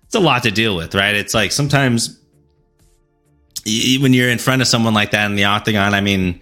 it's 0.05 0.15
a 0.15 0.21
lot 0.21 0.45
to 0.45 0.53
deal 0.53 0.77
with, 0.77 0.95
right? 0.95 1.17
It's 1.17 1.35
like 1.35 1.51
sometimes 1.51 2.17
when 3.65 4.13
you're 4.13 4.31
in 4.31 4.39
front 4.39 4.63
of 4.63 4.69
someone 4.69 4.95
like 4.95 5.11
that 5.11 5.27
in 5.27 5.35
the 5.35 5.45
octagon, 5.45 5.95
I 5.95 6.01
mean, 6.01 6.41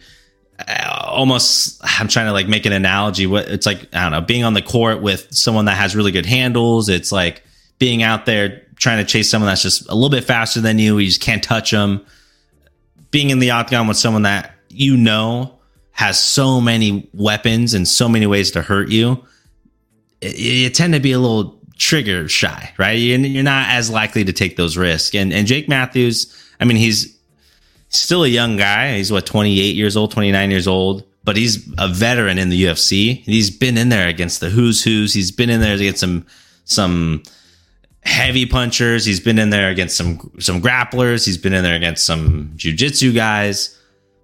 almost 1.15 1.81
i'm 1.83 2.09
trying 2.09 2.27
to 2.27 2.33
like 2.33 2.49
make 2.49 2.67
an 2.67 2.73
analogy. 2.73 3.27
What 3.27 3.49
it's 3.49 3.67
like 3.67 3.89
i 3.95 4.03
don't 4.03 4.13
know 4.13 4.21
being 4.21 4.45
on 4.45 4.55
the 4.55 4.63
court 4.63 5.01
with 5.01 5.35
someone 5.35 5.67
that 5.67 5.77
has 5.77 5.97
really 5.97 6.13
good 6.13 6.27
handles. 6.27 6.89
It's 6.89 7.13
like 7.13 7.43
being 7.79 8.03
out 8.03 8.27
there 8.27 8.67
trying 8.77 9.05
to 9.05 9.11
chase 9.11 9.31
someone 9.31 9.49
that's 9.49 9.63
just 9.63 9.89
a 9.89 9.95
little 9.95 10.11
bit 10.11 10.25
faster 10.25 10.61
than 10.61 10.79
you. 10.79 10.99
You 10.99 11.07
just 11.07 11.21
can't 11.21 11.43
touch 11.43 11.71
them 11.71 12.05
being 13.11 13.31
in 13.31 13.39
the 13.39 13.53
octagon 13.53 13.87
with 13.87 13.97
someone 13.97 14.23
that 14.23 14.53
you 14.69 14.97
know 14.97 15.59
has 15.93 16.21
so 16.21 16.61
many 16.61 17.09
weapons 17.15 17.73
and 17.75 17.87
so 17.87 18.09
many 18.09 18.27
ways 18.27 18.51
to 18.51 18.61
hurt 18.61 18.89
you 18.89 19.25
you 20.21 20.69
tend 20.71 20.95
to 20.95 21.01
be 21.01 21.13
a 21.13 21.19
little 21.19 21.61
trigger 21.79 22.29
shy 22.29 22.73
right? 22.79 22.95
You're 22.95 23.43
not 23.43 23.69
as 23.69 23.91
likely 23.91 24.25
to 24.25 24.33
take 24.33 24.57
those 24.57 24.77
risks. 24.77 25.15
And 25.15 25.33
and 25.33 25.47
jake 25.47 25.69
matthews 25.69 26.33
i 26.61 26.65
mean 26.65 26.77
he's 26.77 27.17
still 27.99 28.25
a 28.25 28.29
young 28.29 28.57
guy. 28.57 28.97
He's 28.97 29.13
what 29.13 29.27
28 29.27 29.75
years 29.75 29.97
old, 29.97 30.11
29 30.11 30.51
years 30.51 30.67
old, 30.67 31.05
but 31.25 31.37
he's 31.37 31.67
a 31.79 31.89
veteran 31.89 32.39
in 32.39 32.49
the 32.49 32.65
UFC. 32.65 33.23
He's 33.23 33.51
been 33.51 33.77
in 33.77 33.89
there 33.89 34.09
against 34.09 34.41
the 34.41 34.51
who's 34.51 34.83
who's. 34.83 35.15
He's 35.15 35.31
been 35.31 35.51
in 35.51 35.61
there 35.61 35.75
against 35.75 36.01
some 36.01 36.27
some 36.65 37.23
heavy 38.03 38.47
punchers. 38.47 39.05
He's 39.05 39.21
been 39.21 39.39
in 39.39 39.51
there 39.51 39.71
against 39.71 39.97
some 39.97 40.31
some 40.39 40.61
grapplers. 40.61 41.25
He's 41.25 41.39
been 41.39 41.55
in 41.55 41.63
there 41.63 41.77
against 41.77 42.05
some 42.05 42.53
jujitsu 42.57 43.15
guys. 43.15 43.79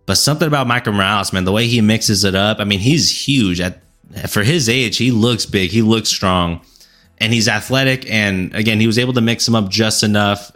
But 0.07 0.17
something 0.17 0.49
about 0.49 0.67
Michael 0.67 0.93
Morales, 0.93 1.33
man, 1.33 1.45
the 1.45 1.53
way 1.53 1.69
he 1.69 1.81
mixes 1.81 2.25
it 2.25 2.35
up. 2.35 2.59
I 2.59 2.65
mean, 2.65 2.81
he's 2.81 3.27
huge 3.27 3.61
at 3.61 3.83
for 4.29 4.43
his 4.43 4.69
age. 4.69 4.97
He 4.97 5.13
looks 5.13 5.47
big. 5.47 5.71
He 5.71 5.83
looks 5.83 6.09
strong, 6.09 6.63
and 7.19 7.33
he's 7.33 7.49
athletic. 7.49 8.11
And 8.11 8.55
again, 8.55 8.81
he 8.81 8.87
was 8.87 8.99
able 8.99 9.13
to 9.13 9.21
mix 9.21 9.47
him 9.47 9.55
up 9.55 9.69
just 9.69 10.03
enough 10.03 10.51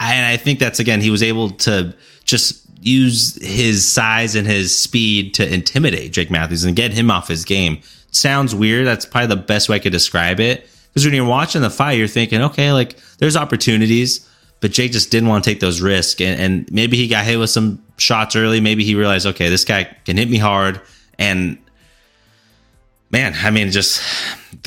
and 0.00 0.26
I 0.26 0.36
think 0.36 0.58
that's 0.58 0.78
again 0.78 1.00
he 1.00 1.10
was 1.10 1.22
able 1.22 1.50
to 1.50 1.94
just 2.24 2.66
use 2.80 3.36
his 3.42 3.90
size 3.90 4.34
and 4.34 4.46
his 4.46 4.76
speed 4.76 5.34
to 5.34 5.52
intimidate 5.52 6.12
Jake 6.12 6.30
Matthews 6.30 6.64
and 6.64 6.76
get 6.76 6.92
him 6.92 7.10
off 7.10 7.28
his 7.28 7.44
game. 7.44 7.80
Sounds 8.10 8.54
weird. 8.54 8.86
That's 8.86 9.04
probably 9.04 9.28
the 9.28 9.42
best 9.42 9.68
way 9.68 9.76
I 9.76 9.78
could 9.78 9.92
describe 9.92 10.40
it. 10.40 10.68
Because 10.88 11.04
when 11.04 11.14
you're 11.14 11.26
watching 11.26 11.62
the 11.62 11.70
fight, 11.70 11.98
you're 11.98 12.08
thinking, 12.08 12.40
okay, 12.42 12.72
like 12.72 12.96
there's 13.18 13.36
opportunities, 13.36 14.26
but 14.60 14.70
Jake 14.70 14.92
just 14.92 15.10
didn't 15.10 15.28
want 15.28 15.44
to 15.44 15.50
take 15.50 15.60
those 15.60 15.80
risks. 15.80 16.20
And, 16.20 16.40
and 16.40 16.72
maybe 16.72 16.96
he 16.96 17.08
got 17.08 17.24
hit 17.24 17.38
with 17.38 17.50
some 17.50 17.82
shots 17.98 18.36
early. 18.36 18.60
Maybe 18.60 18.84
he 18.84 18.94
realized, 18.94 19.26
okay, 19.26 19.48
this 19.48 19.64
guy 19.64 19.84
can 20.04 20.16
hit 20.16 20.30
me 20.30 20.38
hard. 20.38 20.80
And 21.18 21.58
man, 23.10 23.34
I 23.36 23.50
mean, 23.50 23.70
just 23.70 24.00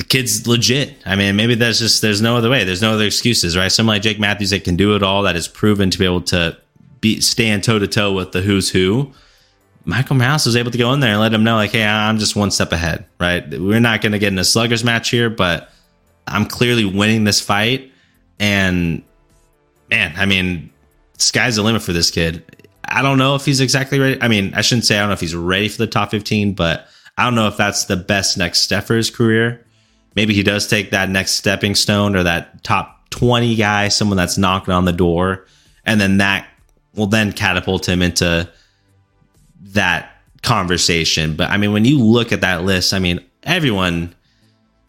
the 0.00 0.06
kid's 0.06 0.46
legit. 0.46 0.96
I 1.04 1.14
mean, 1.14 1.36
maybe 1.36 1.54
that's 1.56 1.78
just 1.78 2.00
there's 2.00 2.22
no 2.22 2.34
other 2.34 2.48
way. 2.48 2.64
There's 2.64 2.80
no 2.80 2.94
other 2.94 3.04
excuses, 3.04 3.54
right? 3.54 3.70
Someone 3.70 3.96
like 3.96 4.02
Jake 4.02 4.18
Matthews 4.18 4.48
that 4.48 4.64
can 4.64 4.74
do 4.74 4.96
it 4.96 5.02
all, 5.02 5.24
that 5.24 5.36
is 5.36 5.46
proven 5.46 5.90
to 5.90 5.98
be 5.98 6.06
able 6.06 6.22
to 6.22 6.56
be 7.02 7.20
stand 7.20 7.64
toe 7.64 7.78
to 7.78 7.86
toe 7.86 8.14
with 8.14 8.32
the 8.32 8.40
who's 8.40 8.70
who. 8.70 9.12
Michael 9.84 10.16
Mouse 10.16 10.46
was 10.46 10.56
able 10.56 10.70
to 10.70 10.78
go 10.78 10.90
in 10.94 11.00
there 11.00 11.10
and 11.10 11.20
let 11.20 11.34
him 11.34 11.44
know, 11.44 11.56
like, 11.56 11.72
hey, 11.72 11.84
I'm 11.84 12.16
just 12.16 12.34
one 12.34 12.50
step 12.50 12.72
ahead, 12.72 13.04
right? 13.18 13.46
We're 13.46 13.78
not 13.78 14.00
going 14.00 14.12
to 14.12 14.18
get 14.18 14.32
in 14.32 14.38
a 14.38 14.44
sluggers 14.44 14.82
match 14.82 15.10
here, 15.10 15.28
but 15.28 15.70
I'm 16.26 16.46
clearly 16.46 16.86
winning 16.86 17.24
this 17.24 17.42
fight. 17.42 17.92
And 18.38 19.02
man, 19.90 20.14
I 20.16 20.24
mean, 20.24 20.70
sky's 21.18 21.56
the 21.56 21.62
limit 21.62 21.82
for 21.82 21.92
this 21.92 22.10
kid. 22.10 22.42
I 22.86 23.02
don't 23.02 23.18
know 23.18 23.34
if 23.34 23.44
he's 23.44 23.60
exactly 23.60 23.98
ready. 23.98 24.22
I 24.22 24.28
mean, 24.28 24.54
I 24.54 24.62
shouldn't 24.62 24.86
say 24.86 24.96
I 24.96 25.00
don't 25.00 25.10
know 25.10 25.14
if 25.14 25.20
he's 25.20 25.34
ready 25.34 25.68
for 25.68 25.76
the 25.76 25.86
top 25.86 26.10
15, 26.10 26.54
but 26.54 26.88
I 27.18 27.24
don't 27.24 27.34
know 27.34 27.48
if 27.48 27.58
that's 27.58 27.84
the 27.84 27.98
best 27.98 28.38
next 28.38 28.62
step 28.62 28.84
for 28.84 28.96
his 28.96 29.10
career. 29.10 29.66
Maybe 30.14 30.34
he 30.34 30.42
does 30.42 30.66
take 30.66 30.90
that 30.90 31.08
next 31.08 31.32
stepping 31.32 31.74
stone 31.74 32.16
or 32.16 32.22
that 32.24 32.62
top 32.64 33.08
20 33.10 33.54
guy, 33.56 33.88
someone 33.88 34.16
that's 34.16 34.38
knocking 34.38 34.74
on 34.74 34.84
the 34.84 34.92
door, 34.92 35.46
and 35.84 36.00
then 36.00 36.18
that 36.18 36.48
will 36.94 37.06
then 37.06 37.32
catapult 37.32 37.88
him 37.88 38.02
into 38.02 38.48
that 39.62 40.16
conversation. 40.42 41.36
But 41.36 41.50
I 41.50 41.56
mean, 41.56 41.72
when 41.72 41.84
you 41.84 42.02
look 42.02 42.32
at 42.32 42.40
that 42.40 42.64
list, 42.64 42.92
I 42.92 42.98
mean, 42.98 43.24
everyone, 43.42 44.14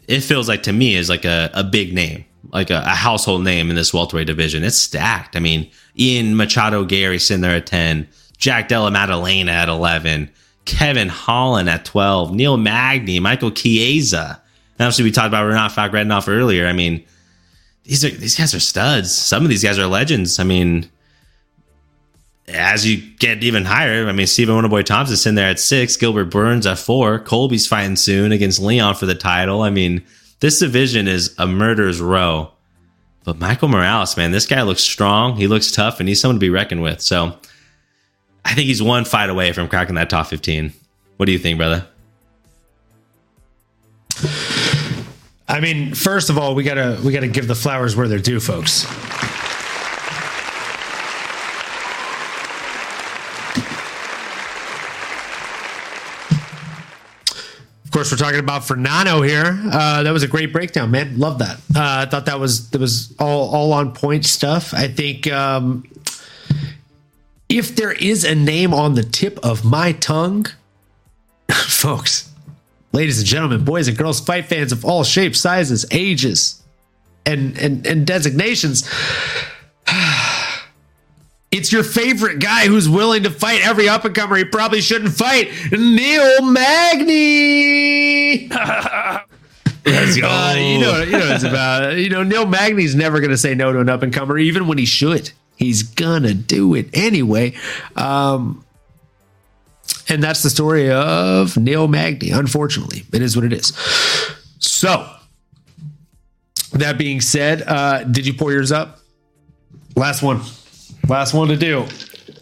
it 0.08 0.22
feels 0.22 0.48
like 0.48 0.64
to 0.64 0.74
me 0.74 0.96
is 0.96 1.10
like 1.10 1.26
a, 1.26 1.50
a 1.54 1.64
big 1.64 1.94
name, 1.94 2.26
like 2.52 2.70
a, 2.70 2.82
a 2.86 2.96
household 2.96 3.44
name 3.44 3.70
in 3.70 3.76
this 3.76 3.94
welterweight 3.94 4.28
division. 4.28 4.64
It's 4.64 4.78
stacked. 4.78 5.36
I 5.36 5.40
mean, 5.40 5.70
Ian 5.98 6.36
Machado 6.36 6.84
Garry 6.86 7.20
sitting 7.20 7.42
there 7.42 7.56
at 7.56 7.68
10, 7.68 8.08
Jack 8.38 8.68
Della 8.68 8.92
Maddalena 8.92 9.52
at 9.52 9.70
11, 9.70 10.30
Kevin 10.66 11.10
Holland 11.10 11.70
at 11.70 11.86
12, 11.86 12.34
Neil 12.34 12.58
Magny, 12.58 13.20
Michael 13.20 13.52
Chiesa. 13.52 14.41
And 14.78 14.86
obviously, 14.86 15.04
we 15.04 15.12
talked 15.12 15.28
about 15.28 15.46
Rinat 15.46 15.72
Fakhretdinov 15.72 16.28
earlier. 16.28 16.68
I 16.68 16.74
mean, 16.74 17.06
these 17.84 18.04
are 18.06 18.10
these 18.10 18.36
guys 18.36 18.54
are 18.54 18.60
studs. 18.60 19.14
Some 19.16 19.44
of 19.44 19.50
these 19.50 19.64
guys 19.64 19.80
are 19.80 19.88
legends. 19.88 20.40
I 20.40 20.44
mean, 20.44 20.90
as 22.48 22.86
you 22.86 23.02
get 23.18 23.44
even 23.44 23.66
higher, 23.66 24.08
I 24.08 24.12
mean, 24.12 24.28
Stephen 24.28 24.56
Wonderboy 24.56 24.86
Thompson's 24.86 25.26
in 25.26 25.36
there 25.36 25.50
at 25.50 25.60
six, 25.60 25.98
Gilbert 25.98 26.26
Burns 26.26 26.66
at 26.66 26.80
four, 26.80 27.20
Colby's 27.20 27.68
fighting 27.68 27.96
soon 27.96 28.32
against 28.32 28.60
Leon 28.60 28.96
for 28.96 29.06
the 29.06 29.16
title. 29.16 29.62
I 29.62 29.70
mean, 29.70 30.04
this 30.40 30.60
division 30.60 31.08
is 31.08 31.36
a 31.38 31.48
murderer's 31.48 32.02
row. 32.02 32.52
But 33.24 33.40
Michael 33.40 33.68
Morales, 33.68 34.18
man, 34.18 34.32
this 34.32 34.48
guy 34.48 34.64
looks 34.64 34.82
strong. 34.82 35.36
He 35.36 35.48
looks 35.48 35.72
tough, 35.72 36.00
and 36.00 36.10
he's 36.10 36.20
someone 36.20 36.38
to 36.38 36.40
be 36.40 36.50
reckoned 36.50 36.82
with. 36.82 37.02
So 37.02 37.38
I 38.44 38.56
think 38.56 38.66
he's 38.66 38.82
one 38.82 39.06
fight 39.06 39.30
away 39.30 39.52
from 39.54 39.68
cracking 39.68 39.96
that 39.96 40.10
top 40.10 40.28
15. 40.28 40.74
What 41.18 41.28
do 41.28 41.32
you 41.32 41.40
think, 41.40 41.58
brother? 41.58 41.86
I 45.52 45.60
mean, 45.60 45.94
first 45.94 46.30
of 46.30 46.38
all, 46.38 46.56
we 46.56 46.64
gotta 46.64 46.98
we 47.04 47.12
gotta 47.12 47.28
give 47.28 47.46
the 47.46 47.56
flowers 47.56 47.94
where 47.94 48.08
they're 48.08 48.20
due, 48.20 48.40
folks. 48.40 48.86
Of 57.84 57.92
course, 57.92 58.10
we're 58.10 58.18
talking 58.18 58.40
about 58.40 58.64
Fernando 58.64 59.22
here. 59.22 59.60
Uh, 59.70 60.04
that 60.04 60.12
was 60.12 60.24
a 60.24 60.28
great 60.30 60.54
breakdown, 60.54 60.92
man. 60.92 61.20
Love 61.20 61.40
that. 61.40 61.58
Uh, 61.76 62.06
I 62.06 62.06
thought 62.06 62.28
that 62.28 62.40
was 62.40 62.70
that 62.70 62.80
was 62.80 63.14
all 63.20 63.54
all 63.54 63.74
on 63.74 63.92
point 63.92 64.24
stuff. 64.24 64.74
I 64.74 64.88
think 64.88 65.30
um, 65.30 65.84
if 67.50 67.76
there 67.76 67.92
is 67.92 68.24
a 68.24 68.36
name 68.36 68.74
on 68.74 68.94
the 68.94 69.04
tip 69.04 69.38
of 69.44 69.66
my 69.66 69.92
tongue, 69.92 70.46
folks, 71.52 72.31
ladies 72.92 73.20
and 73.20 73.28
gentlemen, 73.28 73.64
boys 73.64 73.88
and 73.88 73.98
girls, 73.98 74.20
fight 74.20 74.46
fans 74.46 74.72
of 74.72 74.86
all 74.86 75.04
shapes, 75.04 75.40
sizes, 75.40 75.86
ages, 75.92 76.62
and 77.26 77.58
and 77.58 77.86
and 77.86 78.06
designations. 78.06 78.90
It's 81.52 81.70
your 81.70 81.84
favorite 81.84 82.40
guy 82.40 82.68
who's 82.68 82.88
willing 82.88 83.24
to 83.24 83.30
fight 83.30 83.60
every 83.68 83.90
up 83.90 84.06
and 84.06 84.16
comer 84.16 84.38
he 84.38 84.46
probably 84.46 84.80
shouldn't 84.80 85.14
fight, 85.14 85.52
Neil 85.74 86.42
Magny. 86.44 88.48
Let's 88.48 89.26
go. 90.18 90.30
Uh, 90.30 90.56
you 90.56 90.80
know, 90.80 91.02
you 91.02 91.12
know 91.12 91.20
what 91.20 91.32
it's 91.32 91.44
about. 91.44 91.98
You 91.98 92.10
know, 92.10 92.24
Neil 92.24 92.46
Magny's 92.46 92.96
never 92.96 93.20
going 93.20 93.32
to 93.32 93.38
say 93.38 93.54
no 93.54 93.74
to 93.74 93.82
an 93.82 93.90
up 93.90 94.02
and 94.02 94.14
comer, 94.14 94.38
even 94.38 94.66
when 94.66 94.78
he 94.78 94.86
should. 94.86 95.32
He's 95.58 95.84
gonna 95.84 96.34
do 96.34 96.74
it 96.74 96.88
anyway. 96.94 97.54
Um, 97.98 98.64
and 100.12 100.22
that's 100.22 100.44
the 100.44 100.50
story 100.50 100.92
of 100.92 101.56
Neil 101.56 101.88
Magny. 101.88 102.32
Unfortunately, 102.32 103.06
it 103.14 103.22
is 103.22 103.36
what 103.38 103.46
it 103.46 103.54
is. 103.54 103.68
So, 104.60 105.10
that 106.74 106.98
being 106.98 107.22
said, 107.22 107.64
uh, 107.66 108.04
did 108.04 108.28
you 108.28 108.34
pour 108.34 108.52
yours 108.52 108.74
up? 108.74 109.00
Last 109.96 110.22
one. 110.22 110.42
Last 111.08 111.34
one 111.34 111.48
to 111.48 111.56
do. 111.56 111.88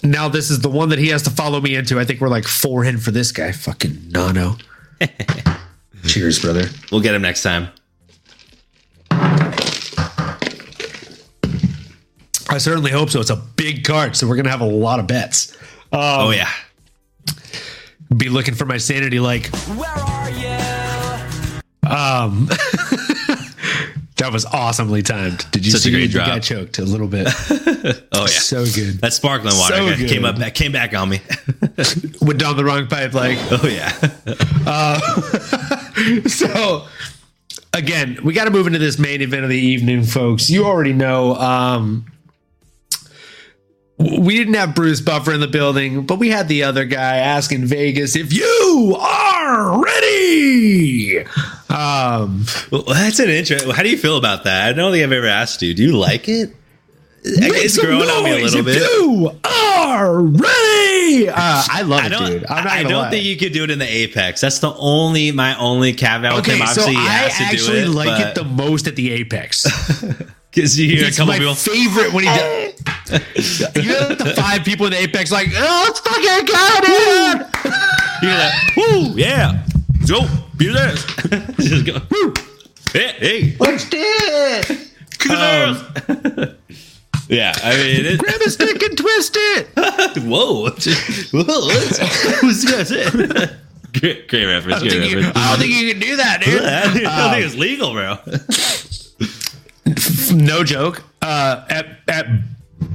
Now, 0.03 0.29
this 0.29 0.49
is 0.49 0.61
the 0.61 0.69
one 0.69 0.89
that 0.89 0.97
he 0.97 1.09
has 1.09 1.21
to 1.23 1.29
follow 1.29 1.61
me 1.61 1.75
into. 1.75 1.99
I 1.99 2.05
think 2.05 2.21
we're 2.21 2.29
like 2.29 2.45
four 2.45 2.83
in 2.85 2.97
for 2.97 3.11
this 3.11 3.31
guy. 3.31 3.51
Fucking 3.51 4.09
Nano. 4.09 4.55
Cheers, 6.07 6.39
brother. 6.39 6.65
We'll 6.91 7.01
get 7.01 7.13
him 7.13 7.21
next 7.21 7.43
time. 7.43 7.69
I 12.51 12.57
certainly 12.57 12.89
hope 12.89 13.11
so. 13.11 13.19
It's 13.19 13.29
a 13.29 13.35
big 13.35 13.83
card, 13.83 14.15
so 14.15 14.27
we're 14.27 14.37
gonna 14.37 14.49
have 14.49 14.61
a 14.61 14.65
lot 14.65 14.99
of 14.99 15.05
bets. 15.05 15.55
Um, 15.91 15.99
Oh 16.01 16.31
yeah. 16.31 16.49
Be 18.15 18.29
looking 18.29 18.55
for 18.55 18.65
my 18.65 18.77
sanity, 18.77 19.19
like 19.19 19.47
Where 19.75 19.89
are 19.89 20.29
you? 20.31 21.89
um. 21.89 22.47
that 24.17 24.31
was 24.33 24.45
awesomely 24.45 25.01
timed. 25.01 25.49
Did 25.51 25.65
you 25.65 25.71
Such 25.71 25.81
a 25.81 25.83
see? 25.85 25.91
great 25.91 26.07
the 26.07 26.13
drop. 26.13 26.27
guy 26.27 26.39
choked 26.39 26.77
a 26.79 26.83
little 26.83 27.07
bit. 27.07 27.27
Oh 28.11 28.23
yeah. 28.23 28.27
so 28.27 28.65
good. 28.65 28.99
that 29.01 29.13
sparkling 29.13 29.55
water 29.57 29.95
So 29.95 30.07
came 30.07 30.25
up 30.25 30.37
back, 30.37 30.53
came 30.53 30.71
back 30.73 30.93
on 30.93 31.07
me. 31.09 31.21
Went 32.21 32.37
down 32.39 32.57
the 32.57 32.63
wrong 32.65 32.87
pipe. 32.87 33.13
Like 33.13 33.37
oh 33.51 33.67
yeah. 33.67 33.89
so. 36.27 36.85
Again, 37.73 38.17
we 38.23 38.33
got 38.33 38.45
to 38.45 38.51
move 38.51 38.65
into 38.67 38.79
this 38.79 38.97
main 38.97 39.21
event 39.21 39.43
of 39.43 39.49
the 39.49 39.57
evening, 39.57 40.03
folks. 40.03 40.49
You 40.49 40.65
already 40.65 40.91
know. 40.91 41.35
Um, 41.35 42.11
we 43.99 44.37
didn't 44.37 44.53
have 44.53 44.73
Bruce 44.75 45.01
Buffer 45.01 45.33
in 45.33 45.41
the 45.41 45.47
building, 45.47 46.05
but 46.05 46.19
we 46.19 46.29
had 46.29 46.47
the 46.47 46.63
other 46.63 46.85
guy 46.85 47.17
asking 47.17 47.65
Vegas 47.65 48.15
if 48.15 48.33
you 48.33 48.95
are 48.99 49.83
ready. 49.83 51.19
Um, 51.69 52.45
Well, 52.71 52.83
that's 52.87 53.19
an 53.19 53.29
interesting. 53.29 53.69
How 53.71 53.83
do 53.83 53.89
you 53.89 53.97
feel 53.97 54.17
about 54.17 54.45
that? 54.45 54.69
I 54.69 54.73
don't 54.73 54.91
think 54.91 55.03
I've 55.03 55.11
ever 55.11 55.27
asked 55.27 55.61
you. 55.61 55.73
Do 55.73 55.83
you 55.83 55.97
like 55.97 56.29
it? 56.29 56.55
It's 57.21 57.39
Make 57.41 57.69
some 57.69 57.85
growing 57.85 58.09
on 58.09 58.23
me 58.23 58.31
a 58.41 58.45
little 58.45 58.63
bit. 58.63 58.77
You 58.81 59.31
are 59.43 60.21
ready. 60.21 61.27
Uh, 61.27 61.33
I 61.69 61.81
love 61.85 61.99
I 62.03 62.05
it, 62.05 62.09
dude. 62.11 62.45
I'm 62.49 62.63
not 62.63 62.67
I 62.73 62.83
don't 62.83 62.93
lie. 62.93 63.09
think 63.09 63.25
you 63.25 63.35
could 63.35 63.51
do 63.51 63.65
it 63.65 63.71
in 63.71 63.79
the 63.79 63.85
apex. 63.91 64.39
That's 64.39 64.59
the 64.59 64.73
only 64.75 65.33
my 65.33 65.57
only 65.57 65.91
caveat 65.91 66.33
with 66.33 66.47
Okay, 66.47 66.57
him. 66.57 66.65
so 66.67 66.81
Obviously, 66.83 66.93
he 66.93 66.99
I 67.01 67.27
to 67.27 67.43
actually 67.43 67.81
do 67.83 67.91
it, 67.91 67.93
like 67.93 68.25
it 68.25 68.35
the 68.35 68.45
most 68.45 68.87
at 68.87 68.95
the 68.95 69.11
apex. 69.11 69.65
because 70.51 70.79
you 70.79 70.89
hear 70.89 71.05
a 71.05 71.07
It's 71.07 71.17
couple 71.17 71.33
my 71.33 71.39
people. 71.39 71.55
favorite 71.55 72.13
when 72.13 72.23
he 72.23 72.29
does. 72.29 72.73
you 73.75 73.89
know 73.91 74.09
the 74.15 74.33
five 74.35 74.63
people 74.63 74.85
in 74.85 74.91
the 74.93 74.99
apex 74.99 75.31
like, 75.31 75.47
oh, 75.55 75.83
let's 75.87 75.99
fucking 75.99 76.45
go, 76.45 76.79
dude. 76.85 77.47
You 78.21 78.29
hear 78.29 78.37
that? 78.37 78.73
Woo! 78.77 79.13
Yeah. 79.15 79.65
Go. 80.07 80.27
Be 80.57 80.67
there. 80.73 80.93
Just 81.59 81.85
go. 81.85 81.99
Woo! 82.11 82.33
Hey, 82.93 83.13
hey. 83.19 83.55
Let's 83.59 83.89
do 83.89 83.97
it. 84.01 84.69
Um, 85.29 85.75
yeah, 87.29 87.53
I 87.63 87.75
mean, 87.75 88.05
it, 88.05 88.19
Grab 88.19 88.41
a 88.41 88.49
stick 88.49 88.81
and 88.81 88.97
twist 88.97 89.35
it. 89.37 89.67
whoa, 90.23 90.63
whoa, 90.63 90.69
what's, 90.69 90.87
what's 92.41 92.63
that? 92.89 93.55
Great, 93.99 94.27
great 94.29 94.45
reference. 94.45 94.77
I 94.77 94.79
don't, 94.79 94.89
Great 94.89 95.01
think 95.01 95.11
you, 95.11 95.17
reference. 95.17 95.37
I 95.37 95.49
don't 95.49 95.59
think 95.59 95.73
you 95.73 95.91
can 95.93 95.99
do 96.01 96.15
that, 96.17 96.41
dude. 96.41 96.61
I 96.63 96.83
don't 96.83 96.93
think- 96.93 97.05
I 97.07 97.17
don't 97.21 97.31
think 97.33 97.45
it's 97.45 97.55
legal, 97.55 97.91
bro. 97.93 98.17
No 100.33 100.63
joke. 100.63 101.03
Uh, 101.21 101.65
at 101.69 101.87
at 102.07 102.27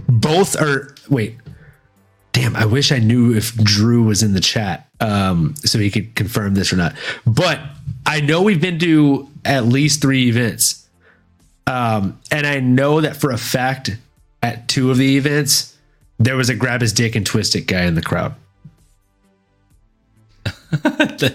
both 0.09 0.61
or 0.61 0.95
wait, 1.09 1.37
damn. 2.33 2.57
I 2.57 2.67
wish 2.67 2.93
I 2.93 2.99
knew 2.99 3.35
if 3.35 3.55
Drew 3.57 4.05
was 4.05 4.23
in 4.23 4.33
the 4.33 4.41
chat, 4.41 4.89
um, 5.01 5.55
so 5.59 5.79
he 5.79 5.91
could 5.91 6.15
confirm 6.15 6.55
this 6.55 6.73
or 6.73 6.77
not. 6.77 6.95
But 7.27 7.61
I 8.07 8.21
know 8.21 8.43
we've 8.43 8.61
been 8.61 8.79
to 8.81 9.29
at 9.45 9.67
least 9.67 10.01
three 10.01 10.29
events, 10.29 10.89
um, 11.67 12.21
and 12.31 12.47
I 12.47 12.61
know 12.61 13.01
that 13.01 13.17
for 13.17 13.31
a 13.31 13.39
fact 13.39 13.97
at 14.43 14.69
two 14.69 14.91
of 14.91 14.99
the 14.99 15.17
events 15.17 15.75
there 16.19 16.37
was 16.37 16.49
a 16.49 16.55
grab 16.55 16.81
his 16.81 16.93
dick 16.93 17.17
and 17.17 17.27
twist 17.27 17.57
it 17.57 17.63
guy 17.63 17.85
in 17.85 17.95
the 17.95 18.03
crowd. 18.03 18.35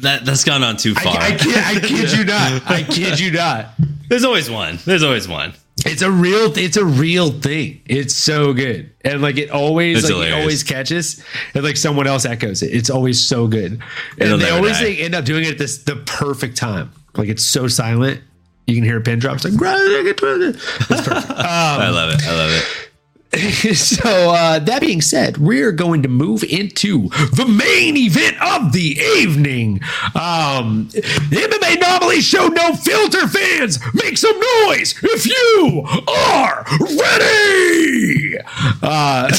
That 0.00 0.24
that's 0.24 0.44
gone 0.44 0.64
on 0.64 0.78
too 0.78 0.94
I, 0.96 1.04
far. 1.04 1.16
I, 1.18 1.36
kid, 1.36 1.56
I 1.58 1.74
kid 1.78 2.12
you 2.12 2.24
not. 2.24 2.70
I 2.70 2.82
kid 2.82 3.20
you 3.20 3.30
not. 3.32 3.66
There's 4.08 4.24
always 4.24 4.50
one. 4.50 4.78
There's 4.84 5.02
always 5.02 5.28
one. 5.28 5.54
It's 5.86 6.02
a 6.02 6.10
real 6.10 6.56
it's 6.58 6.76
a 6.76 6.84
real 6.84 7.30
thing. 7.30 7.80
It's 7.86 8.14
so 8.14 8.52
good. 8.52 8.90
And 9.04 9.22
like 9.22 9.36
it 9.36 9.50
always 9.50 9.98
It's 9.98 10.06
like 10.06 10.14
hilarious. 10.14 10.36
it 10.36 10.40
always 10.40 10.62
catches 10.64 11.24
and 11.54 11.62
like 11.62 11.76
someone 11.76 12.06
else 12.06 12.24
echoes 12.24 12.62
it. 12.62 12.74
It's 12.74 12.90
always 12.90 13.22
so 13.22 13.46
good. 13.46 13.80
It'll 14.16 14.34
And 14.34 14.42
they 14.42 14.50
always 14.50 14.80
like, 14.80 14.98
end 14.98 15.14
up 15.14 15.24
doing 15.24 15.44
it 15.44 15.52
at 15.52 15.58
this 15.58 15.84
the 15.84 15.96
perfect 15.96 16.56
time. 16.56 16.90
Like 17.14 17.28
it's 17.28 17.44
so 17.44 17.68
silent. 17.68 18.22
You 18.66 18.74
can 18.74 18.84
hear 18.84 18.98
a 18.98 19.00
pin 19.00 19.18
drop. 19.18 19.36
It's 19.36 19.44
like 19.44 19.56
"Grab 19.56 19.78
it, 19.80 20.04
get 20.04 20.22
it." 20.22 20.56
It's 20.56 21.08
perfect. 21.08 21.30
I 21.38 21.88
love 21.88 22.12
it. 22.12 22.26
I 22.26 22.34
love 22.34 22.50
it. 22.50 22.87
so 23.74 24.30
uh, 24.32 24.58
that 24.58 24.80
being 24.80 25.02
said, 25.02 25.36
we're 25.36 25.70
going 25.72 26.02
to 26.02 26.08
move 26.08 26.42
into 26.44 27.08
the 27.36 27.44
main 27.46 27.94
event 27.96 28.36
of 28.40 28.72
the 28.72 28.98
evening. 29.18 29.80
Um, 30.14 30.88
MMAnomaly 30.88 32.20
Show 32.22 32.48
No 32.48 32.74
Filter 32.74 33.28
fans, 33.28 33.78
make 33.94 34.16
some 34.16 34.34
noise 34.66 34.94
if 35.02 35.26
you 35.26 35.84
are 36.08 36.64
ready. 36.80 38.38
Uh, 38.82 39.28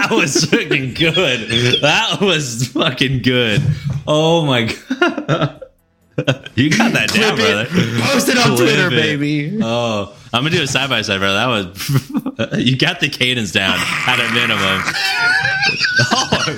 That 0.00 0.08
was 0.10 0.44
fucking 0.46 0.94
good. 0.94 1.80
That 1.82 2.18
was 2.20 2.66
fucking 2.68 3.22
good. 3.22 3.62
Oh 4.06 4.44
my 4.44 4.64
god. 4.64 5.62
You 6.54 6.68
got 6.68 6.92
that 6.92 7.10
down, 7.10 7.36
brother. 7.36 7.64
post 8.02 8.28
it 8.28 8.36
on 8.36 8.56
Clip 8.56 8.58
Twitter, 8.58 8.88
it. 8.88 8.90
baby. 8.90 9.58
Oh, 9.62 10.14
I'm 10.32 10.42
gonna 10.42 10.54
do 10.54 10.62
a 10.62 10.66
side 10.66 10.90
by 10.90 11.00
side, 11.00 11.18
brother. 11.18 11.34
That 11.34 11.46
was 11.46 12.58
you 12.66 12.76
got 12.76 13.00
the 13.00 13.08
cadence 13.08 13.52
down 13.52 13.78
at 14.06 14.20
a 14.20 14.30
minimum. 14.34 14.82
oh, 16.12 16.50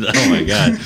oh 0.00 0.30
my 0.30 0.44
god! 0.44 0.78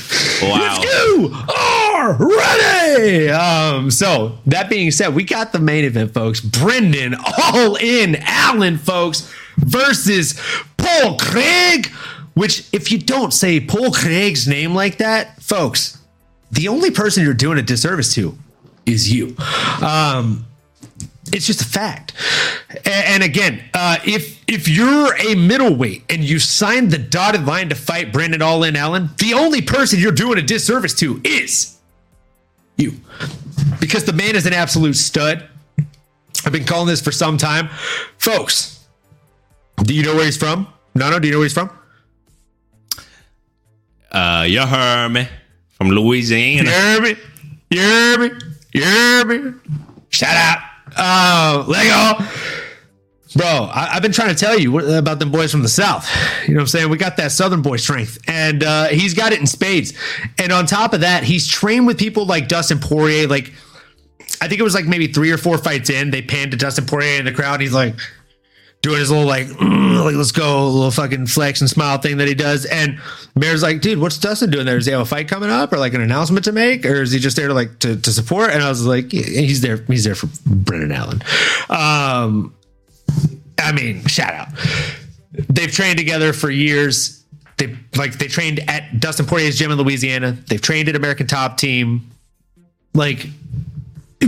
Wow. 0.43 0.81
you 0.83 1.35
are 1.57 2.12
ready. 2.15 3.31
Um, 3.31 3.91
so 3.91 4.39
that 4.47 4.69
being 4.70 4.91
said, 4.93 5.15
we 5.15 5.24
got 5.24 5.53
the 5.53 5.59
main 5.59 5.85
event, 5.85 6.15
folks. 6.15 6.41
Brendan 6.41 7.16
all 7.16 7.77
in 7.77 8.16
Allen, 8.20 8.79
folks, 8.79 9.33
versus 9.57 10.41
Paul 10.77 11.19
Craig. 11.19 11.89
Which, 12.35 12.66
if 12.73 12.91
you 12.91 12.99
don't 12.99 13.33
say 13.33 13.61
Paul 13.61 13.91
Craig's 13.93 14.49
name 14.49 14.74
like 14.74 14.99
that, 14.99 15.43
folks, 15.43 15.99
the 16.53 16.69
only 16.69 16.91
person 16.91 17.24
you're 17.24 17.35
doing 17.35 17.59
a 17.59 17.62
disservice 17.62 18.15
to 18.15 18.39
is 18.87 19.12
you. 19.12 19.35
Um, 19.81 20.47
it's 21.33 21.47
just 21.47 21.62
a 21.62 21.65
fact. 21.65 22.12
And 22.85 23.23
again, 23.23 23.62
uh, 23.74 23.99
if 24.05 24.43
if 24.47 24.69
you're 24.69 25.16
a 25.16 25.35
middleweight 25.35 26.05
and 26.11 26.23
you 26.23 26.39
signed 26.39 26.91
the 26.91 26.99
dotted 26.99 27.47
line 27.47 27.70
to 27.70 27.74
fight 27.74 28.12
Brendan 28.12 28.43
All 28.43 28.65
In 28.65 28.77
Allen, 28.77 29.11
the 29.19 29.35
only 29.35 29.62
person 29.62 29.99
you're 29.99 30.12
doing 30.12 30.39
a 30.39 30.43
disservice 30.43 30.95
to 30.95 31.20
is 31.24 31.79
you, 32.77 32.93
because 33.81 34.05
the 34.05 34.12
man 34.12 34.37
is 34.37 34.47
an 34.47 34.53
absolute 34.53 34.95
stud. 34.97 35.49
I've 36.45 36.53
been 36.53 36.65
calling 36.65 36.89
this 36.89 37.01
for 37.01 37.12
some 37.12 37.39
time, 37.39 37.69
folks. 38.19 38.85
Do 39.77 39.95
you 39.95 40.03
know 40.03 40.15
where 40.15 40.24
he's 40.24 40.37
from? 40.37 40.66
No, 40.95 41.11
no. 41.11 41.19
Do 41.19 41.29
you 41.29 41.33
know 41.33 41.39
where 41.39 41.47
he's 41.47 41.55
from? 41.55 41.70
Uh, 44.11 44.45
you 44.47 44.61
heard 44.61 45.09
me 45.09 45.29
from 45.83 45.91
Louisiana. 45.91 46.71
You 46.71 46.77
hear 46.77 47.01
me? 47.03 47.17
You 47.71 47.81
hear 47.81 48.19
me? 48.19 48.31
You 48.73 48.85
hear 48.85 49.25
me? 49.25 49.59
Shout 50.11 50.37
out. 50.37 50.59
Oh, 50.97 51.65
Lego. 51.67 52.25
Bro, 53.35 53.71
I, 53.73 53.87
have 53.95 54.03
been 54.03 54.13
trying 54.13 54.29
to 54.29 54.35
tell 54.35 54.59
you 54.59 54.79
about 54.97 55.19
them 55.19 55.33
boys 55.33 55.51
from 55.51 55.63
the 55.63 55.69
South. 55.69 56.09
You 56.47 56.55
know 56.55 56.59
what 56.59 56.63
I'm 56.63 56.67
saying? 56.69 56.91
We 56.91 56.99
got 56.99 57.17
that 57.17 57.33
Southern 57.33 57.63
boy 57.63 57.79
strength, 57.79 58.19
and 58.29 58.63
uh, 58.63 58.89
he's 58.89 59.15
got 59.15 59.33
it 59.33 59.41
in 59.41 59.47
spades. 59.47 59.95
And 60.39 60.53
on 60.53 60.67
top 60.67 60.93
of 60.93 61.01
that, 61.01 61.25
he's 61.25 61.49
trained 61.49 61.87
with 61.87 61.99
people 61.99 62.27
like 62.27 62.47
Dustin 62.47 62.79
Poirier. 62.79 63.27
Like, 63.27 63.53
I 64.41 64.49
think 64.49 64.61
it 64.61 64.65
was 64.65 64.75
like 64.75 64.87
maybe 64.87 65.09
three 65.09 65.33
or 65.33 65.39
four 65.39 65.59
fights 65.59 65.91
in, 65.91 66.11
they 66.11 66.23
panned 66.23 66.51
to 66.53 66.57
Dustin 66.57 66.87
Poirier 66.87 67.19
in 67.19 67.25
the 67.25 67.33
crowd. 67.33 67.61
He's 67.61 67.73
like, 67.73 67.97
doing 68.83 68.99
his 68.99 69.11
little 69.11 69.27
like, 69.27 69.47
mm, 69.47 70.05
like 70.05 70.17
let's 70.17 70.33
go, 70.33 70.69
little 70.69 70.91
fucking 70.91 71.27
flex 71.27 71.61
and 71.61 71.71
smile 71.71 71.99
thing 71.99 72.19
that 72.19 72.29
he 72.29 72.35
does. 72.35 72.67
And 72.67 73.01
Mayor's 73.37 73.63
like, 73.63 73.81
dude, 73.81 73.99
what's 73.99 74.19
Dustin 74.19 74.51
doing 74.51 74.67
there? 74.67 74.77
Does 74.77 74.87
he 74.87 74.93
have 74.93 75.01
a 75.01 75.07
fight 75.07 75.29
coming 75.29 75.51
up 75.51 75.73
or 75.73 75.79
like 75.79 75.95
an 75.95 76.01
announcement 76.01 76.45
to 76.45 76.53
make, 76.53 76.85
or 76.85 77.03
is 77.03 77.13
he 77.13 77.19
just 77.19 77.37
there 77.37 77.49
to 77.49 77.55
like 77.55 77.79
to, 77.81 77.97
to 77.97 78.13
support? 78.13 78.51
And 78.51 78.63
I 78.63 78.69
was 78.69 78.85
like, 78.85 79.13
yeah, 79.13 79.23
he's 79.23 79.61
there, 79.61 79.77
he's 79.77 80.05
there 80.05 80.17
for 80.17 80.29
Brendan 80.45 80.93
Allen. 80.93 81.23
Um, 81.71 82.55
I 83.59 83.73
mean, 83.73 84.05
shout 84.07 84.35
out. 84.35 84.49
They've 85.33 85.73
trained 85.73 85.99
together 85.99 86.33
for 86.33 86.51
years. 86.51 87.25
They 87.59 87.77
like 87.97 88.19
they 88.19 88.27
trained 88.27 88.69
at 88.69 88.99
Dustin 88.99 89.27
Poirier's 89.27 89.57
gym 89.57 89.71
in 89.71 89.79
Louisiana. 89.79 90.33
They've 90.33 90.61
trained 90.61 90.89
at 90.89 90.97
American 90.97 91.29
Top 91.29 91.57
Team. 91.57 92.11
Like 92.95 93.27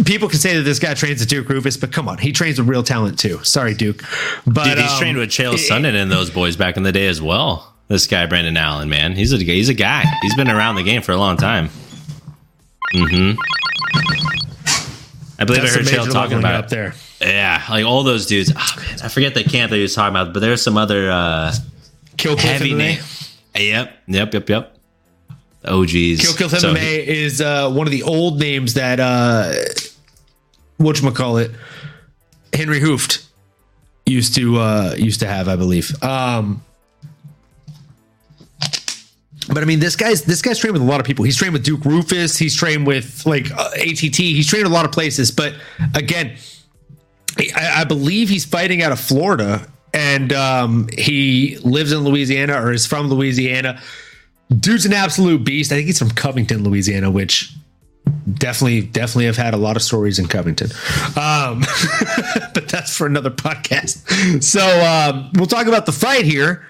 people 0.04 0.28
can 0.28 0.38
say 0.38 0.56
that 0.56 0.62
this 0.62 0.78
guy 0.78 0.94
trains 0.94 1.20
with 1.20 1.28
Duke 1.28 1.46
Roufus, 1.48 1.80
but 1.80 1.92
come 1.92 2.08
on, 2.08 2.18
he 2.18 2.32
trains 2.32 2.58
with 2.58 2.68
real 2.68 2.82
talent 2.82 3.18
too. 3.18 3.42
Sorry, 3.44 3.74
Duke. 3.74 4.02
But 4.46 4.64
Dude, 4.64 4.78
he's 4.78 4.92
um, 4.92 4.98
trained 4.98 5.18
with 5.18 5.30
Chael 5.30 5.54
Sonnen 5.54 5.94
and 5.94 6.10
those 6.10 6.30
boys 6.30 6.56
back 6.56 6.76
in 6.76 6.82
the 6.82 6.92
day 6.92 7.06
as 7.06 7.20
well. 7.20 7.72
This 7.88 8.06
guy, 8.06 8.26
Brendan 8.26 8.56
Allen, 8.56 8.88
man, 8.88 9.14
he's 9.14 9.32
a 9.32 9.36
he's 9.36 9.68
a 9.68 9.74
guy. 9.74 10.04
He's 10.22 10.34
been 10.34 10.48
around 10.48 10.76
the 10.76 10.82
game 10.82 11.02
for 11.02 11.12
a 11.12 11.16
long 11.16 11.36
time. 11.36 11.68
Mm-hmm. 12.94 13.38
I 15.38 15.44
believe 15.44 15.62
That's 15.62 15.74
I 15.74 15.78
heard 15.78 15.86
Chael 15.86 16.12
talking 16.12 16.38
about 16.38 16.54
up 16.54 16.68
there. 16.68 16.94
Yeah, 17.20 17.62
like 17.68 17.84
all 17.84 18.02
those 18.02 18.26
dudes. 18.26 18.52
Oh, 18.56 18.74
man, 18.78 19.00
I 19.02 19.08
forget 19.08 19.34
the 19.34 19.44
camp 19.44 19.70
that 19.70 19.76
he 19.76 19.82
was 19.82 19.94
talking 19.94 20.16
about, 20.16 20.32
but 20.32 20.40
there's 20.40 20.62
some 20.62 20.76
other 20.76 21.10
uh, 21.10 21.52
Kill 22.16 22.36
heavy 22.36 22.74
name. 22.74 23.00
Yep, 23.56 23.92
yep, 24.06 24.34
yep, 24.34 24.48
yep. 24.48 24.76
OGs. 25.64 26.20
Kill 26.20 26.34
Kill 26.34 26.48
so, 26.48 26.74
MMA 26.74 27.04
is 27.06 27.40
uh, 27.40 27.70
one 27.70 27.86
of 27.86 27.90
the 27.90 28.02
old 28.02 28.38
names 28.38 28.74
that 28.74 29.00
uh, 29.00 29.52
what 30.76 31.14
call 31.14 31.38
it, 31.38 31.50
Henri 32.52 32.80
Hooft 32.80 33.26
used 34.06 34.34
to 34.36 34.58
uh, 34.58 34.94
used 34.96 35.20
to 35.20 35.26
have, 35.26 35.48
I 35.48 35.56
believe. 35.56 36.02
Um, 36.02 36.62
but 39.48 39.62
I 39.62 39.66
mean, 39.66 39.80
this 39.80 39.96
guy's 39.96 40.22
this 40.22 40.42
guy's 40.42 40.58
trained 40.58 40.72
with 40.72 40.82
a 40.82 40.86
lot 40.86 41.00
of 41.00 41.06
people. 41.06 41.24
He's 41.24 41.36
trained 41.36 41.52
with 41.52 41.64
Duke 41.64 41.80
Roufus. 41.80 42.38
He's 42.38 42.56
trained 42.56 42.86
with 42.86 43.24
like 43.26 43.50
uh, 43.50 43.70
ATT. 43.74 44.16
He's 44.16 44.48
trained 44.48 44.66
a 44.66 44.70
lot 44.70 44.84
of 44.84 44.92
places. 44.92 45.30
But 45.30 45.54
again, 45.94 46.36
I, 47.38 47.80
I 47.80 47.84
believe 47.84 48.28
he's 48.28 48.44
fighting 48.44 48.82
out 48.82 48.92
of 48.92 49.00
Florida, 49.00 49.66
and 49.92 50.32
um, 50.32 50.88
he 50.96 51.58
lives 51.62 51.92
in 51.92 52.00
Louisiana 52.00 52.60
or 52.60 52.72
is 52.72 52.86
from 52.86 53.08
Louisiana. 53.08 53.80
Dude's 54.60 54.86
an 54.86 54.92
absolute 54.92 55.44
beast. 55.44 55.72
I 55.72 55.76
think 55.76 55.86
he's 55.86 55.98
from 55.98 56.10
Covington, 56.10 56.64
Louisiana, 56.64 57.10
which 57.10 57.54
definitely, 58.32 58.82
definitely 58.82 59.26
have 59.26 59.36
had 59.36 59.54
a 59.54 59.56
lot 59.56 59.76
of 59.76 59.82
stories 59.82 60.18
in 60.18 60.26
Covington. 60.26 60.70
Um, 61.16 61.60
but 62.54 62.68
that's 62.68 62.96
for 62.96 63.06
another 63.06 63.30
podcast. 63.30 64.42
So 64.42 64.60
um, 64.60 65.30
we'll 65.34 65.46
talk 65.46 65.66
about 65.66 65.86
the 65.86 65.92
fight 65.92 66.24
here, 66.24 66.66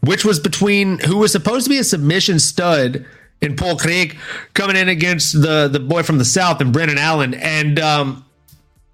which 0.00 0.24
was 0.24 0.38
between 0.38 0.98
who 0.98 1.18
was 1.18 1.32
supposed 1.32 1.64
to 1.64 1.70
be 1.70 1.78
a 1.78 1.84
submission 1.84 2.38
stud 2.38 3.06
in 3.40 3.56
Paul 3.56 3.76
Craig 3.76 4.18
coming 4.54 4.76
in 4.76 4.88
against 4.88 5.40
the 5.40 5.68
the 5.68 5.78
boy 5.78 6.02
from 6.02 6.18
the 6.18 6.24
south 6.24 6.60
and 6.60 6.72
Brendan 6.72 6.98
Allen 6.98 7.34
and. 7.34 7.78
Um, 7.78 8.24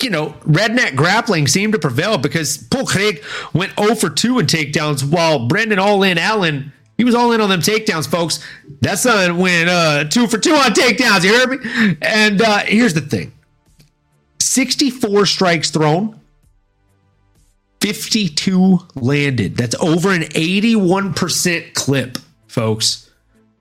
you 0.02 0.10
know, 0.10 0.30
redneck 0.42 0.96
grappling 0.96 1.46
seemed 1.46 1.72
to 1.72 1.78
prevail 1.78 2.18
because 2.18 2.58
Paul 2.58 2.84
Craig 2.84 3.24
went 3.54 3.72
0 3.78 3.94
for 3.94 4.10
2 4.10 4.40
in 4.40 4.46
takedowns 4.46 5.02
while 5.02 5.46
Brendan 5.46 5.78
All 5.78 6.02
In 6.02 6.18
Allen 6.18 6.72
he 6.96 7.04
was 7.04 7.14
all 7.14 7.32
in 7.32 7.40
on 7.40 7.48
them 7.48 7.60
takedowns, 7.60 8.08
folks. 8.08 8.44
That 8.80 8.98
son 8.98 9.38
went 9.38 9.68
uh, 9.68 10.04
two 10.04 10.26
for 10.26 10.38
two 10.38 10.54
on 10.54 10.72
takedowns. 10.72 11.24
You 11.24 11.38
heard 11.38 11.60
me? 11.60 11.96
And 12.02 12.40
uh, 12.40 12.58
here's 12.60 12.94
the 12.94 13.00
thing 13.00 13.32
64 14.40 15.26
strikes 15.26 15.70
thrown, 15.70 16.20
52 17.80 18.78
landed. 18.94 19.56
That's 19.56 19.74
over 19.76 20.10
an 20.10 20.22
81% 20.22 21.74
clip, 21.74 22.18
folks. 22.46 23.10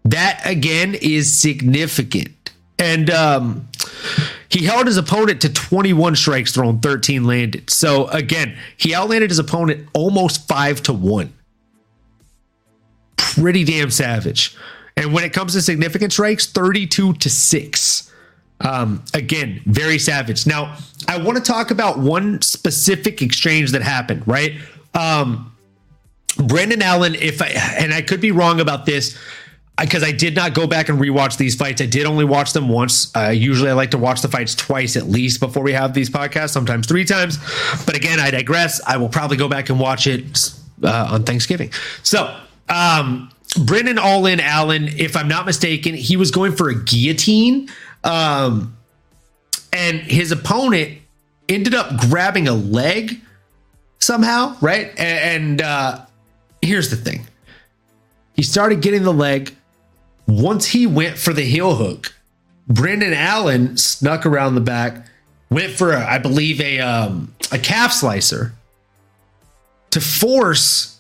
That 0.05 0.41
again 0.45 0.95
is 0.95 1.41
significant. 1.41 2.51
And 2.77 3.10
um, 3.10 3.69
he 4.49 4.65
held 4.65 4.88
his 4.88 4.97
opponent 4.97 5.41
to 5.41 5.51
21 5.51 6.15
strikes 6.15 6.53
thrown, 6.53 6.80
13 6.80 7.23
landed. 7.23 7.69
So 7.69 8.07
again, 8.07 8.57
he 8.77 8.93
outlanded 8.93 9.30
his 9.30 9.39
opponent 9.39 9.88
almost 9.93 10.47
five 10.47 10.84
to 10.84 10.93
one 10.93 11.34
pretty 13.34 13.64
damn 13.64 13.89
savage. 13.91 14.55
And 14.95 15.14
when 15.14 15.23
it 15.23 15.34
comes 15.34 15.53
to 15.53 15.61
significant 15.61 16.14
strikes, 16.14 16.45
32 16.47 17.14
to 17.14 17.30
6. 17.30 18.11
Um, 18.61 19.03
again, 19.14 19.61
very 19.65 19.99
savage. 19.99 20.45
Now, 20.45 20.77
I 21.07 21.18
want 21.18 21.38
to 21.38 21.43
talk 21.43 21.72
about 21.72 21.99
one 21.99 22.41
specific 22.41 23.22
exchange 23.22 23.72
that 23.72 23.81
happened, 23.81 24.23
right? 24.27 24.53
Um, 24.93 25.53
Brendan 26.38 26.81
Allen, 26.81 27.15
if 27.15 27.41
I, 27.41 27.47
and 27.47 27.93
I 27.93 28.01
could 28.01 28.22
be 28.22 28.31
wrong 28.31 28.60
about 28.60 28.85
this, 28.85 29.18
because 29.80 30.03
I 30.03 30.11
did 30.11 30.35
not 30.35 30.53
go 30.53 30.68
back 30.68 30.89
and 30.89 30.99
rewatch 30.99 31.38
these 31.38 31.55
fights. 31.55 31.81
I 31.81 31.88
did 31.88 32.05
only 32.05 32.26
watch 32.26 32.53
them 32.53 32.69
once. 32.69 33.15
Uh, 33.15 33.30
usually, 33.30 33.69
I 33.69 33.73
like 33.73 33.91
to 33.91 33.97
watch 33.97 34.22
the 34.22 34.27
fights 34.27 34.53
twice 34.53 34.95
at 34.95 35.07
least 35.07 35.39
before 35.39 35.64
we 35.64 35.73
have 35.73 35.93
these 35.93 36.10
podcasts, 36.10 36.51
sometimes 36.51 36.88
three 36.88 37.05
times. 37.05 37.38
But 37.85 37.95
again, 37.95 38.19
I 38.19 38.30
digress. 38.31 38.81
I 38.85 38.97
will 38.97 39.10
probably 39.10 39.38
go 39.38 39.47
back 39.49 39.69
and 39.69 39.80
watch 39.80 40.05
it 40.05 40.51
uh, 40.84 41.10
on 41.11 41.23
Thanksgiving. 41.23 41.72
So, 42.03 42.39
um, 42.74 43.30
Brendan 43.66 44.00
All 44.00 44.26
In 44.26 44.40
Allen, 44.40 44.88
if 44.98 45.16
I'm 45.16 45.28
not 45.28 45.45
mistaken, 45.45 45.94
he 45.94 46.18
was 46.18 46.32
going 46.32 46.56
for 46.56 46.70
a 46.70 46.84
guillotine. 46.84 47.70
Um, 48.04 48.76
and 49.72 50.00
his 50.00 50.32
opponent 50.32 51.00
ended 51.48 51.76
up 51.76 51.98
grabbing 51.98 52.48
a 52.48 52.54
leg 52.54 53.22
somehow, 54.00 54.58
right? 54.60 54.91
And, 54.98 55.62
uh, 55.62 56.06
here's 56.62 56.90
the 56.90 56.95
thing 56.95 57.28
he 58.36 58.44
started 58.44 58.82
getting 58.82 59.04
the 59.04 59.14
leg. 59.14 59.56
Once 60.26 60.66
he 60.68 60.88
went 60.88 61.18
for 61.18 61.34
the 61.34 61.44
heel 61.44 61.76
hook, 61.76 62.14
Brendan 62.68 63.14
Allen 63.14 63.78
snuck 63.78 64.26
around 64.26 64.56
the 64.56 64.62
back, 64.62 65.06
went 65.50 65.74
for, 65.74 65.91
a, 65.91 66.04
I 66.04 66.18
believe, 66.18 66.62
a, 66.62 66.80
um, 66.80 67.36
a 67.52 67.60
calf 67.60 67.91
slicer 67.91 68.54
to 69.91 70.00
force 70.00 70.93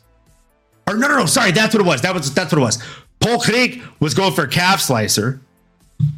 or 0.87 0.97
no, 0.97 1.07
no, 1.07 1.17
no. 1.19 1.25
Sorry, 1.25 1.51
that's 1.51 1.73
what 1.73 1.81
it 1.81 1.87
was. 1.87 2.01
That 2.01 2.13
was 2.13 2.33
that's 2.33 2.51
what 2.51 2.59
it 2.59 2.65
was. 2.65 2.83
Paul 3.19 3.39
Craig 3.39 3.81
was 3.99 4.13
going 4.13 4.33
for 4.33 4.43
a 4.43 4.49
calf 4.49 4.81
slicer. 4.81 5.39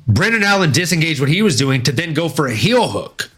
Brendan 0.07 0.43
Allen 0.43 0.71
disengaged 0.71 1.19
what 1.19 1.29
he 1.29 1.41
was 1.41 1.57
doing 1.57 1.83
to 1.83 1.91
then 1.91 2.13
go 2.13 2.29
for 2.29 2.47
a 2.47 2.53
heel 2.53 2.87
hook. 2.87 3.29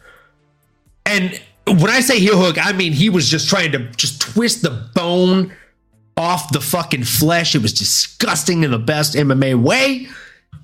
And 1.06 1.40
when 1.66 1.90
I 1.90 2.00
say 2.00 2.20
heel 2.20 2.40
hook, 2.40 2.58
I 2.64 2.74
mean 2.74 2.94
he 2.94 3.10
was 3.10 3.28
just 3.28 3.50
trying 3.50 3.72
to 3.74 3.90
just 3.92 4.22
twist 4.22 4.62
the 4.62 4.90
bone 4.96 5.54
off 6.18 6.52
the 6.52 6.62
fucking 6.62 7.04
flesh. 7.04 7.56
It 7.56 7.62
was 7.62 7.74
disgusting 7.74 8.64
in 8.64 8.72
the 8.72 8.80
best 8.80 9.14
MMA 9.14 9.56
way. 9.62 10.08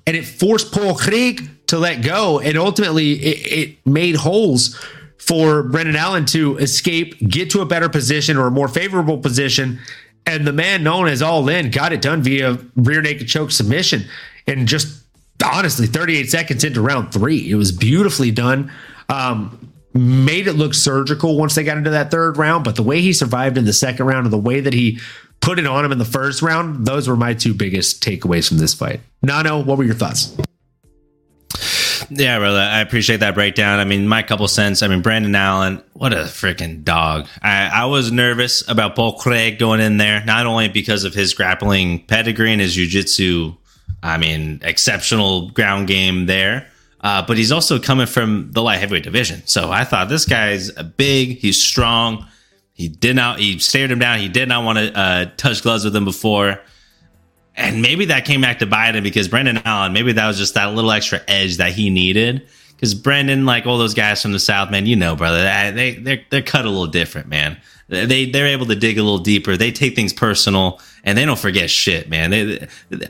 And 0.06 0.16
it 0.16 0.24
forced 0.24 0.72
Paul 0.72 0.94
Craig 0.94 1.48
to 1.68 1.78
let 1.78 2.02
go. 2.02 2.40
And 2.40 2.58
ultimately, 2.58 3.12
it, 3.12 3.52
it 3.52 3.86
made 3.86 4.16
holes 4.16 4.78
for 5.18 5.62
Brendan 5.62 5.96
Allen 5.96 6.26
to 6.26 6.58
escape, 6.58 7.18
get 7.20 7.48
to 7.50 7.60
a 7.60 7.66
better 7.66 7.88
position 7.88 8.36
or 8.36 8.46
a 8.46 8.50
more 8.50 8.68
favorable 8.68 9.16
position, 9.16 9.78
and 10.26 10.46
the 10.46 10.52
man 10.52 10.82
known 10.82 11.08
as 11.08 11.22
All 11.22 11.48
In 11.48 11.70
got 11.70 11.92
it 11.92 12.02
done 12.02 12.22
via 12.22 12.58
rear 12.76 13.02
naked 13.02 13.28
choke 13.28 13.50
submission. 13.50 14.04
And 14.46 14.66
just 14.66 15.02
honestly, 15.44 15.86
38 15.86 16.30
seconds 16.30 16.64
into 16.64 16.80
round 16.80 17.12
three, 17.12 17.50
it 17.50 17.54
was 17.54 17.72
beautifully 17.72 18.30
done. 18.30 18.72
Um, 19.08 19.70
made 19.92 20.46
it 20.48 20.54
look 20.54 20.74
surgical 20.74 21.36
once 21.38 21.54
they 21.54 21.64
got 21.64 21.78
into 21.78 21.90
that 21.90 22.10
third 22.10 22.36
round, 22.36 22.64
but 22.64 22.76
the 22.76 22.82
way 22.82 23.00
he 23.00 23.12
survived 23.12 23.56
in 23.56 23.64
the 23.64 23.72
second 23.72 24.06
round 24.06 24.26
and 24.26 24.32
the 24.32 24.38
way 24.38 24.60
that 24.60 24.72
he 24.72 24.98
put 25.40 25.58
it 25.58 25.66
on 25.66 25.84
him 25.84 25.92
in 25.92 25.98
the 25.98 26.04
first 26.04 26.42
round, 26.42 26.86
those 26.86 27.06
were 27.06 27.16
my 27.16 27.34
two 27.34 27.54
biggest 27.54 28.02
takeaways 28.02 28.48
from 28.48 28.58
this 28.58 28.74
fight. 28.74 29.00
Nano, 29.22 29.62
what 29.62 29.78
were 29.78 29.84
your 29.84 29.94
thoughts? 29.94 30.36
Yeah, 32.10 32.38
brother. 32.38 32.58
I 32.58 32.80
appreciate 32.80 33.20
that 33.20 33.34
breakdown. 33.34 33.80
I 33.80 33.84
mean, 33.84 34.06
my 34.06 34.22
couple 34.22 34.46
cents. 34.48 34.82
I 34.82 34.88
mean, 34.88 35.02
Brendan 35.02 35.34
Allen, 35.34 35.82
what 35.94 36.12
a 36.12 36.24
freaking 36.24 36.84
dog. 36.84 37.26
I, 37.42 37.66
I 37.66 37.84
was 37.86 38.12
nervous 38.12 38.66
about 38.68 38.94
Paul 38.94 39.18
Craig 39.18 39.58
going 39.58 39.80
in 39.80 39.96
there, 39.96 40.24
not 40.24 40.46
only 40.46 40.68
because 40.68 41.04
of 41.04 41.14
his 41.14 41.34
grappling 41.34 42.04
pedigree 42.06 42.52
and 42.52 42.60
his 42.60 42.76
jujitsu, 42.76 43.56
I 44.02 44.18
mean, 44.18 44.60
exceptional 44.62 45.50
ground 45.50 45.88
game 45.88 46.26
there, 46.26 46.68
uh, 47.00 47.24
but 47.26 47.38
he's 47.38 47.52
also 47.52 47.78
coming 47.78 48.06
from 48.06 48.50
the 48.52 48.62
light 48.62 48.78
heavyweight 48.80 49.04
division. 49.04 49.42
So 49.46 49.70
I 49.70 49.84
thought 49.84 50.08
this 50.08 50.26
guy's 50.26 50.70
big, 50.72 51.38
he's 51.38 51.62
strong. 51.62 52.26
He 52.74 52.88
did 52.88 53.16
not, 53.16 53.38
he 53.38 53.58
stared 53.60 53.90
him 53.90 53.98
down. 53.98 54.18
He 54.18 54.28
did 54.28 54.48
not 54.48 54.64
want 54.64 54.78
to 54.78 54.98
uh, 54.98 55.26
touch 55.36 55.62
gloves 55.62 55.84
with 55.84 55.94
him 55.94 56.04
before. 56.04 56.60
And 57.56 57.82
maybe 57.82 58.06
that 58.06 58.24
came 58.24 58.40
back 58.40 58.58
to 58.60 58.66
Biden 58.66 59.02
because 59.02 59.28
Brendan 59.28 59.60
Allen, 59.64 59.92
maybe 59.92 60.12
that 60.12 60.26
was 60.26 60.38
just 60.38 60.54
that 60.54 60.74
little 60.74 60.90
extra 60.90 61.20
edge 61.28 61.58
that 61.58 61.72
he 61.72 61.88
needed. 61.90 62.46
because 62.84 62.94
Brendan, 62.94 63.46
like 63.46 63.66
all 63.66 63.78
those 63.78 63.94
guys 63.94 64.20
from 64.20 64.32
the 64.32 64.38
South, 64.38 64.70
man, 64.70 64.86
you 64.86 64.96
know, 64.96 65.16
brother, 65.16 65.42
they 65.72 65.94
they're 65.94 66.20
they're 66.30 66.42
cut 66.42 66.64
a 66.66 66.68
little 66.68 66.86
different, 66.86 67.28
man. 67.28 67.56
They 67.88 68.30
they're 68.30 68.48
able 68.48 68.66
to 68.66 68.74
dig 68.74 68.98
a 68.98 69.02
little 69.02 69.18
deeper. 69.18 69.56
They 69.56 69.72
take 69.72 69.94
things 69.94 70.12
personal, 70.12 70.80
and 71.02 71.16
they 71.16 71.24
don't 71.24 71.38
forget 71.38 71.70
shit, 71.70 72.08
man. 72.08 72.30
They, 72.30 72.68
they, 72.90 73.08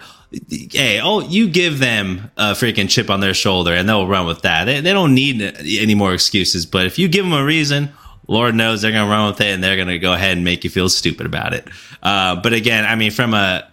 hey, 0.71 1.01
oh, 1.01 1.21
you 1.21 1.49
give 1.49 1.79
them 1.79 2.31
a 2.37 2.53
freaking 2.53 2.89
chip 2.89 3.11
on 3.11 3.21
their 3.21 3.35
shoulder, 3.35 3.73
and 3.73 3.89
they'll 3.89 4.07
run 4.07 4.27
with 4.27 4.43
that. 4.43 4.65
They 4.65 4.81
they 4.81 4.93
don't 4.93 5.15
need 5.15 5.41
any 5.43 5.95
more 5.95 6.15
excuses. 6.15 6.66
But 6.66 6.87
if 6.87 6.99
you 6.99 7.09
give 7.09 7.25
them 7.25 7.35
a 7.35 7.45
reason, 7.45 7.91
Lord 8.29 8.55
knows 8.55 8.83
they're 8.83 8.93
gonna 8.93 9.11
run 9.11 9.29
with 9.29 9.41
it, 9.41 9.55
and 9.55 9.65
they're 9.65 9.77
gonna 9.77 9.99
go 9.99 10.12
ahead 10.12 10.37
and 10.37 10.45
make 10.45 10.62
you 10.65 10.71
feel 10.71 10.89
stupid 10.89 11.27
about 11.27 11.55
it. 11.55 11.66
Uh, 12.03 12.37
but 12.37 12.53
again, 12.53 12.85
I 12.85 12.95
mean, 12.97 13.11
from 13.11 13.33
a 13.35 13.69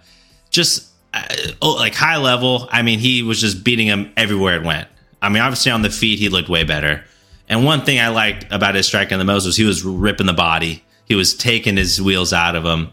just 0.52 0.88
uh, 1.14 1.24
oh, 1.62 1.76
like 1.76 1.96
high 1.96 2.18
level, 2.18 2.70
I 2.72 2.84
mean, 2.84 3.00
he 3.00 3.24
was 3.24 3.42
just 3.42 3.64
beating 3.64 3.88
him 3.88 4.12
everywhere 4.16 4.58
it 4.58 4.64
went. 4.64 4.88
I 5.22 5.30
mean, 5.30 5.42
obviously 5.42 5.72
on 5.72 5.82
the 5.82 5.90
feet, 5.90 6.20
he 6.20 6.30
looked 6.30 6.50
way 6.50 6.64
better. 6.64 7.04
And 7.50 7.66
one 7.66 7.84
thing 7.84 8.00
I 8.00 8.10
liked 8.10 8.46
about 8.52 8.76
his 8.76 8.86
striking 8.86 9.18
the 9.18 9.26
most 9.26 9.46
was 9.46 9.58
he 9.58 9.66
was 9.66 9.84
ripping 9.84 10.28
the 10.28 10.34
body. 10.34 10.84
He 11.06 11.16
was 11.16 11.36
taking 11.36 11.76
his 11.76 12.02
wheels 12.02 12.32
out 12.32 12.56
of 12.56 12.64
him. 12.64 12.92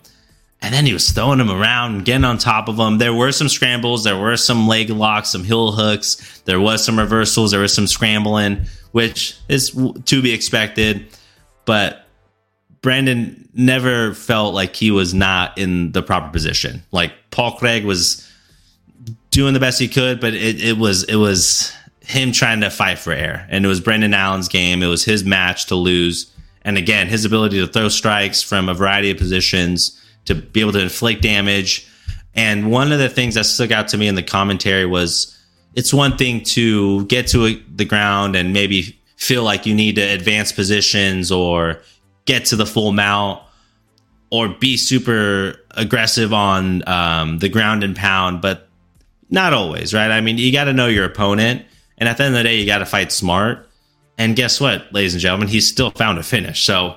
And 0.60 0.74
then 0.74 0.84
he 0.84 0.92
was 0.92 1.10
throwing 1.10 1.38
him 1.38 1.50
around 1.50 1.94
and 1.94 2.04
getting 2.04 2.24
on 2.24 2.38
top 2.38 2.68
of 2.68 2.76
him. 2.76 2.98
There 2.98 3.14
were 3.14 3.30
some 3.30 3.48
scrambles. 3.48 4.02
There 4.02 4.18
were 4.18 4.36
some 4.36 4.66
leg 4.66 4.90
locks, 4.90 5.28
some 5.28 5.44
heel 5.44 5.70
hooks. 5.70 6.40
There 6.44 6.58
was 6.58 6.84
some 6.84 6.98
reversals. 6.98 7.52
There 7.52 7.60
was 7.60 7.72
some 7.72 7.86
scrambling, 7.86 8.66
which 8.90 9.36
is 9.48 9.70
to 10.06 10.22
be 10.22 10.32
expected. 10.32 11.06
But 11.64 12.07
Brendan 12.80 13.48
never 13.54 14.14
felt 14.14 14.54
like 14.54 14.76
he 14.76 14.90
was 14.90 15.14
not 15.14 15.58
in 15.58 15.92
the 15.92 16.02
proper 16.02 16.30
position. 16.30 16.82
Like 16.92 17.12
Paul 17.30 17.56
Craig 17.56 17.84
was 17.84 18.28
doing 19.30 19.54
the 19.54 19.60
best 19.60 19.80
he 19.80 19.88
could, 19.88 20.20
but 20.20 20.34
it, 20.34 20.62
it 20.62 20.78
was 20.78 21.04
it 21.04 21.16
was 21.16 21.72
him 22.00 22.32
trying 22.32 22.60
to 22.60 22.70
fight 22.70 22.98
for 22.98 23.12
air. 23.12 23.46
And 23.50 23.64
it 23.64 23.68
was 23.68 23.80
Brendan 23.80 24.14
Allen's 24.14 24.48
game. 24.48 24.82
It 24.82 24.86
was 24.86 25.04
his 25.04 25.24
match 25.24 25.66
to 25.66 25.74
lose. 25.74 26.32
And 26.62 26.78
again, 26.78 27.06
his 27.06 27.24
ability 27.24 27.60
to 27.60 27.66
throw 27.66 27.88
strikes 27.88 28.42
from 28.42 28.68
a 28.68 28.74
variety 28.74 29.10
of 29.10 29.18
positions 29.18 30.00
to 30.24 30.34
be 30.34 30.60
able 30.60 30.72
to 30.72 30.80
inflict 30.80 31.22
damage. 31.22 31.86
And 32.34 32.70
one 32.70 32.92
of 32.92 32.98
the 32.98 33.08
things 33.08 33.34
that 33.34 33.44
stuck 33.44 33.70
out 33.70 33.88
to 33.88 33.98
me 33.98 34.08
in 34.08 34.14
the 34.14 34.22
commentary 34.22 34.86
was 34.86 35.36
it's 35.74 35.92
one 35.92 36.16
thing 36.16 36.42
to 36.42 37.04
get 37.06 37.26
to 37.28 37.62
the 37.74 37.84
ground 37.84 38.36
and 38.36 38.52
maybe 38.52 38.98
feel 39.16 39.42
like 39.42 39.66
you 39.66 39.74
need 39.74 39.96
to 39.96 40.02
advance 40.02 40.52
positions 40.52 41.30
or 41.30 41.80
get 42.28 42.44
to 42.44 42.56
the 42.56 42.66
full 42.66 42.92
mount 42.92 43.42
or 44.30 44.48
be 44.48 44.76
super 44.76 45.56
aggressive 45.70 46.32
on 46.32 46.86
um, 46.86 47.38
the 47.38 47.48
ground 47.48 47.82
and 47.82 47.96
pound, 47.96 48.42
but 48.42 48.68
not 49.30 49.54
always, 49.54 49.94
right? 49.94 50.10
I 50.10 50.20
mean, 50.20 50.36
you 50.36 50.52
got 50.52 50.64
to 50.64 50.74
know 50.74 50.86
your 50.86 51.06
opponent. 51.06 51.64
And 51.96 52.08
at 52.08 52.18
the 52.18 52.24
end 52.24 52.34
of 52.34 52.38
the 52.38 52.44
day, 52.44 52.56
you 52.56 52.66
got 52.66 52.78
to 52.78 52.86
fight 52.86 53.10
smart. 53.10 53.66
And 54.18 54.36
guess 54.36 54.60
what, 54.60 54.92
ladies 54.92 55.14
and 55.14 55.22
gentlemen? 55.22 55.48
He's 55.48 55.66
still 55.68 55.90
found 55.90 56.18
a 56.18 56.22
finish. 56.22 56.64
So, 56.64 56.96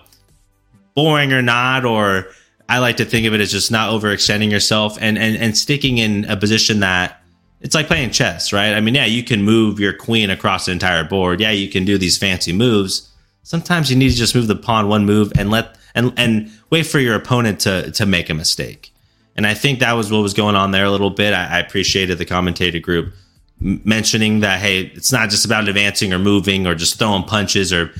boring 0.94 1.32
or 1.32 1.42
not, 1.42 1.86
or 1.86 2.28
I 2.68 2.80
like 2.80 2.98
to 2.98 3.06
think 3.06 3.26
of 3.26 3.34
it 3.34 3.40
as 3.40 3.52
just 3.52 3.72
not 3.72 3.92
overextending 3.92 4.52
yourself 4.52 4.98
and, 5.00 5.18
and, 5.18 5.38
and 5.38 5.58
sticking 5.58 5.98
in 5.98 6.26
a 6.26 6.36
position 6.36 6.82
that 6.82 7.22
it's 7.62 7.76
like 7.76 7.88
playing 7.88 8.10
chess, 8.10 8.52
right? 8.52 8.74
I 8.74 8.82
mean, 8.82 8.96
yeah, 8.96 9.06
you 9.06 9.24
can 9.24 9.44
move 9.44 9.80
your 9.80 9.94
queen 9.94 10.30
across 10.30 10.66
the 10.66 10.72
entire 10.72 11.04
board. 11.04 11.40
Yeah, 11.40 11.52
you 11.52 11.70
can 11.70 11.86
do 11.86 11.98
these 11.98 12.18
fancy 12.18 12.52
moves. 12.52 13.11
Sometimes 13.44 13.90
you 13.90 13.98
need 13.98 14.10
to 14.12 14.16
just 14.16 14.36
move 14.36 14.48
the 14.48 14.56
pawn 14.56 14.88
one 14.88 15.06
move 15.06 15.32
and 15.38 15.50
let 15.50 15.76
and 15.96 16.14
and 16.18 16.52
wait 16.70 16.84
for 16.84 17.00
your 17.00 17.16
opponent 17.16 17.60
to 17.62 17.92
to 17.92 18.06
make 18.06 18.30
a 18.30 18.34
mistake. 18.34 18.94
And 19.36 19.48
I 19.48 19.54
think 19.54 19.80
that 19.80 19.94
was 19.94 20.12
what 20.12 20.22
was 20.22 20.34
going 20.34 20.56
on 20.56 20.72
there 20.72 20.86
a 20.86 20.92
little 20.92 21.10
bit. 21.10 21.34
I, 21.34 21.58
I 21.58 21.60
appreciated 21.60 22.18
the 22.18 22.26
commentator 22.26 22.80
group 22.80 23.14
mentioning 23.62 24.42
that 24.42 24.60
hey, 24.60 24.82
it's 24.82 25.12
not 25.12 25.30
just 25.30 25.46
about 25.46 25.68
advancing 25.68 26.14
or 26.14 26.20
moving 26.20 26.68
or 26.68 26.76
just 26.76 26.98
throwing 26.98 27.24
punches 27.24 27.72
or 27.72 27.92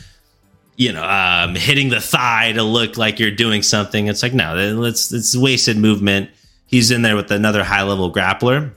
you 0.76 0.92
know 0.92 1.04
um, 1.04 1.56
hitting 1.56 1.90
the 1.90 2.02
thigh 2.02 2.52
to 2.54 2.64
look 2.64 2.98
like 2.98 3.20
you're 3.20 3.32
doing 3.32 3.62
something. 3.62 4.08
It's 4.08 4.24
like 4.24 4.34
no, 4.34 4.84
it's 4.84 5.12
it's 5.12 5.36
wasted 5.36 5.78
movement. 5.78 6.30
He's 6.66 6.92
in 6.92 7.02
there 7.02 7.16
with 7.16 7.32
another 7.32 7.64
high 7.64 7.84
level 7.84 8.12
grappler, 8.12 8.72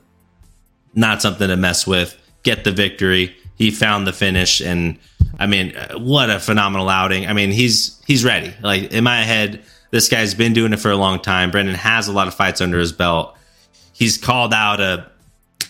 not 0.95 1.23
something 1.23 1.49
to 1.49 1.57
mess 1.57 1.87
with. 1.87 2.21
Get 2.43 2.65
the 2.65 2.73
victory. 2.73 3.37
He 3.57 3.71
found 3.71 4.07
the 4.07 4.13
finish, 4.13 4.61
and 4.61 4.99
I 5.39 5.47
mean, 5.47 5.75
what 5.97 6.31
a 6.31 6.39
phenomenal 6.39 6.89
outing. 6.89 7.27
I 7.27 7.33
mean, 7.33 7.51
he's 7.51 8.01
he's 8.07 8.25
ready. 8.25 8.55
Like 8.63 8.93
in 8.93 9.05
my 9.05 9.23
head, 9.23 9.63
this 9.91 10.09
guy's 10.09 10.35
been 10.35 10.53
doing 10.53 10.73
it 10.73 10.79
for 10.81 10.91
a 10.91 10.97
long 10.97 11.21
time. 11.21 11.51
Brendan 11.51 11.75
has 11.77 12.09
a 12.09 12.13
lot 12.13 12.29
of 12.29 12.35
fights 12.35 12.61
under 12.61 12.79
his 12.79 12.93
belt. 12.93 13.37
He's 13.93 14.19
called 14.19 14.53
out 14.53 14.81
a 14.81 15.11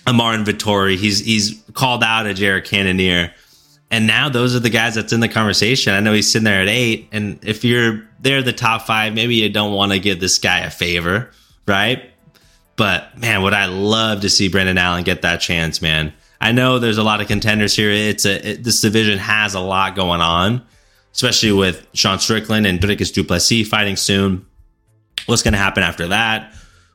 a 0.07 0.13
Martin 0.13 0.45
Vettori. 0.45 0.97
He's 0.97 1.21
he's 1.21 1.63
called 1.73 2.03
out 2.03 2.27
a 2.27 2.35
Jared 2.35 2.65
Cannonier. 2.65 3.33
And 3.91 4.07
now 4.07 4.29
those 4.29 4.57
are 4.57 4.61
the 4.61 4.71
guys 4.71 4.95
that's 4.97 5.13
in 5.13 5.21
the 5.21 5.29
conversation. 5.29 5.95
I 5.95 6.01
know 6.01 6.13
he's 6.13 6.31
sitting 6.31 6.45
there 6.45 6.63
at 6.63 6.69
eight. 6.69 7.09
And 7.13 7.39
if 7.45 7.65
you're 7.65 8.09
there, 8.21 8.43
the 8.43 8.53
top 8.53 8.83
five, 8.83 9.15
maybe 9.15 9.37
you 9.37 9.49
don't 9.51 9.73
want 9.73 9.93
to 9.93 10.01
give 10.01 10.19
this 10.19 10.39
guy 10.39 10.61
a 10.61 10.71
favor, 10.71 11.31
right? 11.69 12.11
But 12.77 13.17
man, 13.17 13.43
would 13.43 13.55
I 13.55 13.67
love 13.67 14.23
to 14.23 14.31
see 14.31 14.49
Brendan 14.49 14.79
Allen 14.79 15.05
get 15.05 15.23
that 15.23 15.41
chance, 15.41 15.81
man. 15.81 16.13
I 16.45 16.53
know 16.53 16.79
there's 16.79 16.99
a 16.99 17.03
lot 17.03 17.21
of 17.21 17.27
contenders 17.27 17.75
here. 17.75 17.91
It's 17.91 18.25
a 18.25 18.51
it, 18.51 18.65
this 18.65 18.81
division 18.81 19.19
has 19.19 19.55
a 19.55 19.61
lot 19.61 19.97
going 19.97 20.21
on, 20.21 20.65
especially 21.13 21.53
with 21.53 21.87
Sean 21.95 22.19
Strickland 22.19 22.67
and 22.67 22.79
Dricus 22.79 23.13
du 23.13 23.25
Plessis 23.25 23.67
fighting 23.67 23.97
soon. 23.97 24.47
What's 25.27 25.43
going 25.43 25.53
to 25.53 25.59
happen 25.59 25.83
after 25.83 26.09
that? 26.09 26.53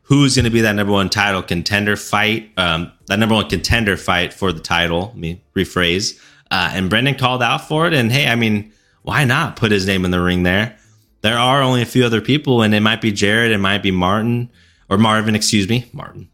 who's 0.09 0.35
going 0.35 0.45
to 0.45 0.51
be 0.51 0.61
that 0.61 0.73
number 0.73 0.91
one 0.91 1.07
title 1.07 1.43
contender 1.43 1.95
fight, 1.95 2.51
um, 2.57 2.91
that 3.05 3.19
number 3.19 3.35
one 3.35 3.47
contender 3.47 3.95
fight 3.95 4.33
for 4.33 4.51
the 4.51 4.59
title. 4.59 5.07
Let 5.09 5.17
me 5.17 5.41
rephrase. 5.55 6.19
Uh, 6.49 6.71
and 6.73 6.89
Brendan 6.89 7.13
called 7.13 7.43
out 7.43 7.67
for 7.67 7.85
it. 7.85 7.93
And 7.93 8.11
hey, 8.11 8.27
I 8.27 8.35
mean, 8.35 8.73
why 9.03 9.23
not 9.23 9.55
put 9.55 9.71
his 9.71 9.85
name 9.85 10.03
in 10.05 10.11
the 10.11 10.19
ring 10.19 10.41
there? 10.41 10.75
There 11.21 11.37
are 11.37 11.61
only 11.61 11.83
a 11.83 11.85
few 11.85 12.05
other 12.05 12.21
people, 12.21 12.63
and 12.63 12.73
it 12.73 12.79
might 12.79 13.01
be 13.01 13.11
Jared, 13.11 13.51
it 13.51 13.59
might 13.59 13.83
be 13.83 13.91
Martin 13.91 14.49
or 14.89 14.97
Marvin, 14.97 15.35
excuse 15.35 15.69
me, 15.69 15.85
Martin. 15.93 16.27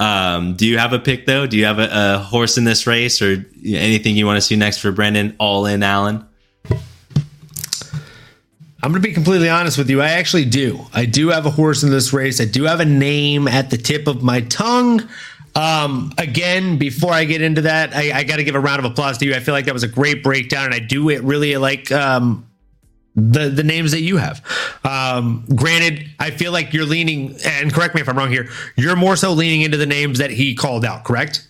Um, 0.00 0.54
do 0.56 0.66
you 0.66 0.78
have 0.78 0.94
a 0.94 0.98
pick 0.98 1.26
though? 1.26 1.46
Do 1.46 1.58
you 1.58 1.66
have 1.66 1.78
a, 1.78 1.88
a 1.92 2.18
horse 2.18 2.56
in 2.56 2.64
this 2.64 2.86
race, 2.86 3.20
or 3.20 3.44
anything 3.64 4.16
you 4.16 4.24
want 4.24 4.38
to 4.38 4.40
see 4.40 4.56
next 4.56 4.78
for 4.78 4.90
Brendan? 4.90 5.36
All 5.38 5.66
in, 5.66 5.82
Allen. 5.82 6.26
I'm 8.82 8.92
going 8.92 9.02
to 9.02 9.06
be 9.06 9.12
completely 9.12 9.50
honest 9.50 9.76
with 9.76 9.90
you. 9.90 10.00
I 10.00 10.12
actually 10.12 10.46
do. 10.46 10.80
I 10.94 11.04
do 11.04 11.28
have 11.28 11.44
a 11.44 11.50
horse 11.50 11.82
in 11.82 11.90
this 11.90 12.14
race. 12.14 12.40
I 12.40 12.46
do 12.46 12.64
have 12.64 12.80
a 12.80 12.86
name 12.86 13.46
at 13.46 13.68
the 13.68 13.76
tip 13.76 14.06
of 14.08 14.22
my 14.22 14.40
tongue. 14.40 15.06
Um, 15.54 16.14
again, 16.16 16.78
before 16.78 17.12
I 17.12 17.24
get 17.24 17.42
into 17.42 17.60
that, 17.62 17.94
I, 17.94 18.20
I 18.20 18.24
got 18.24 18.36
to 18.36 18.44
give 18.44 18.54
a 18.54 18.60
round 18.60 18.78
of 18.78 18.90
applause 18.90 19.18
to 19.18 19.26
you. 19.26 19.34
I 19.34 19.40
feel 19.40 19.52
like 19.52 19.66
that 19.66 19.74
was 19.74 19.82
a 19.82 19.88
great 19.88 20.22
breakdown, 20.22 20.64
and 20.66 20.74
I 20.74 20.78
do 20.78 21.10
it 21.10 21.22
really 21.22 21.58
like 21.58 21.92
um, 21.92 22.46
the 23.14 23.48
the 23.48 23.64
names 23.64 23.92
that 23.92 24.02
you 24.02 24.16
have. 24.16 24.42
Um, 24.84 25.44
granted, 25.54 26.08
I 26.18 26.30
feel 26.30 26.52
like 26.52 26.72
you're 26.72 26.86
leaning, 26.86 27.36
and 27.44 27.72
correct 27.72 27.94
me 27.94 28.00
if 28.00 28.08
I'm 28.08 28.16
wrong 28.16 28.30
here. 28.30 28.48
You're 28.76 28.96
more 28.96 29.16
so 29.16 29.32
leaning 29.32 29.62
into 29.62 29.76
the 29.76 29.86
names 29.86 30.18
that 30.18 30.30
he 30.30 30.54
called 30.54 30.84
out, 30.84 31.04
correct? 31.04 31.46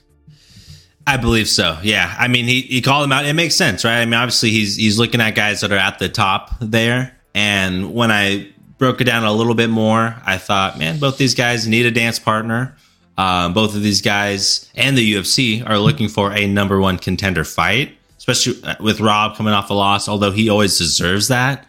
I 1.07 1.16
believe 1.16 1.49
so. 1.49 1.78
Yeah. 1.82 2.15
I 2.19 2.28
mean, 2.28 2.45
he, 2.45 2.61
he 2.61 2.82
called 2.82 3.03
them 3.05 3.12
out. 3.12 3.24
It 3.24 3.32
makes 3.32 3.57
sense, 3.57 3.85
right? 3.85 4.01
I 4.01 4.05
mean, 4.05 4.15
obviously 4.15 4.51
he's 4.51 4.77
he's 4.77 4.99
looking 4.99 5.20
at 5.20 5.35
guys 5.35 5.61
that 5.62 5.73
are 5.73 5.77
at 5.77 5.99
the 5.99 6.09
top 6.09 6.55
there. 6.61 7.16
And 7.35 7.95
when 7.95 8.11
I 8.11 8.51
broke 8.78 9.01
it 9.01 9.05
down 9.05 9.24
a 9.24 9.32
little 9.32 9.55
bit 9.55 9.70
more, 9.70 10.16
I 10.24 10.39
thought, 10.39 10.78
man, 10.78 10.99
both 10.99 11.19
these 11.19 11.35
guys 11.35 11.66
need 11.66 11.87
a 11.87 11.91
dance 11.91 12.19
partner. 12.19 12.77
Um, 13.19 13.53
both 13.53 13.74
of 13.74 13.82
these 13.82 14.01
guys 14.03 14.70
and 14.74 14.97
the 14.97 15.15
UFC 15.15 15.69
are 15.69 15.78
looking 15.78 16.09
for 16.09 16.32
a 16.32 16.47
number 16.47 16.81
one 16.81 16.97
contender 16.97 17.45
fight, 17.45 17.97
especially 18.20 18.62
uh, 18.64 18.76
with 18.80 19.01
Rob 19.01 19.36
coming 19.36 19.55
off 19.55 19.70
a 19.70 19.74
loss. 19.74 20.09
Although 20.09 20.30
he 20.30 20.51
always 20.51 20.76
deserves 20.76 21.28
that, 21.28 21.66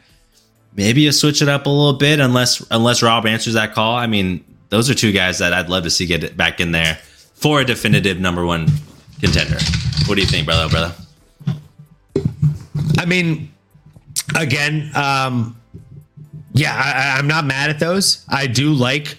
maybe 0.76 1.02
you 1.02 1.12
switch 1.12 1.42
it 1.42 1.48
up 1.48 1.66
a 1.66 1.70
little 1.70 1.98
bit, 1.98 2.20
unless 2.20 2.64
unless 2.70 3.02
Rob 3.02 3.26
answers 3.26 3.54
that 3.54 3.74
call. 3.74 3.96
I 3.96 4.06
mean, 4.06 4.44
those 4.70 4.90
are 4.90 4.94
two 4.94 5.14
guys 5.14 5.40
that 5.40 5.54
I'd 5.54 5.70
love 5.70 5.84
to 5.86 5.90
see 5.90 6.06
get 6.06 6.36
back 6.36 6.60
in 6.60 6.74
there 6.74 6.96
for 7.34 7.62
a 7.62 7.66
definitive 7.66 8.20
number 8.20 8.46
one 8.46 8.68
contender. 9.22 9.58
What 10.06 10.16
do 10.16 10.22
you 10.22 10.28
think, 10.28 10.46
brother? 10.46 10.70
Brother? 10.70 10.94
I 12.98 13.06
mean, 13.06 13.52
again, 14.36 14.92
um, 14.94 15.58
yeah, 16.54 16.74
I, 16.76 17.18
I'm 17.18 17.28
not 17.28 17.46
mad 17.46 17.70
at 17.70 17.80
those. 17.80 18.26
I 18.30 18.48
do 18.48 18.74
like 18.74 19.18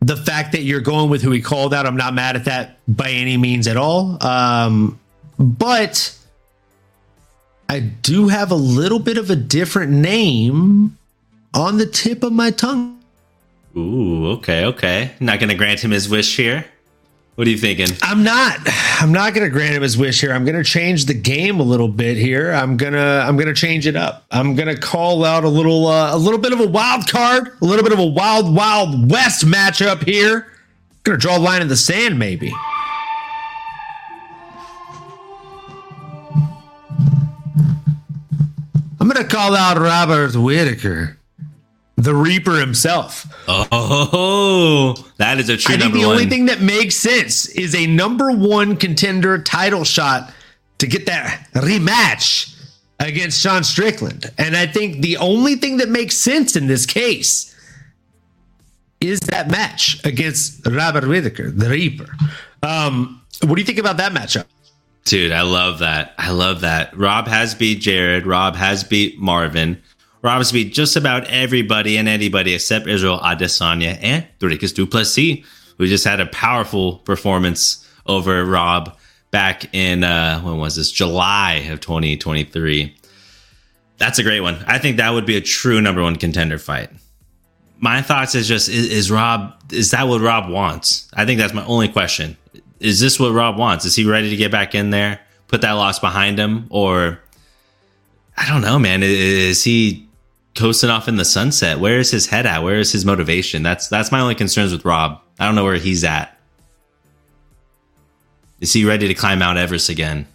the 0.00 0.16
fact 0.16 0.52
that 0.52 0.62
you're 0.62 0.80
going 0.80 1.10
with 1.10 1.20
who 1.20 1.32
he 1.32 1.40
called 1.42 1.74
out. 1.74 1.84
I'm 1.84 1.96
not 1.96 2.14
mad 2.14 2.36
at 2.36 2.44
that 2.44 2.78
by 2.88 3.10
any 3.10 3.36
means 3.36 3.66
at 3.66 3.76
all. 3.76 4.24
Um, 4.24 4.98
but 5.40 6.14
I 7.68 7.80
do 7.80 8.28
have 8.28 8.50
a 8.50 8.56
little 8.56 8.98
bit 8.98 9.16
of 9.16 9.30
a 9.30 9.36
different 9.36 9.90
name 9.90 10.98
on 11.54 11.78
the 11.78 11.86
tip 11.86 12.22
of 12.22 12.32
my 12.32 12.50
tongue. 12.50 13.00
Ooh, 13.74 14.32
okay, 14.32 14.66
okay. 14.66 15.12
Not 15.18 15.38
going 15.38 15.48
to 15.48 15.54
grant 15.54 15.80
him 15.80 15.92
his 15.92 16.08
wish 16.08 16.36
here. 16.36 16.66
What 17.36 17.46
are 17.46 17.50
you 17.50 17.56
thinking? 17.56 17.86
I'm 18.02 18.22
not. 18.22 18.58
I'm 19.00 19.12
not 19.12 19.32
going 19.32 19.46
to 19.46 19.50
grant 19.50 19.74
him 19.74 19.82
his 19.82 19.96
wish 19.96 20.20
here. 20.20 20.32
I'm 20.32 20.44
going 20.44 20.58
to 20.58 20.64
change 20.64 21.06
the 21.06 21.14
game 21.14 21.58
a 21.58 21.62
little 21.62 21.88
bit 21.88 22.18
here. 22.18 22.52
I'm 22.52 22.76
gonna. 22.76 23.24
I'm 23.26 23.38
gonna 23.38 23.54
change 23.54 23.86
it 23.86 23.96
up. 23.96 24.26
I'm 24.30 24.54
gonna 24.56 24.76
call 24.76 25.24
out 25.24 25.44
a 25.44 25.48
little. 25.48 25.86
Uh, 25.86 26.14
a 26.14 26.18
little 26.18 26.38
bit 26.40 26.52
of 26.52 26.60
a 26.60 26.66
wild 26.66 27.08
card. 27.08 27.56
A 27.62 27.64
little 27.64 27.82
bit 27.82 27.94
of 27.94 27.98
a 27.98 28.06
wild, 28.06 28.54
wild 28.54 29.10
west 29.10 29.46
matchup 29.46 30.02
here. 30.02 30.48
I'm 30.90 30.98
gonna 31.04 31.18
draw 31.18 31.38
a 31.38 31.40
line 31.40 31.62
in 31.62 31.68
the 31.68 31.76
sand, 31.76 32.18
maybe. 32.18 32.52
Going 39.12 39.26
to 39.26 39.34
call 39.36 39.54
out 39.54 39.78
Robert 39.78 40.34
Whitaker, 40.36 41.18
the 41.96 42.14
Reaper 42.14 42.58
himself. 42.58 43.26
Oh, 43.48 44.94
that 45.18 45.38
is 45.38 45.48
a 45.48 45.56
true 45.56 45.74
I 45.74 45.78
think 45.78 45.92
number 45.92 45.98
the 45.98 46.06
one. 46.06 46.16
only 46.16 46.26
thing 46.28 46.46
that 46.46 46.60
makes 46.60 46.96
sense 46.96 47.48
is 47.48 47.74
a 47.74 47.86
number 47.86 48.30
one 48.30 48.76
contender 48.76 49.42
title 49.42 49.84
shot 49.84 50.32
to 50.78 50.86
get 50.86 51.06
that 51.06 51.48
rematch 51.54 52.56
against 52.98 53.40
Sean 53.40 53.64
Strickland. 53.64 54.30
And 54.38 54.56
I 54.56 54.66
think 54.66 55.02
the 55.02 55.16
only 55.18 55.56
thing 55.56 55.78
that 55.78 55.88
makes 55.88 56.16
sense 56.16 56.56
in 56.56 56.66
this 56.66 56.86
case 56.86 57.54
is 59.00 59.20
that 59.20 59.50
match 59.50 60.04
against 60.04 60.66
Robert 60.66 61.06
Whitaker, 61.06 61.50
the 61.50 61.70
Reaper. 61.70 62.10
Um, 62.62 63.22
what 63.42 63.54
do 63.54 63.60
you 63.60 63.66
think 63.66 63.78
about 63.78 63.96
that 63.96 64.12
matchup? 64.12 64.44
Dude, 65.04 65.32
I 65.32 65.42
love 65.42 65.78
that. 65.80 66.14
I 66.18 66.30
love 66.30 66.60
that. 66.60 66.96
Rob 66.96 67.26
has 67.26 67.54
beat 67.54 67.80
Jared. 67.80 68.26
Rob 68.26 68.54
has 68.56 68.84
beat 68.84 69.18
Marvin. 69.18 69.80
Rob 70.22 70.38
has 70.38 70.52
beat 70.52 70.72
just 70.72 70.96
about 70.96 71.24
everybody 71.28 71.96
and 71.96 72.08
anybody 72.08 72.54
except 72.54 72.86
Israel 72.86 73.18
Adesanya 73.18 73.98
and 74.02 74.26
Dricus 74.38 74.74
du 74.74 74.86
Plessis, 74.86 75.44
who 75.78 75.86
just 75.86 76.04
had 76.04 76.20
a 76.20 76.26
powerful 76.26 76.98
performance 76.98 77.86
over 78.06 78.44
Rob 78.44 78.96
back 79.30 79.74
in, 79.74 80.04
uh, 80.04 80.40
when 80.40 80.58
was 80.58 80.76
this? 80.76 80.90
July 80.90 81.54
of 81.70 81.80
2023. 81.80 82.94
That's 83.96 84.18
a 84.18 84.22
great 84.22 84.40
one. 84.40 84.62
I 84.66 84.78
think 84.78 84.98
that 84.98 85.10
would 85.10 85.26
be 85.26 85.36
a 85.36 85.40
true 85.40 85.80
number 85.80 86.02
one 86.02 86.16
contender 86.16 86.58
fight. 86.58 86.90
My 87.78 88.02
thoughts 88.02 88.34
is 88.34 88.46
just, 88.46 88.68
is, 88.68 88.86
is 88.90 89.10
Rob, 89.10 89.54
is 89.72 89.90
that 89.92 90.06
what 90.06 90.20
Rob 90.20 90.50
wants? 90.50 91.08
I 91.14 91.24
think 91.24 91.40
that's 91.40 91.54
my 91.54 91.64
only 91.64 91.88
question 91.88 92.36
is 92.80 92.98
this 92.98 93.20
what 93.20 93.32
Rob 93.32 93.58
wants? 93.58 93.84
Is 93.84 93.94
he 93.94 94.04
ready 94.04 94.30
to 94.30 94.36
get 94.36 94.50
back 94.50 94.74
in 94.74 94.90
there, 94.90 95.20
put 95.48 95.60
that 95.60 95.72
loss 95.72 95.98
behind 95.98 96.38
him, 96.38 96.66
or 96.70 97.20
I 98.36 98.48
don't 98.48 98.62
know, 98.62 98.78
man. 98.78 99.02
Is 99.02 99.62
he 99.62 100.08
coasting 100.54 100.90
off 100.90 101.06
in 101.06 101.16
the 101.16 101.24
sunset? 101.24 101.78
Where 101.78 101.98
is 101.98 102.10
his 102.10 102.26
head 102.26 102.46
at? 102.46 102.62
Where 102.62 102.78
is 102.78 102.90
his 102.90 103.04
motivation? 103.04 103.62
That's 103.62 103.88
that's 103.88 104.10
my 104.10 104.20
only 104.20 104.34
concerns 104.34 104.72
with 104.72 104.84
Rob. 104.84 105.20
I 105.38 105.46
don't 105.46 105.54
know 105.54 105.64
where 105.64 105.76
he's 105.76 106.04
at. 106.04 106.36
Is 108.60 108.72
he 108.72 108.84
ready 108.84 109.08
to 109.08 109.14
climb 109.14 109.38
Mount 109.38 109.58
Everest 109.58 109.88
again? 109.88 110.26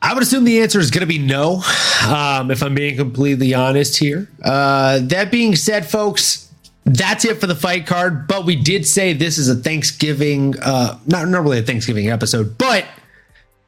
I 0.00 0.14
would 0.14 0.22
assume 0.22 0.44
the 0.44 0.60
answer 0.60 0.80
is 0.80 0.90
going 0.90 1.02
to 1.02 1.06
be 1.06 1.18
no, 1.18 1.62
um, 2.08 2.50
if 2.50 2.62
I'm 2.62 2.74
being 2.74 2.96
completely 2.96 3.54
honest 3.54 3.98
here. 3.98 4.28
Uh, 4.42 4.98
that 5.02 5.30
being 5.30 5.54
said, 5.54 5.86
folks, 5.88 6.51
that's 6.84 7.24
it 7.24 7.40
for 7.40 7.46
the 7.46 7.54
fight 7.54 7.86
card. 7.86 8.26
But 8.26 8.44
we 8.44 8.56
did 8.56 8.86
say 8.86 9.12
this 9.12 9.38
is 9.38 9.48
a 9.48 9.54
Thanksgiving, 9.54 10.58
uh, 10.60 10.98
not 11.06 11.26
really 11.26 11.58
a 11.58 11.62
Thanksgiving 11.62 12.08
episode, 12.10 12.58
but 12.58 12.86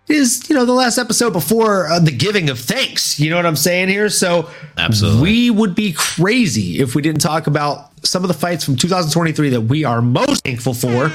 is 0.07 0.49
you 0.51 0.55
know 0.55 0.66
the 0.66 0.73
last 0.73 0.99
episode 0.99 1.32
before 1.32 1.86
uh, 1.86 1.99
the 1.99 2.11
giving 2.11 2.51
of 2.51 2.59
thanks. 2.59 3.19
You 3.19 3.31
know 3.31 3.36
what 3.36 3.47
I'm 3.47 3.57
saying 3.57 3.89
here? 3.89 4.11
So 4.11 4.51
Absolutely. 4.77 5.23
we 5.23 5.51
would 5.51 5.74
be 5.74 5.93
crazy 5.93 6.81
if 6.81 6.95
we 6.95 7.03
didn't 7.03 7.23
talk 7.23 7.47
about 7.47 7.91
some 8.07 8.23
of 8.23 8.28
the 8.28 8.35
fights 8.35 8.65
from 8.65 8.77
2023 8.77 9.51
that 9.51 9.62
we 9.62 9.85
are 9.85 10.03
most 10.03 10.45
thankful 10.45 10.74
for. 10.74 11.11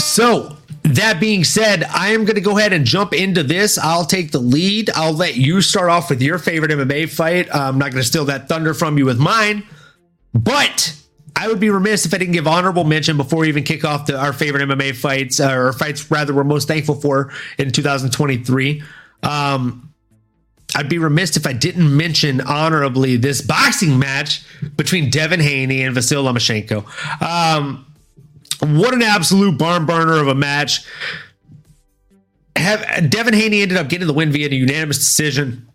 So, 0.00 0.56
that 0.82 1.18
being 1.20 1.42
said, 1.44 1.82
I 1.84 2.08
am 2.12 2.24
going 2.24 2.36
to 2.36 2.40
go 2.40 2.56
ahead 2.56 2.72
and 2.72 2.84
jump 2.84 3.12
into 3.12 3.42
this. 3.42 3.76
I'll 3.76 4.04
take 4.04 4.30
the 4.30 4.38
lead. 4.38 4.88
I'll 4.94 5.12
let 5.12 5.34
you 5.36 5.60
start 5.60 5.90
off 5.90 6.08
with 6.08 6.22
your 6.22 6.38
favorite 6.38 6.70
MMA 6.70 7.10
fight. 7.10 7.54
I'm 7.54 7.76
not 7.76 7.90
going 7.90 8.02
to 8.02 8.08
steal 8.08 8.24
that 8.26 8.48
thunder 8.48 8.72
from 8.72 8.96
you 8.96 9.04
with 9.04 9.18
mine, 9.18 9.64
but 10.38 10.96
I 11.34 11.48
would 11.48 11.60
be 11.60 11.68
remiss 11.70 12.06
if 12.06 12.14
I 12.14 12.18
didn't 12.18 12.32
give 12.32 12.46
honorable 12.46 12.84
mention 12.84 13.16
before 13.16 13.40
we 13.40 13.48
even 13.48 13.62
kick 13.62 13.84
off 13.84 14.10
our 14.10 14.32
favorite 14.32 14.66
MMA 14.66 14.96
fights, 14.96 15.38
uh, 15.38 15.52
or 15.52 15.72
fights 15.72 16.10
rather 16.10 16.32
we're 16.32 16.44
most 16.44 16.66
thankful 16.66 16.94
for 16.94 17.30
in 17.58 17.70
2023. 17.70 18.82
Um, 19.22 19.92
I'd 20.74 20.88
be 20.88 20.98
remiss 20.98 21.36
if 21.36 21.46
I 21.46 21.52
didn't 21.52 21.94
mention 21.94 22.40
honorably 22.40 23.16
this 23.16 23.40
boxing 23.40 23.98
match 23.98 24.44
between 24.76 25.10
Devin 25.10 25.40
Haney 25.40 25.82
and 25.82 25.96
Vasyl 25.96 26.24
Lomachenko. 26.24 26.84
Um, 27.22 27.86
what 28.60 28.94
an 28.94 29.02
absolute 29.02 29.58
barn 29.58 29.86
burner 29.86 30.18
of 30.18 30.28
a 30.28 30.34
match. 30.34 30.86
Have 32.56 33.10
Devin 33.10 33.34
Haney 33.34 33.60
ended 33.60 33.76
up 33.76 33.88
getting 33.88 34.06
the 34.06 34.14
win 34.14 34.32
via 34.32 34.48
a 34.48 34.54
unanimous 34.54 34.98
decision. 34.98 35.68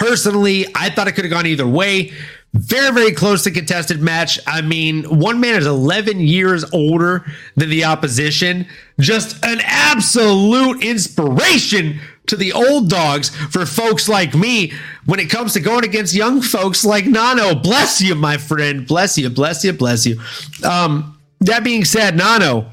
Personally, 0.00 0.66
I 0.74 0.88
thought 0.88 1.08
it 1.08 1.12
could 1.12 1.26
have 1.26 1.30
gone 1.30 1.46
either 1.46 1.66
way. 1.66 2.12
Very, 2.54 2.90
very 2.90 3.12
close 3.12 3.44
to 3.44 3.50
contested 3.50 4.00
match. 4.00 4.40
I 4.46 4.62
mean, 4.62 5.04
one 5.04 5.40
man 5.40 5.56
is 5.56 5.66
11 5.66 6.20
years 6.20 6.64
older 6.72 7.30
than 7.54 7.68
the 7.68 7.84
opposition. 7.84 8.66
Just 8.98 9.44
an 9.44 9.60
absolute 9.62 10.82
inspiration 10.82 12.00
to 12.28 12.36
the 12.36 12.54
old 12.54 12.88
dogs 12.88 13.28
for 13.28 13.66
folks 13.66 14.08
like 14.08 14.34
me 14.34 14.72
when 15.04 15.20
it 15.20 15.28
comes 15.28 15.52
to 15.52 15.60
going 15.60 15.84
against 15.84 16.14
young 16.14 16.40
folks 16.40 16.82
like 16.82 17.04
Nano. 17.04 17.54
Bless 17.54 18.00
you, 18.00 18.14
my 18.14 18.38
friend. 18.38 18.86
Bless 18.86 19.18
you, 19.18 19.28
bless 19.28 19.62
you, 19.64 19.74
bless 19.74 20.06
you. 20.06 20.18
Um, 20.64 21.20
that 21.40 21.62
being 21.62 21.84
said, 21.84 22.16
Nano, 22.16 22.70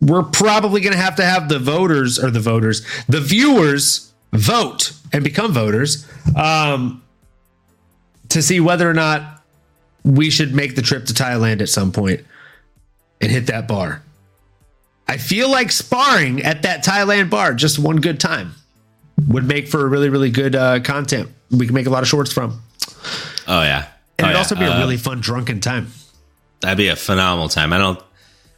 we're 0.00 0.24
probably 0.24 0.80
going 0.80 0.94
to 0.94 1.00
have 1.00 1.14
to 1.16 1.24
have 1.24 1.48
the 1.48 1.60
voters 1.60 2.18
or 2.18 2.32
the 2.32 2.40
voters, 2.40 2.84
the 3.08 3.20
viewers 3.20 4.12
vote 4.32 4.92
and 5.14 5.22
become 5.24 5.52
voters 5.52 6.06
um, 6.36 7.02
to 8.28 8.42
see 8.42 8.60
whether 8.60 8.88
or 8.88 8.94
not 8.94 9.42
we 10.04 10.28
should 10.28 10.52
make 10.54 10.74
the 10.74 10.82
trip 10.82 11.06
to 11.06 11.14
Thailand 11.14 11.62
at 11.62 11.68
some 11.70 11.92
point 11.92 12.20
and 13.20 13.30
hit 13.30 13.46
that 13.46 13.66
bar. 13.66 14.02
I 15.06 15.16
feel 15.18 15.50
like 15.50 15.70
sparring 15.70 16.42
at 16.42 16.62
that 16.62 16.84
Thailand 16.84 17.30
bar, 17.30 17.54
just 17.54 17.78
one 17.78 17.96
good 17.96 18.18
time, 18.18 18.54
would 19.28 19.44
make 19.46 19.68
for 19.68 19.84
a 19.84 19.88
really, 19.88 20.08
really 20.08 20.30
good 20.30 20.56
uh, 20.56 20.80
content. 20.80 21.30
We 21.50 21.66
can 21.66 21.74
make 21.74 21.86
a 21.86 21.90
lot 21.90 22.02
of 22.02 22.08
shorts 22.08 22.32
from. 22.32 22.60
Oh 23.46 23.62
yeah, 23.62 23.86
And 24.18 24.26
oh, 24.26 24.30
it'd 24.30 24.32
yeah. 24.34 24.38
also 24.38 24.54
be 24.56 24.64
a 24.64 24.72
Uh, 24.72 24.78
really 24.78 24.96
fun 24.96 25.20
drunken 25.20 25.60
time. 25.60 25.92
That'd 26.60 26.78
be 26.78 26.88
a 26.88 26.96
phenomenal 26.96 27.48
time. 27.48 27.72
I 27.72 27.78
don't. 27.78 28.00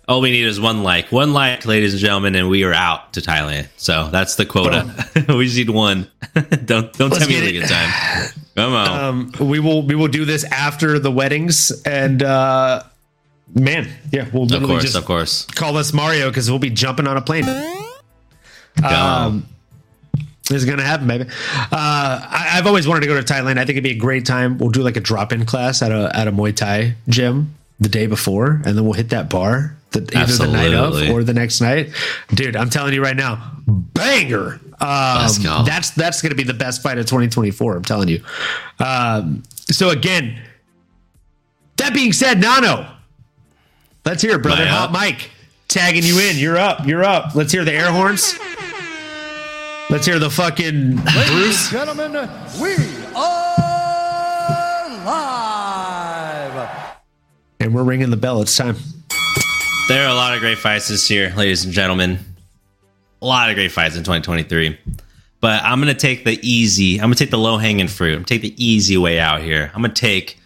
All 0.09 0.21
we 0.21 0.31
need 0.31 0.45
is 0.45 0.61
one 0.61 0.85
like, 0.85 1.11
one 1.11 1.33
like, 1.33 1.67
ladies 1.67 1.93
and 1.93 2.01
gentlemen, 2.01 2.37
and 2.37 2.49
we 2.49 2.63
are 2.63 2.73
out 2.73 3.15
to 3.15 3.21
Thailand. 3.21 3.67
So 3.77 4.09
that's 4.13 4.37
the 4.37 4.47
quota. 4.47 4.87
we 5.29 5.47
just 5.47 5.57
need 5.57 5.71
one. 5.71 6.09
don't 6.65 6.93
don't 6.93 7.11
Let's 7.11 7.19
tell 7.19 7.29
me 7.29 7.35
it's 7.35 7.49
a 7.49 7.53
good 7.53 7.69
time. 7.69 8.31
Come 8.55 8.73
on. 8.73 8.89
Um, 8.89 9.49
we 9.49 9.59
will 9.59 9.83
we 9.83 9.97
will 9.97 10.07
do 10.07 10.25
this 10.25 10.45
after 10.45 11.01
the 11.01 11.11
weddings, 11.11 11.73
and 11.83 12.23
uh, 12.23 12.85
man, 13.53 13.89
yeah, 14.13 14.29
we'll 14.33 14.47
do 14.47 14.61
this. 14.61 14.63
of 14.63 14.69
course, 14.69 14.83
just 14.83 14.97
of 14.97 15.05
course. 15.07 15.45
call 15.47 15.77
us 15.77 15.93
Mario 15.93 16.29
because 16.31 16.49
we'll 16.51 16.61
be 16.61 16.71
jumping 16.71 17.09
on 17.09 17.17
a 17.17 17.23
plane. 17.23 17.45
Um, 18.85 19.49
this 20.49 20.59
is 20.59 20.65
gonna 20.67 20.85
happen, 20.85 21.09
baby. 21.09 21.25
Uh, 21.25 21.69
I, 21.73 22.51
I've 22.53 22.69
always 22.69 22.87
wanted 22.87 23.01
to 23.01 23.07
go 23.09 23.21
to 23.21 23.35
Thailand. 23.35 23.59
I 23.59 23.65
think 23.65 23.71
it'd 23.71 23.83
be 23.83 23.91
a 23.91 23.99
great 23.99 24.25
time. 24.25 24.59
We'll 24.59 24.71
do 24.71 24.83
like 24.83 24.97
a 24.97 25.01
drop-in 25.01 25.47
class 25.47 25.83
at 25.83 25.91
a 25.91 26.15
at 26.15 26.29
a 26.29 26.33
Muay 26.33 26.55
Thai 26.55 26.95
gym 27.09 27.57
the 27.81 27.89
day 27.89 28.07
before, 28.07 28.63
and 28.65 28.77
then 28.77 28.85
we'll 28.85 28.95
hit 28.95 29.11
that 29.11 29.29
bar 29.29 29.77
the, 29.91 30.19
either 30.19 30.33
the 30.47 30.47
night 30.53 30.73
of 30.73 31.11
or 31.11 31.23
the 31.25 31.35
next 31.35 31.61
night. 31.61 31.91
Dude, 32.35 32.57
I'm 32.57 32.71
telling 32.71 32.95
you 32.95 33.03
right 33.03 33.17
now, 33.17 33.53
banger. 33.67 34.61
Um, 34.79 35.19
That's 35.65 35.91
that's 35.91 36.21
gonna 36.21 36.35
be 36.35 36.43
the 36.43 36.55
best 36.55 36.83
fight 36.83 36.99
of 36.99 37.07
2024. 37.07 37.77
I'm 37.77 37.83
telling 37.83 38.09
you. 38.09 38.23
Um, 38.79 39.43
so 39.71 39.91
again, 39.91 40.39
that 41.77 41.95
being 41.95 42.13
said, 42.13 42.41
Nano, 42.41 42.87
let's 44.05 44.23
hear 44.23 44.37
it, 44.37 44.43
brother. 44.43 44.63
Am 44.63 44.69
Hot 44.69 44.85
up? 44.89 44.93
Mike 44.93 45.31
tagging 45.69 46.05
you 46.05 46.19
in. 46.21 46.37
You're 46.37 46.59
up. 46.59 46.87
You're 46.87 47.05
up. 47.05 47.35
Let's 47.35 47.53
hear 47.53 47.65
the 47.65 47.73
air 47.73 47.91
horns. 47.91 48.39
Let's 49.89 50.05
hear 50.05 50.19
the 50.19 50.31
fucking 50.31 50.97
Ladies 50.97 51.31
Bruce. 51.31 51.71
Gentlemen, 51.71 52.13
we 52.61 52.75
are 53.15 54.89
live. 55.05 55.56
And 57.67 57.75
we're 57.75 57.83
ringing 57.83 58.11
the 58.11 58.17
bell. 58.17 58.41
It's 58.43 58.57
time. 58.57 58.77
There 59.89 60.07
are 60.07 60.09
a 60.09 60.15
lot 60.15 60.35
of 60.35 60.39
great 60.39 60.57
fights 60.57 60.87
this 60.87 61.11
year, 61.11 61.35
ladies 61.35 61.65
and 61.65 61.75
gentlemen. 61.75 62.21
A 63.21 63.27
lot 63.27 63.51
of 63.51 63.57
great 63.57 63.73
fights 63.73 63.97
in 63.97 64.05
2023. 64.05 64.79
But 65.41 65.65
I'm 65.65 65.81
going 65.81 65.93
to 65.93 66.01
take 66.01 66.25
the 66.25 66.39
easy, 66.49 67.01
I'm 67.01 67.07
going 67.07 67.15
to 67.15 67.19
take 67.19 67.33
the 67.33 67.39
low 67.39 67.59
hanging 67.59 67.89
fruit. 67.89 68.11
I'm 68.11 68.19
going 68.19 68.27
to 68.27 68.35
take 68.35 68.43
the 68.43 68.65
easy 68.65 68.97
way 68.97 69.19
out 69.19 69.41
here. 69.41 69.73
I'm 69.75 69.83
going 69.83 69.93
to 69.93 70.01
take 70.01 70.39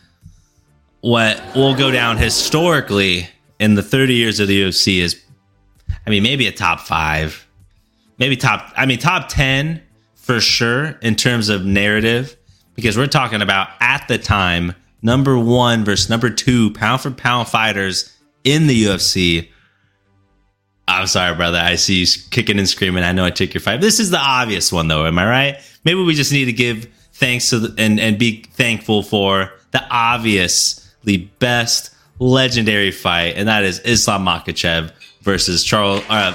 what 1.03 1.43
will 1.55 1.75
go 1.75 1.91
down 1.91 2.17
historically 2.17 3.29
in 3.59 3.75
the 3.75 3.83
30 3.83 4.15
years 4.15 4.41
of 4.41 4.49
the 4.49 4.63
UFC 4.63 5.01
is, 5.01 5.23
I 6.07 6.09
mean, 6.09 6.23
maybe 6.23 6.47
a 6.47 6.53
top 6.53 6.81
five, 6.81 7.47
maybe 8.17 8.35
top, 8.35 8.73
I 8.79 8.87
mean, 8.87 8.99
top 8.99 9.29
10 9.29 9.83
for 10.15 10.41
sure 10.41 10.99
in 11.03 11.17
terms 11.17 11.51
of 11.51 11.67
narrative, 11.67 12.35
because 12.77 12.97
we're 12.97 13.09
talking 13.09 13.43
about 13.43 13.69
at 13.79 14.09
the 14.09 14.17
time, 14.17 14.75
number 15.03 15.39
one 15.39 15.85
versus 15.85 16.11
number 16.11 16.31
two 16.31 16.73
pound 16.73 17.01
for 17.01 17.11
pound 17.11 17.49
fighters 17.49 18.17
in 18.45 18.67
the 18.67 18.85
UFC. 18.85 19.49
I'm 20.89 21.07
sorry, 21.07 21.37
brother. 21.37 21.59
I 21.59 21.77
see 21.77 22.01
you 22.01 22.07
kicking 22.31 22.59
and 22.59 22.69
screaming. 22.69 23.05
I 23.05 23.13
know 23.13 23.25
I 23.25 23.31
took 23.31 23.55
your 23.55 23.61
fight. 23.61 23.81
This 23.81 24.01
is 24.01 24.11
the 24.11 24.19
obvious 24.19 24.73
one, 24.73 24.89
though. 24.89 25.07
Am 25.07 25.19
I 25.19 25.27
right? 25.27 25.57
Maybe 25.85 26.03
we 26.03 26.15
just 26.15 26.33
need 26.33 26.47
to 26.47 26.53
give 26.53 26.89
thanks 27.13 27.51
to 27.51 27.61
the, 27.61 27.75
and 27.81 28.01
and 28.01 28.19
be 28.19 28.43
thankful 28.55 29.03
for 29.03 29.53
the 29.71 29.83
obviously 29.91 31.31
best 31.39 31.95
legendary 32.19 32.91
fight, 32.91 33.35
and 33.37 33.49
that 33.49 33.65
is 33.65 33.79
Islam 33.81 34.25
Makhachev 34.25 34.91
versus 35.23 35.63
Charles 35.65 36.03
uh, 36.09 36.33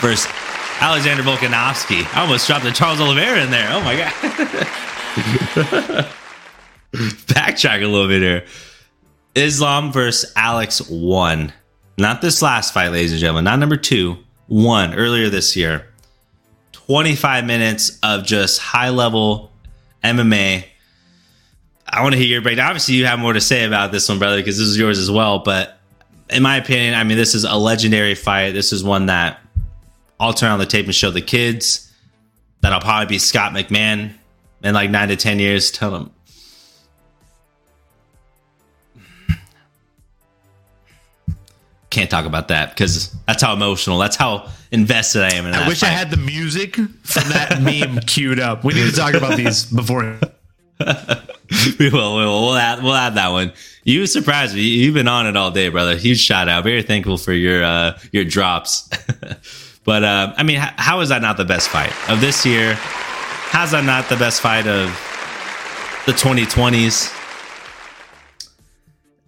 versus 0.00 0.30
Alexander 0.80 1.22
Volkanovski. 1.22 2.04
I 2.14 2.22
almost 2.22 2.46
dropped 2.46 2.64
the 2.64 2.72
Charles 2.72 3.00
Oliveira 3.00 3.44
in 3.44 3.50
there. 3.50 3.68
Oh 3.70 3.80
my 3.80 3.96
god. 5.96 6.10
Backtrack 7.26 7.82
a 7.82 7.86
little 7.86 8.08
bit 8.08 8.22
here. 8.22 8.44
Islam 9.34 9.92
versus 9.92 10.32
Alex 10.36 10.80
one. 10.88 11.52
Not 11.98 12.22
this 12.22 12.40
last 12.40 12.72
fight, 12.72 12.90
ladies 12.90 13.12
and 13.12 13.20
gentlemen. 13.20 13.44
Not 13.44 13.58
number 13.58 13.76
two. 13.76 14.16
One 14.46 14.94
earlier 14.94 15.28
this 15.28 15.56
year. 15.56 15.88
25 16.72 17.44
minutes 17.44 17.98
of 18.02 18.24
just 18.24 18.60
high 18.60 18.90
level 18.90 19.50
MMA. 20.04 20.64
I 21.88 22.02
want 22.02 22.12
to 22.12 22.18
hear 22.18 22.28
your 22.28 22.42
breakdown. 22.42 22.68
Obviously, 22.68 22.94
you 22.94 23.06
have 23.06 23.18
more 23.18 23.32
to 23.32 23.40
say 23.40 23.64
about 23.64 23.90
this 23.90 24.08
one, 24.08 24.18
brother, 24.18 24.36
because 24.36 24.58
this 24.58 24.68
is 24.68 24.78
yours 24.78 24.98
as 24.98 25.10
well. 25.10 25.40
But 25.40 25.78
in 26.30 26.42
my 26.42 26.56
opinion, 26.58 26.94
I 26.94 27.04
mean, 27.04 27.16
this 27.16 27.34
is 27.34 27.44
a 27.44 27.56
legendary 27.56 28.14
fight. 28.14 28.52
This 28.52 28.72
is 28.72 28.84
one 28.84 29.06
that 29.06 29.40
I'll 30.20 30.32
turn 30.32 30.50
on 30.50 30.58
the 30.58 30.66
tape 30.66 30.86
and 30.86 30.94
show 30.94 31.10
the 31.10 31.22
kids. 31.22 31.92
that 32.60 32.72
I'll 32.72 32.80
probably 32.80 33.06
be 33.06 33.18
Scott 33.18 33.52
McMahon 33.52 34.14
in 34.62 34.74
like 34.74 34.90
nine 34.90 35.08
to 35.08 35.16
10 35.16 35.38
years. 35.38 35.70
Tell 35.70 35.90
them. 35.90 36.13
Can't 41.94 42.10
talk 42.10 42.26
about 42.26 42.48
that 42.48 42.70
because 42.70 43.14
that's 43.24 43.40
how 43.40 43.54
emotional, 43.54 43.98
that's 43.98 44.16
how 44.16 44.50
invested 44.72 45.22
I 45.22 45.34
am 45.34 45.46
in 45.46 45.52
that. 45.52 45.62
I 45.62 45.68
wish 45.68 45.84
I 45.84 45.86
had 45.86 46.10
the 46.10 46.16
music 46.16 46.74
from 46.74 47.28
that 47.28 47.62
meme 47.62 48.00
queued 48.00 48.40
up. 48.40 48.64
We 48.64 48.74
need 48.74 48.90
to 48.90 48.96
talk 48.96 49.14
about 49.14 49.36
these 49.36 49.64
before. 49.64 50.02
we 50.80 51.90
will. 51.90 52.16
We 52.16 52.24
will. 52.24 52.46
We'll 52.46 52.56
add, 52.56 52.82
we'll 52.82 52.96
add 52.96 53.14
that 53.14 53.28
one. 53.28 53.52
You 53.84 54.08
surprised 54.08 54.56
me. 54.56 54.62
You've 54.62 54.94
been 54.94 55.06
on 55.06 55.28
it 55.28 55.36
all 55.36 55.52
day, 55.52 55.68
brother. 55.68 55.96
Huge 55.96 56.18
shout 56.18 56.48
out. 56.48 56.64
Very 56.64 56.82
thankful 56.82 57.16
for 57.16 57.32
your 57.32 57.62
uh, 57.62 57.96
your 58.10 58.24
drops. 58.24 58.88
but 59.84 60.02
uh, 60.02 60.34
I 60.36 60.42
mean, 60.42 60.56
how 60.58 60.98
is 60.98 61.10
that 61.10 61.22
not 61.22 61.36
the 61.36 61.44
best 61.44 61.68
fight 61.68 61.92
of 62.10 62.20
this 62.20 62.44
year? 62.44 62.74
How's 62.74 63.70
that 63.70 63.84
not 63.84 64.08
the 64.08 64.16
best 64.16 64.40
fight 64.40 64.66
of 64.66 64.88
the 66.06 66.12
2020s? 66.12 67.23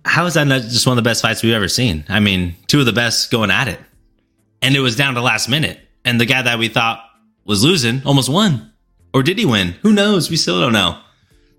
How 0.07 0.25
is 0.27 0.35
that 0.35 0.47
not 0.47 0.63
just 0.63 0.87
one 0.87 0.97
of 0.97 1.03
the 1.03 1.09
best 1.09 1.21
fights 1.21 1.43
we've 1.43 1.53
ever 1.53 1.69
seen? 1.69 2.05
I 2.09 2.21
mean, 2.21 2.55
two 2.69 2.81
of 2.81 2.87
the 2.87 2.93
best 2.93 3.31
going 3.31 3.51
at 3.51 3.69
it, 3.69 3.81
and 4.63 4.75
it 4.75 4.81
was 4.81 4.97
down 4.97 5.15
to 5.15 5.21
last 5.21 5.49
minute, 5.49 5.81
and 6.05 6.21
the 6.21 6.27
guy 6.27 6.43
that 6.43 6.59
we 6.59 6.69
thought 6.69 7.05
was 7.45 7.63
losing 7.65 8.03
almost 8.07 8.29
won, 8.29 8.73
or 9.13 9.23
did 9.23 9.39
he 9.39 9.45
win? 9.45 9.75
Who 9.83 9.93
knows? 9.93 10.31
We 10.31 10.37
still 10.37 10.61
don't 10.61 10.73
know. 10.73 10.99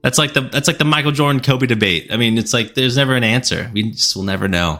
That's 0.02 0.18
like 0.18 0.34
the 0.34 0.42
that's 0.42 0.68
like 0.68 0.78
the 0.78 0.86
Michael 0.86 1.12
Jordan 1.12 1.42
Kobe 1.42 1.68
debate. 1.68 2.08
I 2.12 2.18
mean, 2.18 2.38
it's 2.38 2.54
like 2.54 2.74
there's 2.74 2.96
never 2.96 3.16
an 3.16 3.24
answer. 3.24 3.70
We 3.74 3.92
just 3.92 4.16
will 4.16 4.24
never 4.24 4.48
know. 4.48 4.80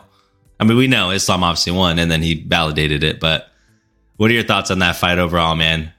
I 0.60 0.64
mean, 0.64 0.78
we 0.78 0.88
know 0.88 1.12
Islam 1.12 1.44
obviously 1.44 1.74
won, 1.74 2.00
and 2.00 2.10
then 2.10 2.22
he 2.22 2.44
validated 2.44 3.04
it. 3.04 3.20
But 3.20 3.50
what 4.16 4.32
are 4.32 4.34
your 4.34 4.44
thoughts 4.44 4.72
on 4.72 4.80
that 4.80 4.96
fight 4.96 5.20
overall, 5.20 5.56
man? 5.56 5.92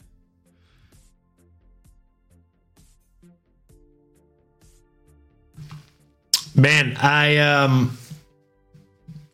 Man, 6.58 6.96
I 6.96 7.36
um, 7.38 7.96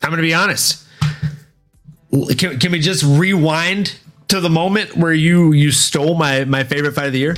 I'm 0.03 0.11
gonna 0.11 0.23
be 0.23 0.35
honest. 0.35 0.87
Can, 2.37 2.59
can 2.61 2.71
we 2.71 2.79
just 2.81 3.03
rewind 3.03 3.97
to 4.29 4.41
the 4.41 4.51
moment 4.51 4.97
where 4.97 5.13
you 5.13 5.53
you 5.53 5.73
stole 5.73 6.15
my 6.17 6.45
my 6.45 6.65
favorite 6.65 6.93
fight 6.93 7.07
of 7.07 7.13
the 7.13 7.19
year? 7.19 7.35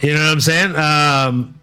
You 0.00 0.12
know 0.12 0.20
what 0.20 0.32
I'm 0.32 0.40
saying? 0.40 0.76
Um, 0.76 1.54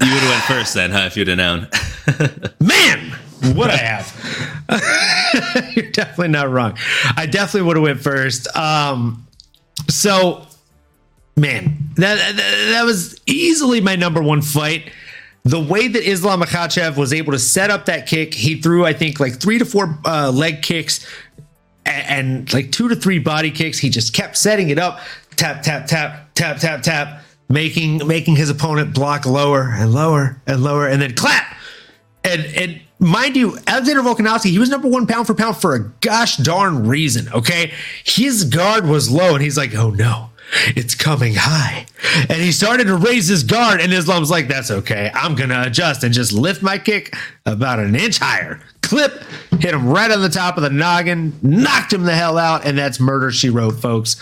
You 0.00 0.12
would 0.12 0.20
have 0.20 0.30
went 0.30 0.42
first 0.44 0.74
then, 0.74 0.90
huh? 0.92 1.04
If 1.06 1.16
you'd 1.16 1.26
have 1.28 1.38
known. 1.38 1.68
man, 2.60 3.10
what 3.56 3.70
I 3.70 3.76
have. 3.78 4.64
You're 5.74 5.90
definitely 5.90 6.28
not 6.28 6.50
wrong. 6.50 6.76
I 7.16 7.26
definitely 7.26 7.62
would 7.66 7.76
have 7.76 7.82
went 7.82 8.00
first. 8.00 8.54
Um, 8.56 9.26
so, 9.88 10.46
man, 11.38 11.76
that, 11.96 12.36
that 12.36 12.68
that 12.72 12.84
was 12.84 13.20
easily 13.26 13.80
my 13.80 13.96
number 13.96 14.22
one 14.22 14.42
fight. 14.42 14.90
The 15.44 15.60
way 15.60 15.88
that 15.88 16.02
Islam 16.02 16.42
Makhachev 16.42 16.96
was 16.96 17.12
able 17.12 17.32
to 17.32 17.38
set 17.38 17.70
up 17.70 17.86
that 17.86 18.06
kick, 18.06 18.34
he 18.34 18.60
threw 18.60 18.84
I 18.84 18.92
think 18.92 19.20
like 19.20 19.40
three 19.40 19.58
to 19.58 19.64
four 19.64 19.98
uh, 20.04 20.30
leg 20.30 20.62
kicks 20.62 21.06
and, 21.86 22.28
and 22.28 22.52
like 22.52 22.72
two 22.72 22.88
to 22.88 22.96
three 22.96 23.18
body 23.18 23.50
kicks. 23.50 23.78
He 23.78 23.88
just 23.88 24.12
kept 24.14 24.36
setting 24.36 24.70
it 24.70 24.78
up, 24.78 25.00
tap 25.36 25.62
tap 25.62 25.86
tap 25.86 26.28
tap 26.34 26.58
tap 26.58 26.82
tap, 26.82 27.22
making 27.48 28.06
making 28.06 28.36
his 28.36 28.50
opponent 28.50 28.94
block 28.94 29.26
lower 29.26 29.62
and 29.62 29.92
lower 29.92 30.40
and 30.46 30.62
lower, 30.62 30.86
and 30.86 31.00
then 31.00 31.14
clap. 31.14 31.56
And 32.24 32.44
and 32.54 32.80
mind 32.98 33.36
you, 33.36 33.58
Alexander 33.66 34.02
Volkanovski, 34.02 34.50
he 34.50 34.58
was 34.58 34.68
number 34.68 34.88
one 34.88 35.06
pound 35.06 35.26
for 35.26 35.34
pound 35.34 35.56
for 35.56 35.74
a 35.74 35.80
gosh 36.00 36.36
darn 36.36 36.86
reason. 36.86 37.32
Okay, 37.32 37.72
his 38.04 38.44
guard 38.44 38.86
was 38.86 39.10
low, 39.10 39.34
and 39.34 39.42
he's 39.42 39.56
like, 39.56 39.74
oh 39.74 39.90
no. 39.90 40.27
It's 40.76 40.94
coming 40.94 41.34
high. 41.36 41.86
And 42.28 42.40
he 42.40 42.52
started 42.52 42.86
to 42.86 42.96
raise 42.96 43.28
his 43.28 43.42
guard, 43.42 43.80
and 43.80 43.92
Islam's 43.92 44.30
like, 44.30 44.48
That's 44.48 44.70
okay. 44.70 45.10
I'm 45.14 45.34
going 45.34 45.50
to 45.50 45.62
adjust 45.62 46.04
and 46.04 46.12
just 46.14 46.32
lift 46.32 46.62
my 46.62 46.78
kick 46.78 47.14
about 47.44 47.78
an 47.78 47.94
inch 47.94 48.18
higher. 48.18 48.60
Clip, 48.82 49.22
hit 49.60 49.74
him 49.74 49.88
right 49.88 50.10
on 50.10 50.22
the 50.22 50.28
top 50.28 50.56
of 50.56 50.62
the 50.62 50.70
noggin, 50.70 51.38
knocked 51.42 51.92
him 51.92 52.04
the 52.04 52.14
hell 52.14 52.38
out, 52.38 52.64
and 52.64 52.78
that's 52.78 52.98
murder, 52.98 53.30
she 53.30 53.50
wrote, 53.50 53.80
folks. 53.80 54.16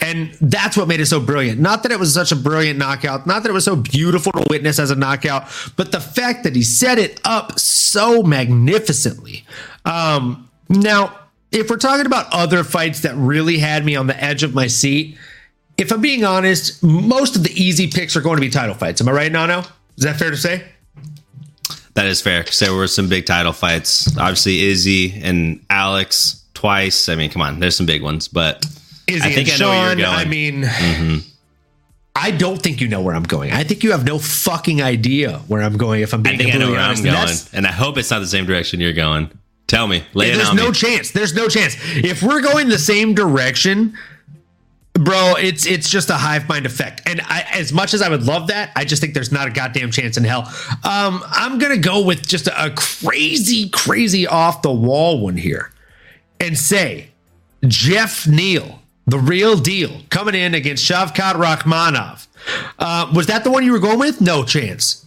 And 0.00 0.32
that's 0.40 0.76
what 0.76 0.88
made 0.88 1.00
it 1.00 1.06
so 1.06 1.20
brilliant. 1.20 1.60
Not 1.60 1.82
that 1.82 1.92
it 1.92 1.98
was 1.98 2.14
such 2.14 2.32
a 2.32 2.36
brilliant 2.36 2.78
knockout, 2.78 3.26
not 3.26 3.42
that 3.42 3.50
it 3.50 3.52
was 3.52 3.64
so 3.64 3.76
beautiful 3.76 4.32
to 4.32 4.44
witness 4.48 4.78
as 4.78 4.90
a 4.90 4.96
knockout, 4.96 5.48
but 5.76 5.92
the 5.92 6.00
fact 6.00 6.44
that 6.44 6.54
he 6.54 6.62
set 6.62 6.98
it 6.98 7.20
up 7.24 7.58
so 7.58 8.22
magnificently. 8.22 9.44
Um, 9.84 10.48
now, 10.68 11.18
if 11.50 11.70
we're 11.70 11.76
talking 11.76 12.06
about 12.06 12.26
other 12.32 12.62
fights 12.62 13.00
that 13.00 13.14
really 13.16 13.58
had 13.58 13.84
me 13.84 13.96
on 13.96 14.06
the 14.06 14.22
edge 14.22 14.42
of 14.42 14.54
my 14.54 14.66
seat, 14.66 15.16
if 15.78 15.92
I'm 15.92 16.00
being 16.00 16.24
honest, 16.24 16.82
most 16.82 17.36
of 17.36 17.44
the 17.44 17.52
easy 17.52 17.86
picks 17.86 18.16
are 18.16 18.20
going 18.20 18.36
to 18.36 18.40
be 18.40 18.50
title 18.50 18.74
fights. 18.74 19.00
Am 19.00 19.08
I 19.08 19.12
right, 19.12 19.32
Nano? 19.32 19.60
Is 19.96 20.04
that 20.04 20.16
fair 20.16 20.30
to 20.30 20.36
say? 20.36 20.64
That 21.94 22.06
is 22.06 22.20
fair 22.20 22.42
because 22.42 22.58
there 22.58 22.74
were 22.74 22.86
some 22.86 23.08
big 23.08 23.26
title 23.26 23.52
fights. 23.52 24.16
Obviously, 24.18 24.60
Izzy 24.66 25.20
and 25.22 25.64
Alex 25.70 26.44
twice. 26.54 27.08
I 27.08 27.14
mean, 27.14 27.30
come 27.30 27.42
on, 27.42 27.60
there's 27.60 27.76
some 27.76 27.86
big 27.86 28.02
ones, 28.02 28.28
but 28.28 28.64
Izzy 29.06 29.28
I 29.28 29.32
think 29.32 29.48
and 29.48 29.62
I 29.62 29.64
know 29.64 29.70
where 29.70 29.86
you're 29.86 30.06
going. 30.06 30.18
I 30.18 30.24
mean, 30.24 30.62
mm-hmm. 30.62 31.28
I 32.14 32.30
don't 32.32 32.60
think 32.60 32.80
you 32.80 32.88
know 32.88 33.00
where 33.00 33.14
I'm 33.14 33.22
going. 33.22 33.52
I 33.52 33.64
think 33.64 33.82
you 33.82 33.92
have 33.92 34.04
no 34.04 34.18
fucking 34.18 34.82
idea 34.82 35.38
where 35.48 35.62
I'm 35.62 35.76
going. 35.76 36.02
If 36.02 36.12
I'm 36.12 36.20
I 36.20 36.22
being 36.22 36.38
think 36.38 36.54
I 36.54 36.58
know 36.58 36.70
where 36.70 36.80
I'm 36.80 37.02
going, 37.02 37.14
And 37.16 37.48
and 37.52 37.66
I 37.66 37.72
hope 37.72 37.96
it's 37.96 38.10
not 38.10 38.20
the 38.20 38.26
same 38.26 38.46
direction 38.46 38.80
you're 38.80 38.92
going. 38.92 39.30
Tell 39.68 39.86
me, 39.86 40.04
lay 40.14 40.30
it 40.30 40.36
there's 40.36 40.54
no 40.54 40.68
me. 40.68 40.72
chance. 40.72 41.10
There's 41.10 41.34
no 41.34 41.48
chance. 41.48 41.76
If 41.94 42.22
we're 42.22 42.40
going 42.40 42.68
the 42.68 42.78
same 42.78 43.14
direction, 43.14 43.96
bro, 44.98 45.34
it's 45.38 45.66
it's 45.66 45.88
just 45.88 46.10
a 46.10 46.14
hive 46.14 46.48
mind 46.48 46.66
effect. 46.66 47.02
And 47.06 47.20
I, 47.22 47.46
as 47.52 47.72
much 47.72 47.94
as 47.94 48.02
I 48.02 48.08
would 48.08 48.24
love 48.24 48.48
that, 48.48 48.72
I 48.76 48.84
just 48.84 49.00
think 49.00 49.14
there's 49.14 49.32
not 49.32 49.48
a 49.48 49.50
goddamn 49.50 49.90
chance 49.90 50.16
in 50.16 50.24
hell. 50.24 50.42
Um, 50.84 51.22
I'm 51.28 51.58
gonna 51.58 51.78
go 51.78 52.04
with 52.04 52.26
just 52.26 52.46
a, 52.46 52.66
a 52.66 52.70
crazy, 52.70 53.68
crazy 53.70 54.26
off 54.26 54.62
the 54.62 54.72
wall 54.72 55.20
one 55.20 55.36
here, 55.36 55.70
and 56.40 56.58
say 56.58 57.10
Jeff 57.66 58.26
Neal, 58.26 58.82
the 59.06 59.18
real 59.18 59.56
deal, 59.56 60.02
coming 60.10 60.34
in 60.34 60.54
against 60.54 60.84
Shavkat 60.88 61.34
Rakhmonov. 61.34 62.26
Uh, 62.78 63.10
was 63.14 63.26
that 63.26 63.44
the 63.44 63.50
one 63.50 63.64
you 63.64 63.72
were 63.72 63.78
going 63.78 63.98
with? 63.98 64.20
No 64.20 64.44
chance. 64.44 65.04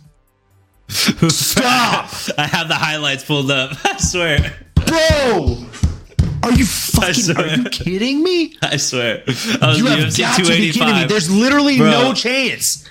Stop, 0.89 2.09
I 2.38 2.47
have 2.47 2.68
the 2.68 2.76
highlights 2.76 3.23
pulled 3.23 3.51
up. 3.51 3.77
I 3.85 3.97
swear. 3.97 4.53
bro. 4.76 5.65
Are 6.43 6.51
you 6.53 6.65
fucking? 6.65 7.38
Are 7.38 7.47
you 7.47 7.63
kidding 7.65 8.23
me? 8.23 8.55
I 8.61 8.77
swear. 8.77 9.23
I 9.27 9.68
was 9.68 9.77
You 9.80 9.85
have 9.88 9.99
UFC 9.99 10.19
got 10.19 10.38
to 10.38 10.43
be 10.47 10.72
kidding 10.72 10.95
me. 10.95 11.05
There's 11.05 11.30
literally 11.30 11.77
Bro. 11.77 11.91
no 11.91 12.13
chance, 12.13 12.88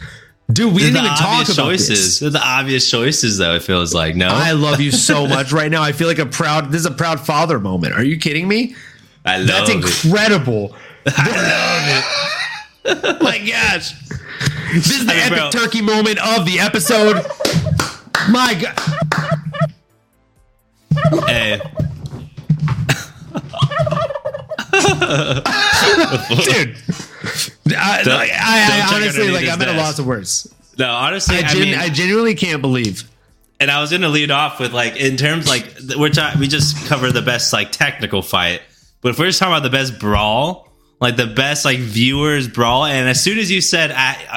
dude. 0.53 0.73
We 0.73 0.83
They're 0.83 0.91
didn't 0.93 1.05
even 1.07 1.17
talk 1.17 1.45
about 1.49 1.57
choices. 1.57 1.89
this. 1.89 2.19
They're 2.21 2.31
the 2.31 2.43
obvious 2.47 2.91
choices, 2.91 3.39
though. 3.39 3.55
It 3.57 3.63
feels 3.63 3.93
like 3.95 4.15
no. 4.17 4.29
I 4.29 4.53
love 4.53 4.81
you 4.81 4.93
so 4.93 5.27
much 5.37 5.53
right 5.53 5.71
now. 5.71 5.83
I 5.83 5.93
feel 5.93 6.07
like 6.09 6.19
a 6.19 6.27
proud. 6.27 6.71
This 6.71 6.81
is 6.81 6.87
a 6.87 6.91
proud 6.93 7.19
father 7.21 7.59
moment. 7.59 7.95
Are 7.95 8.05
you 8.05 8.19
kidding 8.19 8.47
me? 8.49 8.75
I 9.25 9.39
love 9.39 9.47
That's 9.49 9.71
it. 9.71 9.77
incredible. 9.77 10.75
I 11.07 12.03
love 12.85 12.97
it. 13.05 13.23
My 13.23 13.39
gosh, 13.39 13.93
this 14.73 14.91
is 14.91 15.07
the 15.07 15.13
I 15.13 15.17
mean, 15.17 15.25
epic 15.25 15.39
bro. 15.39 15.51
turkey 15.51 15.83
moment 15.83 16.19
of 16.27 16.47
the 16.47 16.59
episode. 16.61 17.17
My 18.31 18.55
God, 18.55 18.77
Hey, 21.27 21.61
dude. 25.01 26.77
I, 27.77 28.03
Don't- 28.05 28.15
like, 28.15 28.31
I, 28.33 28.91
I 28.91 28.97
honestly, 28.97 29.31
like, 29.31 29.49
I'm 29.49 29.61
at 29.63 29.69
a 29.69 29.73
loss 29.73 29.99
of 29.99 30.07
words. 30.07 30.53
no, 30.79 30.91
honestly, 30.91 31.37
I, 31.37 31.41
I, 31.41 31.43
gen- 31.53 31.61
mean, 31.63 31.75
I 31.79 31.89
genuinely 31.89 32.35
can't 32.35 32.63
believe. 32.63 33.05
and 33.61 33.71
I 33.71 33.81
was 33.81 33.91
going 33.91 34.03
to 34.03 34.09
lead 34.09 34.31
off 34.31 34.59
with 34.61 34.73
like 34.73 34.97
in 34.97 35.17
terms 35.17 35.47
like 35.49 35.67
we're 35.97 36.11
ta- 36.11 36.37
we 36.39 36.49
just 36.49 36.87
cover 36.89 37.11
the 37.13 37.23
best 37.23 37.53
like 37.53 37.73
technical 37.73 38.23
fight, 38.23 38.63
but 39.03 39.11
if 39.11 39.19
we're 39.19 39.27
just 39.27 39.39
talking 39.39 39.53
about 39.55 39.63
the 39.63 39.71
best 39.77 39.99
brawl, 39.99 40.69
like 41.01 41.17
the 41.17 41.27
best 41.27 41.65
like 41.65 41.79
viewers 41.79 42.49
brawl, 42.49 42.85
and 42.87 43.09
as 43.09 43.23
soon 43.23 43.39
as 43.39 43.51
you 43.51 43.61
said 43.61 43.91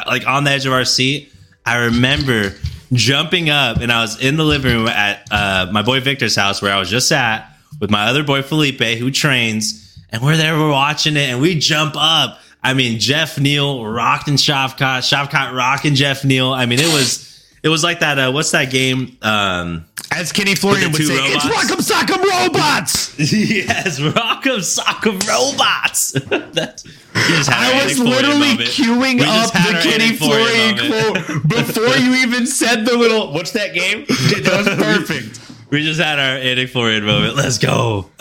like 0.08 0.28
on 0.28 0.44
the 0.44 0.52
edge 0.52 0.66
of 0.66 0.74
our 0.74 0.86
seat, 0.86 1.32
I 1.66 1.86
remember 1.86 2.54
jumping 2.92 3.50
up 3.50 3.78
and 3.78 3.92
I 3.92 4.02
was 4.02 4.22
in 4.22 4.38
the 4.38 4.44
living 4.44 4.72
room 4.76 4.88
at 4.88 5.28
uh, 5.32 5.68
my 5.72 5.82
boy 5.82 6.00
Victor's 6.02 6.36
house 6.36 6.62
where 6.62 6.72
I 6.74 6.78
was 6.80 6.90
just 6.90 7.12
at 7.12 7.50
with 7.80 7.90
my 7.90 8.06
other 8.06 8.24
boy 8.24 8.42
Felipe, 8.44 8.82
who 9.00 9.10
trains, 9.10 9.83
and 10.14 10.22
we're 10.22 10.38
there, 10.38 10.58
we're 10.58 10.70
watching 10.70 11.18
it, 11.18 11.30
and 11.30 11.42
we 11.42 11.58
jump 11.58 11.96
up. 11.98 12.40
I 12.64 12.76
mean, 12.76 13.00
Jeff 13.00 13.40
Neal 13.40 13.84
rocked 13.84 14.28
and 14.30 14.38
Shavkat, 14.38 15.00
Shavkat 15.00 15.54
rocking 15.54 15.96
Jeff 15.96 16.24
Neal. 16.24 16.54
I 16.54 16.68
mean, 16.68 16.80
it 16.80 16.94
was 16.94 17.44
it 17.64 17.70
was 17.70 17.84
like 17.84 18.00
that. 18.02 18.20
Uh, 18.20 18.32
what's 18.32 18.52
that 18.52 18.70
game? 18.70 19.18
Um, 19.24 19.86
As 20.12 20.32
Kenny 20.32 20.54
Florian 20.54 20.92
would 20.92 21.02
say, 21.02 21.16
it's 21.16 21.46
robots? 21.46 21.72
Rock'em 21.72 22.06
Sock'em 22.06 22.24
Robots. 22.24 23.20
yes, 23.34 24.00
Rock'em 24.00 24.60
Sock'em 24.60 25.28
Robots. 25.28 26.12
That's, 26.54 26.86
we 26.86 27.22
just 27.36 27.50
had 27.50 27.74
our 27.74 27.82
I 27.82 27.86
was 27.86 28.00
literally 28.00 28.66
queuing 28.68 29.20
We 29.20 29.26
up 29.26 29.52
the 29.52 29.80
Kenny 29.82 30.16
Florian 30.16 30.78
quote 30.78 31.44
before 31.48 31.98
you 31.98 32.14
even 32.16 32.46
said 32.46 32.86
the 32.86 32.96
little. 32.96 33.34
What's 33.34 33.52
that 33.52 33.74
game? 33.74 34.06
That 34.08 34.66
was 34.66 35.08
perfect. 35.08 35.40
We 35.72 35.84
just 35.84 36.00
had 36.00 36.20
our 36.20 36.38
Eric 36.38 36.70
Florian 36.70 37.04
moment. 37.04 37.36
Let's 37.36 37.58
go. 37.58 38.12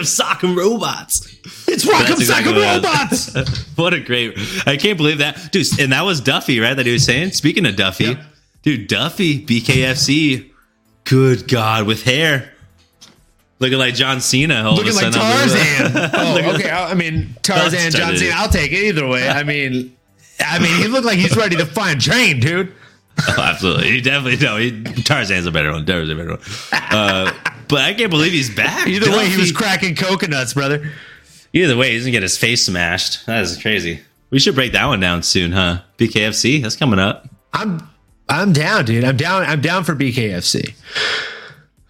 Rock'em 0.00 0.20
Sock'em 0.20 0.56
Robots. 0.56 1.26
It's 1.68 1.84
Rock'em 1.84 2.18
exactly 2.18 2.52
Sock'em 2.52 2.82
Robots. 2.82 3.68
what 3.76 3.94
a 3.94 4.00
great! 4.00 4.34
I 4.66 4.76
can't 4.76 4.96
believe 4.96 5.18
that, 5.18 5.50
dude. 5.52 5.66
And 5.78 5.92
that 5.92 6.02
was 6.02 6.20
Duffy, 6.20 6.60
right? 6.60 6.74
That 6.74 6.86
he 6.86 6.92
was 6.92 7.04
saying. 7.04 7.32
Speaking 7.32 7.66
of 7.66 7.76
Duffy, 7.76 8.18
dude, 8.62 8.88
Duffy, 8.88 9.44
BKFC. 9.44 10.50
Good 11.04 11.48
God, 11.48 11.86
with 11.86 12.04
hair, 12.04 12.52
looking 13.58 13.78
like 13.78 13.94
John 13.94 14.20
Cena. 14.20 14.70
Looking 14.70 14.94
like. 14.94 15.12
Tarzan. 15.12 16.10
Oh, 16.12 16.54
okay. 16.54 16.70
I 16.70 16.90
I 16.90 16.94
mean, 16.94 17.34
Tarzan, 17.42 17.90
John 17.90 18.16
Cena. 18.16 18.32
I'll 18.36 18.48
take 18.48 18.70
it 18.72 18.84
either 18.84 19.06
way. 19.08 19.28
I 19.28 19.42
mean, 19.42 19.96
I 20.38 20.58
mean, 20.58 20.76
he 20.80 20.88
looked 20.88 21.06
like 21.06 21.18
he's 21.18 21.36
ready 21.36 21.56
to 21.56 21.66
find 21.66 22.00
train, 22.00 22.40
dude. 22.40 22.74
Oh, 23.36 23.42
absolutely. 23.42 23.90
He 23.90 24.00
definitely 24.00 24.38
no. 24.44 24.56
He, 24.56 24.82
Tarzan's 25.02 25.44
a 25.44 25.50
better 25.50 25.72
one. 25.72 25.84
Tarzan's 25.84 26.10
a 26.10 26.14
better 26.14 26.30
one. 26.30 26.40
Uh, 26.72 27.30
but 27.70 27.80
I 27.80 27.94
can't 27.94 28.10
believe 28.10 28.32
he's 28.32 28.54
back. 28.54 28.86
Either 28.88 29.10
way, 29.10 29.28
he 29.28 29.36
was 29.38 29.52
cracking 29.52 29.94
coconuts, 29.94 30.54
brother. 30.54 30.90
Either 31.52 31.76
way, 31.76 31.92
he's 31.92 32.02
gonna 32.02 32.12
get 32.12 32.22
his 32.22 32.36
face 32.38 32.66
smashed. 32.66 33.26
That 33.26 33.42
is 33.42 33.60
crazy. 33.60 34.00
We 34.30 34.38
should 34.38 34.54
break 34.54 34.72
that 34.72 34.86
one 34.86 35.00
down 35.00 35.22
soon, 35.24 35.50
huh? 35.52 35.80
BKFC, 35.98 36.62
that's 36.62 36.76
coming 36.76 36.98
up. 37.00 37.28
I'm 37.52 37.88
I'm 38.28 38.52
down, 38.52 38.84
dude. 38.84 39.02
I'm 39.04 39.16
down. 39.16 39.42
I'm 39.42 39.60
down 39.60 39.82
for 39.84 39.94
BKFC. 39.96 40.74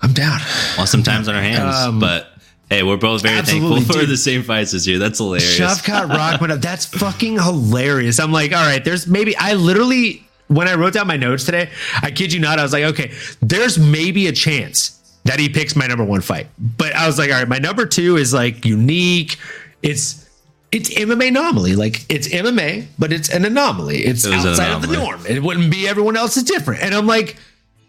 I'm 0.01 0.13
down. 0.15 0.41
Well, 0.79 0.87
some 0.87 1.03
times 1.03 1.29
on 1.29 1.35
our 1.35 1.43
hands, 1.43 1.77
Um, 1.77 1.99
but 2.01 2.29
hey, 2.71 2.83
we're 2.83 2.97
both 2.97 3.21
very 3.21 3.43
thankful 3.43 3.83
for 3.83 3.93
dude. 4.01 4.09
the 4.09 4.17
same 4.17 4.43
fights 4.43 4.71
this 4.73 4.87
year. 4.87 4.99
That's 4.99 5.19
hilarious. 5.19 5.59
Shavkat 5.59 6.09
Rockman. 6.17 6.51
Up. 6.53 6.61
That's 6.63 6.87
fucking 6.87 7.35
hilarious. 7.35 8.19
I'm 8.19 8.33
like, 8.33 8.55
all 8.55 8.65
right, 8.67 8.83
there's 8.83 9.07
maybe 9.07 9.37
I 9.37 9.53
literally 9.53 10.25
when 10.47 10.67
I 10.69 10.75
wrote 10.75 10.95
down 10.95 11.07
my 11.07 11.19
notes 11.19 11.45
today, 11.45 11.69
I 12.01 12.11
kid 12.11 12.33
you 12.33 12.41
not, 12.41 12.59
I 12.59 12.63
was 12.63 12.73
like, 12.73 12.85
okay, 12.85 13.13
there's 13.43 13.79
maybe 13.79 14.27
a 14.27 14.33
chance 14.33 15.00
that 15.31 15.39
he 15.39 15.49
picks 15.49 15.77
my 15.77 15.87
number 15.87 16.03
one 16.03 16.21
fight. 16.21 16.49
But 16.59 16.93
I 16.93 17.07
was 17.07 17.17
like, 17.17 17.31
all 17.31 17.39
right, 17.39 17.47
my 17.47 17.59
number 17.59 17.87
two 17.87 18.17
is 18.17 18.35
like 18.35 18.65
unique. 18.65 19.37
It's 19.81 20.29
it's 20.73 20.91
MMA 20.91 21.29
anomaly. 21.29 21.77
Like 21.77 22.05
it's 22.09 22.27
MMA, 22.27 22.89
but 22.99 23.13
it's 23.13 23.29
an 23.29 23.45
anomaly. 23.45 23.99
It's 23.99 24.25
It 24.25 24.33
outside 24.33 24.73
of 24.73 24.83
the 24.83 24.93
norm. 24.97 25.25
It 25.29 25.41
wouldn't 25.41 25.71
be 25.71 25.87
everyone 25.87 26.17
else 26.17 26.37
is 26.37 26.43
different. 26.43 26.83
And 26.83 26.97
I'm 26.97 27.07
like, 27.07 27.37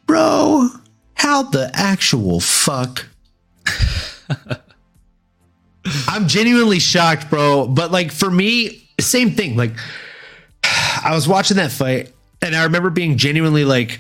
bro, 0.06 0.70
how 1.16 1.42
the 1.42 1.72
actual 1.74 2.42
fuck? 2.42 3.08
I'm 6.08 6.28
genuinely 6.28 6.78
shocked, 6.78 7.32
bro. 7.32 7.66
But 7.66 7.92
like 7.92 8.12
for 8.12 8.30
me, 8.30 8.88
same 9.00 9.32
thing. 9.32 9.56
Like 9.58 9.72
I 10.64 11.16
was 11.16 11.28
watching 11.28 11.58
that 11.58 11.72
fight, 11.72 12.14
and 12.40 12.56
I 12.56 12.66
remember 12.66 12.92
being 12.92 13.18
genuinely 13.18 13.66
like 13.66 14.00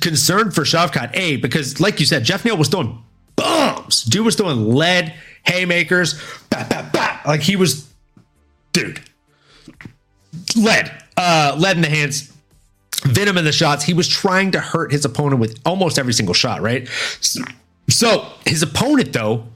concerned 0.00 0.54
for 0.54 0.62
Shavkat. 0.62 1.10
A 1.14 1.36
because, 1.36 1.80
like 1.80 2.00
you 2.00 2.06
said, 2.06 2.24
Jeff 2.24 2.44
Neal 2.44 2.56
was 2.56 2.68
throwing 2.68 3.02
bombs. 3.36 4.02
Dude 4.04 4.24
was 4.24 4.36
throwing 4.36 4.70
lead 4.70 5.14
haymakers. 5.44 6.20
Bah, 6.50 6.66
bah, 6.68 6.88
bah. 6.92 7.20
Like 7.26 7.40
he 7.40 7.56
was, 7.56 7.88
dude. 8.72 9.00
Lead, 10.56 10.90
uh, 11.16 11.56
lead 11.58 11.76
in 11.76 11.82
the 11.82 11.88
hands. 11.88 12.32
Venom 13.04 13.38
in 13.38 13.44
the 13.44 13.52
shots. 13.52 13.84
He 13.84 13.94
was 13.94 14.08
trying 14.08 14.50
to 14.52 14.60
hurt 14.60 14.92
his 14.92 15.04
opponent 15.04 15.40
with 15.40 15.58
almost 15.64 15.98
every 15.98 16.12
single 16.12 16.34
shot, 16.34 16.60
right? 16.60 16.86
So, 17.88 18.26
his 18.44 18.62
opponent, 18.62 19.12
though, 19.12 19.46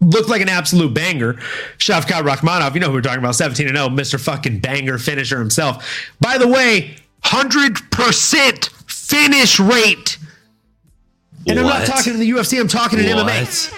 looked 0.00 0.28
like 0.28 0.40
an 0.40 0.48
absolute 0.48 0.94
banger. 0.94 1.34
Shavkat 1.78 2.22
Rakhmonov, 2.22 2.74
you 2.74 2.80
know 2.80 2.88
who 2.88 2.94
we're 2.94 3.00
talking 3.00 3.18
about, 3.18 3.34
17 3.34 3.66
and 3.66 3.76
0, 3.76 3.88
Mr. 3.88 4.20
fucking 4.20 4.60
banger 4.60 4.98
finisher 4.98 5.38
himself. 5.38 5.84
By 6.20 6.38
the 6.38 6.46
way, 6.46 6.96
100% 7.24 8.77
finish 9.08 9.58
rate. 9.58 10.18
And 11.46 11.58
I'm 11.58 11.66
not 11.66 11.86
talking 11.86 12.14
in 12.14 12.20
the 12.20 12.30
UFC, 12.30 12.60
I'm 12.60 12.68
talking 12.68 12.98
in 12.98 13.06
MMA. 13.06 13.24
What? 13.24 13.74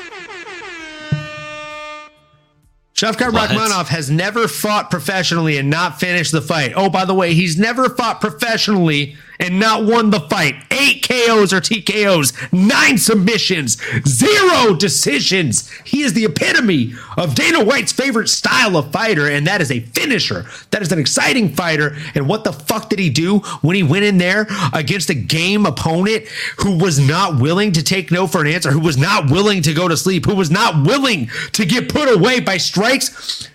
Shavkat 2.94 3.32
What? 3.32 3.48
Rakhmonov 3.51 3.86
has 3.89 4.11
never 4.11 4.48
fought 4.48 4.90
professionally 4.90 5.57
and 5.57 5.70
not 5.70 5.98
finished 6.01 6.32
the 6.32 6.43
fight. 6.43 6.73
Oh, 6.74 6.90
by 6.90 7.05
the 7.05 7.15
way, 7.15 7.32
he's 7.32 7.59
never 7.59 7.89
fought 7.89 8.20
professionally 8.20 9.16
and 9.41 9.59
not 9.59 9.85
won 9.85 10.11
the 10.11 10.21
fight. 10.21 10.55
Eight 10.71 11.07
KOs 11.09 11.53
or 11.53 11.61
TKOs, 11.61 12.53
nine 12.53 12.99
submissions, 12.99 13.79
zero 14.07 14.77
decisions. 14.77 15.69
He 15.85 16.03
is 16.03 16.12
the 16.12 16.27
epitome 16.27 16.95
of 17.17 17.35
Dana 17.35 17.65
White's 17.65 17.93
favorite 17.93 18.29
style 18.29 18.77
of 18.77 18.93
fighter, 18.93 19.29
and 19.29 19.47
that 19.47 19.61
is 19.61 19.73
a 19.73 19.81
finisher. 19.81 20.47
That 20.71 20.83
is 20.83 20.93
an 20.93 20.99
exciting 20.99 21.49
fighter. 21.49 21.97
And 22.15 22.29
what 22.29 22.45
the 22.45 22.53
fuck 22.53 22.91
did 22.91 22.99
he 22.99 23.11
do 23.11 23.39
when 23.62 23.75
he 23.75 23.83
went 23.83 24.05
in 24.05 24.19
there 24.19 24.47
against 24.73 25.11
a 25.11 25.15
game 25.15 25.67
opponent 25.67 26.27
who 26.59 26.79
was 26.79 26.99
not 26.99 27.41
willing 27.41 27.73
to 27.73 27.83
take 27.83 28.11
no 28.11 28.27
for 28.27 28.43
an 28.43 28.47
answer, 28.47 28.71
who 28.71 28.81
was 28.81 28.99
not 28.99 29.31
willing 29.31 29.62
to 29.62 29.73
go 29.73 29.89
to 29.89 29.97
sleep, 29.97 30.27
who 30.27 30.37
was 30.37 30.51
not 30.51 30.87
willing 30.87 31.31
to 31.53 31.65
get 31.65 31.89
put 31.89 32.15
away 32.15 32.41
by 32.41 32.59
strikes? 32.59 33.49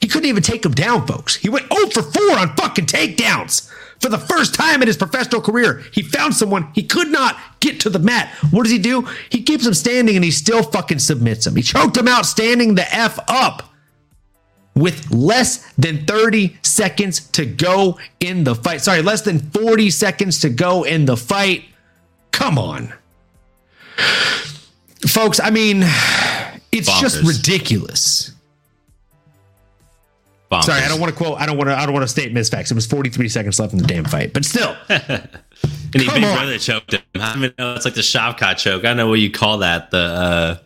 He 0.00 0.08
couldn't 0.08 0.28
even 0.28 0.42
take 0.42 0.66
him 0.66 0.72
down, 0.72 1.06
folks. 1.06 1.36
He 1.36 1.48
went 1.48 1.72
0 1.72 1.88
for 1.88 2.02
4 2.02 2.38
on 2.38 2.56
fucking 2.56 2.86
takedowns. 2.86 3.70
For 4.04 4.10
the 4.10 4.18
first 4.18 4.52
time 4.52 4.82
in 4.82 4.86
his 4.86 4.98
professional 4.98 5.40
career, 5.40 5.82
he 5.90 6.02
found 6.02 6.34
someone 6.34 6.68
he 6.74 6.82
could 6.82 7.08
not 7.08 7.38
get 7.60 7.80
to 7.80 7.88
the 7.88 7.98
mat. 7.98 8.28
What 8.50 8.64
does 8.64 8.70
he 8.70 8.78
do? 8.78 9.08
He 9.30 9.42
keeps 9.42 9.64
him 9.64 9.72
standing 9.72 10.14
and 10.14 10.22
he 10.22 10.30
still 10.30 10.62
fucking 10.62 10.98
submits 10.98 11.46
him. 11.46 11.56
He 11.56 11.62
choked 11.62 11.96
him 11.96 12.06
out 12.06 12.26
standing 12.26 12.74
the 12.74 12.84
F 12.94 13.18
up 13.28 13.72
with 14.74 15.10
less 15.10 15.72
than 15.78 16.04
30 16.04 16.54
seconds 16.60 17.28
to 17.28 17.46
go 17.46 17.98
in 18.20 18.44
the 18.44 18.54
fight. 18.54 18.82
Sorry, 18.82 19.00
less 19.00 19.22
than 19.22 19.38
40 19.38 19.88
seconds 19.88 20.38
to 20.40 20.50
go 20.50 20.82
in 20.82 21.06
the 21.06 21.16
fight. 21.16 21.64
Come 22.30 22.58
on. 22.58 22.92
Folks, 25.06 25.40
I 25.40 25.48
mean, 25.48 25.82
it's 26.70 27.00
just 27.00 27.22
ridiculous. 27.22 28.33
Bonkers. 30.54 30.64
Sorry, 30.64 30.80
I 30.82 30.88
don't 30.88 31.00
want 31.00 31.12
to 31.12 31.16
quote. 31.16 31.38
I 31.38 31.46
don't 31.46 31.56
want 31.56 31.68
to. 31.70 31.76
I 31.78 31.84
don't 31.86 31.92
want 31.94 32.04
to 32.04 32.08
state 32.08 32.32
misfacts. 32.34 32.70
It 32.70 32.74
was 32.74 32.86
43 32.86 33.28
seconds 33.28 33.58
left 33.58 33.72
in 33.72 33.78
the 33.78 33.86
damn 33.86 34.04
fight, 34.04 34.32
but 34.32 34.44
still, 34.44 34.76
And 34.88 35.28
he 36.02 36.08
big 36.10 36.24
on. 36.24 36.34
brother 36.34 36.58
choked 36.58 36.92
him. 36.94 37.02
I 37.14 37.52
know. 37.58 37.74
It's 37.74 37.84
like 37.84 37.94
the 37.94 38.00
Shavkat 38.00 38.58
choke. 38.58 38.84
I 38.84 38.88
don't 38.88 38.96
know 38.96 39.08
what 39.08 39.20
you 39.20 39.30
call 39.30 39.58
that. 39.58 39.90
The 39.90 39.98
uh, 39.98 40.56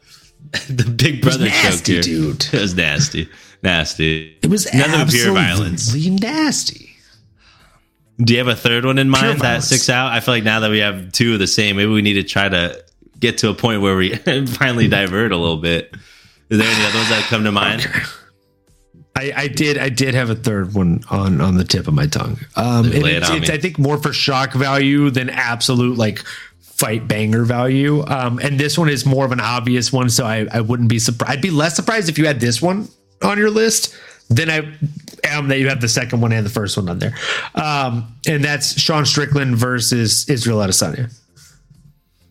the 0.70 0.84
big 0.90 1.20
brother 1.22 1.48
choke 1.48 1.86
here. 1.86 2.00
dude. 2.02 2.46
It 2.52 2.60
was 2.60 2.74
nasty. 2.74 3.28
Nasty. 3.62 4.38
it 4.42 4.48
was 4.48 4.66
Nothing 4.72 4.90
pure 4.92 5.00
absolutely 5.00 5.34
violence. 5.42 5.94
nasty. 6.22 6.90
Do 8.20 8.32
you 8.32 8.38
have 8.38 8.48
a 8.48 8.56
third 8.56 8.84
one 8.84 8.98
in 8.98 9.08
mind 9.10 9.26
that 9.26 9.38
violence. 9.38 9.66
sticks 9.66 9.88
out? 9.88 10.10
I 10.12 10.20
feel 10.20 10.34
like 10.34 10.44
now 10.44 10.60
that 10.60 10.70
we 10.70 10.78
have 10.78 11.12
two 11.12 11.34
of 11.34 11.38
the 11.38 11.46
same, 11.46 11.76
maybe 11.76 11.90
we 11.90 12.02
need 12.02 12.14
to 12.14 12.22
try 12.24 12.48
to 12.48 12.84
get 13.20 13.38
to 13.38 13.48
a 13.50 13.54
point 13.54 13.80
where 13.82 13.96
we 13.96 14.14
finally 14.46 14.88
divert 14.88 15.30
a 15.32 15.36
little 15.36 15.56
bit. 15.58 15.94
Is 16.50 16.58
there 16.58 16.66
any 16.68 16.84
other 16.86 16.96
ones 16.98 17.08
that 17.10 17.22
come 17.28 17.44
to 17.44 17.52
mind? 17.52 17.86
I, 19.18 19.32
I 19.36 19.48
did. 19.48 19.78
I 19.78 19.88
did 19.88 20.14
have 20.14 20.30
a 20.30 20.36
third 20.36 20.74
one 20.74 21.02
on 21.10 21.40
on 21.40 21.56
the 21.56 21.64
tip 21.64 21.88
of 21.88 21.94
my 21.94 22.06
tongue. 22.06 22.38
Um, 22.54 22.86
it 22.86 23.04
it's, 23.04 23.30
it's. 23.30 23.50
I 23.50 23.58
think 23.58 23.78
more 23.78 23.98
for 23.98 24.12
shock 24.12 24.52
value 24.52 25.10
than 25.10 25.28
absolute 25.28 25.98
like 25.98 26.20
fight 26.60 27.08
banger 27.08 27.42
value. 27.42 28.04
Um, 28.06 28.38
and 28.38 28.60
this 28.60 28.78
one 28.78 28.88
is 28.88 29.04
more 29.04 29.24
of 29.24 29.32
an 29.32 29.40
obvious 29.40 29.92
one, 29.92 30.08
so 30.08 30.24
I, 30.24 30.46
I 30.52 30.60
wouldn't 30.60 30.88
be 30.88 31.00
surprised. 31.00 31.32
I'd 31.32 31.42
be 31.42 31.50
less 31.50 31.74
surprised 31.74 32.08
if 32.08 32.18
you 32.18 32.26
had 32.26 32.38
this 32.38 32.62
one 32.62 32.88
on 33.20 33.36
your 33.38 33.50
list 33.50 33.96
than 34.30 34.48
I 34.48 34.58
am 35.24 35.48
that 35.48 35.58
you 35.58 35.68
have 35.68 35.80
the 35.80 35.88
second 35.88 36.20
one 36.20 36.32
and 36.32 36.46
the 36.46 36.50
first 36.50 36.76
one 36.76 36.88
on 36.88 37.00
there. 37.00 37.14
Um, 37.56 38.14
and 38.28 38.44
that's 38.44 38.80
Sean 38.80 39.04
Strickland 39.04 39.56
versus 39.56 40.28
Israel 40.28 40.58
Adesanya. 40.58 41.12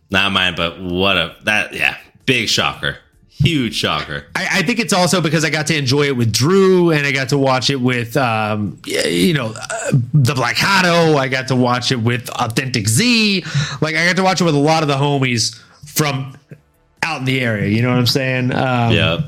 Not 0.10 0.32
mine, 0.32 0.56
but 0.56 0.82
what 0.82 1.18
a 1.18 1.36
that 1.44 1.74
yeah, 1.74 1.98
big 2.26 2.48
shocker, 2.48 2.98
huge 3.40 3.76
shocker. 3.76 4.26
I, 4.36 4.48
I 4.52 4.62
think 4.64 4.80
it's 4.80 4.94
also 4.94 5.22
because 5.22 5.46
I 5.46 5.50
got 5.50 5.68
to 5.68 5.78
enjoy 5.78 6.04
it 6.04 6.18
with 6.18 6.34
Drew 6.34 6.92
and 6.92 7.06
I 7.06 7.12
got 7.12 7.30
to 7.30 7.38
watch 7.38 7.70
it 7.70 7.78
with, 7.78 8.18
um, 8.18 8.82
you 8.86 9.34
know, 9.34 9.54
uh, 9.56 9.92
the 10.14 10.34
Black 10.34 10.56
Hato. 10.58 11.18
I 11.18 11.28
got 11.28 11.48
to 11.50 11.56
watch 11.56 11.92
it 11.92 11.98
with 11.98 12.30
Authentic 12.30 12.88
Z. 12.88 13.44
Like 13.82 13.96
I 13.96 14.06
got 14.06 14.16
to 14.18 14.24
watch 14.24 14.42
it 14.42 14.44
with 14.44 14.56
a 14.56 14.60
lot 14.60 14.82
of 14.82 14.90
the 14.90 14.96
homies 14.96 15.56
from 15.86 16.36
out 17.04 17.20
in 17.20 17.26
the 17.26 17.40
area. 17.40 17.68
You 17.68 17.82
know 17.82 17.90
what 17.90 18.00
I'm 18.00 18.08
saying? 18.08 18.54
Um, 18.54 18.92
Yep. 18.92 19.20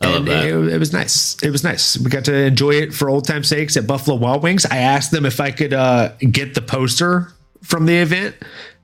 I 0.00 0.06
love 0.06 0.16
and 0.16 0.26
that. 0.26 0.44
It, 0.44 0.54
it 0.74 0.78
was 0.78 0.92
nice. 0.92 1.40
It 1.42 1.50
was 1.50 1.62
nice. 1.62 1.96
We 1.96 2.10
got 2.10 2.24
to 2.24 2.34
enjoy 2.34 2.72
it 2.72 2.92
for 2.92 3.08
old 3.08 3.26
time's 3.26 3.48
sakes 3.48 3.76
at 3.76 3.86
Buffalo 3.86 4.16
Wild 4.16 4.42
Wings. 4.42 4.66
I 4.66 4.78
asked 4.78 5.12
them 5.12 5.24
if 5.24 5.40
I 5.40 5.52
could 5.52 5.72
uh, 5.72 6.12
get 6.18 6.54
the 6.54 6.62
poster 6.62 7.32
from 7.62 7.86
the 7.86 7.94
event 7.98 8.34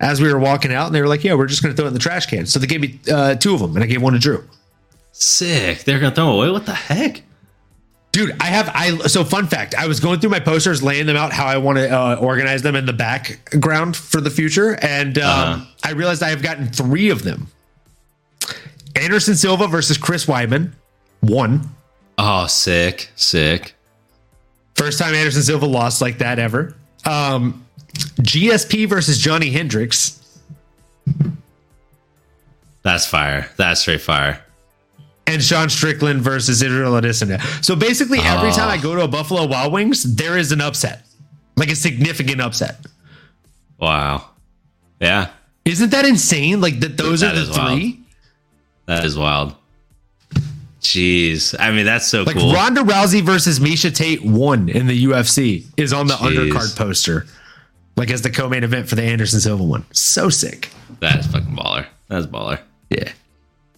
as 0.00 0.20
we 0.20 0.32
were 0.32 0.38
walking 0.38 0.72
out, 0.72 0.86
and 0.86 0.94
they 0.94 1.00
were 1.00 1.08
like, 1.08 1.24
"Yeah, 1.24 1.34
we're 1.34 1.46
just 1.46 1.62
going 1.62 1.74
to 1.74 1.76
throw 1.76 1.86
it 1.86 1.88
in 1.88 1.94
the 1.94 2.00
trash 2.00 2.26
can." 2.26 2.46
So 2.46 2.58
they 2.58 2.66
gave 2.66 2.80
me 2.80 2.98
uh, 3.10 3.34
two 3.34 3.54
of 3.54 3.60
them, 3.60 3.74
and 3.76 3.82
I 3.84 3.86
gave 3.86 4.00
one 4.02 4.12
to 4.14 4.18
Drew. 4.18 4.44
Sick. 5.12 5.84
They're 5.84 5.98
gonna 5.98 6.14
throw 6.14 6.30
away. 6.30 6.50
What 6.50 6.64
the 6.66 6.74
heck? 6.74 7.22
Dude, 8.12 8.34
I 8.40 8.46
have 8.46 8.70
I 8.74 8.96
so 9.08 9.24
fun 9.24 9.46
fact. 9.48 9.74
I 9.74 9.86
was 9.86 10.00
going 10.00 10.20
through 10.20 10.30
my 10.30 10.40
posters, 10.40 10.82
laying 10.82 11.06
them 11.06 11.16
out 11.16 11.32
how 11.32 11.46
I 11.46 11.58
want 11.58 11.78
to 11.78 11.88
uh, 11.90 12.16
organize 12.16 12.62
them 12.62 12.74
in 12.76 12.86
the 12.86 12.92
background 12.92 13.96
for 13.96 14.20
the 14.20 14.30
future, 14.30 14.78
and 14.80 15.18
um, 15.18 15.24
Uh-huh. 15.60 15.64
I 15.84 15.90
realized 15.92 16.22
I 16.22 16.30
have 16.30 16.42
gotten 16.42 16.68
three 16.68 17.10
of 17.10 17.22
them. 17.22 17.48
Anderson 18.96 19.34
Silva 19.34 19.66
versus 19.68 19.98
Chris 19.98 20.26
Weidman, 20.26 20.72
one. 21.20 21.68
Oh, 22.16 22.46
sick, 22.46 23.10
sick. 23.14 23.74
First 24.74 24.98
time 24.98 25.14
Anderson 25.14 25.42
Silva 25.42 25.66
lost 25.66 26.00
like 26.00 26.18
that 26.18 26.38
ever. 26.38 26.74
Um, 27.04 27.64
GSP 27.94 28.88
versus 28.88 29.18
Johnny 29.18 29.50
Hendricks. 29.50 30.20
That's 32.82 33.06
fire. 33.06 33.48
That's 33.56 33.80
straight 33.80 34.00
fire. 34.00 34.42
and 35.26 35.42
Sean 35.42 35.68
Strickland 35.68 36.22
versus 36.22 36.62
Israel 36.62 36.92
Adesanya. 36.92 37.38
So 37.62 37.76
basically, 37.76 38.18
every 38.20 38.48
Oh. 38.48 38.52
time 38.54 38.68
I 38.70 38.78
oh. 38.78 38.82
go 38.82 38.94
to 38.94 39.02
a 39.02 39.08
Buffalo 39.08 39.44
Wild 39.46 39.74
Wings, 39.74 40.02
there 40.16 40.38
is 40.38 40.52
an 40.52 40.62
upset, 40.62 41.04
like 41.54 41.70
a 41.70 41.76
significant 41.76 42.40
upset. 42.40 42.78
Wow. 43.78 44.30
Yeah, 45.00 45.28
Isn't 45.66 45.90
that 45.90 46.06
insane? 46.06 46.62
Like 46.62 46.80
that, 46.80 46.96
those 46.96 47.20
That 47.20 47.36
are 47.36 47.44
the 47.44 47.52
wild. 47.52 47.78
three. 47.78 48.00
that 48.86 49.04
is 49.04 49.18
wild. 49.18 49.54
Jeez. 50.80 51.54
I 51.60 51.72
mean, 51.72 51.84
that's 51.84 52.06
so 52.06 52.24
cool. 52.24 52.32
Like 52.32 52.36
cool. 52.42 52.54
Ronda 52.54 52.80
Rousey 52.80 53.20
versus 53.20 53.60
Miesha 53.60 53.94
Tate 53.94 54.24
one 54.24 54.70
in 54.70 54.86
the 54.86 55.04
UFC 55.04 55.66
is 55.76 55.92
on 55.92 56.06
the 56.06 56.14
Jeez. 56.14 56.50
undercard 56.52 56.74
poster, 56.76 57.26
like 57.98 58.10
as 58.10 58.22
the 58.22 58.30
co-main 58.30 58.64
event 58.64 58.88
for 58.88 58.94
the 58.94 59.02
Anderson 59.02 59.40
Silva 59.40 59.62
one. 59.62 59.84
So 59.92 60.30
sick. 60.30 60.70
that 61.00 61.18
is 61.20 61.26
fucking 61.26 61.54
baller. 61.54 61.86
That's 62.08 62.26
baller. 62.26 62.60
Yeah, 62.88 63.10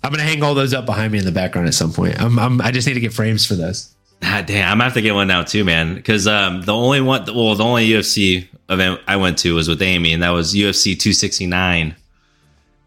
I'm 0.05 0.11
gonna 0.13 0.23
hang 0.23 0.43
all 0.45 0.55
those 0.55 0.73
up 0.73 0.87
behind 0.87 1.13
me 1.13 1.19
in 1.19 1.25
the 1.25 1.33
background 1.33 1.67
at 1.67 1.75
some 1.75 1.93
point. 1.93 2.21
I'm, 2.23 2.39
I'm 2.39 2.61
I 2.61 2.71
just 2.71 2.87
need 2.87 2.95
to 2.95 3.01
get 3.01 3.13
frames 3.13 3.45
for 3.45 3.55
those. 3.55 3.93
God 4.21 4.47
damn, 4.47 4.67
I'm 4.71 4.75
gonna 4.75 4.85
have 4.85 4.95
to 4.95 5.03
get 5.03 5.15
one 5.15 5.27
now 5.29 5.43
too, 5.43 5.65
man. 5.65 5.95
Because 5.95 6.27
um, 6.29 6.63
the 6.63 6.75
only 6.75 7.01
one, 7.01 7.25
well, 7.27 7.55
the 7.57 7.65
only 7.65 7.89
UFC 7.89 8.47
event 8.69 9.01
I 9.09 9.17
went 9.17 9.39
to 9.39 9.55
was 9.55 9.67
with 9.69 9.83
Amy, 9.83 10.13
and 10.13 10.23
that 10.23 10.31
was 10.31 10.55
UFC 10.55 10.97
269, 10.97 11.97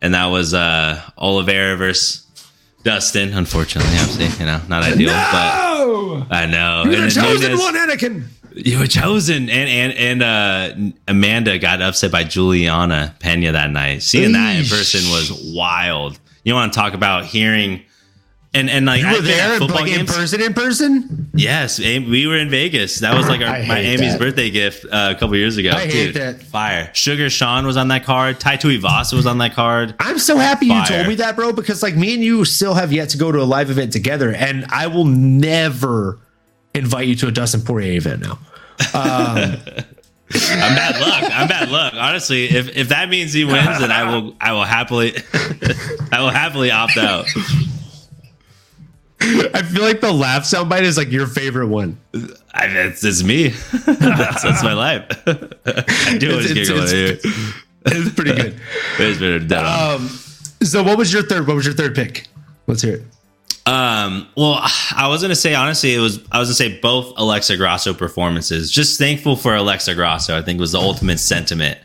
and 0.02 0.14
that 0.14 0.28
was 0.28 0.54
uh, 0.54 1.02
Oliveira 1.18 1.76
versus 1.76 2.26
Dustin. 2.84 3.34
Unfortunately, 3.34 3.92
obviously, 3.98 4.28
you 4.40 4.46
know, 4.46 4.62
not 4.70 4.84
ideal, 4.84 5.10
Oh, 5.12 6.26
but 6.30 6.36
I 6.38 6.46
know. 6.46 6.84
you're 6.86 6.96
the 6.98 7.04
And 7.04 7.14
chosen 7.14 7.58
one, 7.58 7.76
Anakin. 7.76 8.24
You 8.56 8.80
were 8.80 8.88
chosen, 8.88 9.50
and 9.50 9.70
and 9.70 9.94
and 9.94 10.24
uh, 10.24 10.92
Amanda 11.08 11.58
got 11.60 11.82
upset 11.82 12.12
by 12.12 12.24
Juliana 12.24 13.16
Pena 13.20 13.52
that 13.52 13.72
night. 13.72 14.04
Seeing 14.04 14.34
that 14.34 14.58
in 14.58 14.66
person 14.66 15.10
was 15.12 15.54
wild. 15.56 16.20
You 16.44 16.54
want 16.54 16.74
to 16.74 16.80
talk 16.80 16.94
about 16.94 17.26
hearing. 17.26 17.84
And, 18.56 18.70
and 18.70 18.86
like 18.86 19.02
You 19.02 19.08
were 19.08 19.22
there, 19.22 19.58
football 19.58 19.82
like 19.82 19.92
in 19.92 20.06
person, 20.06 20.40
in 20.40 20.54
person. 20.54 21.32
Yes, 21.34 21.80
we 21.80 22.28
were 22.28 22.38
in 22.38 22.52
Vegas. 22.52 23.00
That 23.00 23.16
was 23.18 23.28
like 23.28 23.42
our, 23.42 23.64
my 23.66 23.80
Amy's 23.80 24.12
that. 24.12 24.20
birthday 24.20 24.52
gift 24.52 24.86
uh, 24.86 25.12
a 25.16 25.20
couple 25.20 25.36
years 25.36 25.58
ago. 25.58 25.72
I 25.72 25.88
hate 25.88 26.14
Dude, 26.14 26.16
that. 26.18 26.44
Fire. 26.44 26.92
Sugar 26.94 27.32
Sean 27.32 27.66
was 27.66 27.78
on 27.78 27.88
that 27.88 28.04
card. 28.04 28.40
Tai 28.40 28.58
Tuivasa 28.58 29.14
was 29.14 29.26
on 29.26 29.40
that 29.40 29.56
card. 29.56 29.96
I'm 30.00 30.20
so 30.20 30.38
happy 30.38 30.68
you 30.68 30.86
told 30.86 31.08
me 31.08 31.16
that, 31.16 31.36
bro, 31.36 31.52
because 31.52 31.82
like 31.82 31.96
me 31.96 32.14
and 32.14 32.24
you 32.24 32.46
still 32.46 32.76
have 32.76 32.94
yet 32.94 33.10
to 33.10 33.18
go 33.18 33.32
to 33.32 33.42
a 33.42 33.44
live 33.44 33.72
event 33.72 33.92
together, 33.92 34.32
and 34.32 34.66
I 34.70 34.86
will 34.86 35.06
never 35.06 36.20
invite 36.74 37.08
you 37.08 37.16
to 37.18 37.28
a 37.28 37.32
Dustin 37.32 37.62
Poirier 37.62 37.94
event 37.94 38.22
now. 38.22 38.40
I'm 38.94 40.76
bad 40.76 41.00
luck. 41.00 41.32
I'm 41.32 41.48
bad 41.48 41.70
luck. 41.70 41.94
Honestly, 41.96 42.46
if 42.46 42.76
if 42.76 42.90
that 42.90 43.10
means 43.10 43.34
he 43.34 43.46
wins, 43.46 43.80
then 43.80 43.92
I 43.92 44.04
will 44.12 44.36
I 44.42 44.54
will 44.54 44.64
happily 44.64 45.14
I 46.12 46.22
will 46.22 46.30
happily 46.32 46.72
opt 46.72 46.98
out. 46.98 47.28
I 49.22 49.62
feel 49.64 49.84
like 49.84 50.02
the 50.02 50.12
laugh 50.12 50.44
soundbite 50.44 50.82
is 50.82 50.98
like 50.98 51.12
your 51.12 51.28
favorite 51.28 51.68
one. 51.68 51.98
I, 52.54 52.66
it's, 52.68 53.04
it's 53.06 53.24
me. 53.24 53.48
that's, 53.86 54.44
that's 54.44 54.64
my 54.64 54.74
life. 54.74 55.06
I 55.26 56.18
do 56.18 56.32
always 56.32 56.52
It's- 56.52 56.68
giggle 56.68 56.84
it's- 56.84 57.26
at. 57.26 57.32
It's 57.86 58.16
pretty 58.16 58.34
good. 58.34 58.60
It's 58.98 59.54
on. 59.54 59.96
Um, 60.02 60.08
so 60.62 60.84
what 60.84 60.98
was 60.98 61.12
your 61.12 61.24
third? 61.24 61.48
What 61.48 61.56
was 61.58 61.66
your 61.66 61.76
third 61.76 61.96
pick? 61.96 62.28
Let's 62.66 62.82
hear 62.82 62.96
it. 62.96 63.04
Um, 63.66 64.28
well, 64.36 64.60
I 64.96 65.08
was 65.08 65.22
gonna 65.22 65.36
say 65.36 65.56
honestly, 65.56 65.94
it 65.94 66.00
was 66.00 66.20
I 66.32 66.40
was 66.40 66.50
gonna 66.50 66.56
say 66.56 66.80
both 66.80 67.14
Alexa 67.18 67.58
Grasso 67.58 67.94
performances. 67.94 68.72
Just 68.72 68.98
thankful 68.98 69.36
for 69.36 69.56
Alexa 69.56 69.96
Grasso. 69.96 70.38
I 70.38 70.42
think 70.42 70.60
was 70.60 70.74
the 70.74 70.80
ultimate 70.80 71.20
sentiment. 71.20 71.80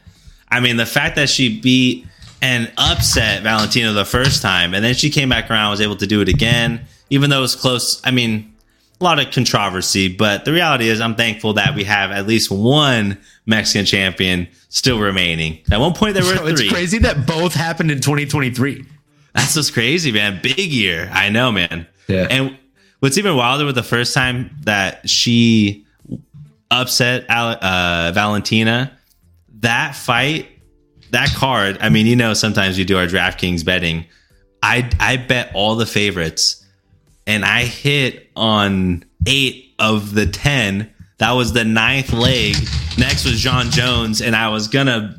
I 0.50 0.60
mean, 0.60 0.76
the 0.76 0.86
fact 0.86 1.16
that 1.16 1.28
she 1.28 1.60
beat 1.60 2.06
and 2.40 2.70
upset 2.78 3.42
Valentina 3.42 3.92
the 3.92 4.04
first 4.04 4.42
time, 4.42 4.74
and 4.74 4.84
then 4.84 4.94
she 4.94 5.10
came 5.10 5.28
back 5.28 5.50
around, 5.50 5.70
was 5.70 5.80
able 5.80 5.96
to 5.96 6.06
do 6.06 6.20
it 6.20 6.28
again, 6.28 6.80
even 7.10 7.30
though 7.30 7.38
it 7.38 7.42
was 7.42 7.54
close. 7.54 8.00
I 8.04 8.10
mean, 8.10 8.52
a 9.00 9.04
lot 9.04 9.20
of 9.20 9.30
controversy, 9.30 10.08
but 10.08 10.44
the 10.44 10.52
reality 10.52 10.88
is, 10.88 11.00
I'm 11.00 11.14
thankful 11.14 11.52
that 11.54 11.76
we 11.76 11.84
have 11.84 12.10
at 12.10 12.26
least 12.26 12.50
one 12.50 13.18
Mexican 13.46 13.86
champion 13.86 14.48
still 14.68 14.98
remaining. 14.98 15.60
At 15.70 15.78
one 15.78 15.94
point, 15.94 16.14
there 16.14 16.24
were 16.24 16.36
So 16.36 16.46
it's 16.48 16.68
crazy 16.68 16.98
that 16.98 17.26
both 17.26 17.54
happened 17.54 17.90
in 17.90 18.00
2023. 18.00 18.84
That's 19.34 19.54
just 19.54 19.72
crazy, 19.72 20.12
man. 20.12 20.40
Big 20.42 20.58
year. 20.72 21.10
I 21.12 21.28
know, 21.28 21.52
man. 21.52 21.86
Yeah. 22.08 22.26
And 22.30 22.58
what's 23.00 23.18
even 23.18 23.36
wilder 23.36 23.64
was 23.64 23.74
the 23.74 23.82
first 23.82 24.14
time 24.14 24.50
that 24.62 25.08
she 25.08 25.86
upset 26.70 27.26
uh, 27.28 28.12
Valentina, 28.14 28.96
that 29.60 29.94
fight, 29.94 30.48
that 31.10 31.28
card. 31.34 31.78
I 31.80 31.88
mean, 31.88 32.06
you 32.06 32.16
know, 32.16 32.34
sometimes 32.34 32.78
you 32.78 32.84
do 32.84 32.98
our 32.98 33.06
DraftKings 33.06 33.64
betting. 33.64 34.06
I 34.62 34.90
I 34.98 35.16
bet 35.16 35.52
all 35.54 35.76
the 35.76 35.86
favorites, 35.86 36.64
and 37.26 37.44
I 37.44 37.64
hit 37.64 38.30
on 38.34 39.04
eight 39.26 39.74
of 39.78 40.14
the 40.14 40.26
ten. 40.26 40.92
That 41.18 41.32
was 41.32 41.52
the 41.52 41.64
ninth 41.64 42.12
leg. 42.12 42.56
Next 42.96 43.24
was 43.24 43.40
Jon 43.40 43.70
Jones, 43.70 44.20
and 44.20 44.34
I 44.34 44.48
was 44.48 44.68
gonna 44.68 45.16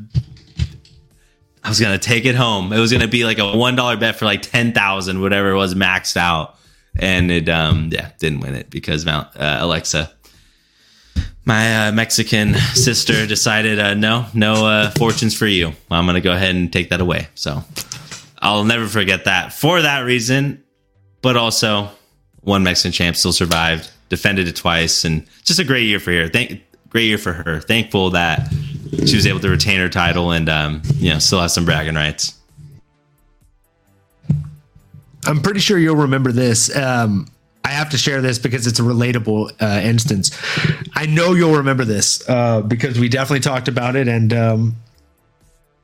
I 1.69 1.71
was 1.71 1.79
gonna 1.79 1.99
take 1.99 2.25
it 2.25 2.33
home. 2.33 2.73
It 2.73 2.79
was 2.79 2.91
gonna 2.91 3.07
be 3.07 3.25
like 3.25 3.37
a 3.37 3.55
one 3.55 3.75
dollar 3.75 3.95
bet 3.95 4.15
for 4.15 4.25
like 4.25 4.41
ten 4.41 4.73
thousand, 4.73 5.21
whatever 5.21 5.51
it 5.51 5.55
was, 5.55 5.75
maxed 5.75 6.17
out, 6.17 6.55
and 6.97 7.29
it 7.29 7.47
um 7.47 7.91
yeah 7.93 8.09
didn't 8.17 8.39
win 8.39 8.55
it 8.55 8.71
because 8.71 9.03
Val- 9.03 9.29
uh, 9.35 9.57
Alexa, 9.59 10.11
my 11.45 11.89
uh, 11.89 11.91
Mexican 11.91 12.55
sister, 12.55 13.27
decided 13.27 13.77
uh, 13.77 13.93
no 13.93 14.25
no 14.33 14.65
uh, 14.65 14.89
fortunes 14.89 15.37
for 15.37 15.45
you. 15.45 15.73
I'm 15.91 16.07
gonna 16.07 16.21
go 16.21 16.31
ahead 16.31 16.55
and 16.55 16.73
take 16.73 16.89
that 16.89 17.01
away. 17.01 17.27
So 17.35 17.63
I'll 18.39 18.63
never 18.63 18.87
forget 18.87 19.25
that 19.25 19.53
for 19.53 19.83
that 19.83 19.99
reason, 19.99 20.63
but 21.21 21.37
also 21.37 21.91
one 22.39 22.63
Mexican 22.63 22.93
champ 22.93 23.15
still 23.15 23.31
survived, 23.31 23.91
defended 24.09 24.47
it 24.47 24.55
twice, 24.55 25.05
and 25.05 25.23
just 25.43 25.59
a 25.59 25.63
great 25.63 25.83
year 25.85 25.99
for 25.99 26.11
her. 26.13 26.29
Thank 26.29 26.63
great 26.89 27.05
year 27.05 27.19
for 27.19 27.33
her. 27.33 27.61
Thankful 27.61 28.09
that 28.09 28.51
she 29.05 29.15
was 29.15 29.25
able 29.27 29.39
to 29.39 29.49
retain 29.49 29.79
her 29.79 29.89
title 29.89 30.31
and 30.31 30.49
um, 30.49 30.81
you 30.95 31.11
know 31.11 31.19
still 31.19 31.39
has 31.41 31.53
some 31.53 31.65
bragging 31.65 31.95
rights. 31.95 32.35
I'm 35.25 35.41
pretty 35.41 35.59
sure 35.59 35.77
you'll 35.77 35.95
remember 35.97 36.31
this. 36.31 36.75
Um, 36.75 37.27
I 37.63 37.69
have 37.69 37.89
to 37.91 37.97
share 37.97 38.21
this 38.21 38.39
because 38.39 38.65
it's 38.65 38.79
a 38.79 38.83
relatable 38.83 39.51
uh, 39.61 39.81
instance. 39.83 40.31
I 40.95 41.05
know 41.05 41.33
you'll 41.33 41.57
remember 41.57 41.85
this 41.85 42.27
uh, 42.27 42.61
because 42.61 42.97
we 42.97 43.09
definitely 43.09 43.41
talked 43.41 43.67
about 43.67 43.95
it, 43.95 44.07
and 44.07 44.33
um, 44.33 44.75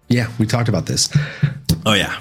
yeah, 0.08 0.32
we 0.40 0.48
talked 0.48 0.70
about 0.70 0.86
this. 0.88 1.10
Oh 1.86 1.94
yeah, 1.94 2.20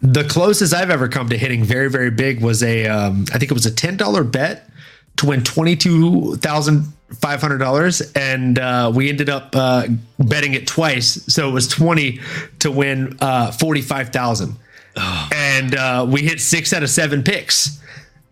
The 0.00 0.24
closest 0.24 0.72
I've 0.72 0.88
ever 0.88 1.08
come 1.08 1.28
to 1.28 1.36
hitting 1.36 1.62
very, 1.62 1.90
very 1.90 2.10
big 2.10 2.40
was 2.40 2.62
a, 2.62 2.86
um, 2.86 3.26
I 3.34 3.38
think 3.38 3.50
it 3.50 3.54
was 3.54 3.66
a 3.66 3.70
ten 3.74 3.96
dollar 3.98 4.24
bet 4.24 4.70
to 5.18 5.26
win 5.26 5.42
twenty 5.44 5.76
two 5.76 6.36
thousand 6.36 6.90
five 7.18 7.40
hundred 7.40 7.58
dollars, 7.58 8.00
and 8.12 8.58
uh, 8.58 8.92
we 8.94 9.08
ended 9.08 9.28
up 9.28 9.54
uh, 9.54 9.86
betting 10.18 10.54
it 10.54 10.66
twice, 10.66 11.24
so 11.32 11.48
it 11.48 11.52
was 11.52 11.68
twenty 11.68 12.20
to 12.60 12.70
win 12.70 13.16
uh, 13.20 13.50
forty 13.52 13.82
five 13.82 14.10
thousand, 14.10 14.56
and 15.34 15.74
uh, 15.74 16.06
we 16.08 16.22
hit 16.22 16.40
six 16.40 16.72
out 16.72 16.82
of 16.82 16.90
seven 16.90 17.22
picks. 17.22 17.78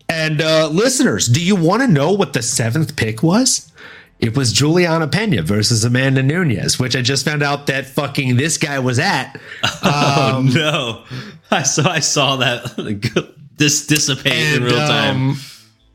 And 0.07 0.41
uh, 0.41 0.69
listeners, 0.69 1.27
do 1.27 1.43
you 1.43 1.55
want 1.55 1.83
to 1.83 1.87
know 1.87 2.11
what 2.13 2.33
the 2.33 2.41
seventh 2.41 2.95
pick 2.95 3.21
was? 3.21 3.71
It 4.19 4.35
was 4.35 4.51
Juliana 4.51 5.07
Pena 5.07 5.41
versus 5.43 5.85
Amanda 5.85 6.21
Nunes, 6.21 6.77
which 6.77 6.95
I 6.95 7.01
just 7.01 7.23
found 7.23 7.41
out 7.41 7.67
that 7.67 7.85
fucking 7.85 8.35
this 8.35 8.57
guy 8.57 8.79
was 8.79 8.99
at. 8.99 9.39
oh 9.83 10.45
no, 10.53 11.05
I 11.51 11.63
saw 11.63 11.89
I 11.89 11.99
saw 11.99 12.37
that 12.37 13.35
this 13.57 13.87
dissipate 13.87 14.55
in 14.55 14.63
real 14.63 14.75
time. 14.75 15.29
um, 15.29 15.37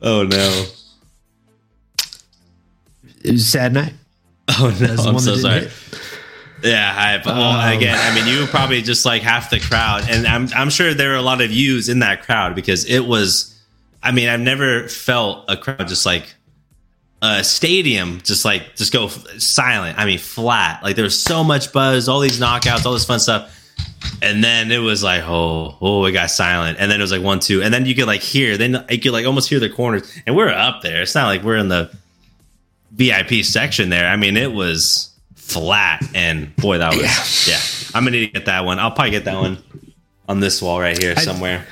oh 0.01 0.23
no, 0.23 0.65
it 3.27 3.31
was 3.31 3.41
a 3.41 3.49
sad 3.49 3.73
night. 3.73 3.93
oh 4.49 4.75
no, 4.79 4.95
I'm 5.03 5.13
one 5.15 5.19
so 5.19 5.35
sorry. 5.35 5.61
hit. 5.61 5.71
Yeah, 6.63 6.93
I, 6.97 7.21
well, 7.27 7.59
Um, 7.59 7.77
again, 7.77 7.97
I 7.99 8.15
mean, 8.15 8.27
you 8.33 8.41
were 8.41 8.47
probably 8.47 8.81
just 8.81 9.05
like 9.05 9.21
half 9.21 9.49
the 9.49 9.59
crowd, 9.59 10.05
and 10.09 10.25
I'm 10.25 10.49
I'm 10.55 10.69
sure 10.69 10.93
there 10.93 11.09
were 11.09 11.15
a 11.15 11.21
lot 11.21 11.41
of 11.41 11.51
yous 11.51 11.89
in 11.89 11.99
that 11.99 12.23
crowd 12.23 12.55
because 12.55 12.85
it 12.85 13.01
was. 13.01 13.51
I 14.01 14.11
mean, 14.11 14.29
I've 14.29 14.39
never 14.39 14.87
felt 14.87 15.45
a 15.47 15.57
crowd 15.57 15.87
just 15.87 16.05
like 16.05 16.33
a 17.21 17.43
stadium 17.43 18.21
just 18.23 18.45
like 18.45 18.75
just 18.75 18.93
go 18.93 19.07
silent. 19.07 19.97
I 19.97 20.05
mean, 20.05 20.19
flat. 20.19 20.83
Like 20.83 20.95
there 20.95 21.03
was 21.03 21.19
so 21.21 21.43
much 21.43 21.73
buzz, 21.73 22.07
all 22.07 22.19
these 22.19 22.39
knockouts, 22.39 22.85
all 22.85 22.93
this 22.93 23.05
fun 23.05 23.19
stuff. 23.19 23.51
And 24.21 24.43
then 24.43 24.71
it 24.71 24.77
was 24.77 25.01
like, 25.03 25.23
oh, 25.23 25.75
oh, 25.81 26.05
it 26.05 26.11
got 26.11 26.29
silent. 26.29 26.77
And 26.79 26.91
then 26.91 26.99
it 26.99 27.03
was 27.03 27.11
like 27.11 27.23
one, 27.23 27.39
two. 27.39 27.63
And 27.63 27.73
then 27.73 27.85
you 27.85 27.95
could 27.95 28.05
like 28.05 28.21
hear, 28.21 28.57
then 28.57 28.85
you 28.89 28.99
could 28.99 29.11
like 29.11 29.25
almost 29.25 29.49
hear 29.49 29.59
the 29.59 29.69
corners. 29.69 30.09
And 30.27 30.35
we're 30.35 30.49
up 30.49 30.83
there. 30.83 31.01
It's 31.01 31.15
not 31.15 31.25
like 31.25 31.41
we're 31.43 31.57
in 31.57 31.69
the 31.69 31.91
VIP 32.95 33.43
section 33.43 33.89
there. 33.89 34.07
I 34.07 34.15
mean, 34.15 34.37
it 34.37 34.51
was 34.53 35.09
flat. 35.35 36.01
And 36.15 36.55
boy, 36.55 36.77
that 36.79 36.93
was, 36.95 37.47
yeah. 37.47 37.59
I'm 37.97 38.03
going 38.03 38.13
to 38.13 38.27
get 38.27 38.45
that 38.45 38.65
one. 38.65 38.79
I'll 38.79 38.91
probably 38.91 39.11
get 39.11 39.25
that 39.25 39.35
one 39.37 39.57
on 40.27 40.39
this 40.39 40.61
wall 40.61 40.79
right 40.79 40.97
here 41.01 41.15
somewhere. 41.17 41.65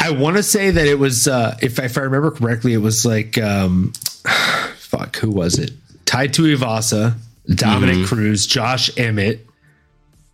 I 0.00 0.10
want 0.12 0.36
to 0.36 0.42
say 0.42 0.70
that 0.70 0.86
it 0.86 0.98
was, 0.98 1.26
uh, 1.28 1.56
if, 1.60 1.78
if 1.78 1.98
I 1.98 2.02
remember 2.02 2.30
correctly, 2.30 2.72
it 2.72 2.78
was 2.78 3.04
like, 3.04 3.36
um, 3.38 3.92
fuck, 4.76 5.16
who 5.16 5.30
was 5.30 5.58
it? 5.58 5.72
Tai 6.06 6.28
Tuivasa, 6.28 7.14
Dominic 7.54 7.96
Mm-hmm. 7.96 8.04
Cruz, 8.06 8.46
Josh 8.46 8.90
Emmett. 8.96 9.44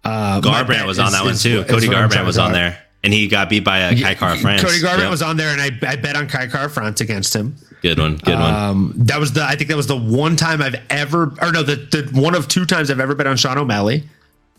Uh, 0.05 0.41
Garbrandt 0.43 0.87
was 0.87 0.99
on 0.99 1.07
is- 1.07 1.13
that 1.13 1.25
one 1.25 1.35
too. 1.37 1.61
is 1.63 1.71
Cody 1.71 1.89
Garbrandt 1.89 2.27
was 2.27 2.39
on 2.39 2.53
there. 2.53 2.79
And 3.03 3.13
he 3.13 3.27
got 3.29 3.51
beat 3.51 3.65
by 3.65 3.79
a 3.81 4.01
Kai 4.01 4.15
Kara-France. 4.15 4.63
Cody 4.63 4.79
Garbrandt 4.81 4.99
Yep. 5.01 5.11
was 5.11 5.23
on 5.23 5.37
there, 5.37 5.51
and 5.51 5.61
I, 5.61 5.67
I 5.87 5.97
bet 5.97 6.17
on 6.17 6.27
Kai 6.27 6.47
Kara-France 6.47 7.01
against 7.03 7.35
him. 7.37 7.55
Good 7.85 7.99
one. 7.99 8.17
Good 8.17 8.39
one. 8.39 8.55
Um, 8.55 8.93
that 8.97 9.21
was 9.21 9.35
the 9.35 9.45
I 9.45 9.57
think 9.57 9.69
that 9.69 9.77
was 9.77 9.87
the 9.87 9.97
one 9.97 10.37
time 10.37 10.63
I've 10.63 10.77
ever 10.89 11.35
or 11.43 11.53
no 11.53 11.63
the, 11.63 11.77
the 11.77 12.19
one 12.19 12.35
of 12.35 12.49
two 12.49 12.65
times 12.65 12.91
I've 12.91 12.99
ever 12.99 13.15
bet 13.15 13.27
on 13.27 13.37
Sean 13.37 13.59
O'Malley. 13.59 14.05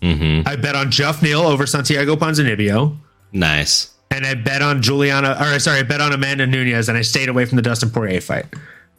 Mm-hmm. 0.04 0.48
I 0.48 0.56
bet 0.58 0.76
on 0.76 0.92
Jeff 0.92 1.24
Neal 1.24 1.42
over 1.42 1.66
Santiago 1.66 2.16
Ponzinibbio. 2.18 2.96
Nice. 3.32 3.92
And 4.12 4.28
I 4.28 4.36
bet 4.36 4.62
on 4.62 4.84
Juliana 4.84 5.36
or 5.42 5.58
sorry, 5.58 5.80
I 5.80 5.84
bet 5.84 6.02
on 6.02 6.14
Amanda 6.14 6.46
Nunes 6.46 6.88
and 6.88 6.96
I 6.96 7.02
stayed 7.02 7.28
away 7.28 7.46
from 7.46 7.56
the 7.56 7.64
Dustin 7.64 7.90
Poirier 7.90 8.22
fight. 8.22 8.46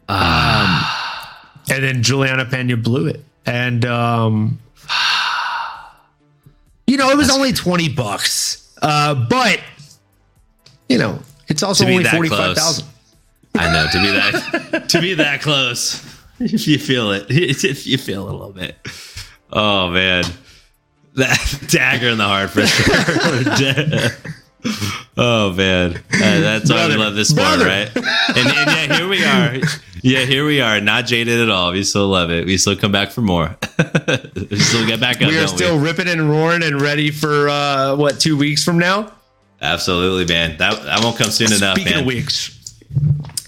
Ah. 0.08 1.62
Um, 1.62 1.74
and 1.76 1.84
then 1.84 2.02
Juliana 2.02 2.46
Pena 2.46 2.76
blew 2.76 3.06
it. 3.06 3.24
And 3.46 3.84
um, 3.84 4.58
you 6.88 6.96
know, 6.96 7.10
it 7.10 7.16
was 7.16 7.28
That's 7.28 7.38
only 7.38 7.52
20 7.52 7.90
bucks. 7.90 8.74
Uh, 8.82 9.14
but 9.14 9.60
you 10.88 10.98
know, 10.98 11.20
it's 11.46 11.62
also 11.62 11.86
only 11.86 12.02
45,000. 12.02 12.88
I 13.58 13.72
know 13.72 13.86
to 13.92 14.00
be 14.00 14.10
that 14.12 14.88
to 14.90 15.00
be 15.00 15.14
that 15.14 15.40
close. 15.42 16.02
If 16.38 16.66
you 16.68 16.78
feel 16.78 17.12
it, 17.12 17.26
if 17.30 17.86
you 17.86 17.98
feel 17.98 18.26
it 18.28 18.30
a 18.30 18.32
little 18.32 18.52
bit. 18.52 18.76
Oh 19.52 19.90
man, 19.90 20.24
that 21.14 21.64
dagger 21.68 22.08
in 22.08 22.18
the 22.18 22.24
heart 22.24 22.50
for 22.50 22.66
sure. 22.66 24.10
oh 25.16 25.52
man, 25.52 25.96
Uh, 26.12 26.40
that's 26.40 26.70
why 26.70 26.88
we 26.88 26.96
love 26.96 27.14
this 27.14 27.28
sport, 27.28 27.58
brother. 27.60 27.66
right? 27.66 27.96
And, 27.96 28.38
and 28.38 28.46
yeah, 28.90 28.96
here 28.98 29.08
we 29.08 29.24
are. 29.24 29.56
Yeah, 30.02 30.20
here 30.24 30.44
we 30.44 30.60
are. 30.60 30.80
Not 30.80 31.06
jaded 31.06 31.40
at 31.40 31.48
all. 31.50 31.72
We 31.72 31.82
still 31.84 32.08
love 32.08 32.30
it. 32.30 32.46
We 32.46 32.56
still 32.58 32.76
come 32.76 32.92
back 32.92 33.10
for 33.10 33.22
more. 33.22 33.56
we 33.78 34.58
still 34.58 34.86
get 34.86 35.00
back 35.00 35.22
up. 35.22 35.28
We 35.30 35.38
are 35.38 35.48
still 35.48 35.78
ripping 35.78 36.08
and 36.08 36.28
roaring 36.30 36.62
and 36.62 36.80
ready 36.80 37.10
for 37.10 37.48
uh, 37.48 37.96
what 37.96 38.20
two 38.20 38.36
weeks 38.36 38.62
from 38.64 38.78
now. 38.78 39.12
Absolutely, 39.62 40.26
man. 40.32 40.58
That 40.58 40.82
that 40.84 41.02
won't 41.02 41.16
come 41.16 41.30
soon 41.30 41.52
enough, 41.52 41.76
Speaking 41.76 41.92
man. 41.92 42.00
of 42.00 42.06
weeks, 42.06 42.50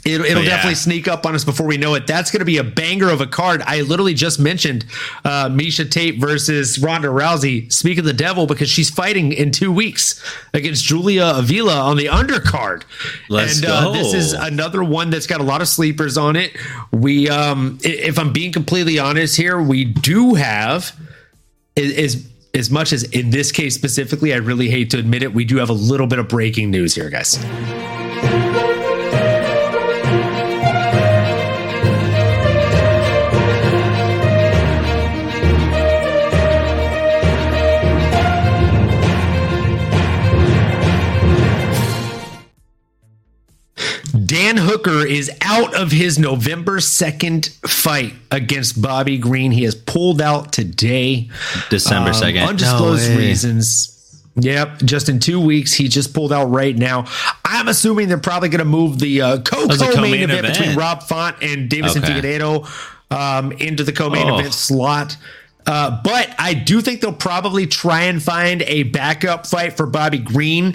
it, 0.09 0.21
it'll 0.21 0.43
yeah. 0.43 0.49
definitely 0.49 0.75
sneak 0.75 1.07
up 1.07 1.27
on 1.27 1.35
us 1.35 1.45
before 1.45 1.67
we 1.67 1.77
know 1.77 1.95
it. 1.95 2.07
That's 2.07 2.31
going 2.31 2.41
to 2.41 2.47
be 2.47 2.57
a 2.57 2.65
banger 2.65 3.11
of 3.11 3.21
a 3.21 3.27
card. 3.27 3.63
I 3.63 3.83
literally 3.83 4.15
just 4.15 4.41
mentioned 4.41 4.87
uh, 5.25 5.49
Miesha 5.49 5.89
Tate 5.91 6.19
versus 6.19 6.79
Ronda 6.79 7.09
Rousey. 7.09 7.73
Speak 7.73 7.99
of 7.99 8.05
the 8.05 8.13
devil, 8.13 8.47
because 8.47 8.69
she's 8.69 8.91
fighting 8.91 9.33
in 9.33 9.51
two 9.51 9.71
weeks 9.73 10.25
against 10.55 10.85
Julia 10.85 11.33
Avila 11.35 11.81
on 11.81 11.97
the 11.97 12.07
undercard. 12.07 12.85
Let's 13.29 13.59
and 13.59 13.67
uh, 13.67 13.85
go. 13.85 13.93
this 13.93 14.15
is 14.15 14.33
another 14.33 14.83
one 14.83 15.11
that's 15.11 15.27
got 15.27 15.41
a 15.41 15.45
lot 15.45 15.61
of 15.61 15.69
sleepers 15.69 16.17
on 16.17 16.37
it. 16.37 16.57
We, 16.93 17.29
um, 17.29 17.79
if 17.83 18.19
I'm 18.19 18.33
being 18.33 18.53
completely 18.53 18.99
honest 18.99 19.37
here, 19.37 19.61
we 19.61 19.85
do 19.85 20.35
have 20.35 20.97
is. 21.77 22.27
As 22.55 22.71
much 22.71 22.95
as 22.95 23.05
in 23.05 23.29
this 23.29 23.53
case 23.53 23.75
specifically, 23.75 24.33
I 24.33 24.39
really 24.39 24.71
hate 24.71 24.91
to 24.91 24.99
admit 24.99 25.23
it, 25.23 25.35
we 25.35 25.45
do 25.45 25.59
have 25.59 25.69
a 25.69 25.75
little 25.75 26.07
bit 26.07 26.19
of 26.19 26.29
breaking 26.29 26.71
news 26.71 26.95
here, 26.95 27.11
guys. 27.11 27.37
Dan 44.49 44.57
Hooker 44.57 45.05
is 45.05 45.31
out 45.43 45.75
of 45.75 45.91
his 45.93 46.19
November 46.19 46.79
2nd 46.79 47.51
fight 47.69 48.15
against 48.31 48.81
Bobby 48.81 49.19
Green. 49.19 49.51
He 49.51 49.65
has 49.65 49.75
pulled 49.75 50.23
out 50.23 50.53
today. 50.55 51.29
December 51.69 52.09
Um, 52.11 52.15
second. 52.15 52.45
Undisclosed 52.49 53.11
reasons. 53.11 53.95
Yep, 54.37 54.79
just 54.87 55.11
in 55.11 55.21
two 55.21 55.39
weeks, 55.39 55.75
he 55.75 55.87
just 55.87 56.15
pulled 56.15 56.33
out 56.33 56.47
right 56.47 56.75
now. 56.75 57.05
I'm 57.45 57.69
assuming 57.69 58.09
they're 58.09 58.17
probably 58.17 58.49
going 58.49 58.61
to 58.61 58.65
move 58.65 58.99
the 58.99 59.21
uh, 59.21 59.37
was 59.37 59.43
co-co 59.51 59.77
co-main 59.97 60.13
main 60.13 60.23
event, 60.31 60.47
between. 60.47 60.77
Rob 60.79 61.03
Font 61.03 61.37
and 61.43 61.69
Deiveson 61.69 62.03
Okay. 62.03 62.19
Figueiredo 62.39 62.67
um, 63.11 63.53
into 63.53 63.85
the 63.85 63.93
co-main 63.93 64.31
Oh. 64.31 64.39
event 64.39 64.55
slot. 64.55 65.19
Uh, 65.67 66.01
but 66.03 66.35
I 66.39 66.55
do 66.55 66.81
think 66.81 67.03
they'll 67.03 67.13
probably 67.13 67.67
try 67.67 68.05
and 68.05 68.23
find 68.23 68.63
a 68.63 68.85
backup 68.85 69.47
fight 69.47 69.77
for 69.77 69.85
Bobby 69.85 70.17
Green. 70.19 70.73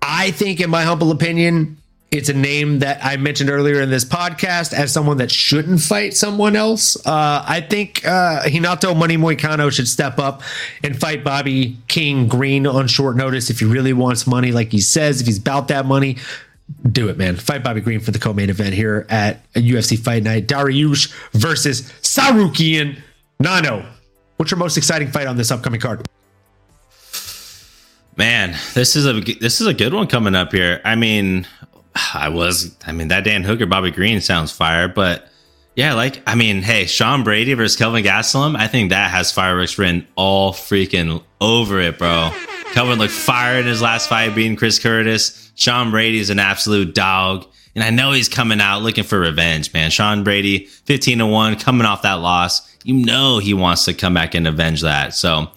I 0.00 0.30
think, 0.30 0.60
in 0.62 0.70
my 0.70 0.84
humble 0.84 1.10
opinion, 1.10 1.76
it's 2.12 2.28
a 2.28 2.34
name 2.34 2.80
that 2.80 3.02
I 3.02 3.16
mentioned 3.16 3.48
earlier 3.48 3.80
in 3.80 3.88
this 3.88 4.04
podcast 4.04 4.74
as 4.74 4.92
someone 4.92 5.16
that 5.16 5.30
shouldn't 5.30 5.80
fight 5.80 6.14
someone 6.14 6.54
else. 6.54 6.94
Uh, 7.06 7.42
I 7.48 7.62
think 7.62 8.06
uh, 8.06 8.42
Renato 8.44 8.94
Money 8.94 9.16
Moicano 9.16 9.72
should 9.72 9.88
step 9.88 10.18
up 10.18 10.42
and 10.84 10.98
fight 10.98 11.24
Bobby 11.24 11.78
King 11.88 12.28
Green 12.28 12.66
on 12.66 12.86
short 12.86 13.16
notice 13.16 13.48
if 13.48 13.60
he 13.60 13.64
really 13.64 13.94
wants 13.94 14.26
money, 14.26 14.52
like 14.52 14.70
he 14.70 14.80
says. 14.80 15.22
If 15.22 15.26
he's 15.26 15.38
about 15.38 15.68
that 15.68 15.86
money, 15.86 16.18
do 16.90 17.08
it, 17.08 17.16
man. 17.16 17.36
Fight 17.36 17.64
Bobby 17.64 17.80
Green 17.80 17.98
for 18.00 18.10
the 18.10 18.18
co-main 18.18 18.50
event 18.50 18.74
here 18.74 19.06
at 19.08 19.50
UFC 19.54 19.98
Fight 19.98 20.22
Night. 20.22 20.46
Dariush 20.46 21.10
versus 21.32 21.80
Tsarukyan 22.02 22.98
Nano. 23.40 23.86
What's 24.36 24.50
your 24.50 24.58
most 24.58 24.76
exciting 24.76 25.10
fight 25.10 25.26
on 25.26 25.38
this 25.38 25.50
upcoming 25.50 25.80
card? 25.80 26.06
Man, 28.18 28.54
this 28.74 28.96
is 28.96 29.06
a 29.06 29.18
this 29.20 29.62
is 29.62 29.66
a 29.66 29.72
good 29.72 29.94
one 29.94 30.06
coming 30.06 30.34
up 30.34 30.52
here. 30.52 30.82
I 30.84 30.96
mean, 30.96 31.46
I 32.14 32.28
was 32.28 32.76
I 32.86 32.92
mean 32.92 33.08
that 33.08 33.24
Dan 33.24 33.42
Hooker 33.42 33.66
Bobby 33.66 33.90
Green 33.90 34.20
sounds 34.20 34.52
fire, 34.52 34.88
but 34.88 35.28
yeah, 35.74 35.94
like 35.94 36.22
I 36.26 36.34
mean, 36.34 36.62
hey, 36.62 36.86
Sean 36.86 37.24
Brady 37.24 37.54
versus 37.54 37.76
Kelvin 37.76 38.04
Gastelum, 38.04 38.56
I 38.56 38.66
think 38.66 38.90
that 38.90 39.10
has 39.10 39.32
fireworks 39.32 39.78
written 39.78 40.06
all 40.16 40.52
freaking 40.52 41.22
over 41.40 41.80
it, 41.80 41.98
bro. 41.98 42.30
Kelvin 42.72 42.98
looked 42.98 43.12
fire 43.12 43.58
in 43.58 43.66
his 43.66 43.82
last 43.82 44.08
fight, 44.08 44.34
beating 44.34 44.56
Chris 44.56 44.78
Curtis. 44.78 45.50
Sean 45.54 45.90
Brady 45.90 46.18
is 46.18 46.30
an 46.30 46.38
absolute 46.38 46.94
dog. 46.94 47.46
And 47.74 47.82
I 47.82 47.90
know 47.90 48.12
he's 48.12 48.28
coming 48.28 48.60
out 48.60 48.82
looking 48.82 49.04
for 49.04 49.18
revenge, 49.18 49.72
man. 49.72 49.90
Sean 49.90 50.24
Brady, 50.24 50.66
15 50.66 51.18
to 51.18 51.26
1, 51.26 51.58
coming 51.58 51.86
off 51.86 52.02
that 52.02 52.14
loss. 52.14 52.68
You 52.84 52.94
know 52.94 53.38
he 53.38 53.54
wants 53.54 53.86
to 53.86 53.94
come 53.94 54.12
back 54.12 54.34
and 54.34 54.46
avenge 54.46 54.82
that. 54.82 55.14
So 55.14 55.50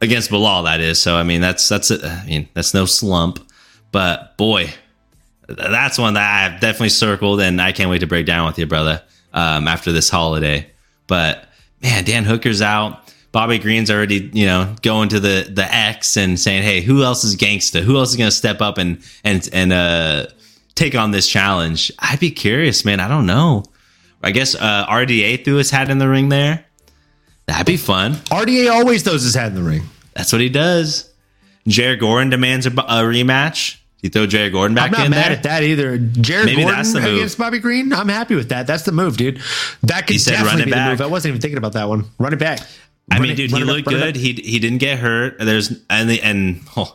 against 0.00 0.30
Belal, 0.30 0.64
that 0.64 0.80
is. 0.80 1.00
So 1.00 1.16
I 1.16 1.24
mean, 1.24 1.40
that's 1.40 1.68
that's 1.68 1.90
a, 1.90 2.06
I 2.06 2.26
mean, 2.26 2.48
that's 2.54 2.74
no 2.74 2.84
slump. 2.84 3.40
But 3.90 4.36
boy, 4.36 4.72
that's 5.48 5.98
one 5.98 6.14
that 6.14 6.52
I've 6.52 6.60
definitely 6.60 6.90
circled, 6.90 7.40
and 7.40 7.60
I 7.60 7.72
can't 7.72 7.90
wait 7.90 8.00
to 8.00 8.06
break 8.06 8.26
down 8.26 8.46
with 8.46 8.58
you, 8.58 8.66
brother. 8.66 9.02
Um, 9.32 9.66
after 9.66 9.90
this 9.90 10.08
holiday, 10.08 10.70
but 11.08 11.48
man, 11.82 12.04
Dan 12.04 12.24
Hooker's 12.24 12.62
out. 12.62 13.00
Bobby 13.32 13.58
Green's 13.58 13.90
already, 13.90 14.30
you 14.32 14.46
know, 14.46 14.76
going 14.82 15.08
to 15.08 15.18
the 15.18 15.50
the 15.52 15.64
X 15.74 16.16
and 16.16 16.38
saying, 16.38 16.62
"Hey, 16.62 16.82
who 16.82 17.02
else 17.02 17.24
is 17.24 17.34
gangsta? 17.34 17.82
Who 17.82 17.96
else 17.98 18.10
is 18.10 18.16
going 18.16 18.30
to 18.30 18.36
step 18.36 18.60
up 18.60 18.78
and 18.78 19.02
and 19.24 19.48
and 19.52 19.72
uh 19.72 20.26
take 20.76 20.94
on 20.94 21.10
this 21.10 21.28
challenge?" 21.28 21.90
I'd 21.98 22.20
be 22.20 22.30
curious, 22.30 22.84
man. 22.84 23.00
I 23.00 23.08
don't 23.08 23.26
know. 23.26 23.64
I 24.22 24.30
guess 24.30 24.54
uh, 24.54 24.86
RDA 24.86 25.44
threw 25.44 25.56
his 25.56 25.70
hat 25.70 25.90
in 25.90 25.98
the 25.98 26.08
ring 26.08 26.28
there. 26.28 26.64
That'd 27.46 27.66
be 27.66 27.76
fun. 27.76 28.12
RDA 28.30 28.70
always 28.70 29.02
throws 29.02 29.22
his 29.24 29.34
hat 29.34 29.48
in 29.48 29.54
the 29.56 29.62
ring. 29.62 29.82
That's 30.14 30.32
what 30.32 30.40
he 30.40 30.48
does. 30.48 31.12
Jared 31.66 32.00
Gordon 32.00 32.30
demands 32.30 32.66
a, 32.66 32.70
a 32.70 33.02
rematch. 33.02 33.78
You 34.04 34.10
throw 34.10 34.26
Jared 34.26 34.52
Gordon 34.52 34.74
back 34.74 34.84
I'm 34.84 34.90
not 34.92 35.04
in 35.06 35.10
mad 35.12 35.30
there. 35.30 35.36
at 35.38 35.42
that 35.44 35.62
either. 35.62 35.96
Jared 35.96 36.44
Maybe 36.44 36.60
Gordon 36.60 36.76
that's 36.76 36.92
the 36.92 37.00
move. 37.00 37.14
against 37.16 37.38
Bobby 37.38 37.58
Green. 37.58 37.90
I'm 37.90 38.10
happy 38.10 38.34
with 38.34 38.50
that. 38.50 38.66
That's 38.66 38.82
the 38.82 38.92
move, 38.92 39.16
dude. 39.16 39.40
That 39.82 40.06
could 40.06 40.20
said 40.20 40.32
definitely 40.32 40.66
be 40.66 40.72
the 40.72 40.84
move. 40.90 41.00
I 41.00 41.06
wasn't 41.06 41.30
even 41.30 41.40
thinking 41.40 41.56
about 41.56 41.72
that 41.72 41.88
one. 41.88 42.04
Run 42.18 42.34
it 42.34 42.38
back. 42.38 42.60
I 43.10 43.14
Run 43.14 43.22
mean, 43.22 43.30
it- 43.30 43.36
dude, 43.36 43.50
he 43.50 43.62
up, 43.62 43.66
looked 43.66 43.88
good. 43.88 44.14
He 44.16 44.34
he 44.34 44.58
didn't 44.58 44.76
get 44.76 44.98
hurt. 44.98 45.38
There's 45.38 45.72
and 45.88 46.10
the 46.10 46.20
and 46.20 46.60
oh, 46.76 46.94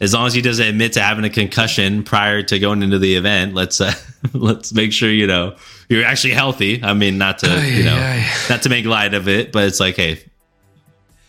as 0.00 0.14
long 0.14 0.26
as 0.26 0.32
he 0.32 0.40
doesn't 0.40 0.66
admit 0.66 0.94
to 0.94 1.02
having 1.02 1.26
a 1.26 1.30
concussion 1.30 2.02
prior 2.02 2.42
to 2.44 2.58
going 2.58 2.82
into 2.82 2.98
the 2.98 3.16
event, 3.16 3.52
let's 3.54 3.78
uh, 3.82 3.92
let's 4.32 4.72
make 4.72 4.94
sure 4.94 5.10
you 5.10 5.26
know 5.26 5.54
you're 5.90 6.06
actually 6.06 6.32
healthy. 6.32 6.82
I 6.82 6.94
mean, 6.94 7.18
not 7.18 7.40
to 7.40 7.46
you 7.68 7.84
know 7.84 7.94
ay. 7.94 8.26
not 8.48 8.62
to 8.62 8.70
make 8.70 8.86
light 8.86 9.12
of 9.12 9.28
it, 9.28 9.52
but 9.52 9.64
it's 9.64 9.80
like, 9.80 9.96
hey, 9.96 10.18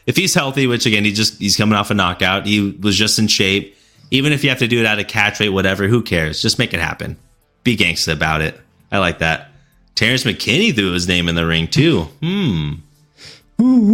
if 0.06 0.16
he's 0.16 0.34
healthy, 0.34 0.66
which 0.66 0.86
again 0.86 1.04
he 1.04 1.12
just 1.12 1.40
he's 1.40 1.58
coming 1.58 1.76
off 1.78 1.91
a 1.91 1.94
knockout, 1.94 2.46
he 2.46 2.72
was 2.72 2.96
just 2.96 3.20
in 3.20 3.28
shape. 3.28 3.76
Even 4.11 4.34
if 4.34 4.44
you 4.44 4.49
have 4.49 4.60
to 4.60 4.68
do 4.68 4.80
it 4.80 4.86
at 4.86 4.99
a 4.99 5.03
catch 5.03 5.40
rate, 5.40 5.49
whatever, 5.49 5.88
who 5.88 6.02
cares? 6.02 6.41
Just 6.41 6.60
make 6.60 6.73
it 6.73 6.80
happen. 6.80 7.18
Be 7.64 7.77
gangsta 7.77 8.14
about 8.14 8.41
it. 8.41 8.60
I 8.91 8.98
like 8.98 9.19
that. 9.19 9.52
Terrence 9.95 10.23
McKinney 10.23 10.73
threw 10.73 10.91
his 10.94 11.07
name 11.07 11.27
in 11.27 11.36
the 11.36 11.45
ring 11.45 11.68
too. 11.68 12.03
Hmm. 12.22 12.73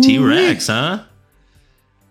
T 0.02 0.20
Rex, 0.20 0.68
huh? 0.68 1.04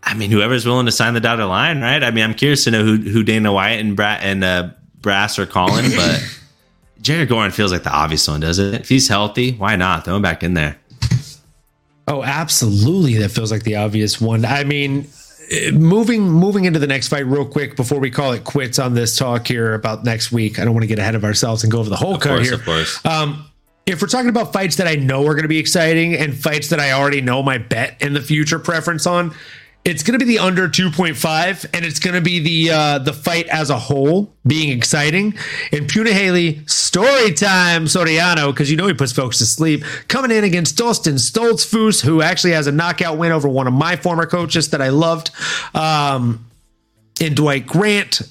I 0.03 0.15
mean, 0.15 0.31
whoever's 0.31 0.67
willing 0.67 0.87
to 0.87 0.93
sign 0.93 1.15
the 1.15 1.21
dotted 1.21 1.47
line, 1.47 1.81
right? 1.81 2.03
I 2.03 2.11
mean, 2.11 2.25
I'm 2.25 2.35
curious 2.35 2.65
to 2.65 2.71
know 2.71 2.85
who 2.85 2.97
who 2.97 3.23
Dana 3.23 3.53
White 3.53 3.81
and 3.81 3.99
and 3.99 4.45
uh, 4.45 4.71
Brass 5.01 5.39
are 5.39 5.47
calling, 5.47 5.91
but 5.95 6.41
Jared 7.01 7.29
Gordon 7.29 7.53
feels 7.53 7.71
like 7.73 7.85
the 7.85 7.93
obvious 7.93 8.27
one, 8.27 8.41
does 8.41 8.59
it? 8.59 8.75
If 8.75 8.89
he's 8.89 9.09
healthy, 9.09 9.53
why 9.53 9.77
not 9.77 10.05
throw 10.05 10.17
him 10.17 10.23
back 10.23 10.43
in 10.43 10.55
there? 10.55 10.77
Oh, 12.07 12.23
absolutely. 12.23 13.15
That 13.15 13.31
feels 13.31 13.51
like 13.51 13.63
the 13.63 13.77
obvious 13.77 14.21
one. 14.21 14.45
I 14.45 14.65
mean, 14.65 15.07
moving 15.73 16.23
moving 16.23 16.65
into 16.65 16.79
the 16.79 16.87
next 16.87 17.09
fight 17.09 17.27
real 17.27 17.45
quick 17.47 17.77
before 17.77 17.99
we 18.01 18.11
call 18.11 18.33
it 18.33 18.45
quits 18.45 18.79
on 18.79 18.95
this 18.95 19.17
talk 19.17 19.47
here 19.47 19.75
about 19.75 20.05
next 20.05 20.33
week. 20.33 20.59
I 20.59 20.65
don't 20.65 20.73
want 20.75 20.83
to 20.85 20.89
get 20.89 20.99
ahead 20.99 21.15
of 21.15 21.25
ourselves 21.25 21.63
and 21.63 21.73
go 21.73 21.81
over 21.81 21.91
the 21.91 21.97
whole 21.97 22.15
Of 22.17 22.21
card 22.21 22.37
course, 22.37 22.49
here. 22.49 22.59
of 22.59 22.65
course. 22.65 23.05
Um, 23.05 23.47
if 23.87 24.01
we're 24.01 24.09
talking 24.09 24.31
about 24.31 24.53
fights 24.53 24.77
that 24.77 24.87
I 24.87 24.95
know 24.95 25.27
are 25.27 25.35
going 25.35 25.43
to 25.43 25.49
be 25.49 25.59
exciting 25.59 26.15
and 26.15 26.35
fights 26.35 26.69
that 26.71 26.81
I 26.81 26.93
already 26.93 27.21
know 27.21 27.43
my 27.43 27.59
bet 27.59 28.01
in 28.01 28.15
the 28.15 28.21
future 28.23 28.59
preference 28.59 29.07
on, 29.07 29.35
it's 29.85 30.03
going 30.03 30.19
to 30.19 30.25
be 30.25 30.37
the 30.37 30.39
under 30.39 30.69
2.5 30.69 31.67
and 31.75 31.85
it's 31.85 31.99
going 31.99 32.15
to 32.15 32.21
be 32.21 32.39
the 32.39 32.73
uh, 32.73 32.99
the 32.99 33.13
fight 33.13 33.47
as 33.49 33.71
a 33.71 33.79
whole 33.79 34.33
being 34.47 34.71
exciting. 34.77 35.35
And 35.73 35.89
Punahele, 35.91 36.69
story 36.69 37.33
time, 37.33 37.85
Soriano, 37.85 38.51
because 38.51 38.71
you 38.71 38.77
know 38.77 38.87
he 38.87 38.95
puts 38.95 39.13
folks 39.13 39.39
to 39.39 39.47
sleep, 39.47 39.85
coming 40.09 40.31
in 40.31 40.45
against 40.45 40.77
Dustin 40.77 41.17
Stoltzfus, 41.17 42.03
who 42.03 42.23
actually 42.23 42.53
has 42.53 42.67
a 42.67 42.73
knockout 42.73 43.19
win 43.19 43.33
over 43.33 43.49
one 43.49 43.67
of 43.67 43.75
my 43.75 43.97
former 43.97 44.27
coaches 44.27 44.71
that 44.71 44.81
I 44.81 44.89
loved. 44.89 45.31
Um, 45.75 46.47
in 47.21 47.35
Dwight 47.35 47.67
Grant. 47.67 48.23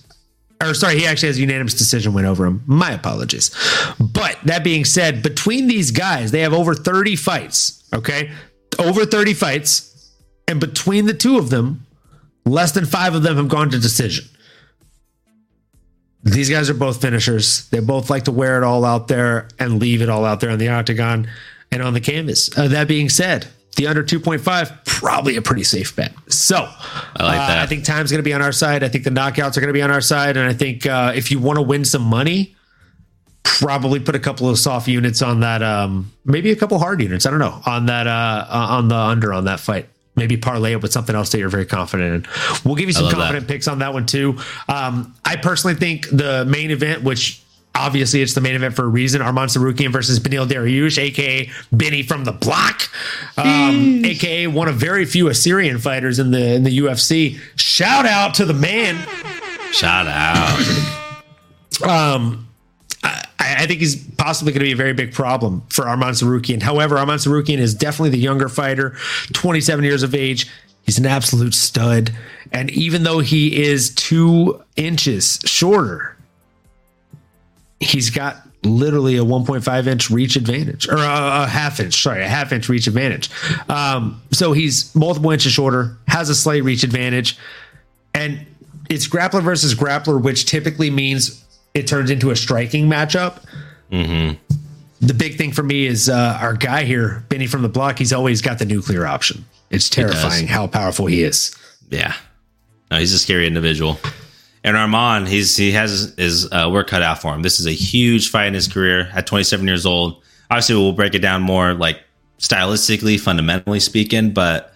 Or 0.62 0.74
sorry, 0.74 0.98
he 0.98 1.06
actually 1.06 1.28
has 1.28 1.38
a 1.38 1.42
unanimous 1.42 1.74
decision 1.74 2.14
win 2.14 2.26
over 2.26 2.46
him. 2.46 2.64
My 2.66 2.92
apologies. 2.92 3.52
But 4.00 4.38
that 4.46 4.64
being 4.64 4.86
said, 4.86 5.22
between 5.22 5.68
these 5.68 5.92
guys, 5.92 6.32
they 6.32 6.42
have 6.42 6.54
over 6.54 6.74
30 6.74 7.16
fights. 7.16 7.84
Okay. 7.94 8.32
Over 8.80 9.06
30 9.06 9.34
fights. 9.34 9.93
And 10.48 10.60
between 10.60 11.06
the 11.06 11.14
two 11.14 11.38
of 11.38 11.50
them, 11.50 11.86
less 12.46 12.72
than 12.72 12.86
five 12.86 13.16
of 13.16 13.24
them 13.24 13.38
have 13.38 13.48
gone 13.48 13.70
to 13.70 13.80
decision. 13.80 14.26
These 16.24 16.50
guys 16.50 16.70
are 16.70 16.74
both 16.74 17.02
finishers. 17.02 17.68
They 17.70 17.80
both 17.80 18.10
like 18.10 18.24
to 18.24 18.32
wear 18.32 18.58
it 18.58 18.64
all 18.64 18.86
out 18.86 19.08
there 19.08 19.50
and 19.60 19.80
leave 19.80 20.02
it 20.02 20.10
all 20.10 20.24
out 20.24 20.40
there 20.40 20.52
on 20.52 20.58
the 20.58 20.70
octagon 20.70 21.28
and 21.72 21.82
on 21.82 21.94
the 21.94 22.00
canvas. 22.00 22.56
Uh, 22.58 22.70
that 22.70 22.88
being 22.88 23.10
said, 23.10 23.48
the 23.76 23.88
under 23.88 24.04
2.5, 24.04 24.86
probably 24.86 25.36
a 25.36 25.42
pretty 25.42 25.64
safe 25.64 25.96
bet. 25.96 26.14
So 26.30 26.56
I 26.58 27.24
like 27.24 27.40
uh, 27.40 27.48
that. 27.48 27.58
I 27.58 27.66
think 27.66 27.84
time's 27.84 28.12
going 28.12 28.20
to 28.20 28.24
be 28.24 28.34
on 28.34 28.42
our 28.42 28.52
side. 28.52 28.84
I 28.84 28.88
think 28.88 29.04
the 29.04 29.10
knockouts 29.10 29.58
are 29.58 29.62
going 29.62 29.68
to 29.68 29.74
be 29.74 29.82
on 29.82 29.92
our 29.92 30.02
side. 30.02 30.38
And 30.38 30.48
I 30.48 30.54
think 30.54 30.86
uh, 30.86 31.12
if 31.16 31.30
you 31.32 31.40
want 31.40 31.58
to 31.58 31.64
win 31.64 31.84
some 31.84 32.04
money, 32.04 32.56
probably 33.44 34.00
put 34.00 34.16
a 34.16 34.20
couple 34.20 34.48
of 34.48 34.58
soft 34.58 34.88
units 34.88 35.22
on 35.22 35.42
that. 35.42 35.62
Um, 35.62 36.14
maybe 36.24 36.52
a 36.52 36.56
couple 36.56 36.80
hard 36.80 37.02
units. 37.02 37.26
I 37.26 37.32
don't 37.32 37.40
know 37.40 37.62
on 37.66 37.88
that. 37.88 38.08
Uh, 38.08 38.46
on 38.50 38.88
the 38.88 38.96
under 38.96 39.34
on 39.34 39.46
that 39.46 39.60
fight. 39.60 39.90
Maybe 40.16 40.38
parlay 40.38 40.74
it 40.74 40.82
with 40.82 40.94
something 40.94 41.16
else 41.16 41.32
that 41.32 41.40
you're 41.40 41.50
very 41.50 41.66
confident 41.66 42.26
in. 42.26 42.32
We'll 42.64 42.76
give 42.76 42.88
you 42.88 42.94
some 42.94 43.06
love 43.06 43.14
that. 43.14 43.18
confident 43.18 43.48
picks 43.48 43.68
on 43.68 43.80
that 43.80 43.94
one 43.94 44.06
too. 44.06 44.38
Um, 44.70 45.16
I 45.26 45.38
personally 45.38 45.76
think 45.76 46.08
the 46.10 46.46
main 46.46 46.70
event, 46.70 47.04
which 47.04 47.42
obviously 47.76 48.22
it's 48.22 48.34
the 48.34 48.42
main 48.42 48.56
event 48.56 48.76
for 48.76 48.86
a 48.86 48.88
reason, 48.88 49.22
Arman 49.22 49.48
Tsarukyan 49.48 49.92
versus 49.92 50.20
Beneil 50.20 50.48
Dariush, 50.48 50.98
aka 51.00 51.50
Benny 51.72 52.04
from 52.04 52.26
the 52.26 52.32
block, 52.32 52.84
um, 53.38 54.06
aka 54.06 54.48
one 54.48 54.68
of 54.68 54.76
very 54.76 55.06
few 55.06 55.30
Assyrian 55.30 55.80
fighters 55.80 56.20
in 56.20 56.32
the 56.32 56.54
in 56.54 56.64
the 56.64 56.78
UFC. 56.80 57.40
Shout 57.56 58.06
out 58.06 58.36
to 58.36 58.46
the 58.46 58.54
man. 58.54 58.96
Shout 59.72 60.06
out. 60.08 60.60
Um, 61.82 62.48
I, 63.58 63.66
think 63.66 63.80
he's 63.80 63.96
possibly 63.96 64.54
going 64.54 64.62
to 64.62 64.66
be 64.66 64.72
a 64.72 64.76
very 64.76 64.94
big 64.94 65.14
problem 65.14 65.64
for 65.70 65.86
Arman 65.86 66.12
Tsarukyan. 66.12 66.62
However, 66.62 66.96
Arman 66.96 67.16
Tsarukyan 67.16 67.58
is 67.58 67.74
definitely 67.74 68.12
the 68.12 68.20
younger 68.20 68.50
fighter, 68.50 68.96
27 69.34 69.84
years 69.84 70.04
of 70.04 70.14
age. 70.16 70.50
He's 70.84 70.98
an 70.98 71.06
absolute 71.06 71.54
stud. 71.54 72.12
And 72.52 72.70
even 72.72 73.04
though 73.04 73.20
he 73.20 73.64
is 73.64 73.94
two 73.96 74.62
inches 74.76 75.40
shorter, 75.46 76.16
he's 77.80 78.10
got 78.10 78.38
literally 78.64 79.18
a 79.18 79.24
1.5 79.24 79.88
inch 79.88 80.10
reach 80.10 80.36
advantage 80.36 80.88
or 80.88 80.98
a, 80.98 81.44
a 81.44 81.48
half 81.48 81.80
inch, 81.80 82.02
sorry, 82.02 82.24
a 82.24 82.28
half 82.28 82.52
inch 82.52 82.70
reach 82.70 82.88
advantage. 82.88 83.30
Um, 83.70 84.22
so 84.32 84.54
he's 84.54 84.94
multiple 84.96 85.32
inches 85.32 85.52
shorter, 85.52 85.98
has 86.08 86.30
a 86.30 86.36
slight 86.36 86.64
reach 86.64 86.84
advantage. 86.84 87.38
And 88.14 88.46
it's 88.90 89.08
grappler 89.08 89.42
versus 89.42 89.74
grappler, 89.76 90.22
which 90.22 90.46
typically 90.46 90.90
means 90.90 91.43
it 91.74 91.88
turns 91.88 92.10
into 92.10 92.32
a 92.32 92.36
striking 92.36 92.88
matchup. 92.88 93.44
The 95.02 95.14
big 95.14 95.38
thing 95.38 95.52
for 95.52 95.64
me 95.64 95.86
is 95.86 96.08
uh, 96.10 96.38
our 96.42 96.54
guy 96.54 96.86
here, 96.86 97.26
Benny 97.30 97.48
from 97.48 97.62
the 97.62 97.70
block. 97.70 98.00
He's 98.00 98.14
always 98.14 98.42
got 98.42 98.60
the 98.60 98.66
nuclear 98.66 99.06
option. 99.06 99.46
It's 99.70 99.90
terrifying 99.90 100.48
how 100.48 100.68
powerful 100.68 101.08
he 101.08 101.24
is. 101.24 101.56
Yeah. 101.90 102.14
No, 102.90 103.00
he's 103.00 103.12
a 103.14 103.20
scary 103.20 103.48
individual. 103.48 104.00
And 104.64 104.78
Arman, 104.78 105.28
he's 105.28 105.58
he 105.58 105.72
has 105.74 106.14
his 106.18 106.50
uh, 106.52 106.70
work 106.72 106.88
cut 106.88 107.02
out 107.02 107.22
for 107.22 107.34
him. 107.34 107.42
This 107.42 107.60
is 107.60 107.66
a 107.66 107.72
huge 107.72 108.30
fight 108.30 108.48
in 108.48 108.54
his 108.54 108.68
career 108.68 109.10
at 109.14 109.28
27 109.28 109.68
years 109.68 109.86
old. 109.86 110.22
Obviously, 110.50 110.76
we'll 110.76 110.94
break 110.94 111.16
it 111.16 111.20
down 111.20 111.42
more 111.42 111.74
like 111.74 112.02
stylistically, 112.40 113.20
fundamentally 113.20 113.80
speaking, 113.80 114.32
but 114.32 114.73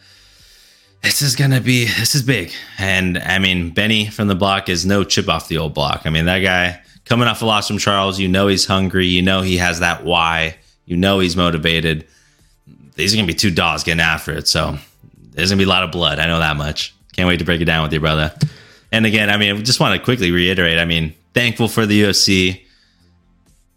this 1.03 1.21
is 1.21 1.35
gonna 1.35 1.61
be 1.61 1.85
this 1.85 2.15
is 2.15 2.21
big. 2.21 2.51
And 2.77 3.17
I 3.17 3.39
mean, 3.39 3.71
Benny 3.71 4.07
from 4.09 4.27
the 4.27 4.35
block 4.35 4.69
is 4.69 4.85
no 4.85 5.03
chip 5.03 5.29
off 5.29 5.47
the 5.47 5.57
old 5.57 5.73
block. 5.73 6.01
I 6.05 6.09
mean, 6.09 6.25
that 6.25 6.39
guy 6.39 6.81
coming 7.05 7.27
off 7.27 7.41
a 7.41 7.45
loss 7.45 7.67
from 7.67 7.77
Charles, 7.77 8.19
you 8.19 8.27
know 8.27 8.47
he's 8.47 8.65
hungry, 8.65 9.07
you 9.07 9.21
know 9.21 9.41
he 9.41 9.57
has 9.57 9.79
that 9.79 10.03
why, 10.03 10.57
you 10.85 10.97
know 10.97 11.19
he's 11.19 11.35
motivated. 11.35 12.07
These 12.95 13.13
are 13.13 13.17
gonna 13.17 13.27
be 13.27 13.33
two 13.33 13.51
dogs 13.51 13.83
getting 13.83 14.01
after 14.01 14.31
it. 14.33 14.47
So 14.47 14.77
there's 15.31 15.49
gonna 15.49 15.59
be 15.59 15.65
a 15.65 15.69
lot 15.69 15.83
of 15.83 15.91
blood. 15.91 16.19
I 16.19 16.27
know 16.27 16.39
that 16.39 16.57
much. 16.57 16.93
Can't 17.13 17.27
wait 17.27 17.39
to 17.39 17.45
break 17.45 17.61
it 17.61 17.65
down 17.65 17.83
with 17.83 17.93
you, 17.93 17.99
brother. 17.99 18.33
And 18.91 19.05
again, 19.05 19.29
I 19.29 19.37
mean, 19.37 19.63
just 19.65 19.79
want 19.79 19.97
to 19.97 20.03
quickly 20.03 20.31
reiterate. 20.31 20.77
I 20.77 20.85
mean, 20.85 21.13
thankful 21.33 21.67
for 21.67 21.85
the 21.85 22.03
UFC, 22.03 22.61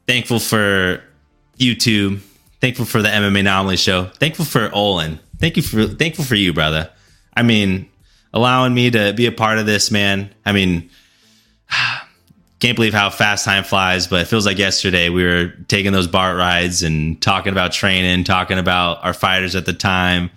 thankful 0.07 0.39
for 0.39 1.03
YouTube, 1.59 2.21
thankful 2.61 2.85
for 2.85 3.03
the 3.03 3.09
MMA 3.09 3.41
Anomaly 3.41 3.77
show, 3.77 4.05
thankful 4.05 4.45
for 4.45 4.71
Olin. 4.73 5.19
Thank 5.39 5.57
you 5.57 5.63
for 5.63 5.87
thankful 5.87 6.25
for 6.25 6.35
you, 6.35 6.53
brother. 6.53 6.91
I 7.41 7.43
mean, 7.43 7.89
allowing 8.35 8.75
me 8.75 8.91
to 8.91 9.15
be 9.15 9.25
a 9.25 9.33
part 9.33 9.57
of 9.57 9.65
this, 9.65 9.91
man. 9.91 10.29
I 10.45 10.53
mean, 10.53 10.91
can't 12.61 12.77
believe 12.77 12.93
how 12.93 13.09
fast 13.09 13.47
time 13.47 13.65
flies, 13.65 14.07
but 14.07 14.21
it 14.21 14.27
feels 14.27 14.45
like 14.45 14.59
yesterday 14.59 15.09
we 15.09 15.25
were 15.25 15.55
taking 15.67 15.93
those 15.93 16.07
BART 16.07 16.37
rides 16.37 16.83
and 16.83 17.21
talking 17.23 17.53
about 17.53 17.73
training, 17.73 18.25
talking 18.25 18.59
about 18.59 19.03
our 19.03 19.15
fighters 19.15 19.57
at 19.57 19.65
the 19.65 19.73
time. 19.73 20.31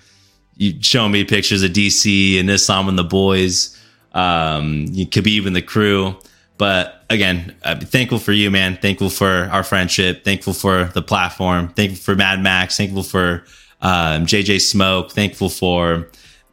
You 0.56 0.82
showing 0.82 1.12
me 1.12 1.26
pictures 1.26 1.62
of 1.62 1.72
DC 1.72 2.40
and 2.40 2.50
Islam 2.50 2.88
and 2.88 2.98
the 2.98 3.04
boys, 3.04 3.78
um, 4.14 4.86
Khabib 4.88 5.46
and 5.46 5.54
the 5.54 5.62
crew. 5.62 6.16
But 6.58 7.04
again, 7.10 7.54
I'm 7.66 7.82
thankful 7.82 8.20
for 8.20 8.32
you, 8.32 8.50
man. 8.50 8.78
Thankful 8.78 9.10
for 9.10 9.50
our 9.52 9.66
friendship. 9.66 10.24
Thankful 10.24 10.54
for 10.54 10.86
the 10.94 11.02
platform. 11.02 11.68
Thankful 11.68 11.98
for 11.98 12.16
Mad 12.16 12.42
Max. 12.42 12.78
Thankful 12.78 13.04
for 13.04 13.44
um, 13.82 14.26
JJ 14.26 14.62
Smoke. 14.62 15.12
Thankful 15.12 15.50
for 15.50 16.08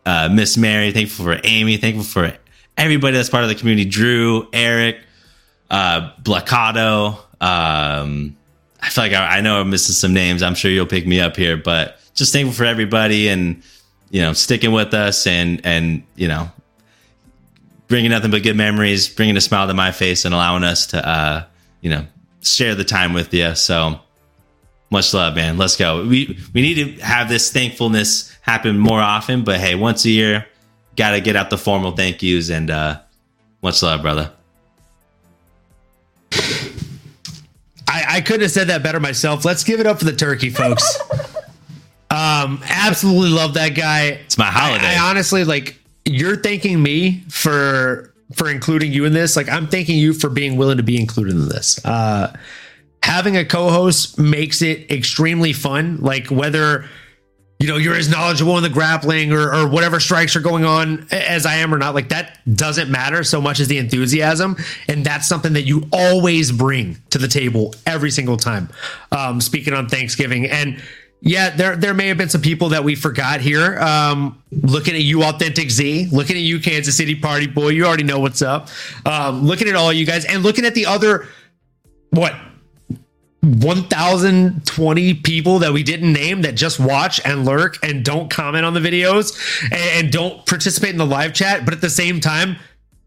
uh, 0.06 0.28
Miss 0.30 0.56
Mary. 0.56 0.92
Thankful 0.92 1.24
for 1.24 1.40
Amy. 1.44 1.76
Thankful 1.76 2.04
for 2.04 2.36
everybody 2.76 3.16
that's 3.16 3.30
part 3.30 3.44
of 3.44 3.48
the 3.48 3.54
community. 3.54 3.88
Drew, 3.88 4.48
Eric, 4.52 4.98
uh, 5.70 6.12
Blacado. 6.22 7.18
Um, 7.40 8.36
I 8.80 8.88
feel 8.88 9.04
like 9.04 9.12
I, 9.12 9.38
I 9.38 9.40
know 9.40 9.60
I'm 9.60 9.70
missing 9.70 9.94
some 9.94 10.14
names. 10.14 10.42
I'm 10.42 10.54
sure 10.54 10.70
you'll 10.70 10.86
pick 10.86 11.06
me 11.06 11.20
up 11.20 11.36
here, 11.36 11.56
but 11.56 11.98
just 12.14 12.32
thankful 12.32 12.54
for 12.54 12.64
everybody 12.64 13.28
and 13.28 13.62
you 14.10 14.20
know 14.20 14.32
sticking 14.32 14.72
with 14.72 14.92
us 14.94 15.26
and 15.26 15.60
and 15.64 16.02
you 16.16 16.28
know 16.28 16.50
bringing 17.88 18.10
nothing 18.10 18.30
but 18.30 18.42
good 18.42 18.56
memories, 18.56 19.08
bringing 19.08 19.36
a 19.36 19.40
smile 19.40 19.66
to 19.66 19.74
my 19.74 19.92
face, 19.92 20.24
and 20.24 20.34
allowing 20.34 20.64
us 20.64 20.86
to 20.88 21.06
uh, 21.06 21.44
you 21.80 21.90
know 21.90 22.06
share 22.42 22.74
the 22.74 22.84
time 22.84 23.12
with 23.12 23.32
you. 23.34 23.54
So 23.54 24.00
much 24.90 25.14
love, 25.14 25.36
man. 25.36 25.56
Let's 25.56 25.76
go. 25.76 26.06
We 26.06 26.38
we 26.52 26.62
need 26.62 26.74
to 26.74 27.02
have 27.02 27.28
this 27.28 27.52
thankfulness 27.52 28.36
happen 28.42 28.78
more 28.78 29.00
often, 29.00 29.44
but 29.44 29.60
hey, 29.60 29.74
once 29.74 30.04
a 30.04 30.10
year, 30.10 30.46
got 30.96 31.12
to 31.12 31.20
get 31.20 31.36
out 31.36 31.50
the 31.50 31.58
formal 31.58 31.92
thank 31.92 32.22
yous 32.22 32.50
and 32.50 32.70
uh, 32.70 33.00
much 33.62 33.82
love, 33.82 34.02
brother. 34.02 34.32
I, 37.92 38.04
I 38.08 38.20
couldn't 38.20 38.42
have 38.42 38.50
said 38.50 38.68
that 38.68 38.82
better 38.82 39.00
myself. 39.00 39.44
Let's 39.44 39.64
give 39.64 39.80
it 39.80 39.86
up 39.86 39.98
for 39.98 40.04
the 40.04 40.14
turkey, 40.14 40.50
folks. 40.50 40.98
um, 42.10 42.60
absolutely 42.64 43.30
love 43.30 43.54
that 43.54 43.70
guy. 43.70 44.18
It's 44.24 44.38
my 44.38 44.46
holiday. 44.46 44.86
I, 44.86 45.06
I 45.06 45.10
honestly 45.10 45.44
like 45.44 45.76
you're 46.04 46.36
thanking 46.36 46.82
me 46.82 47.24
for 47.28 48.12
for 48.34 48.48
including 48.48 48.92
you 48.92 49.04
in 49.04 49.12
this. 49.12 49.36
Like 49.36 49.48
I'm 49.48 49.66
thanking 49.66 49.98
you 49.98 50.12
for 50.12 50.28
being 50.28 50.56
willing 50.56 50.76
to 50.76 50.82
be 50.82 51.00
included 51.00 51.34
in 51.34 51.48
this. 51.48 51.84
Uh, 51.84 52.36
having 53.10 53.36
a 53.36 53.44
co-host 53.44 54.20
makes 54.20 54.62
it 54.62 54.88
extremely 54.88 55.52
fun. 55.52 55.96
Like 56.00 56.28
whether 56.28 56.88
you 57.58 57.66
know, 57.66 57.76
you're 57.76 57.96
as 57.96 58.08
knowledgeable 58.08 58.56
in 58.56 58.62
the 58.62 58.70
grappling 58.70 59.32
or, 59.32 59.52
or 59.52 59.68
whatever 59.68 60.00
strikes 60.00 60.34
are 60.34 60.40
going 60.40 60.64
on 60.64 61.06
as 61.10 61.44
I 61.44 61.56
am 61.56 61.74
or 61.74 61.78
not. 61.78 61.94
Like 61.94 62.08
that 62.08 62.38
doesn't 62.56 62.88
matter 62.88 63.22
so 63.22 63.38
much 63.38 63.60
as 63.60 63.68
the 63.68 63.76
enthusiasm. 63.76 64.56
And 64.88 65.04
that's 65.04 65.28
something 65.28 65.52
that 65.52 65.64
you 65.64 65.86
always 65.92 66.52
bring 66.52 66.96
to 67.10 67.18
the 67.18 67.28
table 67.28 67.74
every 67.84 68.10
single 68.10 68.38
time. 68.38 68.70
Um, 69.12 69.42
speaking 69.42 69.74
on 69.74 69.90
Thanksgiving. 69.90 70.46
And 70.46 70.80
yeah, 71.20 71.50
there 71.50 71.76
there 71.76 71.92
may 71.92 72.08
have 72.08 72.16
been 72.16 72.30
some 72.30 72.40
people 72.40 72.70
that 72.70 72.82
we 72.82 72.94
forgot 72.94 73.42
here. 73.42 73.78
Um, 73.78 74.42
looking 74.52 74.94
at 74.94 75.02
you, 75.02 75.22
Authentic 75.24 75.70
Z, 75.70 76.08
looking 76.12 76.36
at 76.36 76.42
you, 76.42 76.60
Kansas 76.60 76.96
City 76.96 77.14
Party 77.14 77.46
Boy, 77.46 77.70
you 77.70 77.84
already 77.84 78.04
know 78.04 78.20
what's 78.20 78.40
up. 78.40 78.68
Um, 79.04 79.42
looking 79.42 79.68
at 79.68 79.74
all 79.74 79.92
you 79.92 80.06
guys 80.06 80.24
and 80.24 80.42
looking 80.42 80.64
at 80.64 80.74
the 80.74 80.86
other, 80.86 81.28
what 82.08 82.34
1020 83.42 85.14
people 85.14 85.60
that 85.60 85.72
we 85.72 85.82
didn't 85.82 86.12
name 86.12 86.42
that 86.42 86.56
just 86.56 86.78
watch 86.78 87.20
and 87.24 87.46
lurk 87.46 87.78
and 87.82 88.04
don't 88.04 88.28
comment 88.28 88.66
on 88.66 88.74
the 88.74 88.80
videos 88.80 89.34
and, 89.64 90.04
and, 90.04 90.12
don't 90.12 90.44
participate 90.44 90.90
in 90.90 90.98
the 90.98 91.06
live 91.06 91.32
chat, 91.32 91.64
but 91.64 91.72
at 91.72 91.80
the 91.80 91.88
same 91.88 92.20
time, 92.20 92.56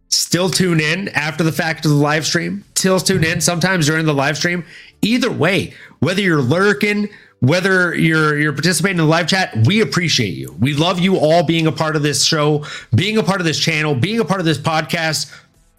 still 0.10 0.49
tune 0.49 0.80
in 0.80 1.10
after 1.10 1.43
the 1.43 1.51
fact 1.51 1.85
of 1.85 1.91
the 1.91 1.97
live 1.97 2.26
stream, 2.26 2.64
still 2.76 2.99
tune 2.99 3.23
in 3.23 3.41
sometimes 3.41 3.85
during 3.85 4.05
the 4.05 4.14
live 4.14 4.38
stream. 4.38 4.65
Either 5.03 5.31
way, 5.31 5.73
whether 5.99 6.22
you're 6.22 6.41
lurking, 6.41 7.10
whether 7.39 7.93
you're 7.93 8.39
you're 8.39 8.53
participating 8.53 8.97
in 8.97 9.05
the 9.05 9.10
live 9.10 9.27
chat, 9.27 9.55
we 9.68 9.81
appreciate 9.81 10.34
you. 10.34 10.55
We 10.60 10.73
love 10.73 10.99
you 10.99 11.18
all 11.18 11.43
being 11.43 11.68
a 11.68 11.72
part 11.72 11.95
of 11.95 12.01
this 12.01 12.23
show, 12.23 12.65
being 12.95 13.18
a 13.18 13.23
part 13.23 13.41
of 13.41 13.45
this 13.45 13.60
channel, 13.60 13.93
being 13.93 14.19
a 14.19 14.26
part 14.26 14.39
of 14.39 14.45
this 14.45 14.57
podcast, 14.57 15.31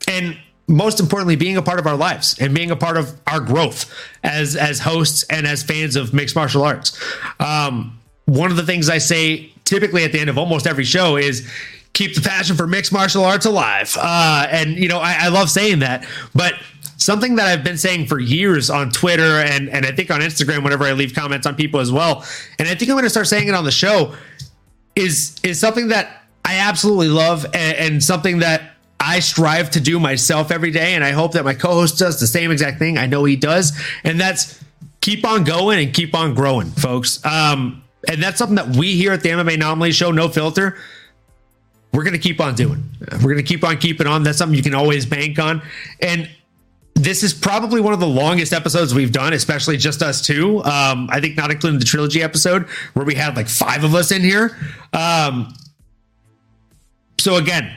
and 0.06 0.38
most 0.66 1.00
importantly, 1.00 1.36
being 1.36 1.56
a 1.56 1.62
part 1.62 1.78
of 1.78 1.86
our 1.86 1.96
lives 1.96 2.36
and 2.38 2.54
being 2.54 2.70
a 2.70 2.76
part 2.76 2.96
of 2.96 3.20
our 3.26 3.40
growth 3.40 3.92
as 4.22 4.56
as 4.56 4.80
hosts 4.80 5.24
and 5.24 5.46
as 5.46 5.62
fans 5.62 5.96
of 5.96 6.14
mixed 6.14 6.34
martial 6.34 6.62
arts. 6.62 6.98
Um, 7.40 7.98
one 8.26 8.50
of 8.50 8.56
the 8.56 8.62
things 8.62 8.88
I 8.88 8.98
say 8.98 9.52
typically 9.64 10.04
at 10.04 10.12
the 10.12 10.20
end 10.20 10.30
of 10.30 10.38
almost 10.38 10.66
every 10.66 10.84
show 10.84 11.16
is 11.16 11.48
keep 11.92 12.14
the 12.14 12.20
passion 12.20 12.56
for 12.56 12.66
mixed 12.66 12.92
martial 12.92 13.24
arts 13.24 13.46
alive. 13.46 13.96
Uh, 14.00 14.46
and 14.50 14.76
you 14.76 14.88
know, 14.88 14.98
I, 14.98 15.26
I 15.26 15.28
love 15.28 15.50
saying 15.50 15.80
that, 15.80 16.06
but 16.34 16.54
something 16.96 17.36
that 17.36 17.46
I've 17.46 17.64
been 17.64 17.78
saying 17.78 18.06
for 18.06 18.18
years 18.18 18.70
on 18.70 18.90
Twitter 18.90 19.40
and 19.40 19.68
and 19.68 19.84
I 19.84 19.92
think 19.92 20.10
on 20.10 20.20
Instagram 20.20 20.62
whenever 20.64 20.84
I 20.84 20.92
leave 20.92 21.14
comments 21.14 21.46
on 21.46 21.54
people 21.54 21.80
as 21.80 21.92
well, 21.92 22.24
and 22.58 22.68
I 22.68 22.74
think 22.74 22.90
I'm 22.90 22.96
going 22.96 23.04
to 23.04 23.10
start 23.10 23.26
saying 23.26 23.48
it 23.48 23.54
on 23.54 23.64
the 23.64 23.70
show 23.70 24.14
is 24.96 25.36
is 25.42 25.60
something 25.60 25.88
that 25.88 26.22
I 26.44 26.56
absolutely 26.56 27.08
love 27.08 27.44
and, 27.46 27.76
and 27.76 28.04
something 28.04 28.40
that 28.40 28.73
I 29.04 29.20
strive 29.20 29.70
to 29.72 29.80
do 29.80 30.00
myself 30.00 30.50
every 30.50 30.70
day. 30.70 30.94
And 30.94 31.04
I 31.04 31.10
hope 31.10 31.32
that 31.32 31.44
my 31.44 31.54
co 31.54 31.72
host 31.72 31.98
does 31.98 32.18
the 32.20 32.26
same 32.26 32.50
exact 32.50 32.78
thing. 32.78 32.96
I 32.96 33.06
know 33.06 33.24
he 33.24 33.36
does. 33.36 33.78
And 34.02 34.18
that's 34.18 34.62
keep 35.00 35.26
on 35.26 35.44
going 35.44 35.84
and 35.84 35.92
keep 35.92 36.14
on 36.14 36.34
growing, 36.34 36.70
folks. 36.70 37.24
Um, 37.24 37.84
and 38.08 38.22
that's 38.22 38.38
something 38.38 38.56
that 38.56 38.76
we 38.76 38.94
here 38.96 39.12
at 39.12 39.22
the 39.22 39.30
MMA 39.30 39.54
Anomaly 39.54 39.92
Show, 39.92 40.10
No 40.10 40.28
Filter, 40.28 40.76
we're 41.92 42.02
going 42.02 42.14
to 42.14 42.18
keep 42.18 42.40
on 42.40 42.54
doing. 42.54 42.82
We're 43.12 43.32
going 43.32 43.36
to 43.36 43.42
keep 43.42 43.62
on 43.62 43.78
keeping 43.78 44.06
on. 44.06 44.24
That's 44.24 44.38
something 44.38 44.56
you 44.56 44.64
can 44.64 44.74
always 44.74 45.06
bank 45.06 45.38
on. 45.38 45.62
And 46.00 46.28
this 46.94 47.22
is 47.22 47.32
probably 47.32 47.80
one 47.80 47.92
of 47.92 48.00
the 48.00 48.06
longest 48.06 48.52
episodes 48.52 48.94
we've 48.94 49.12
done, 49.12 49.32
especially 49.32 49.76
just 49.76 50.02
us 50.02 50.20
two. 50.20 50.58
Um, 50.64 51.08
I 51.10 51.20
think 51.20 51.36
not 51.36 51.50
including 51.50 51.78
the 51.78 51.84
trilogy 51.84 52.22
episode 52.22 52.66
where 52.94 53.04
we 53.04 53.14
had 53.14 53.36
like 53.36 53.48
five 53.48 53.84
of 53.84 53.94
us 53.94 54.10
in 54.10 54.22
here. 54.22 54.56
Um, 54.92 55.54
so 57.20 57.36
again, 57.36 57.72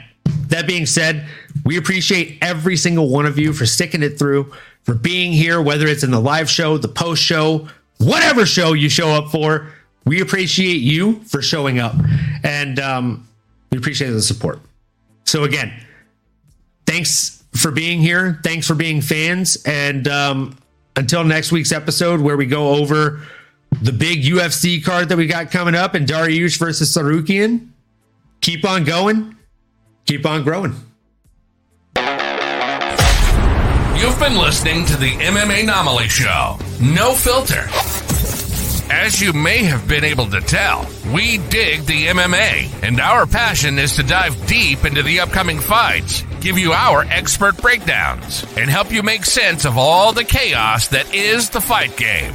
that 0.58 0.68
being 0.68 0.88
said, 0.88 1.28
we 1.66 1.78
appreciate 1.78 2.40
every 2.42 2.76
single 2.76 3.10
one 3.10 3.28
of 3.28 3.38
you 3.38 3.54
for 3.54 3.68
sticking 3.68 4.02
it 4.02 4.18
through, 4.18 4.52
for 4.84 4.96
being 4.96 5.32
here, 5.32 5.62
whether 5.62 5.86
it's 5.86 6.04
in 6.04 6.10
the 6.10 6.20
live 6.20 6.50
show, 6.50 6.80
the 6.80 6.88
post 6.88 7.22
show, 7.22 7.68
whatever 8.00 8.44
show 8.46 8.74
you 8.74 8.90
show 8.90 9.10
up 9.10 9.30
for. 9.32 9.68
We 10.06 10.20
appreciate 10.22 10.82
you 10.82 11.24
for 11.26 11.44
showing 11.44 11.78
up 11.78 11.94
and 12.44 12.80
um, 12.80 13.28
we 13.72 13.78
appreciate 13.78 14.10
the 14.10 14.22
support. 14.22 14.60
So, 15.26 15.44
again, 15.44 15.72
thanks 16.88 17.44
for 17.54 17.70
being 17.70 18.00
here. 18.00 18.40
Thanks 18.44 18.66
for 18.66 18.74
being 18.74 19.02
fans. 19.02 19.58
And 19.66 20.08
um, 20.08 20.58
until 20.96 21.24
next 21.24 21.52
week's 21.52 21.72
episode, 21.72 22.20
where 22.20 22.38
we 22.38 22.48
go 22.48 22.70
over 22.70 23.22
the 23.84 23.92
big 23.92 24.24
UFC 24.24 24.84
card 24.84 25.10
that 25.10 25.18
we 25.18 25.28
got 25.28 25.52
coming 25.52 25.76
up 25.76 25.94
and 25.94 26.08
Dariush 26.08 26.58
versus 26.58 26.96
Tsarukyan, 26.96 27.68
keep 28.42 28.66
on 28.66 28.86
going 28.86 29.37
keep 30.08 30.26
on 30.26 30.44
growing. 30.44 30.74
You've 33.98 34.20
been 34.20 34.38
listening 34.38 34.86
to 34.86 34.96
the 34.96 35.12
MMA 35.12 35.64
Anomaly 35.64 36.08
Show. 36.08 36.58
No 36.82 37.14
filter. 37.14 37.68
As 38.90 39.22
you 39.22 39.34
may 39.34 39.64
have 39.64 39.86
been 39.88 40.06
able 40.06 40.28
to 40.28 40.40
tell, 40.40 40.88
we 41.14 41.40
dig 41.50 41.86
the 41.86 42.08
MMA, 42.08 42.84
and 42.84 43.02
our 43.02 43.26
passion 43.26 43.78
is 43.78 43.98
to 43.98 44.04
dive 44.04 44.48
deep 44.48 44.86
into 44.86 45.04
the 45.04 45.20
upcoming 45.20 45.60
fights, 45.60 46.24
give 46.40 46.58
you 46.58 46.72
our 46.72 47.04
expert 47.04 47.58
breakdowns, 47.58 48.46
and 48.56 48.70
help 48.70 48.94
you 48.94 49.04
make 49.04 49.26
sense 49.26 49.66
of 49.66 49.78
all 49.78 50.14
the 50.14 50.24
chaos 50.24 50.88
that 50.90 51.14
is 51.14 51.50
the 51.50 51.60
fight 51.60 51.98
game. 51.98 52.34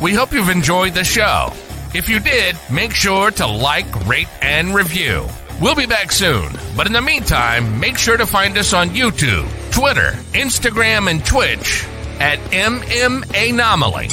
We 0.00 0.14
hope 0.14 0.32
you've 0.32 0.48
enjoyed 0.48 0.94
the 0.94 1.04
show. 1.04 1.52
If 1.92 2.08
you 2.08 2.18
did, 2.20 2.56
make 2.72 2.92
sure 2.92 3.30
to 3.32 3.46
like, 3.46 4.06
rate, 4.06 4.28
and 4.40 4.74
review. 4.74 5.26
We'll 5.60 5.74
be 5.74 5.84
back 5.84 6.10
soon, 6.10 6.52
but 6.74 6.86
in 6.86 6.94
the 6.94 7.02
meantime, 7.02 7.80
make 7.80 7.98
sure 7.98 8.16
to 8.16 8.24
find 8.24 8.56
us 8.56 8.72
on 8.72 8.90
YouTube, 8.90 9.46
Twitter, 9.70 10.12
Instagram, 10.32 11.10
and 11.10 11.22
Twitch 11.24 11.84
at 12.18 12.38
MMA 12.50 13.50
Anomaly. 13.50 14.08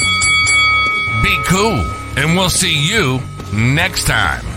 Be 1.23 1.37
cool, 1.45 1.85
and 2.17 2.35
we'll 2.35 2.49
see 2.49 2.77
you 2.77 3.21
next 3.53 4.07
time. 4.07 4.56